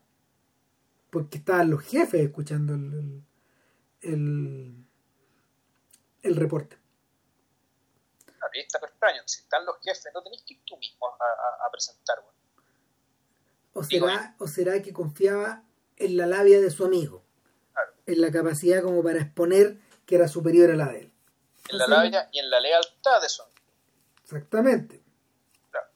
porque 1.12 1.36
estaban 1.38 1.68
los 1.70 1.82
jefes 1.84 2.22
escuchando 2.22 2.72
el 2.74 3.22
el, 4.00 4.12
el, 4.12 4.86
el 6.22 6.36
reporte 6.36 6.78
y 8.54 8.60
está 8.60 8.78
extraño. 8.78 9.22
Si 9.24 9.40
están 9.40 9.64
los 9.64 9.76
jefes, 9.82 10.08
no 10.12 10.22
tenés 10.22 10.42
que 10.42 10.54
ir 10.54 10.60
tú 10.66 10.76
mismo 10.76 11.06
a, 11.06 11.10
a- 11.10 11.66
a 11.66 11.70
presentar. 11.70 12.18
weón. 12.20 12.34
o 13.72 13.82
será 13.82 14.36
o 14.38 14.46
será 14.46 14.82
que 14.82 14.92
confiaba 14.92 15.62
en 15.96 16.16
la 16.18 16.26
labia 16.26 16.60
de 16.60 16.70
su 16.70 16.84
amigo 16.84 17.24
Claro. 17.72 17.92
en 18.06 18.20
la 18.20 18.30
capacidad 18.30 18.82
como 18.82 19.02
para 19.02 19.20
exponer 19.20 19.78
que 20.04 20.16
era 20.16 20.28
superior 20.28 20.70
a 20.70 20.76
la 20.76 20.88
de 20.92 20.98
él 21.00 21.12
En 21.70 21.78
la 21.78 21.86
labia 21.86 22.28
y 22.32 22.40
en 22.40 22.50
la 22.50 22.60
lealtad 22.60 23.20
de 23.20 23.26
eso. 23.26 23.48
Exactamente. 24.24 25.02
Claro. 25.70 25.86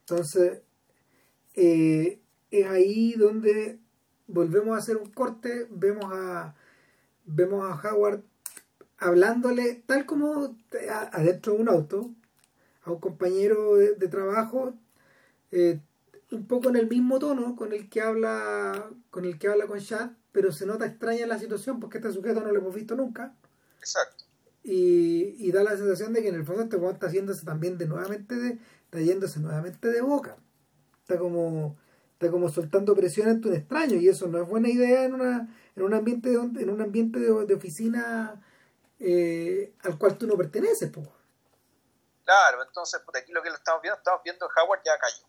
Entonces, 0.00 0.62
eh, 1.54 2.20
es 2.50 2.66
ahí 2.66 3.12
donde 3.14 3.78
volvemos 4.26 4.74
a 4.74 4.78
hacer 4.78 4.96
un 4.96 5.10
corte, 5.10 5.66
vemos 5.70 6.06
a 6.12 6.54
vemos 7.24 7.62
a 7.64 7.88
Howard 7.88 8.22
hablándole 8.98 9.82
tal 9.86 10.06
como 10.06 10.56
adentro 11.12 11.54
de 11.54 11.60
un 11.60 11.68
auto 11.68 12.10
a 12.82 12.90
un 12.90 13.00
compañero 13.00 13.76
de, 13.76 13.94
de 13.94 14.08
trabajo 14.08 14.74
eh, 15.52 15.80
un 16.30 16.46
poco 16.46 16.68
en 16.68 16.76
el 16.76 16.88
mismo 16.88 17.18
tono 17.18 17.54
con 17.54 17.72
el 17.72 17.88
que 17.88 18.00
habla 18.00 18.90
con 19.10 19.24
el 19.24 19.38
que 19.38 19.48
habla 19.48 19.66
con 19.66 19.78
Chad 19.78 20.10
pero 20.32 20.52
se 20.52 20.66
nota 20.66 20.86
extraña 20.86 21.26
la 21.26 21.38
situación 21.38 21.80
porque 21.80 21.98
este 21.98 22.12
sujeto 22.12 22.40
no 22.40 22.50
lo 22.50 22.58
hemos 22.58 22.74
visto 22.74 22.96
nunca 22.96 23.34
Exacto. 23.78 24.24
y, 24.64 25.36
y 25.38 25.52
da 25.52 25.62
la 25.62 25.76
sensación 25.76 26.12
de 26.12 26.22
que 26.22 26.28
en 26.28 26.34
el 26.34 26.44
fondo 26.44 26.62
este 26.62 26.76
weón 26.76 26.94
está 26.94 27.06
haciéndose 27.06 27.44
también 27.44 27.78
de 27.78 27.86
nuevamente 27.86 28.34
de, 28.36 28.58
está 28.84 29.00
yéndose 29.00 29.38
nuevamente 29.40 29.88
de 29.88 30.00
boca 30.00 30.36
está 31.02 31.18
como 31.18 31.76
está 32.18 32.32
como 32.32 32.48
soltando 32.48 32.96
presión 32.96 33.28
ante 33.28 33.46
un 33.46 33.54
extraño 33.54 33.94
y 33.94 34.08
eso 34.08 34.26
no 34.26 34.42
es 34.42 34.48
buena 34.48 34.68
idea 34.68 35.04
en 35.04 35.14
una 35.14 35.48
en 35.76 35.82
un 35.84 35.94
ambiente 35.94 36.30
de, 36.30 36.36
en 36.36 36.68
un 36.70 36.80
ambiente 36.82 37.20
de, 37.20 37.46
de 37.46 37.54
oficina 37.54 38.42
eh, 38.98 39.72
al 39.84 39.96
cual 39.96 40.18
tú 40.18 40.26
no 40.26 40.36
perteneces 40.36 40.90
po. 40.90 41.02
Claro, 42.24 42.62
entonces, 42.62 43.00
pues 43.04 43.22
aquí 43.22 43.30
lo 43.30 43.40
que 43.40 43.50
lo 43.50 43.54
estamos 43.54 43.80
viendo, 43.80 43.96
estamos 43.96 44.20
viendo 44.22 44.46
Howard 44.46 44.82
ya 44.84 44.98
cayó. 44.98 45.24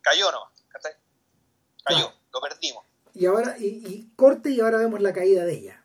Cayó 0.00 0.30
nomás, 0.32 0.64
¿cachai? 0.68 0.92
Cayó, 1.84 2.12
lo 2.32 2.40
perdimos. 2.40 2.84
y 3.12 3.26
ahora 3.26 3.56
y, 3.58 3.66
y 3.84 4.12
corte 4.14 4.50
y 4.50 4.60
ahora 4.60 4.78
vemos 4.78 5.00
la 5.00 5.12
caída 5.12 5.44
de 5.44 5.52
ella 5.52 5.84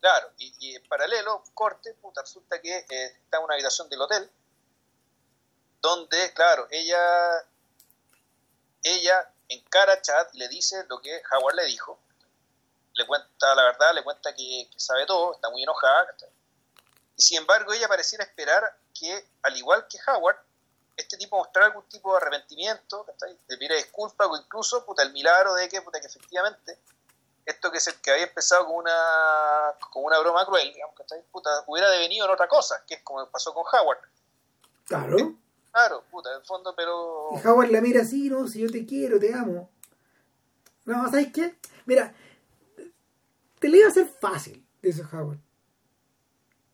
Claro, 0.00 0.32
y, 0.36 0.52
y 0.58 0.74
en 0.74 0.82
paralelo, 0.88 1.44
corte, 1.54 1.94
puta, 1.94 2.22
resulta 2.22 2.60
que 2.60 2.76
eh, 2.76 3.06
está 3.22 3.38
en 3.38 3.44
una 3.44 3.54
habitación 3.54 3.88
del 3.88 4.00
hotel, 4.00 4.28
donde, 5.80 6.32
claro, 6.34 6.66
ella, 6.72 6.98
ella 8.82 9.32
encara 9.48 9.94
a 9.94 10.02
Chad 10.02 10.28
le 10.34 10.48
dice 10.48 10.84
lo 10.88 11.00
que 11.00 11.22
Howard 11.30 11.56
le 11.56 11.64
dijo, 11.64 11.98
le 12.94 13.06
cuenta 13.06 13.54
la 13.54 13.64
verdad, 13.64 13.94
le 13.94 14.02
cuenta 14.02 14.34
que, 14.34 14.68
sabe 14.76 15.06
todo, 15.06 15.34
está 15.34 15.50
muy 15.50 15.62
enojada, 15.62 16.14
y 17.16 17.22
sin 17.22 17.38
embargo 17.38 17.72
ella 17.72 17.88
pareciera 17.88 18.24
esperar 18.24 18.76
que, 18.98 19.28
al 19.42 19.56
igual 19.56 19.86
que 19.88 19.98
Howard, 20.06 20.36
este 20.96 21.16
tipo 21.16 21.36
mostrara 21.36 21.66
algún 21.68 21.88
tipo 21.88 22.12
de 22.12 22.18
arrepentimiento, 22.18 23.04
¿cachai? 23.04 23.36
de 23.48 23.56
pedir 23.56 23.72
disculpas 23.72 24.28
o 24.28 24.36
incluso 24.36 24.84
puta, 24.84 25.02
el 25.02 25.12
milagro 25.12 25.54
de 25.54 25.68
que, 25.68 25.80
puta, 25.82 26.00
que 26.00 26.06
efectivamente 26.06 26.78
esto 27.44 27.72
que, 27.72 27.80
se, 27.80 28.00
que 28.00 28.10
había 28.10 28.24
empezado 28.24 28.66
con 28.66 28.76
una, 28.76 29.74
con 29.90 30.04
una 30.04 30.18
broma 30.20 30.44
cruel, 30.46 30.72
digamos. 30.72 30.94
Puta, 31.32 31.64
hubiera 31.66 31.90
devenido 31.90 32.26
en 32.26 32.32
otra 32.32 32.46
cosa, 32.46 32.84
que 32.86 32.94
es 32.94 33.02
como 33.02 33.26
pasó 33.30 33.52
con 33.52 33.64
Howard. 33.72 33.98
claro 34.86 35.41
Claro, 35.72 36.04
puta, 36.10 36.30
en 36.30 36.36
el 36.40 36.44
fondo, 36.44 36.74
pero... 36.76 37.30
Y 37.32 37.46
Howard 37.46 37.70
la 37.70 37.80
mira 37.80 38.02
así, 38.02 38.28
no, 38.28 38.46
si 38.46 38.60
yo 38.60 38.70
te 38.70 38.84
quiero, 38.84 39.18
te 39.18 39.32
amo. 39.32 39.70
No, 40.84 41.10
¿sabes 41.10 41.32
qué? 41.32 41.56
Mira, 41.86 42.14
te 43.58 43.68
le 43.68 43.78
iba 43.78 43.86
a 43.86 43.90
hacer 43.90 44.06
fácil, 44.06 44.66
dice 44.82 45.02
Howard. 45.12 45.38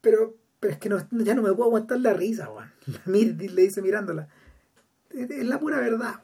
Pero, 0.00 0.34
pero 0.58 0.72
es 0.72 0.80
que 0.80 0.88
no, 0.88 0.98
ya 1.10 1.34
no 1.34 1.42
me 1.42 1.52
puedo 1.52 1.68
aguantar 1.68 2.00
la 2.00 2.12
risa, 2.12 2.50
weón. 2.50 2.72
Le 3.06 3.62
dice 3.62 3.82
mirándola. 3.82 4.28
Es 5.10 5.30
es 5.30 5.44
la 5.44 5.58
pura 5.58 5.78
verdad. 5.78 6.22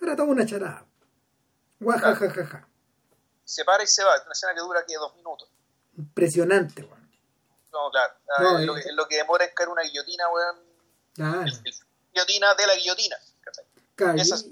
Era 0.00 0.16
toda 0.16 0.28
una 0.28 0.46
charada. 0.46 0.86
Guajajajaja. 1.78 2.68
se 3.44 3.64
para 3.64 3.82
y 3.82 3.86
se 3.86 4.04
va. 4.04 4.14
Es 4.16 4.22
una 4.22 4.32
escena 4.32 4.54
que 4.54 4.60
dura 4.60 4.84
que 4.86 4.94
dos 4.94 5.14
minutos. 5.16 5.50
Impresionante, 5.96 6.82
weón. 6.84 7.10
No, 7.72 7.90
claro. 7.90 8.14
Ah, 8.36 8.42
No, 8.42 8.58
es, 8.58 8.66
lo 8.66 8.74
que, 8.74 8.80
es 8.80 8.94
lo 8.94 9.06
que 9.08 9.16
demora 9.16 9.44
en 9.44 9.54
caer 9.54 9.68
una 9.68 9.82
guillotina, 9.82 10.28
weón. 10.30 10.69
El- 11.44 11.52
guillotina 12.12 12.54
de 12.54 12.66
la 12.66 12.74
guillotina. 12.76 13.16
y, 14.16 14.20
es- 14.20 14.46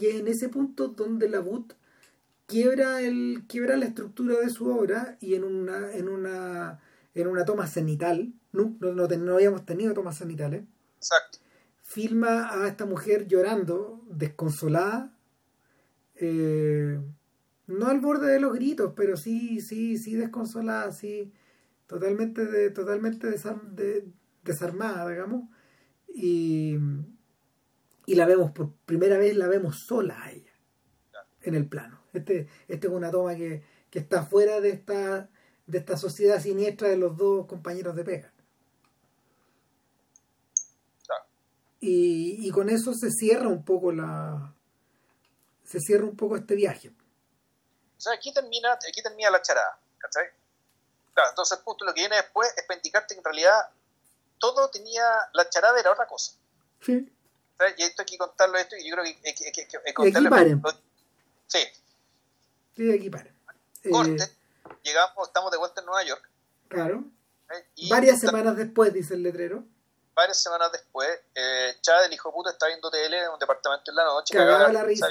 y- 0.00 0.06
en 0.10 0.28
ese 0.28 0.48
punto 0.48 0.88
donde 0.88 1.28
la 1.28 1.40
Boot 1.40 1.74
quiebra 2.46 3.00
el 3.02 3.44
quiebra 3.48 3.76
la 3.76 3.86
estructura 3.86 4.38
de 4.38 4.48
su 4.50 4.68
obra 4.70 5.16
y 5.20 5.34
en 5.34 5.42
una 5.44 5.92
en 5.92 6.08
una 6.08 6.80
en 7.14 7.26
una 7.26 7.44
toma 7.44 7.66
cenital 7.66 8.32
no, 8.52 8.76
no, 8.80 8.92
no, 8.92 9.34
habíamos 9.34 9.66
tenido 9.66 9.92
tomas 9.92 10.18
cenitales. 10.18 10.64
Exacto. 10.98 11.38
filma 11.82 12.62
a 12.62 12.68
esta 12.68 12.86
mujer 12.86 13.26
llorando 13.26 14.00
desconsolada 14.08 15.12
eh, 16.16 17.00
no 17.66 17.86
al 17.88 18.00
borde 18.00 18.32
de 18.32 18.40
los 18.40 18.54
gritos 18.54 18.92
pero 18.96 19.16
sí 19.16 19.60
sí 19.60 19.98
sí 19.98 20.14
desconsolada 20.14 20.92
sí 20.92 21.32
totalmente 21.86 22.46
de, 22.46 22.70
totalmente 22.70 23.28
desar- 23.28 23.62
de- 23.70 24.06
desarmada 24.44 25.08
digamos 25.10 25.48
Y, 26.18 26.78
y 28.06 28.14
la 28.14 28.24
vemos 28.24 28.52
por 28.52 28.72
primera 28.86 29.18
vez, 29.18 29.36
la 29.36 29.48
vemos 29.48 29.80
sola 29.80 30.22
a 30.22 30.30
ella 30.30 30.52
en 31.42 31.54
el 31.54 31.68
plano. 31.68 32.00
Este, 32.14 32.48
este 32.68 32.86
es 32.86 32.92
una 32.92 33.10
toma 33.10 33.36
que, 33.36 33.62
que 33.90 33.98
está 33.98 34.24
fuera 34.24 34.62
de 34.62 34.70
esta, 34.70 35.28
de 35.66 35.78
esta 35.78 35.98
sociedad 35.98 36.40
siniestra 36.40 36.88
de 36.88 36.96
los 36.96 37.18
dos 37.18 37.46
compañeros 37.46 37.94
de 37.96 38.04
pega. 38.04 38.32
Y, 41.80 42.48
y 42.48 42.50
con 42.50 42.70
eso 42.70 42.94
se 42.94 43.10
cierra 43.10 43.48
un 43.48 43.62
poco 43.62 43.92
la. 43.92 44.54
Se 45.64 45.80
cierra 45.80 46.04
un 46.04 46.16
poco 46.16 46.36
este 46.36 46.54
viaje. 46.54 46.88
O 46.88 48.00
sea, 48.00 48.14
aquí 48.14 48.32
termina, 48.32 48.72
aquí 48.72 49.02
termina 49.02 49.28
la 49.30 49.42
charada, 49.42 49.78
¿cachai? 49.98 50.24
Claro, 51.12 51.28
entonces 51.28 51.58
punto 51.58 51.84
lo 51.84 51.92
que 51.92 52.00
viene 52.00 52.16
después 52.16 52.48
es 52.56 52.64
para 52.64 52.78
indicarte 52.78 53.14
que 53.14 53.18
en 53.18 53.24
realidad 53.24 53.54
todo 54.38 54.68
tenía, 54.70 55.02
la 55.32 55.48
charada 55.48 55.78
era 55.80 55.92
otra 55.92 56.06
cosa. 56.06 56.32
Sí. 56.80 57.12
Y 57.78 57.82
esto 57.82 58.02
hay 58.02 58.06
que 58.06 58.18
contarlo 58.18 58.58
esto 58.58 58.76
y 58.76 58.88
yo 58.88 58.94
creo 58.96 59.04
que 59.04 59.18
hay 59.28 59.34
que, 59.34 59.50
que, 59.52 59.66
que 59.66 59.78
Y 59.86 60.08
aquí 60.16 60.28
paren. 60.28 60.62
Sí, 61.46 61.58
Sí, 62.76 62.92
aquí 62.92 63.08
paren. 63.08 63.34
Eh, 63.82 63.90
corte, 63.90 64.24
llegamos, 64.82 65.28
estamos 65.28 65.50
de 65.50 65.56
vuelta 65.58 65.80
en 65.80 65.86
Nueva 65.86 66.02
York. 66.04 66.28
claro. 66.68 67.04
¿eh? 67.50 67.66
Y 67.76 67.88
Varias 67.88 68.20
semanas 68.20 68.56
después, 68.56 68.92
dice 68.92 69.14
el 69.14 69.22
letrero. 69.22 69.64
varias 70.14 70.42
semanas 70.42 70.70
después, 70.72 71.08
eh, 71.34 71.76
Chad, 71.80 72.04
el 72.04 72.12
hijo 72.12 72.32
puta, 72.32 72.50
está 72.50 72.66
viendo 72.66 72.90
tele 72.90 73.22
en 73.22 73.30
un 73.30 73.38
departamento 73.38 73.90
en 73.90 73.94
la 73.96 74.04
noche. 74.04 74.34
Cagaba 74.34 74.58
cagada 74.66 74.72
la 74.74 74.82
risa. 74.84 75.08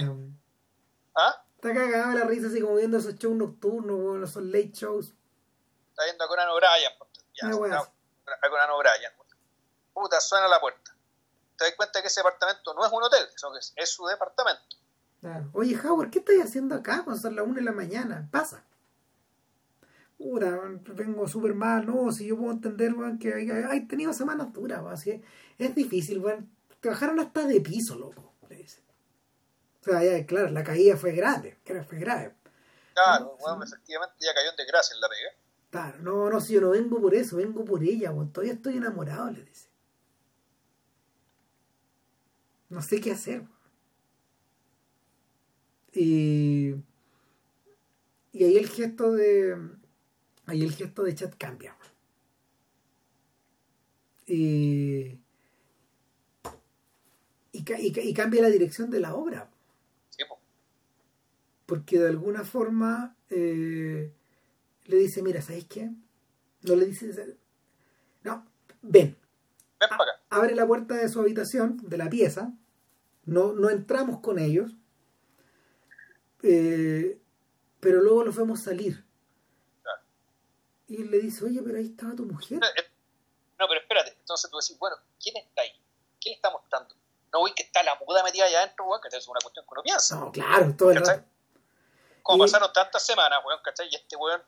¿Ah? 1.15 1.41
Está 1.55 1.73
cagada 1.73 2.13
la 2.13 2.25
risa 2.25 2.47
así 2.47 2.61
como 2.61 2.75
viendo 2.75 2.97
esos 2.97 3.15
shows 3.15 3.35
nocturnos, 3.35 4.29
esos 4.29 4.43
late 4.43 4.71
shows. 4.73 5.13
Está 5.91 6.03
viendo 6.03 6.23
a 6.25 6.27
Conan 6.27 6.49
O'Brien. 6.49 6.91
Ya, 7.41 7.47
a 7.79 7.91
Conan 8.49 8.69
O'Brien. 8.71 9.11
Puta, 9.93 10.19
suena 10.19 10.47
la 10.47 10.59
puerta. 10.59 10.95
Te 11.57 11.65
das 11.65 11.73
cuenta 11.75 12.01
que 12.01 12.07
ese 12.07 12.19
departamento 12.19 12.73
no 12.73 12.85
es 12.85 12.91
un 12.91 13.03
hotel, 13.03 13.27
sino 13.35 13.53
que 13.53 13.59
es, 13.59 13.73
es 13.75 13.89
su 13.89 14.05
departamento. 14.05 14.63
Claro. 15.21 15.49
Oye, 15.53 15.79
Howard, 15.79 16.09
¿qué 16.11 16.19
estás 16.19 16.35
haciendo 16.43 16.75
acá 16.75 17.01
cuando 17.03 17.21
son 17.21 17.35
las 17.35 17.45
1 17.45 17.55
de 17.55 17.61
la 17.61 17.71
mañana? 17.71 18.27
Pasa. 18.31 18.63
Puta, 20.17 20.47
vengo 20.93 21.27
súper 21.27 21.53
mal, 21.53 21.85
no, 21.85 22.11
si 22.11 22.27
yo 22.27 22.37
puedo 22.37 22.51
entender, 22.51 22.93
weón, 22.93 23.19
que 23.19 23.33
hay, 23.33 23.49
hay 23.49 23.87
tenido 23.87 24.13
semanas 24.13 24.51
duras, 24.53 24.81
así 24.89 25.21
es, 25.57 25.75
difícil, 25.75 26.19
weón. 26.19 26.55
Te 26.79 26.89
bajaron 26.89 27.19
hasta 27.19 27.45
de 27.45 27.59
piso, 27.61 27.95
loco, 27.95 28.33
le 28.49 28.55
dice. 28.57 28.81
O 29.81 29.83
sea, 29.83 30.03
ya, 30.03 30.25
claro, 30.25 30.49
la 30.49 30.63
caída 30.63 30.95
fue 30.97 31.11
grave, 31.11 31.59
fue 31.87 31.97
grave. 31.99 32.35
Claro, 32.93 33.25
No, 33.25 33.37
bueno, 33.37 33.65
sí. 33.65 33.73
efectivamente 33.73 34.15
ya 34.19 34.33
cayó 34.33 34.49
en 34.51 34.55
desgracia 34.55 34.95
en 34.95 35.01
la 35.01 35.09
pega. 35.09 35.29
Claro, 35.75 35.97
no, 36.01 36.29
no, 36.29 36.39
si 36.41 36.53
yo 36.53 36.61
no 36.61 36.69
vengo 36.71 36.99
por 37.01 37.13
eso, 37.13 37.35
vengo 37.37 37.63
por 37.65 37.83
ella, 37.83 38.11
weón, 38.11 38.31
todavía 38.31 38.53
estoy 38.53 38.77
enamorado, 38.77 39.29
le 39.31 39.43
dice. 39.43 39.67
No 42.69 42.81
sé 42.83 43.01
qué 43.01 43.11
hacer. 43.11 43.43
Y, 45.93 46.75
y 48.31 48.43
ahí 48.43 48.57
el 48.57 48.67
gesto 48.69 49.13
de 49.13 49.55
ahí 50.45 50.63
el 50.63 50.73
gesto 50.73 51.03
de 51.03 51.15
chat 51.15 51.35
cambia. 51.37 51.75
Y, 54.27 55.17
y, 57.51 57.63
ca- 57.63 57.79
y 57.79 57.91
ca- 57.91 58.01
y 58.01 58.13
cambia 58.13 58.41
la 58.41 58.49
dirección 58.49 58.89
de 58.91 58.99
la 58.99 59.15
obra. 59.15 59.49
Sí, 60.09 60.23
porque 61.65 61.99
de 61.99 62.09
alguna 62.09 62.43
forma 62.43 63.15
eh, 63.29 64.11
le 64.85 64.97
dice, 64.97 65.21
mira, 65.21 65.41
¿sabéis 65.41 65.65
qué? 65.67 65.89
No 66.61 66.75
le 66.75 66.85
dice, 66.85 67.37
no, 68.23 68.45
ven, 68.81 69.17
Ven 69.79 69.89
para 69.89 70.03
acá. 70.03 70.21
abre 70.29 70.55
la 70.55 70.65
puerta 70.65 70.95
de 70.95 71.09
su 71.09 71.19
habitación, 71.19 71.77
de 71.83 71.97
la 71.97 72.09
pieza, 72.09 72.51
no, 73.25 73.53
no 73.53 73.69
entramos 73.69 74.19
con 74.21 74.39
ellos, 74.39 74.71
eh, 76.43 77.19
pero 77.79 78.01
luego 78.01 78.23
los 78.23 78.35
vemos 78.35 78.61
salir. 78.63 79.03
Claro. 79.81 80.01
Y 80.87 81.03
le 81.03 81.19
dice, 81.19 81.45
oye, 81.45 81.61
pero 81.63 81.77
ahí 81.77 81.85
estaba 81.87 82.15
tu 82.15 82.25
mujer. 82.25 82.59
No, 82.59 83.67
pero 83.67 83.79
espérate. 83.79 84.15
Entonces 84.19 84.49
tú 84.49 84.57
decís, 84.57 84.77
bueno, 84.79 84.95
¿quién 85.21 85.37
está 85.37 85.61
ahí? 85.61 85.71
¿Quién 86.19 86.35
está 86.35 86.51
mostrando? 86.51 86.95
No, 87.33 87.39
güey, 87.39 87.53
que 87.53 87.63
está 87.63 87.83
la 87.83 87.95
muda 88.05 88.23
metida 88.23 88.45
allá 88.45 88.59
adentro, 88.63 88.85
weón, 88.85 89.01
que 89.01 89.15
es 89.15 89.27
una 89.27 89.39
cuestión 89.41 89.65
que 89.65 89.71
uno 89.71 89.83
piensa. 89.83 90.15
No, 90.19 90.31
claro, 90.31 90.73
todo 90.75 90.91
el. 90.91 91.01
Como 92.23 92.43
Y- 92.43 92.47
pasaron 92.47 92.71
tantas 92.73 93.05
semanas, 93.05 93.39
weón, 93.45 93.59
¿cachai? 93.63 93.87
Y 93.91 93.95
este 93.95 94.15
weón 94.15 94.41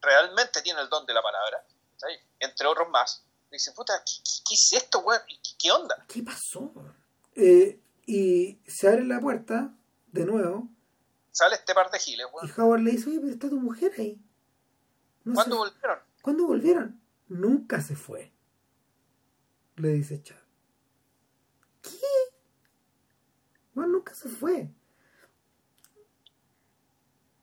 realmente 0.00 0.62
tiene 0.62 0.80
el 0.80 0.88
don 0.88 1.04
de 1.06 1.14
la 1.14 1.22
palabra. 1.22 1.64
Entre 2.38 2.66
otros 2.66 2.88
más. 2.90 3.24
Dice, 3.50 3.72
puta, 3.72 3.92
¿qué, 4.06 4.12
qué- 4.24 4.42
qué 4.48 4.54
es 4.54 4.72
esto, 4.72 5.00
weón? 5.00 5.20
¿Qué, 5.26 5.50
qué 5.58 5.70
onda? 5.72 6.04
¿Qué 6.08 6.22
pasó? 6.22 6.72
Eh, 7.34 7.80
y 8.06 8.58
se 8.66 8.88
abre 8.88 9.04
la 9.04 9.20
puerta, 9.20 9.72
de 10.08 10.24
nuevo, 10.24 10.68
Sale 11.32 11.54
este 11.56 11.74
par 11.74 11.90
de 11.90 11.98
giles, 11.98 12.26
y 12.28 12.34
weón. 12.34 12.52
Howard 12.60 12.80
le 12.82 12.90
dice, 12.92 13.08
oye, 13.08 13.20
pero 13.20 13.32
está 13.32 13.48
tu 13.48 13.60
mujer 13.60 13.92
ahí. 13.98 14.20
No 15.24 15.34
¿Cuándo 15.34 15.56
volvieron? 15.58 15.98
¿Cuándo 16.22 16.46
volvieron? 16.46 17.00
Nunca 17.28 17.80
se 17.80 17.94
fue. 17.96 18.32
Le 19.76 19.88
dice 19.90 20.22
Chad. 20.22 20.36
¿Qué? 21.82 21.90
Bueno, 23.74 23.92
nunca 23.92 24.12
se 24.14 24.28
fue. 24.28 24.70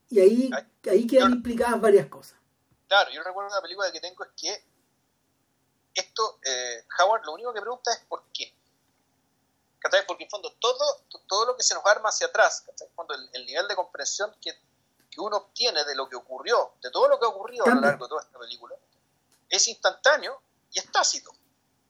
Y 0.09 0.19
ahí, 0.19 0.49
ahí 0.89 1.07
quedan 1.07 1.33
implicadas 1.33 1.79
varias 1.81 2.07
cosas. 2.07 2.36
Claro, 2.87 3.11
yo 3.11 3.21
recuerdo 3.23 3.49
una 3.51 3.61
película 3.61 3.91
que 3.91 3.99
tengo 3.99 4.23
es 4.23 4.29
que 4.39 4.63
esto, 5.93 6.39
eh, 6.43 6.85
Howard 6.99 7.25
lo 7.25 7.33
único 7.33 7.53
que 7.53 7.61
pregunta 7.61 7.91
es 7.91 7.99
¿por 8.07 8.23
qué? 8.33 8.53
¿Cachai? 9.79 10.05
Porque 10.05 10.23
en 10.25 10.29
fondo 10.29 10.53
todo, 10.59 11.01
todo 11.27 11.45
lo 11.45 11.55
que 11.57 11.63
se 11.63 11.73
nos 11.73 11.85
arma 11.85 12.09
hacia 12.09 12.27
atrás, 12.27 12.63
¿cachai? 12.65 12.87
Cuando 12.95 13.13
el, 13.13 13.29
el 13.33 13.45
nivel 13.45 13.67
de 13.67 13.75
comprensión 13.75 14.33
que, 14.41 14.51
que 15.09 15.19
uno 15.21 15.37
obtiene 15.37 15.83
de 15.85 15.95
lo 15.95 16.07
que 16.09 16.15
ocurrió, 16.15 16.73
de 16.81 16.91
todo 16.91 17.07
lo 17.07 17.19
que 17.19 17.25
ha 17.25 17.29
ocurrido 17.29 17.65
a 17.65 17.69
lo 17.75 17.81
largo 17.81 18.05
de 18.05 18.09
toda 18.09 18.21
esta 18.23 18.37
película, 18.39 18.75
es 19.49 19.67
instantáneo 19.67 20.41
y 20.71 20.79
es 20.79 20.91
tácito. 20.91 21.31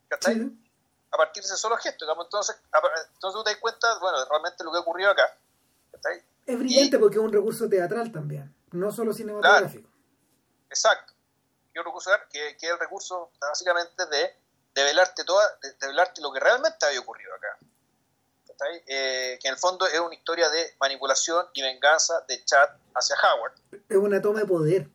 ¿Cachai? 0.08 0.36
Sí. 0.36 0.64
A 1.12 1.18
partir 1.18 1.42
de 1.44 1.48
ese 1.48 1.58
solo 1.58 1.78
gesto, 1.78 2.06
digamos, 2.06 2.26
entonces, 2.26 2.56
a- 2.72 2.78
entonces 3.14 3.38
tú 3.40 3.44
te 3.44 3.52
das 3.52 3.60
cuenta, 3.60 3.98
bueno, 4.00 4.20
de 4.20 4.26
realmente 4.30 4.64
lo 4.64 4.72
que 4.72 4.78
ocurrió 4.80 5.10
acá. 5.12 5.38
¿cachai? 5.92 6.24
Es 6.46 6.58
brillante 6.60 6.98
porque 7.00 7.18
es 7.18 7.22
un 7.24 7.32
recurso 7.32 7.68
teatral 7.70 8.12
también, 8.12 8.54
no 8.72 8.92
solo 8.92 9.14
cinematográfico. 9.14 9.90
Exacto. 10.70 11.14
Yo 11.74 11.84
recurso 11.84 12.12
que, 12.32 12.58
que 12.58 12.66
es 12.66 12.72
el 12.72 12.80
recurso 12.80 13.32
básicamente 13.40 14.06
de 14.08 14.36
develarte 14.74 15.24
toda, 15.24 15.58
de, 15.62 15.74
develarte 15.74 16.22
lo 16.22 16.32
que 16.32 16.40
realmente 16.40 16.86
había 16.86 17.00
ocurrido 17.00 17.34
acá. 17.36 17.58
Eh, 18.88 19.38
que 19.40 19.48
en 19.48 19.54
el 19.54 19.60
fondo 19.60 19.86
es 19.86 20.00
una 20.00 20.16
historia 20.16 20.50
de 20.50 20.76
manipulación 20.80 21.48
y 21.54 21.62
venganza 21.62 22.22
de 22.28 22.44
Chad 22.44 22.70
hacia 22.96 23.16
Howard. 23.16 23.54
Es 23.88 23.98
una 23.98 24.20
toma 24.20 24.40
de 24.40 24.46
poder. 24.46 24.90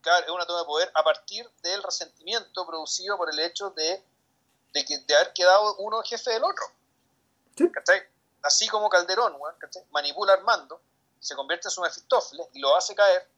Claro, 0.00 0.26
es 0.26 0.32
una 0.32 0.46
toma 0.46 0.60
de 0.60 0.64
poder 0.64 0.90
a 0.94 1.04
partir 1.04 1.48
del 1.62 1.82
resentimiento 1.82 2.66
producido 2.66 3.16
por 3.16 3.30
el 3.30 3.38
hecho 3.38 3.70
de, 3.70 4.02
de, 4.72 4.84
que, 4.84 4.98
de 4.98 5.14
haber 5.14 5.32
quedado 5.32 5.76
uno 5.76 6.02
jefe 6.02 6.30
del 6.32 6.44
otro. 6.44 6.64
Sí. 7.56 7.70
Así 8.42 8.68
como 8.68 8.88
Calderón, 8.88 9.36
¿cachai? 9.58 9.84
manipula 9.90 10.32
a 10.32 10.36
Armando, 10.36 10.80
se 11.18 11.34
convierte 11.34 11.68
en 11.68 11.72
su 11.72 11.80
Mefistófeles 11.80 12.46
y 12.52 12.60
lo 12.60 12.76
hace 12.76 12.94
caer. 12.94 13.28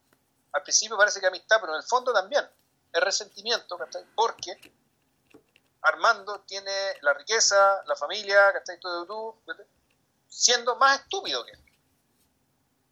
Al 0.52 0.62
principio 0.62 0.96
parece 0.96 1.20
que 1.20 1.26
amistad, 1.26 1.58
pero 1.60 1.74
en 1.74 1.78
el 1.78 1.84
fondo 1.84 2.12
también 2.12 2.48
es 2.92 3.00
resentimiento, 3.00 3.76
¿cachai? 3.76 4.04
Porque 4.14 4.72
Armando 5.82 6.40
tiene 6.40 6.70
la 7.02 7.14
riqueza, 7.14 7.82
la 7.86 7.94
familia, 7.96 8.52
¿cachai? 8.52 8.80
Todo, 8.80 9.36
¿cachai? 9.46 9.66
siendo 10.28 10.76
más 10.76 11.00
estúpido 11.00 11.44
que 11.44 11.52
él. 11.52 11.64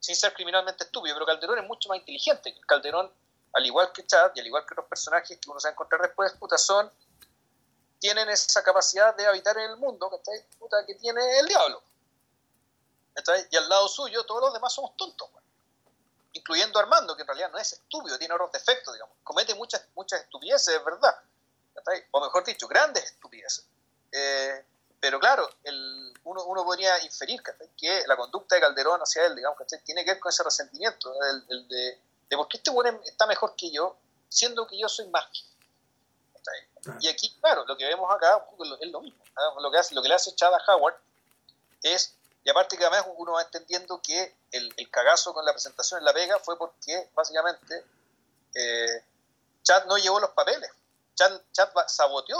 Sin 0.00 0.16
ser 0.16 0.32
criminalmente 0.34 0.84
estúpido, 0.84 1.14
pero 1.14 1.26
Calderón 1.26 1.58
es 1.58 1.64
mucho 1.64 1.88
más 1.88 1.98
inteligente. 1.98 2.54
Calderón, 2.66 3.12
al 3.52 3.66
igual 3.66 3.92
que 3.92 4.06
Chad 4.06 4.32
y 4.34 4.40
al 4.40 4.46
igual 4.46 4.64
que 4.66 4.74
otros 4.74 4.86
personajes 4.86 5.38
que 5.38 5.50
uno 5.50 5.60
se 5.60 5.68
va 5.68 5.70
a 5.70 5.72
encontrar 5.72 6.02
después, 6.02 6.32
puta, 6.34 6.58
son 6.58 6.90
tienen 7.98 8.28
esa 8.28 8.62
capacidad 8.62 9.16
de 9.16 9.26
habitar 9.26 9.56
en 9.58 9.70
el 9.70 9.76
mundo, 9.78 10.10
¿cachai? 10.10 10.44
Puta, 10.58 10.84
que 10.86 10.94
tiene 10.96 11.38
el 11.38 11.46
diablo. 11.46 11.82
¿cachai? 13.14 13.46
Y 13.50 13.56
al 13.56 13.68
lado 13.68 13.88
suyo, 13.88 14.24
todos 14.26 14.42
los 14.42 14.52
demás 14.52 14.72
somos 14.72 14.96
tontos, 14.96 15.28
weón. 15.32 15.45
Incluyendo 16.36 16.78
Armando, 16.78 17.14
que 17.16 17.22
en 17.22 17.28
realidad 17.28 17.50
no 17.50 17.58
es 17.58 17.72
estúpido, 17.72 18.18
tiene 18.18 18.34
otros 18.34 18.52
defectos, 18.52 18.94
digamos. 18.94 19.16
Comete 19.24 19.54
muchas, 19.54 19.84
muchas 19.94 20.20
estupideces, 20.22 20.74
es 20.74 20.84
verdad. 20.84 21.14
O 22.12 22.20
mejor 22.20 22.44
dicho, 22.44 22.66
grandes 22.68 23.04
estupideces. 23.04 23.66
Eh, 24.12 24.64
pero 25.00 25.20
claro, 25.20 25.48
el, 25.62 26.12
uno, 26.24 26.44
uno 26.44 26.64
podría 26.64 27.02
inferir 27.04 27.42
que 27.76 28.04
la 28.06 28.16
conducta 28.16 28.54
de 28.54 28.60
Calderón 28.62 29.00
hacia 29.00 29.26
él, 29.26 29.36
digamos, 29.36 29.58
¿cachai? 29.58 29.82
tiene 29.84 30.04
que 30.04 30.12
ver 30.12 30.20
con 30.20 30.30
ese 30.30 30.42
resentimiento, 30.42 31.12
el, 31.22 31.44
el 31.48 31.68
de, 31.68 32.00
de 32.30 32.36
por 32.36 32.48
qué 32.48 32.56
este 32.56 32.70
weón 32.70 33.00
está 33.04 33.26
mejor 33.26 33.54
que 33.56 33.70
yo, 33.70 33.96
siendo 34.28 34.66
que 34.66 34.78
yo 34.78 34.88
soy 34.88 35.08
más. 35.08 35.26
Y 37.00 37.08
aquí, 37.08 37.34
claro, 37.40 37.64
lo 37.66 37.76
que 37.76 37.84
vemos 37.84 38.08
acá 38.14 38.46
es 38.80 38.90
lo- 38.90 39.00
mismo. 39.00 39.22
Lo 39.60 39.70
que, 39.70 39.78
hace, 39.78 39.94
lo 39.94 40.02
que 40.02 40.08
le 40.08 40.14
hace 40.14 40.34
Chad 40.34 40.54
a 40.54 40.62
Howard 40.74 40.96
es, 41.82 42.15
y 42.46 42.50
aparte 42.50 42.76
que 42.78 42.84
además 42.84 43.08
uno 43.16 43.32
va 43.32 43.42
entendiendo 43.42 44.00
que 44.00 44.36
el, 44.52 44.72
el 44.76 44.88
cagazo 44.88 45.34
con 45.34 45.44
la 45.44 45.50
presentación 45.52 45.98
en 45.98 46.04
La 46.04 46.12
Vega 46.12 46.38
fue 46.38 46.56
porque 46.56 47.10
básicamente 47.12 47.84
eh, 48.54 49.04
Chad 49.64 49.86
no 49.86 49.98
llevó 49.98 50.20
los 50.20 50.30
papeles. 50.30 50.70
Chad, 51.16 51.40
Chad 51.50 51.70
saboteó. 51.88 52.38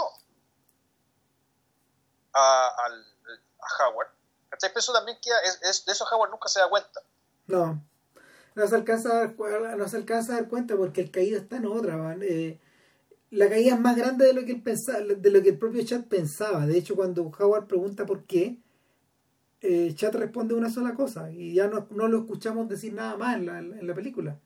a, 2.33 2.67
a 2.67 3.83
Howard. 3.83 4.07
¿Cachai? 4.47 4.69
Pero 4.69 4.79
eso 4.79 4.93
también 4.93 5.17
queda, 5.21 5.41
es, 5.41 5.83
de 5.85 5.91
eso 5.91 6.05
Howard 6.09 6.31
nunca 6.31 6.47
se 6.47 6.61
da 6.61 6.69
cuenta. 6.69 7.01
No, 7.47 7.83
no 8.55 8.65
se 8.65 8.75
alcanza 8.75 9.09
a 9.11 9.27
dar, 9.27 9.77
no 9.77 9.89
se 9.89 9.97
alcanza 9.97 10.31
a 10.31 10.35
dar 10.37 10.47
cuenta 10.47 10.77
porque 10.77 11.01
el 11.01 11.11
caído 11.11 11.37
está 11.37 11.57
en 11.57 11.65
otra. 11.65 12.15
Eh, 12.21 12.61
la 13.31 13.49
caída 13.49 13.73
es 13.75 13.81
más 13.81 13.97
grande 13.97 14.25
de 14.25 14.31
lo 14.31 14.45
que 14.45 14.53
él 14.53 14.63
pensaba, 14.63 14.99
de 14.99 15.29
lo 15.31 15.41
que 15.41 15.49
el 15.49 15.59
propio 15.59 15.83
Chat 15.85 16.07
pensaba. 16.07 16.65
De 16.65 16.77
hecho, 16.77 16.95
cuando 16.95 17.23
Howard 17.23 17.67
pregunta 17.67 18.05
por 18.05 18.25
qué, 18.25 18.61
eh, 19.61 19.93
Chat 19.95 20.13
responde 20.15 20.53
una 20.53 20.69
sola 20.69 20.93
cosa 20.93 21.31
y 21.31 21.53
ya 21.53 21.67
no, 21.67 21.87
no 21.91 22.07
lo 22.07 22.19
escuchamos 22.19 22.67
decir 22.67 22.93
nada 22.93 23.17
más 23.17 23.35
en 23.35 23.45
la, 23.45 23.59
en 23.59 23.87
la 23.87 23.93
película. 23.95 24.39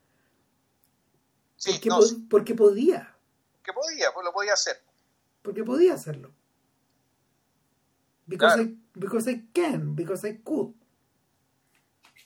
Sí, 1.58 1.74
porque, 1.74 1.90
no, 1.90 2.00
porque 2.30 2.56
podía. 2.56 3.16
Que 3.64 3.74
podía, 3.74 4.12
pues 4.14 4.26
lo 4.26 4.34
podía 4.34 4.54
hacer. 4.54 4.82
Porque 5.42 5.64
podía 5.64 5.94
hacerlo. 5.94 6.34
Because, 8.26 8.62
I, 8.62 8.78
because 8.94 9.30
I 9.30 9.48
can, 9.54 9.96
because 9.96 10.28
I 10.28 10.42
could. 10.42 10.74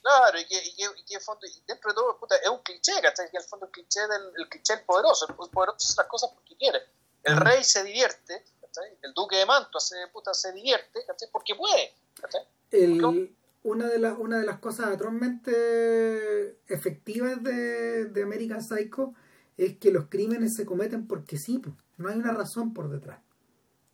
Claro, 0.00 0.38
y 0.38 0.46
que, 0.46 0.56
y 0.56 0.76
que, 0.76 0.84
y 0.84 1.04
que 1.04 1.20
fondo, 1.20 1.46
y 1.46 1.62
dentro 1.66 1.90
de 1.90 1.94
todo, 1.96 2.16
puta, 2.16 2.36
es 2.36 2.48
un 2.48 2.62
cliché, 2.62 2.92
¿cachai? 3.02 3.28
Que 3.28 3.38
el 3.38 3.42
fondo 3.42 3.66
el 3.66 3.72
cliché 3.72 4.00
del 4.06 4.32
el 4.36 4.48
cliché 4.48 4.76
del 4.76 4.84
poderoso, 4.84 5.26
el 5.28 5.34
poderoso 5.34 5.78
hace 5.78 5.94
las 5.96 6.06
cosas 6.06 6.30
porque 6.32 6.56
quiere. 6.56 6.80
El 7.24 7.34
mm. 7.34 7.40
rey 7.40 7.64
se 7.64 7.82
divierte, 7.82 8.44
¿cachai? 8.60 8.98
El 9.02 9.12
duque 9.14 9.36
de 9.36 9.46
Manto 9.46 9.78
hace, 9.78 9.96
puta, 10.12 10.32
se 10.32 10.52
divierte, 10.52 11.04
¿cachai? 11.04 11.28
Porque 11.32 11.56
puede, 11.56 11.92
¿cachai? 12.14 12.46
El, 12.70 13.36
una, 13.62 13.86
de 13.88 13.98
las 13.98 14.18
una 14.18 14.38
de 14.38 14.46
las 14.46 14.58
cosas 14.58 14.86
atrozmente 14.86 16.58
efectivas 16.68 17.42
de, 17.42 18.06
de 18.06 18.22
American 18.22 18.62
Psycho 18.62 19.14
es 19.56 19.78
que 19.78 19.90
los 19.90 20.06
crímenes 20.08 20.54
se 20.54 20.66
cometen 20.66 21.06
porque 21.06 21.38
sí, 21.38 21.62
no 21.96 22.08
hay 22.08 22.16
una 22.16 22.32
razón 22.32 22.74
por 22.74 22.90
detrás. 22.90 23.20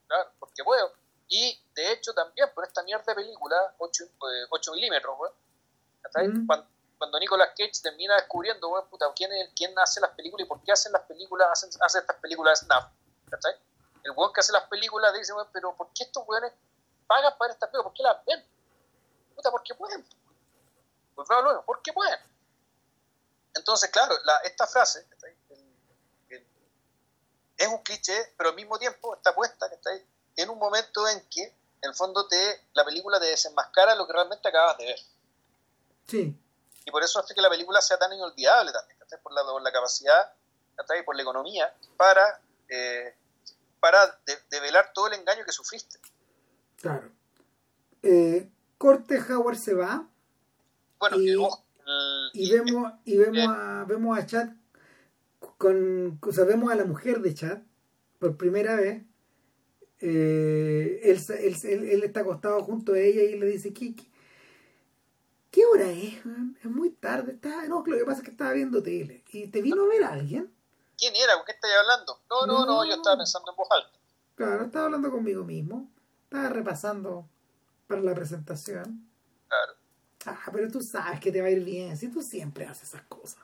Claro, 0.08 0.30
porque 0.38 0.64
puedo. 0.64 0.92
Y 1.28 1.58
de 1.74 1.92
hecho 1.92 2.12
también 2.12 2.48
por 2.54 2.64
esta 2.64 2.82
mierda 2.82 3.04
de 3.06 3.14
película, 3.14 3.56
8, 3.78 4.04
8 4.50 4.72
eh, 4.72 4.74
milímetros, 4.74 5.16
weón, 5.18 5.32
Mm. 6.14 6.46
Cuando, 6.46 6.66
cuando, 6.98 7.18
Nicolas 7.18 7.50
Cage 7.56 7.80
termina 7.82 8.14
descubriendo, 8.16 8.86
puta, 8.90 9.06
¿quién, 9.14 9.30
quién 9.56 9.76
hace 9.78 10.00
las 10.00 10.10
películas 10.10 10.46
y 10.46 10.48
por 10.48 10.62
qué 10.62 10.72
hacen 10.72 10.92
las 10.92 11.02
películas, 11.02 11.48
hacen, 11.50 11.70
hace 11.80 11.98
estas 11.98 12.16
películas 12.16 12.60
de 12.60 12.66
Snap. 12.66 12.92
El 14.04 14.12
weón 14.16 14.32
que 14.32 14.40
hace 14.40 14.52
las 14.52 14.64
películas 14.64 15.12
dice, 15.14 15.32
pero 15.52 15.74
¿por 15.76 15.88
qué 15.94 16.04
estos 16.04 16.26
weones 16.26 16.52
pagan 17.06 17.32
para 17.38 17.52
estas 17.52 17.70
películas? 17.70 17.84
¿Por 17.84 17.94
qué 17.94 18.02
las 18.02 18.24
ven? 18.26 18.44
Puta, 19.42 19.50
porque 19.50 19.74
pueden. 19.74 20.04
Pues 21.16 21.28
luego, 21.28 21.64
porque 21.66 21.92
pueden. 21.92 22.18
Entonces, 23.54 23.90
claro, 23.90 24.14
la, 24.24 24.36
esta 24.38 24.66
frase 24.66 25.04
es 27.56 27.68
un 27.68 27.78
cliché, 27.78 28.34
pero 28.36 28.50
al 28.50 28.56
mismo 28.56 28.78
tiempo 28.78 29.14
está 29.14 29.34
puesta 29.34 29.70
en 30.36 30.50
un 30.50 30.58
momento 30.58 31.06
en 31.08 31.20
que, 31.28 31.42
en 31.42 31.90
el 31.90 31.94
fondo, 31.94 32.26
te, 32.26 32.68
la 32.72 32.84
película 32.84 33.20
te 33.20 33.26
desenmascara 33.26 33.94
lo 33.94 34.06
que 34.06 34.12
realmente 34.12 34.48
acabas 34.48 34.78
de 34.78 34.86
ver. 34.86 34.98
Sí. 36.08 36.40
Y 36.84 36.90
por 36.90 37.02
eso 37.02 37.20
hace 37.20 37.34
que 37.34 37.42
la 37.42 37.50
película 37.50 37.80
sea 37.80 37.98
tan 37.98 38.12
inolvidable 38.12 38.72
también, 38.72 38.98
por 39.22 39.32
la, 39.32 39.42
por 39.44 39.62
la 39.62 39.72
capacidad 39.72 40.32
y 40.98 41.02
por 41.02 41.14
la 41.14 41.22
economía 41.22 41.72
para, 41.96 42.40
eh, 42.68 43.14
para 43.78 44.18
develar 44.50 44.92
todo 44.92 45.08
el 45.08 45.14
engaño 45.14 45.44
que 45.44 45.52
sufriste. 45.52 46.00
Claro. 46.78 47.12
Eh, 48.02 48.50
Corte 48.82 49.16
Howard 49.20 49.58
se 49.58 49.74
va. 49.74 50.08
Bueno, 50.98 51.16
y, 51.20 51.26
vemos, 52.50 52.92
y 53.04 53.16
vemos, 53.16 53.46
a, 53.48 53.84
vemos 53.86 54.18
a 54.18 54.26
Chad 54.26 54.48
con, 55.56 56.18
o 56.20 56.32
sea, 56.32 56.42
vemos 56.42 56.72
a 56.72 56.74
la 56.74 56.84
mujer 56.84 57.20
de 57.20 57.32
Chad 57.32 57.58
por 58.18 58.36
primera 58.36 58.74
vez. 58.74 59.04
Eh, 60.00 61.00
él, 61.04 61.20
él, 61.62 61.84
él, 61.90 62.02
está 62.02 62.22
acostado 62.22 62.60
junto 62.64 62.94
a 62.94 62.98
ella 62.98 63.22
y 63.22 63.38
le 63.38 63.46
dice, 63.46 63.72
¿qué, 63.72 63.94
¿Qué 65.52 65.64
hora 65.64 65.88
es? 65.88 66.14
Es 66.60 66.68
muy 66.68 66.90
tarde. 66.90 67.34
Está... 67.34 67.68
No, 67.68 67.84
lo 67.86 67.96
que 67.96 68.04
pasa 68.04 68.18
es 68.18 68.24
que 68.24 68.32
estaba 68.32 68.52
viendo 68.52 68.82
tele. 68.82 69.22
¿Y 69.30 69.46
te 69.46 69.62
vino 69.62 69.84
a 69.84 69.86
ver 69.86 70.02
alguien? 70.02 70.52
¿Quién 70.98 71.14
era? 71.14 71.36
¿Con 71.36 71.44
qué 71.44 71.52
estáis 71.52 71.74
hablando? 71.74 72.18
No, 72.28 72.46
no, 72.48 72.66
no, 72.66 72.84
yo 72.84 72.94
estaba 72.96 73.16
pensando 73.16 73.52
en 73.52 73.56
voz 73.56 73.68
alta. 73.70 73.96
Claro, 74.34 74.64
estaba 74.64 74.86
hablando 74.86 75.12
conmigo 75.12 75.44
mismo. 75.44 75.88
Estaba 76.24 76.48
repasando 76.48 77.28
para 77.92 78.02
la 78.02 78.14
presentación. 78.14 79.06
Claro. 79.48 79.72
Ah, 80.26 80.50
pero 80.52 80.70
tú 80.70 80.80
sabes 80.80 81.20
que 81.20 81.30
te 81.30 81.40
va 81.40 81.48
a 81.48 81.50
ir 81.50 81.64
bien. 81.64 81.96
Si 81.96 82.08
tú 82.08 82.22
siempre 82.22 82.64
haces 82.66 82.88
esas 82.88 83.02
cosas. 83.02 83.38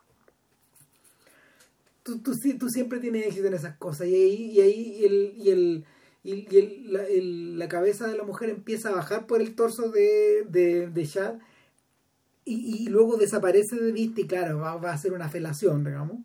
Tú, 2.02 2.20
tú, 2.20 2.32
tú 2.58 2.68
siempre 2.70 3.00
tienes 3.00 3.26
éxito 3.26 3.48
en 3.48 3.54
esas 3.54 3.76
cosas. 3.76 4.06
Y 4.06 4.14
ahí, 4.14 4.50
y 4.52 4.60
ahí 4.60 5.04
el, 5.04 5.34
y 5.36 5.50
el, 5.50 5.84
y 6.22 6.56
el, 6.56 6.92
la, 6.92 7.02
el, 7.04 7.58
la, 7.58 7.68
cabeza 7.68 8.06
de 8.06 8.16
la 8.16 8.24
mujer 8.24 8.48
empieza 8.48 8.88
a 8.88 8.94
bajar 8.94 9.26
por 9.26 9.42
el 9.42 9.54
torso 9.54 9.90
de, 9.90 10.46
de, 10.48 10.88
de 10.88 11.06
Chad 11.06 11.34
y, 12.44 12.88
luego 12.88 13.18
desaparece 13.18 13.76
de 13.76 13.92
vista 13.92 14.22
y 14.22 14.26
claro, 14.26 14.58
va, 14.58 14.90
a 14.90 14.98
ser 14.98 15.12
una 15.12 15.28
felación, 15.28 15.84
digamos. 15.84 16.16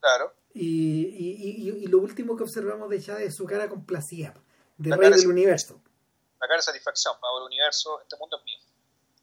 Claro. 0.00 0.32
Y, 0.52 0.64
y, 0.64 1.86
lo 1.86 1.98
último 1.98 2.36
que 2.36 2.42
observamos 2.42 2.90
de 2.90 3.00
Chad 3.00 3.22
es 3.22 3.36
su 3.36 3.44
cara 3.44 3.68
complacida, 3.68 4.34
de 4.78 4.96
rey 4.96 5.10
del 5.12 5.28
universo. 5.28 5.80
La 6.40 6.46
cara 6.46 6.56
de 6.56 6.62
satisfacción, 6.62 7.14
para 7.20 7.36
el 7.38 7.44
universo, 7.44 8.00
este 8.00 8.16
mundo 8.16 8.38
es 8.38 8.44
mío. 8.44 8.58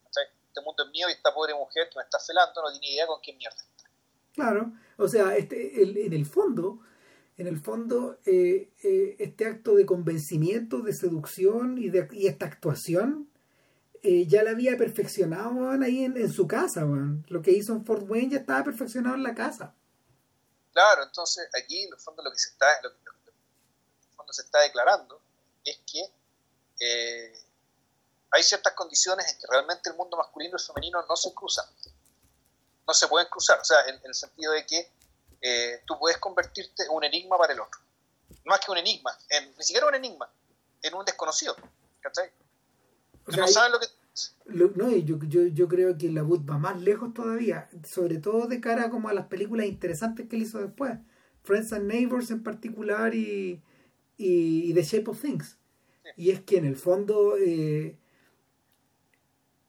Este 0.08 0.62
mundo 0.62 0.84
es 0.84 0.92
mío 0.92 1.10
y 1.10 1.12
esta 1.12 1.34
pobre 1.34 1.54
mujer 1.54 1.90
que 1.90 1.98
me 1.98 2.04
está 2.04 2.20
felando 2.20 2.62
no 2.62 2.72
tiene 2.72 2.92
idea 2.92 3.08
con 3.08 3.22
qué 3.22 3.34
mierda 3.34 3.58
está. 3.58 3.90
Claro, 4.34 4.72
o 4.98 5.08
sea, 5.08 5.36
este, 5.36 5.82
en 5.82 6.14
el 6.14 6.26
fondo, 6.26 6.80
en 7.38 7.48
el 7.48 7.60
fondo, 7.60 8.20
eh, 8.26 8.72
eh, 8.84 9.16
este 9.20 9.46
acto 9.46 9.76
de 9.76 9.86
convencimiento, 9.86 10.80
de 10.80 10.94
seducción 10.94 11.78
y, 11.78 11.90
de, 11.90 12.08
y 12.12 12.28
esta 12.28 12.46
actuación 12.48 13.30
eh, 14.04 14.26
ya 14.28 14.44
la 14.44 14.52
había 14.52 14.78
perfeccionado 14.78 15.70
ahí 15.70 16.06
en, 16.06 16.32
su 16.32 16.48
casa. 16.48 16.86
Lo 17.28 17.42
que 17.42 17.52
hizo 17.52 17.74
en 17.74 17.86
Fort 17.86 18.10
Wayne 18.10 18.32
ya 18.32 18.38
estaba 18.40 18.64
perfeccionado 18.64 19.16
en 19.16 19.24
la 19.24 19.36
casa. 19.36 19.74
Claro, 20.74 21.04
entonces 21.04 21.50
aquí 21.60 21.84
en 21.84 21.94
el 21.94 22.00
fondo 22.00 22.24
lo 22.24 22.32
que 22.32 22.38
se 22.38 22.50
está, 22.50 22.68
lo 22.84 22.92
fondo 24.16 24.34
se 24.34 24.44
está 24.44 24.62
declarando 24.62 25.20
es 25.66 25.78
que 25.92 26.04
eh, 26.80 27.34
hay 28.32 28.44
ciertas 28.44 28.74
condiciones 28.74 29.32
en 29.32 29.40
que 29.40 29.48
realmente 29.50 29.90
el 29.90 29.96
mundo 29.96 30.18
masculino 30.18 30.58
y 30.58 30.62
femenino 30.62 31.06
no 31.08 31.16
se 31.16 31.34
cruzan. 31.34 31.66
No 32.88 32.94
se 32.94 33.08
pueden 33.08 33.28
cruzar, 33.30 33.60
o 33.60 33.66
sea, 33.66 33.82
en, 33.88 34.00
el 34.04 34.16
sentido 34.16 34.54
de 34.54 34.66
que 34.66 34.92
eh, 35.42 35.84
tú 35.86 35.98
puedes 36.00 36.18
convertirte 36.18 36.84
en 36.84 36.90
un 36.92 37.04
enigma 37.04 37.38
para 37.38 37.54
el 37.54 37.60
otro. 37.60 37.80
Más 38.46 38.60
que 38.60 38.72
un 38.72 38.78
enigma, 38.78 39.18
en, 39.30 39.56
ni 39.58 39.64
siquiera 39.64 39.88
un 39.88 39.96
enigma, 39.96 40.30
en 40.82 40.94
un 40.94 41.04
desconocido. 41.04 41.56
¿Cachai? 42.02 42.32
no 43.26 43.48
saben 43.48 43.74
lo 43.74 43.80
que 43.80 43.88
no, 44.76 44.96
yo, 44.96 45.20
yo, 45.28 45.48
yo 45.48 45.68
creo 45.68 45.98
que 45.98 46.10
la 46.10 46.24
boot 46.24 46.50
va 46.50 46.58
más 46.58 46.82
lejos 46.82 47.14
todavía, 47.14 47.70
sobre 47.84 48.18
todo 48.18 48.48
de 48.48 48.62
cara 48.62 48.90
como 48.90 49.10
a 49.10 49.14
las 49.14 49.28
películas 49.28 49.68
interesantes 49.68 50.28
que 50.28 50.36
él 50.36 50.44
hizo 50.44 50.60
después. 50.60 50.98
Friends 51.44 51.74
and 51.74 51.86
Neighbors 51.86 52.32
en 52.32 52.44
particular 52.44 53.14
y, 53.14 53.62
y, 54.18 54.74
The 54.74 54.84
Shape 54.84 55.12
of 55.12 55.22
Things. 55.22 55.57
Y 56.16 56.32
es 56.32 56.42
que 56.42 56.58
en 56.58 56.66
el 56.66 56.76
fondo 56.76 57.38
eh, 57.38 57.98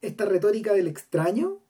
esta 0.01 0.25
retórica 0.25 0.73
del 0.73 0.87
extraño 0.87 1.61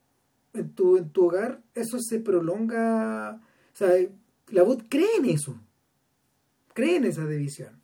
en 0.52 0.74
tu, 0.74 0.96
en 0.96 1.10
tu 1.12 1.26
hogar, 1.26 1.62
eso 1.74 1.98
se 2.00 2.20
prolonga. 2.20 3.40
O 3.72 3.76
sea, 3.76 3.94
la 4.48 4.62
boot 4.62 4.88
cree 4.88 5.16
en 5.16 5.26
eso. 5.26 5.58
Cree 6.74 6.96
en 6.96 7.06
esa 7.06 7.24
división. 7.24 7.80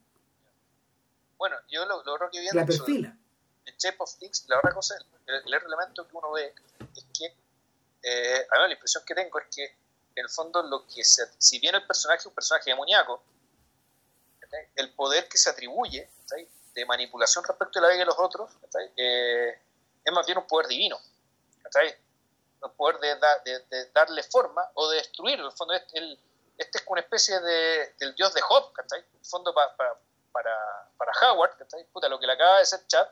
Bueno, 1.39 1.57
yo 1.69 1.85
lo, 1.87 2.03
lo 2.05 2.31
que 2.31 2.43
La 2.53 2.67
perfila 2.67 3.19
en 3.67 3.75
Shape 3.77 3.97
of 3.99 4.19
Things, 4.19 4.45
la 4.49 4.59
otra 4.59 4.73
cosa, 4.73 4.95
el, 5.27 5.35
el, 5.35 5.55
elemento 5.55 6.07
que 6.07 6.17
uno 6.17 6.33
ve 6.33 6.55
es 6.97 7.07
que, 7.19 7.27
eh, 8.03 8.47
a 8.51 8.59
mí 8.59 8.69
la 8.69 8.73
impresión 8.73 9.03
que 9.07 9.15
tengo 9.15 9.39
es 9.39 9.47
que, 9.55 9.65
en 9.65 10.25
el 10.25 10.31
fondo, 10.31 10.63
lo 10.63 10.87
que 10.87 11.03
si 11.03 11.59
bien 11.59 11.75
el 11.75 11.87
personaje 11.87 12.21
es 12.21 12.27
un 12.27 12.35
personaje 12.35 12.71
demoníaco, 12.71 13.23
el 14.77 14.95
poder 14.95 15.29
que 15.29 15.37
se 15.37 15.51
atribuye 15.51 16.09
de 16.75 16.87
manipulación 16.87 17.45
respecto 17.45 17.79
a 17.79 17.83
la 17.83 17.89
vida 17.89 18.01
de 18.01 18.07
los 18.07 18.19
otros 18.19 18.51
eh, 18.97 19.59
es 20.05 20.13
más 20.13 20.27
bien 20.27 20.39
un 20.39 20.47
poder 20.47 20.67
divino. 20.67 20.99
Un 22.61 22.71
poder 22.77 22.99
de, 22.99 23.59
de, 23.71 23.91
darle 23.93 24.23
forma 24.23 24.63
o 24.75 24.89
de 24.91 24.99
destruir. 24.99 25.39
En 25.39 25.47
el 25.47 25.53
fondo, 25.53 25.75
este, 25.75 26.19
este 26.59 26.79
es 26.79 26.85
una 26.87 27.01
especie 27.01 27.39
de, 27.41 27.95
del 27.99 28.15
dios 28.15 28.33
de 28.35 28.41
Job, 28.41 28.73
En 28.79 29.19
el 29.19 29.25
fondo, 29.25 29.55
para, 29.55 29.75
para, 29.77 30.91
para 30.97 31.13
Howard, 31.23 31.53
Puta, 31.93 32.09
lo 32.09 32.19
que 32.19 32.27
le 32.27 32.33
acaba 32.33 32.59
de 32.59 32.67
ser 32.67 32.87
Chad 32.87 33.09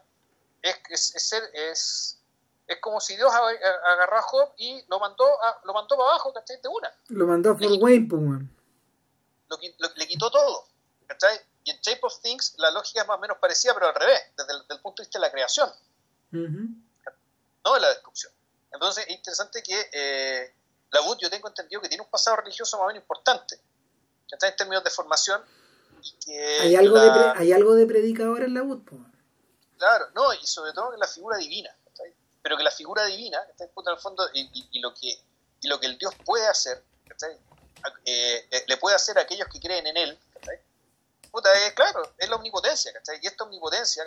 es, 0.63 1.15
es, 1.15 1.33
es, 1.53 2.19
es, 2.67 2.79
como 2.81 3.01
si 3.01 3.17
Dios 3.17 3.33
agarró 3.33 4.17
a 4.17 4.23
Job 4.23 4.53
y 4.57 4.85
lo 4.89 4.99
mandó, 4.99 5.25
a, 5.43 5.61
lo 5.65 5.75
mandó 5.75 5.97
para 5.97 6.11
abajo, 6.11 6.33
¿cachai? 6.33 6.61
De 6.63 6.69
una. 6.69 6.95
Lo 7.09 7.27
mandó 7.27 7.51
a 7.51 7.57
Fort 7.57 7.81
Wayne, 7.81 8.09
pues, 8.09 8.23
le 9.97 10.07
quitó 10.07 10.31
todo, 10.31 10.67
¿cachai? 11.07 11.39
Y 11.65 11.71
en 11.71 11.79
Shape 11.81 12.01
of 12.03 12.21
Things 12.21 12.55
la 12.59 12.71
lógica 12.71 13.03
es 13.03 13.07
más 13.07 13.19
o 13.19 13.21
menos 13.21 13.39
parecida, 13.39 13.75
pero 13.75 13.89
al 13.89 13.95
revés, 13.95 14.21
desde 14.37 14.53
el, 14.69 14.81
punto 14.81 15.03
de 15.03 15.07
vista 15.07 15.19
de 15.19 15.27
la 15.27 15.31
creación, 15.31 15.71
no 16.31 17.75
de 17.75 17.81
la 17.81 17.89
destrucción. 17.91 18.33
Entonces 18.73 19.05
es 19.07 19.15
interesante 19.15 19.63
que 19.63 19.91
eh, 19.93 20.55
la 20.91 21.03
Wood 21.03 21.19
yo 21.21 21.31
tengo 21.31 21.49
entendido 21.49 21.81
que 21.81 21.89
tiene 21.89 22.03
un 22.03 22.11
pasado 22.11 22.37
religioso 22.37 22.77
más 22.79 22.85
o 22.85 22.87
menos 22.89 23.03
importante, 23.03 23.61
está 24.31 24.49
en 24.49 24.57
términos 24.57 24.83
de 24.83 24.91
formación. 24.91 25.43
¿Hay, 26.61 26.75
algo 26.75 26.99
de 26.99 27.33
¿Hay 27.37 27.53
algo 27.53 27.75
de 27.75 27.87
predicador 27.87 28.43
en 28.43 28.55
la 28.55 28.63
Wood? 28.63 28.83
Claro, 29.79 30.07
no, 30.15 30.33
y 30.35 30.47
sobre 30.47 30.73
todo 30.73 30.93
que 30.93 30.99
la 30.99 31.07
figura 31.07 31.37
divina, 31.37 31.75
pero 32.43 32.57
que 32.57 32.63
la 32.63 32.71
figura 32.71 33.05
divina, 33.07 33.41
está 33.51 33.65
en 33.65 33.71
el 33.87 33.99
fondo, 33.99 34.29
y, 34.33 34.81
lo 34.81 34.93
que, 34.95 35.21
y 35.61 35.69
lo 35.69 35.79
que 35.79 35.87
el 35.87 35.99
Dios 35.99 36.15
puede 36.25 36.47
hacer, 36.47 36.83
eh, 38.05 38.49
eh, 38.51 38.65
le 38.67 38.77
puede 38.79 38.97
hacer 38.97 39.19
a 39.19 39.23
aquellos 39.23 39.49
que 39.49 39.61
creen 39.61 39.87
en 39.87 39.97
él, 39.97 40.19
Puta, 41.33 41.51
es, 41.67 41.73
claro, 41.73 42.03
es 42.19 42.29
la 42.29 42.37
omnipotencia, 42.37 42.93
¿cachai? 42.93 43.19
Y 43.23 43.27
esta 43.27 43.45
omnipotencia, 43.45 44.05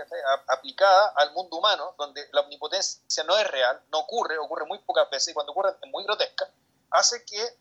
aplicada 0.47 1.11
al 1.15 1.33
mundo 1.33 1.57
humano, 1.57 1.95
donde 1.97 2.29
la 2.31 2.41
omnipotencia 2.41 3.23
no 3.23 3.35
es 3.35 3.49
real, 3.49 3.81
no 3.91 4.01
ocurre, 4.01 4.37
ocurre 4.37 4.65
muy 4.65 4.77
pocas 4.77 5.09
veces, 5.09 5.29
y 5.29 5.33
cuando 5.33 5.51
ocurre 5.51 5.71
es 5.71 5.89
muy 5.89 6.03
grotesca, 6.03 6.47
hace 6.91 7.25
que 7.25 7.57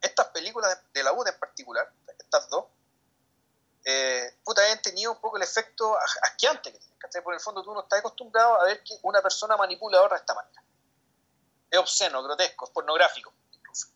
estas 0.00 0.28
películas 0.28 0.74
de 0.94 1.02
la 1.02 1.12
UD 1.12 1.28
en 1.28 1.38
particular, 1.38 1.92
estas 2.18 2.48
dos, 2.48 2.64
eh, 3.84 4.38
puta, 4.42 4.62
hayan 4.62 4.80
tenido 4.80 5.12
un 5.12 5.20
poco 5.20 5.36
el 5.36 5.42
efecto 5.42 5.94
asqueante 6.22 6.72
que 6.72 6.78
tienen, 6.78 7.24
Por 7.24 7.34
el 7.34 7.40
fondo 7.40 7.62
tú 7.62 7.74
no 7.74 7.82
estás 7.82 7.98
acostumbrado 7.98 8.58
a 8.58 8.64
ver 8.64 8.82
que 8.82 8.98
una 9.02 9.20
persona 9.20 9.54
manipula 9.54 9.98
a 9.98 10.02
otra 10.02 10.16
de 10.16 10.20
esta 10.20 10.34
manera. 10.34 10.62
Es 11.70 11.78
obsceno, 11.78 12.22
grotesco, 12.22 12.64
es 12.64 12.70
pornográfico, 12.70 13.34
incluso. 13.52 13.88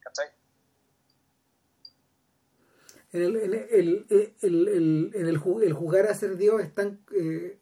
¿Cachai? 0.00 0.32
En 3.12 3.22
el, 3.22 3.36
en 3.36 3.54
el, 3.54 4.06
el, 4.10 4.36
el, 4.42 5.12
el, 5.14 5.72
jugar 5.72 6.06
a 6.06 6.14
ser 6.14 6.36
Dios 6.36 6.60
es 6.60 6.74
tan. 6.74 7.00
Eh, 7.14 7.58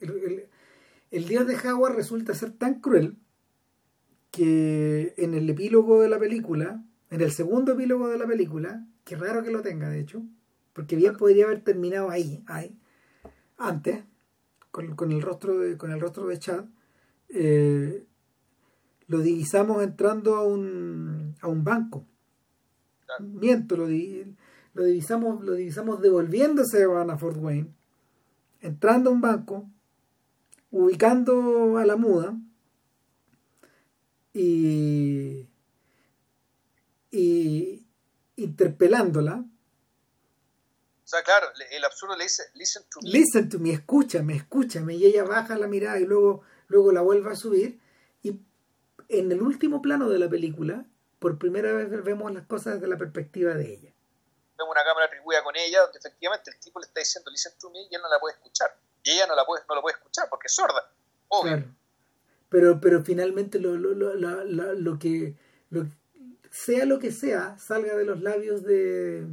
el, 1.10 1.24
Dios 1.26 1.46
de 1.46 1.56
Howard 1.56 1.94
resulta 1.94 2.34
ser 2.34 2.52
tan 2.52 2.80
cruel 2.80 3.16
que 4.32 5.14
en 5.16 5.34
el 5.34 5.48
epílogo 5.48 6.02
de 6.02 6.08
la 6.08 6.18
película, 6.18 6.84
en 7.10 7.20
el 7.20 7.30
segundo 7.30 7.72
epílogo 7.72 8.08
de 8.08 8.18
la 8.18 8.26
película, 8.26 8.86
que 9.04 9.16
raro 9.16 9.42
que 9.42 9.52
lo 9.52 9.62
tenga 9.62 9.88
de 9.88 10.00
hecho, 10.00 10.22
porque 10.72 10.96
bien 10.96 11.16
podría 11.16 11.46
haber 11.46 11.62
terminado 11.62 12.10
ahí, 12.10 12.42
ahí 12.48 12.76
antes, 13.56 14.04
con, 14.70 14.94
con, 14.96 15.12
el 15.12 15.22
rostro 15.22 15.58
de, 15.58 15.76
con 15.76 15.90
el 15.92 16.00
rostro 16.00 16.26
de 16.26 16.38
Chad, 16.38 16.64
eh, 17.28 18.04
lo 19.08 19.20
divisamos 19.20 19.82
entrando 19.82 20.34
a 20.34 20.44
un, 20.44 21.36
a 21.40 21.48
un 21.48 21.64
banco. 21.64 22.04
Miento, 23.20 23.76
lo, 23.76 23.86
di, 23.86 24.36
lo 24.76 24.84
divisamos, 24.84 25.42
lo 25.42 25.54
divisamos 25.54 26.02
devolviéndose 26.02 26.84
a 26.84 27.18
Fort 27.18 27.38
Wayne, 27.38 27.72
entrando 28.60 29.08
a 29.08 29.12
un 29.14 29.22
banco, 29.22 29.66
ubicando 30.70 31.78
a 31.78 31.86
la 31.86 31.96
muda 31.96 32.36
y, 34.34 35.48
y 37.10 37.86
interpelándola. 38.36 39.46
O 41.04 41.08
sea, 41.08 41.22
claro, 41.22 41.46
el 41.70 41.84
absurdo 41.84 42.14
le 42.14 42.24
dice, 42.24 42.42
listen 42.54 42.82
to 42.90 43.00
me. 43.00 43.10
Listen 43.10 43.48
to 43.48 43.58
me, 43.58 43.70
escúchame, 43.72 44.36
escúchame. 44.36 44.96
Y 44.96 45.06
ella 45.06 45.24
baja 45.24 45.56
la 45.56 45.68
mirada 45.68 45.98
y 45.98 46.04
luego, 46.04 46.42
luego 46.68 46.92
la 46.92 47.00
vuelve 47.00 47.30
a 47.30 47.36
subir. 47.36 47.80
Y 48.22 48.40
en 49.08 49.32
el 49.32 49.40
último 49.40 49.80
plano 49.80 50.10
de 50.10 50.18
la 50.18 50.28
película, 50.28 50.84
por 51.18 51.38
primera 51.38 51.72
vez 51.72 51.88
vemos 52.04 52.30
las 52.34 52.44
cosas 52.46 52.74
desde 52.74 52.88
la 52.88 52.98
perspectiva 52.98 53.54
de 53.54 53.72
ella 53.72 53.95
vemos 54.56 54.72
una 54.72 54.84
cámara 54.84 55.06
atribuida 55.06 55.42
con 55.42 55.54
ella 55.56 55.82
donde 55.82 55.98
efectivamente 55.98 56.50
el 56.50 56.58
tipo 56.58 56.78
le 56.80 56.86
está 56.86 57.00
diciendo 57.00 57.30
listen 57.30 57.52
to 57.58 57.70
me 57.70 57.82
y 57.82 57.94
él 57.94 58.02
no 58.02 58.08
la 58.08 58.18
puede 58.18 58.34
escuchar. 58.34 58.76
Y 59.02 59.10
ella 59.10 59.26
no 59.26 59.36
la 59.36 59.44
puede, 59.44 59.62
no 59.68 59.74
lo 59.74 59.82
puede 59.82 59.96
escuchar 59.96 60.28
porque 60.28 60.46
es 60.46 60.54
sorda, 60.54 60.90
obvio. 61.28 61.64
Pero, 62.48 62.80
pero 62.80 63.02
finalmente 63.02 63.58
lo, 63.58 63.76
lo, 63.76 63.92
lo, 63.94 64.14
lo, 64.14 64.74
lo 64.74 64.98
que 64.98 65.36
sea 66.50 66.84
lo 66.84 66.98
que 66.98 67.12
sea, 67.12 67.58
salga 67.58 67.94
de 67.96 68.04
los 68.04 68.22
labios 68.22 68.62
de 68.62 69.26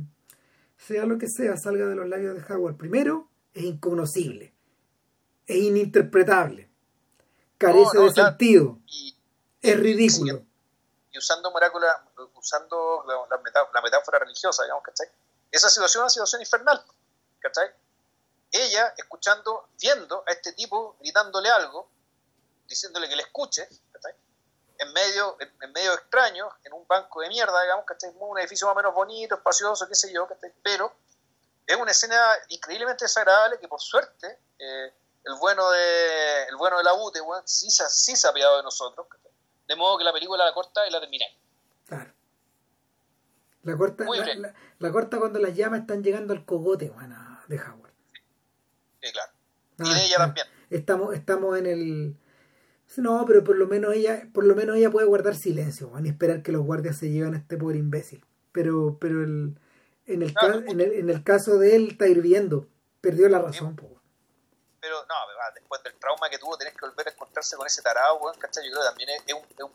sea 0.78 1.06
lo 1.06 1.18
que 1.18 1.28
sea, 1.28 1.56
salga 1.58 1.88
de 1.88 1.96
los 1.96 2.08
labios 2.08 2.36
de 2.36 2.54
Howard. 2.54 2.76
Primero, 2.76 3.30
es 3.54 3.64
inconocible, 3.64 4.54
es 5.46 5.58
ininterpretable, 5.58 6.70
carece 7.58 8.00
de 8.00 8.12
sentido, 8.12 8.80
es 9.62 9.80
ridículo 9.80 10.46
y 11.14 11.20
usando 11.20 11.52
morácula, 11.52 12.04
usando 12.34 13.06
la, 13.30 13.38
metáfora, 13.84 14.20
religiosa, 14.20 14.64
digamos, 14.64 14.84
¿cachai? 14.84 15.08
Esa 15.52 15.70
situación 15.70 16.02
es 16.02 16.06
una 16.06 16.10
situación 16.10 16.42
infernal, 16.42 16.84
¿cachai? 17.40 17.72
Ella 18.52 18.94
escuchando, 18.98 19.70
viendo 19.80 20.24
a 20.28 20.32
este 20.32 20.54
tipo 20.54 20.98
gritándole 21.00 21.50
algo, 21.50 21.88
diciéndole 22.68 23.08
que 23.08 23.16
le 23.16 23.22
escuche, 23.22 23.70
¿cachai? 23.92 24.16
En 24.80 24.92
medio, 24.92 25.38
en, 25.40 25.72
medio 25.72 25.94
extraño, 25.94 26.50
en 26.64 26.74
un 26.74 26.88
banco 26.88 27.22
de 27.22 27.30
mierda, 27.30 27.62
digamos, 27.62 27.86
¿cachai? 27.86 28.12
Un 28.18 28.40
edificio 28.40 28.66
más 28.66 28.74
o 28.74 28.78
menos 28.78 28.96
bonito, 28.96 29.36
espacioso, 29.36 29.88
qué 29.88 29.94
sé 29.94 30.12
yo, 30.12 30.28
¿cachai? 30.28 30.52
Pero 30.64 30.92
es 31.68 31.78
una 31.78 31.92
escena 31.92 32.20
increíblemente 32.50 33.06
desagradable 33.06 33.60
que 33.60 33.68
por 33.68 33.80
suerte 33.80 34.40
eh, 34.58 34.94
el 35.26 35.36
bueno 35.36 35.70
de 35.70 36.44
el 36.46 36.56
bueno 36.58 36.80
de 36.80 36.84
la 36.84 36.96
UTE 36.96 37.22
sí, 37.46 37.70
sí 37.70 38.16
se 38.16 38.28
ha 38.28 38.32
apiado 38.32 38.58
de 38.58 38.64
nosotros, 38.64 39.06
¿cachai? 39.08 39.33
De 39.68 39.76
modo 39.76 39.98
que 39.98 40.04
la 40.04 40.14
película 40.14 40.46
la 40.46 40.54
corta 40.54 40.88
y 40.88 40.92
la 40.92 41.00
terminé. 41.00 41.26
Claro. 41.88 42.12
La 43.64 43.78
corta, 43.78 44.06
la, 44.80 44.92
corta 44.92 45.20
cuando 45.20 45.40
las 45.40 45.56
llamas 45.56 45.82
están 45.82 46.04
llegando 46.04 46.34
al 46.34 46.44
cogote, 46.44 46.90
bueno, 46.90 47.16
de 47.48 47.58
Howard. 47.58 47.94
Sí, 49.02 49.12
claro. 49.12 49.32
y 49.80 49.94
de 49.94 50.06
ella 50.06 50.18
también. 50.18 50.48
Estamos, 50.70 51.14
estamos 51.14 51.58
en 51.58 51.66
el. 51.66 52.18
No, 52.98 53.24
pero 53.26 53.44
por 53.44 53.58
lo 53.58 53.68
menos 53.68 53.94
ella, 53.94 54.28
por 54.34 54.44
lo 54.44 54.54
menos 54.54 54.76
ella 54.76 54.92
puede 54.92 55.08
guardar 55.08 55.36
silencio, 55.36 55.92
y 56.04 56.10
esperar 56.10 56.44
que 56.44 56.52
los 56.52 56.64
guardias 56.64 56.98
se 56.98 57.10
lleven 57.10 57.36
a 57.36 57.38
este 57.38 57.58
pobre 57.58 57.78
imbécil. 57.78 58.26
Pero, 58.52 58.98
pero 59.00 59.24
el, 59.24 59.58
en, 60.08 60.24
el 60.24 60.34
en, 60.68 60.82
el, 60.82 60.92
en 60.92 61.10
el 61.10 61.24
caso 61.24 61.58
de 61.58 61.78
él 61.78 61.88
está 61.92 62.08
hirviendo. 62.08 62.68
Perdió 63.00 63.30
la 63.30 63.40
razón, 63.40 63.76
pero 64.84 64.98
no, 65.08 65.16
después 65.56 65.82
del 65.82 65.94
trauma 65.94 66.30
que 66.30 66.38
tuvo, 66.38 66.58
tenés 66.58 66.74
que 66.74 66.86
volver 66.86 67.08
a 67.08 67.12
encontrarse 67.12 67.56
con 67.56 67.66
ese 67.66 67.82
tarado, 67.82 68.18
weón, 68.18 68.38
¿cachai? 68.38 68.66
Yo 68.66 68.72
creo 68.72 68.84
que 68.84 68.90
también 68.90 69.10
es, 69.12 69.34
un, 69.34 69.40
es, 69.40 69.64
un, 69.64 69.72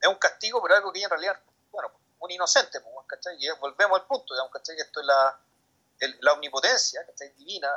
es, 0.00 0.08
un, 0.08 0.14
castigo, 0.14 0.62
pero 0.62 0.76
algo 0.76 0.92
que 0.92 1.02
en 1.02 1.10
realidad, 1.10 1.36
bueno, 1.72 1.90
un 2.20 2.30
inocente, 2.30 2.78
pues, 2.78 2.94
¿cachai? 3.08 3.36
Y 3.40 3.50
volvemos 3.58 3.98
al 3.98 4.06
punto, 4.06 4.32
digamos, 4.32 4.52
¿cachai? 4.52 4.76
Esto 4.78 5.00
es 5.00 5.06
la, 5.06 5.36
la 6.20 6.32
omnipotencia, 6.34 7.04
¿cachai? 7.04 7.34
Divina, 7.36 7.68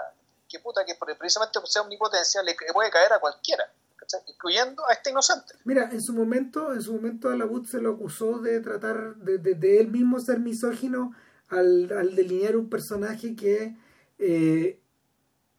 que 0.48 0.60
puta 0.60 0.86
que 0.86 0.94
precisamente 0.94 1.60
por 1.60 1.68
ser 1.68 1.82
omnipotencia 1.82 2.44
le 2.44 2.56
puede 2.72 2.92
caer 2.92 3.12
a 3.12 3.20
cualquiera, 3.20 3.74
¿cachai? 3.96 4.22
Incluyendo 4.28 4.88
a 4.88 4.94
este 4.94 5.10
inocente. 5.10 5.56
Mira, 5.64 5.90
en 5.92 6.00
su 6.00 6.14
momento, 6.14 6.74
en 6.74 6.84
su 6.84 6.94
momento 6.94 7.30
a 7.30 7.36
la 7.36 7.48
se 7.66 7.82
lo 7.82 7.94
acusó 7.94 8.38
de 8.38 8.60
tratar, 8.60 9.16
de, 9.16 9.40
de, 9.40 9.80
él 9.80 9.88
mismo 9.88 10.20
ser 10.20 10.38
misógino 10.38 11.16
al, 11.50 11.92
al 11.92 12.16
delinear 12.16 12.56
un 12.56 12.70
personaje 12.70 13.36
que, 13.36 13.76
eh, 14.20 14.80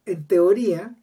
en 0.06 0.28
teoría, 0.28 0.94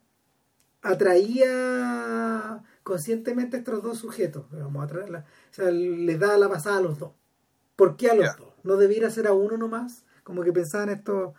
atraía 0.86 2.62
conscientemente 2.82 3.56
a 3.56 3.58
estos 3.60 3.82
dos 3.82 3.98
sujetos. 3.98 4.46
Vamos 4.50 4.92
a 4.92 4.96
o 4.96 5.22
sea, 5.50 5.70
les 5.70 6.18
da 6.18 6.38
la 6.38 6.48
pasada 6.48 6.78
a 6.78 6.80
los 6.80 6.98
dos. 6.98 7.12
¿Por 7.74 7.96
qué 7.96 8.10
a 8.10 8.14
los 8.14 8.36
dos? 8.36 8.54
¿No 8.62 8.76
debiera 8.76 9.10
ser 9.10 9.26
a 9.26 9.32
uno 9.32 9.56
nomás? 9.56 10.04
Como 10.22 10.42
que 10.42 10.52
pensaban 10.52 10.88
estos, 10.88 11.34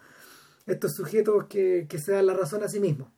estos 0.65 0.93
sujetos 0.93 1.45
que, 1.45 1.87
se 1.97 2.11
dan 2.11 2.27
la 2.27 2.33
razón 2.33 2.63
a 2.63 2.67
sí 2.67 2.79
mismos. 2.79 3.09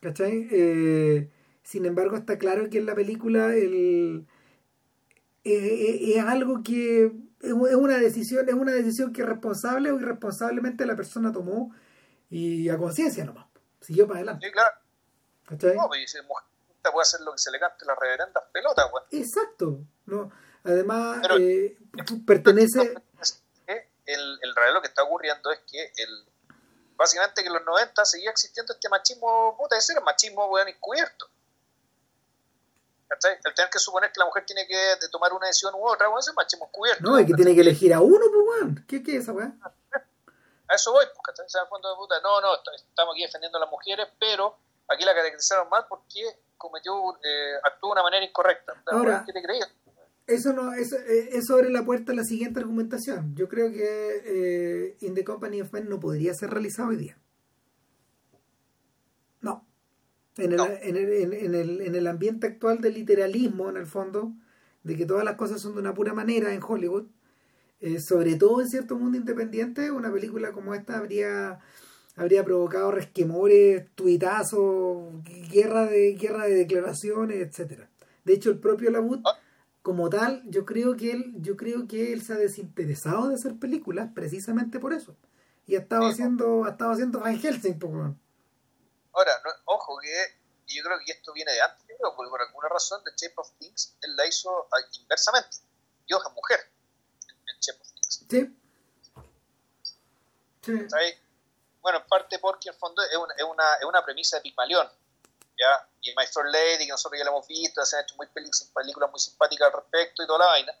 ¿Cachai? 0.00 0.48
Eh, 0.50 1.30
sin 1.62 1.84
embargo, 1.84 2.16
está 2.16 2.38
claro 2.38 2.70
que 2.70 2.78
en 2.78 2.86
la 2.86 2.94
película 2.94 3.54
el, 3.54 4.26
eh, 5.42 5.52
eh, 5.52 6.16
es 6.16 6.24
algo 6.24 6.62
que 6.62 7.12
es 7.40 7.52
una 7.52 7.98
decisión, 7.98 8.48
es 8.48 8.54
una 8.54 8.72
decisión 8.72 9.12
que 9.12 9.24
responsable 9.24 9.90
o 9.90 9.98
irresponsablemente 9.98 10.86
la 10.86 10.96
persona 10.96 11.32
tomó 11.32 11.74
y 12.30 12.68
a 12.68 12.78
conciencia 12.78 13.24
nomás. 13.24 13.46
Siguió 13.80 14.06
para 14.06 14.20
adelante. 14.20 14.46
Sí, 14.46 14.52
claro. 14.52 14.83
¿Cachai? 15.46 15.76
No, 15.76 15.88
pues 15.88 16.00
dice, 16.00 16.22
mujer 16.22 16.44
puede 16.90 17.02
hacer 17.02 17.20
lo 17.20 17.32
que 17.32 17.38
se 17.38 17.50
le 17.50 17.58
cante 17.58 17.84
las 17.84 17.98
reverendas 17.98 18.44
pelotas, 18.52 18.90
weón. 18.92 19.06
Exacto. 19.10 19.78
¿no? 20.06 20.30
Además, 20.64 21.26
eh, 21.38 21.76
pertenece... 22.26 22.94
El, 24.06 24.38
el 24.42 24.54
realidad 24.54 24.74
lo 24.74 24.82
que 24.82 24.88
está 24.88 25.02
ocurriendo 25.02 25.50
es 25.50 25.60
que 25.60 25.82
el, 25.96 26.26
básicamente 26.94 27.40
que 27.40 27.46
en 27.46 27.54
los 27.54 27.64
90 27.64 28.04
seguía 28.04 28.30
existiendo 28.30 28.74
este 28.74 28.90
machismo, 28.90 29.56
puta, 29.56 29.78
ese 29.78 29.94
era 29.94 30.02
machismo, 30.02 30.44
weón, 30.44 30.68
encubierto. 30.68 31.26
¿Cachai? 33.08 33.38
El 33.42 33.54
tener 33.54 33.70
que 33.70 33.78
suponer 33.78 34.12
que 34.12 34.20
la 34.20 34.26
mujer 34.26 34.44
tiene 34.44 34.66
que 34.66 35.08
tomar 35.10 35.32
una 35.32 35.46
decisión 35.46 35.72
u 35.74 35.88
otra, 35.88 36.10
weón, 36.10 36.20
ese 36.20 36.32
es 36.32 36.36
machismo 36.36 36.66
encubierto. 36.66 37.02
No, 37.02 37.18
y 37.18 37.24
que 37.24 37.32
tiene 37.32 37.54
que 37.54 37.62
elegir 37.62 37.94
a 37.94 38.02
uno, 38.02 38.26
pues, 38.30 38.46
weón. 38.46 38.84
¿Qué, 38.86 39.02
¿Qué 39.02 39.16
es 39.16 39.22
esa 39.22 39.32
weón? 39.32 39.58
A 40.68 40.74
eso 40.74 40.92
voy, 40.92 41.06
pues, 41.06 41.20
¿cachai? 41.24 41.46
O 41.46 41.76
de 41.78 41.96
puta, 41.96 42.20
no, 42.20 42.42
no, 42.42 42.54
estamos 42.76 43.14
aquí 43.14 43.22
defendiendo 43.22 43.56
a 43.56 43.62
las 43.62 43.70
mujeres, 43.70 44.06
pero 44.20 44.58
aquí 44.88 45.04
la 45.04 45.14
caracterizaron 45.14 45.68
mal 45.68 45.84
porque 45.88 46.20
cometió, 46.56 46.94
eh, 47.24 47.54
actuó 47.62 47.90
de 47.90 47.92
una 47.92 48.02
manera 48.02 48.24
incorrecta. 48.24 48.74
Ahora, 48.86 49.24
¿Qué 49.26 49.32
te 49.32 49.42
creías? 49.42 49.68
Eso 50.26 50.54
no, 50.54 50.72
eso, 50.72 50.96
eh, 50.96 51.30
eso 51.32 51.54
abre 51.54 51.68
la 51.70 51.84
puerta 51.84 52.12
a 52.12 52.14
la 52.14 52.24
siguiente 52.24 52.60
argumentación. 52.60 53.34
Yo 53.34 53.46
creo 53.48 53.70
que 53.70 54.22
eh, 54.24 54.96
In 55.00 55.14
the 55.14 55.24
Company 55.24 55.60
of 55.60 55.72
Men 55.72 55.88
no 55.88 56.00
podría 56.00 56.32
ser 56.32 56.50
realizado 56.50 56.88
hoy 56.88 56.96
día. 56.96 57.18
No. 59.42 59.66
En 60.38 60.52
el, 60.52 60.60
En, 60.60 60.96
el, 60.96 61.32
en, 61.34 61.54
el, 61.54 61.80
en 61.82 61.94
el 61.94 62.06
ambiente 62.06 62.46
actual 62.46 62.80
del 62.80 62.94
literalismo, 62.94 63.68
en 63.68 63.76
el 63.76 63.86
fondo, 63.86 64.32
de 64.82 64.96
que 64.96 65.04
todas 65.04 65.24
las 65.24 65.36
cosas 65.36 65.60
son 65.60 65.74
de 65.74 65.80
una 65.80 65.92
pura 65.92 66.14
manera 66.14 66.54
en 66.54 66.62
Hollywood, 66.62 67.06
eh, 67.80 67.98
sobre 68.00 68.36
todo 68.36 68.62
en 68.62 68.68
cierto 68.68 68.96
mundo 68.96 69.18
independiente, 69.18 69.90
una 69.90 70.10
película 70.10 70.52
como 70.52 70.74
esta 70.74 70.96
habría 70.96 71.60
habría 72.16 72.44
provocado 72.44 72.90
resquemores, 72.90 73.86
tuitazos, 73.94 75.12
guerra 75.50 75.86
de, 75.86 76.12
guerra 76.14 76.46
de 76.46 76.54
declaraciones, 76.54 77.38
etcétera. 77.38 77.88
De 78.24 78.34
hecho, 78.34 78.50
el 78.50 78.58
propio 78.58 78.90
Labut, 78.90 79.20
Ah. 79.24 79.38
como 79.82 80.08
tal, 80.08 80.42
yo 80.46 80.64
creo 80.64 80.96
que 80.96 81.10
él, 81.12 81.32
yo 81.36 81.56
creo 81.56 81.86
que 81.86 82.12
él 82.12 82.22
se 82.22 82.32
ha 82.32 82.36
desinteresado 82.36 83.28
de 83.28 83.34
hacer 83.34 83.58
películas 83.58 84.10
precisamente 84.14 84.78
por 84.80 84.92
eso. 84.92 85.16
Y 85.66 85.76
ha 85.76 85.80
estado 85.80 86.02
Sí, 86.02 86.08
po. 86.08 86.12
haciendo, 86.12 86.64
ha 86.64 86.70
estado 86.70 86.92
haciendo 86.92 87.20
Van 87.20 87.38
Helsing, 87.38 87.78
po, 87.78 87.88
weón. 87.88 88.20
Ahora, 89.12 89.32
no- 89.44 89.50
ojo 89.74 89.98
que 89.98 90.08
yo 90.74 90.82
creo 90.82 90.98
que 91.04 91.12
esto 91.12 91.32
viene 91.34 91.52
de 91.52 91.60
antes, 91.60 91.84
yo 91.88 91.96
creo, 91.98 92.16
porque 92.16 92.30
por 92.30 92.40
alguna 92.40 92.68
razón 92.68 93.00
The 93.04 93.10
Shape 93.16 93.34
of 93.36 93.50
Things 93.58 93.96
él 94.02 94.16
la 94.16 94.26
hizo 94.26 94.50
ah, 94.72 94.76
inversamente. 95.00 95.58
Dios 96.06 96.20
es 96.26 96.34
mujer 96.34 96.58
en, 97.28 97.36
en 97.54 97.60
Shape 97.60 97.80
of 97.80 97.88
Things. 97.92 98.26
Sí. 98.28 98.56
Sí. 100.62 100.88
¿sabes? 100.88 101.14
Bueno, 101.84 101.98
en 101.98 102.06
parte 102.06 102.38
porque 102.40 102.70
en 102.70 102.74
fondo 102.74 103.00
es 103.02 103.16
una, 103.16 103.34
es 103.36 103.44
una, 103.44 103.74
es 103.74 103.84
una 103.84 104.04
premisa 104.04 104.38
de 104.38 104.42
Pigmalión. 104.42 104.90
¿ya? 105.56 105.88
Y 106.00 106.12
My 106.16 106.26
Fair 106.26 106.46
Lady, 106.46 106.86
que 106.86 106.90
nosotros 106.92 107.16
ya 107.18 107.24
la 107.24 107.30
hemos 107.30 107.46
visto, 107.46 107.84
se 107.84 107.96
han 107.96 108.02
hecho 108.02 108.16
muy 108.16 108.26
peli- 108.28 108.50
películas 108.74 109.10
muy 109.10 109.20
simpáticas 109.20 109.66
al 109.66 109.74
respecto 109.80 110.22
y 110.22 110.26
toda 110.26 110.38
la 110.40 110.46
vaina. 110.46 110.72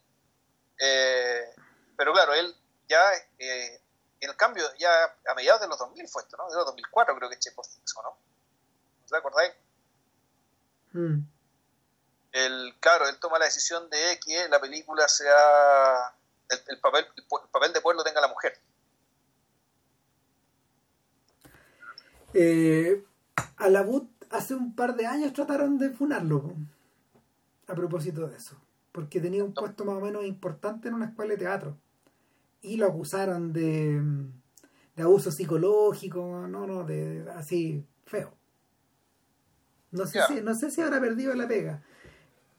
Eh, 0.80 1.54
pero 1.96 2.12
claro, 2.12 2.32
él 2.34 2.56
ya, 2.88 3.12
eh, 3.38 3.80
en 4.20 4.30
el 4.30 4.36
cambio, 4.36 4.64
ya 4.78 4.90
a 5.28 5.34
mediados 5.34 5.60
de 5.60 5.68
los 5.68 5.78
2000 5.78 6.08
fue 6.08 6.22
esto, 6.22 6.36
¿no? 6.38 6.48
De 6.48 6.56
los 6.56 6.66
2004 6.66 7.14
creo 7.16 7.28
que 7.30 7.36
Shape 7.36 7.54
of 7.60 7.68
Things, 7.68 7.94
¿o 7.96 8.02
¿no? 8.02 8.10
¿No 9.02 9.06
te 9.06 9.16
acordáis? 9.16 9.52
Mm. 10.92 11.20
el 12.32 12.76
claro 12.80 13.08
él 13.08 13.18
toma 13.18 13.38
la 13.40 13.46
decisión 13.46 13.90
de 13.90 14.18
que 14.24 14.48
la 14.48 14.60
película 14.60 15.08
sea 15.08 16.14
el, 16.48 16.62
el 16.68 16.80
papel 16.80 17.04
el, 17.16 17.22
el 17.24 17.48
papel 17.50 17.72
de 17.72 17.80
pueblo 17.80 18.04
tenga 18.04 18.20
la 18.20 18.28
mujer 18.28 18.60
Eh, 22.34 23.02
a 23.56 23.68
la 23.68 23.82
But 23.82 24.08
hace 24.30 24.54
un 24.54 24.74
par 24.74 24.96
de 24.96 25.06
años 25.06 25.32
trataron 25.32 25.78
de 25.78 25.90
funarlo 25.90 26.54
a 27.66 27.74
propósito 27.74 28.26
de 28.26 28.36
eso 28.36 28.56
porque 28.94 29.20
tenía 29.20 29.42
un 29.42 29.52
puesto 29.52 29.84
más 29.84 29.96
o 29.96 30.00
menos 30.00 30.24
importante 30.24 30.86
en 30.86 30.94
una 30.94 31.06
escuela 31.06 31.32
de 31.32 31.38
teatro 31.38 31.76
y 32.62 32.76
lo 32.76 32.86
acusaron 32.86 33.52
de, 33.52 34.00
de 34.94 35.02
abuso 35.02 35.32
psicológico 35.32 36.46
no 36.48 36.64
no 36.66 36.84
de 36.84 37.24
así 37.36 37.84
feo. 38.06 38.32
No 39.90 40.06
sé 40.06 40.20
si 40.28 40.40
no 40.40 40.54
sé 40.54 40.70
si 40.70 40.80
habrá 40.80 41.00
perdido 41.00 41.34
la 41.34 41.48
pega. 41.48 41.82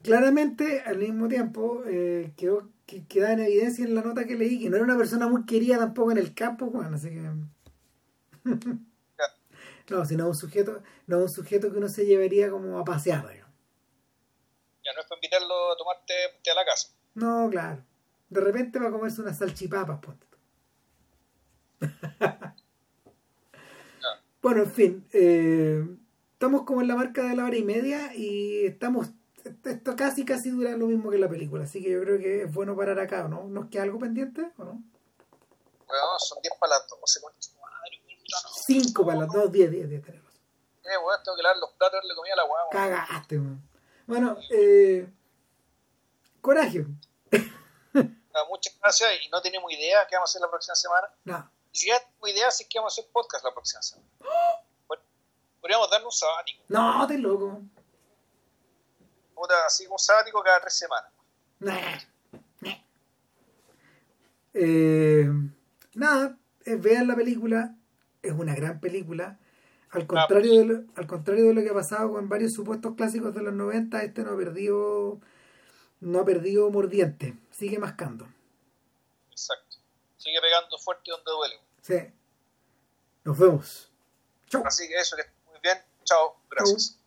Claramente 0.02 0.82
al 0.82 0.98
mismo 0.98 1.26
tiempo 1.26 1.82
eh, 1.86 2.32
quedó 2.36 2.68
que 2.84 3.04
queda 3.06 3.32
en 3.32 3.40
evidencia 3.40 3.86
en 3.86 3.94
la 3.94 4.02
nota 4.02 4.26
que 4.26 4.36
leí 4.36 4.60
que 4.60 4.68
no 4.68 4.76
era 4.76 4.84
una 4.84 4.96
persona 4.98 5.28
muy 5.28 5.46
querida 5.46 5.78
tampoco 5.78 6.12
en 6.12 6.18
el 6.18 6.34
campo 6.34 6.66
bueno, 6.66 6.96
así 6.96 7.08
que 7.08 7.30
no, 9.88 10.04
sino 10.04 10.26
un 10.28 10.34
sujeto, 10.34 10.82
no 11.06 11.18
un 11.18 11.28
sujeto 11.28 11.70
que 11.70 11.78
uno 11.78 11.88
se 11.88 12.06
llevaría 12.06 12.50
como 12.50 12.78
a 12.78 12.84
pasear, 12.84 13.28
digamos. 13.28 13.54
ya 14.84 14.92
no 14.92 15.00
es 15.00 15.06
para 15.06 15.18
invitarlo 15.18 15.72
a 15.72 15.76
tomarte 15.76 16.14
té 16.42 16.50
a 16.50 16.54
la 16.54 16.64
casa 16.64 16.88
No, 17.14 17.48
claro. 17.50 17.84
De 18.28 18.40
repente 18.40 18.78
va 18.78 18.88
a 18.88 18.92
comerse 18.92 19.20
unas 19.20 19.38
salchipapas, 19.38 20.00
ponte 20.00 20.26
tú. 20.26 20.36
Bueno, 24.42 24.62
en 24.62 24.70
fin, 24.70 25.08
eh, 25.12 25.84
estamos 26.34 26.62
como 26.62 26.80
en 26.80 26.86
la 26.86 26.94
marca 26.94 27.24
de 27.24 27.34
la 27.34 27.46
hora 27.46 27.56
y 27.56 27.64
media 27.64 28.14
y 28.14 28.64
estamos, 28.66 29.08
esto 29.64 29.96
casi 29.96 30.24
casi 30.24 30.50
dura 30.50 30.76
lo 30.76 30.86
mismo 30.86 31.10
que 31.10 31.18
la 31.18 31.28
película, 31.28 31.64
así 31.64 31.82
que 31.82 31.90
yo 31.90 32.00
creo 32.02 32.16
que 32.18 32.42
es 32.42 32.54
bueno 32.54 32.76
parar 32.76 33.00
acá, 33.00 33.24
¿o 33.24 33.28
¿no? 33.28 33.42
¿Nos 33.48 33.68
queda 33.70 33.82
algo 33.82 33.98
pendiente 33.98 34.52
o 34.56 34.64
no? 34.64 34.84
Weón, 35.88 36.18
son 36.20 36.38
10 36.42 36.54
para 36.60 36.74
las 36.78 36.86
12 36.88 37.20
concha 37.22 37.40
su 37.40 37.58
madre, 37.58 38.00
puta, 38.04 38.36
no. 38.44 38.48
Cinco 38.66 39.06
para 39.06 39.20
las 39.20 39.32
dos, 39.32 39.50
diez, 39.52 39.70
diez, 39.70 39.88
diez, 39.88 40.02
tenemos. 40.02 40.32
Eh, 40.84 40.96
weón, 41.04 41.20
tengo 41.24 41.36
que 41.36 41.42
lavar 41.42 41.56
los 41.58 41.72
platos 41.72 42.00
le 42.04 42.14
comía 42.14 42.32
a 42.34 42.36
la 42.36 42.42
guagua 42.44 42.70
Cagaste, 42.72 43.38
man. 43.38 43.60
Bueno, 44.06 44.36
eh, 44.50 45.08
coraje. 46.40 46.86
Ah, 48.38 48.44
muchas 48.50 48.78
gracias 48.82 49.10
y 49.24 49.30
no 49.30 49.40
tenemos 49.40 49.72
idea 49.72 50.06
qué 50.10 50.14
vamos 50.14 50.28
a 50.28 50.30
hacer 50.32 50.42
la 50.42 50.50
próxima 50.50 50.74
semana 50.74 51.08
No, 51.24 51.50
ni 51.72 51.78
siquiera 51.78 51.98
tenemos 52.00 52.28
idea 52.28 52.50
si 52.50 52.64
es 52.64 52.68
que 52.68 52.78
vamos 52.78 52.92
a 52.92 53.00
hacer 53.00 53.10
podcast 53.10 53.42
la 53.42 53.54
próxima 53.54 53.80
semana 53.80 54.06
Bueno, 54.86 55.02
podríamos 55.58 55.90
darnos 55.90 56.14
un 56.14 56.18
sabático 56.28 56.62
no, 56.68 57.06
te 57.06 57.16
loco. 57.16 57.62
puta, 59.34 59.54
así 59.64 59.86
un 59.86 59.98
sabático 59.98 60.42
cada 60.42 60.60
tres 60.60 60.74
semanas 60.74 61.10
Nah. 61.60 61.98
Nah. 62.60 62.74
Eh, 64.52 65.30
nada, 65.94 66.36
eh, 66.66 66.74
vean 66.76 67.08
la 67.08 67.16
película, 67.16 67.74
es 68.28 68.34
una 68.34 68.54
gran 68.54 68.80
película. 68.80 69.38
Al 69.90 70.06
contrario, 70.06 70.58
de 70.58 70.64
lo, 70.64 70.84
al 70.96 71.06
contrario 71.06 71.46
de 71.46 71.54
lo 71.54 71.62
que 71.62 71.70
ha 71.70 71.74
pasado 71.74 72.12
con 72.12 72.28
varios 72.28 72.52
supuestos 72.52 72.94
clásicos 72.96 73.34
de 73.34 73.42
los 73.42 73.54
90, 73.54 74.02
este 74.02 74.24
no 74.24 74.32
ha 74.32 74.36
perdido, 74.36 75.20
no 76.00 76.20
ha 76.20 76.24
perdido 76.24 76.70
mordiente, 76.70 77.36
sigue 77.50 77.78
mascando. 77.78 78.26
exacto 79.30 79.76
sigue 80.26 80.40
pegando 80.40 80.76
fuerte 80.78 81.10
donde 81.10 81.30
duele 81.30 81.60
Sí. 81.80 82.12
Nos 83.22 83.38
vemos. 83.38 83.92
Chau. 84.48 84.64
así 84.66 84.88
que 84.88 84.98
eso 84.98 85.16
que 85.16 85.22
muy 85.50 85.60
bien 85.62 85.78
chao 86.04 86.36
gracias 86.50 86.98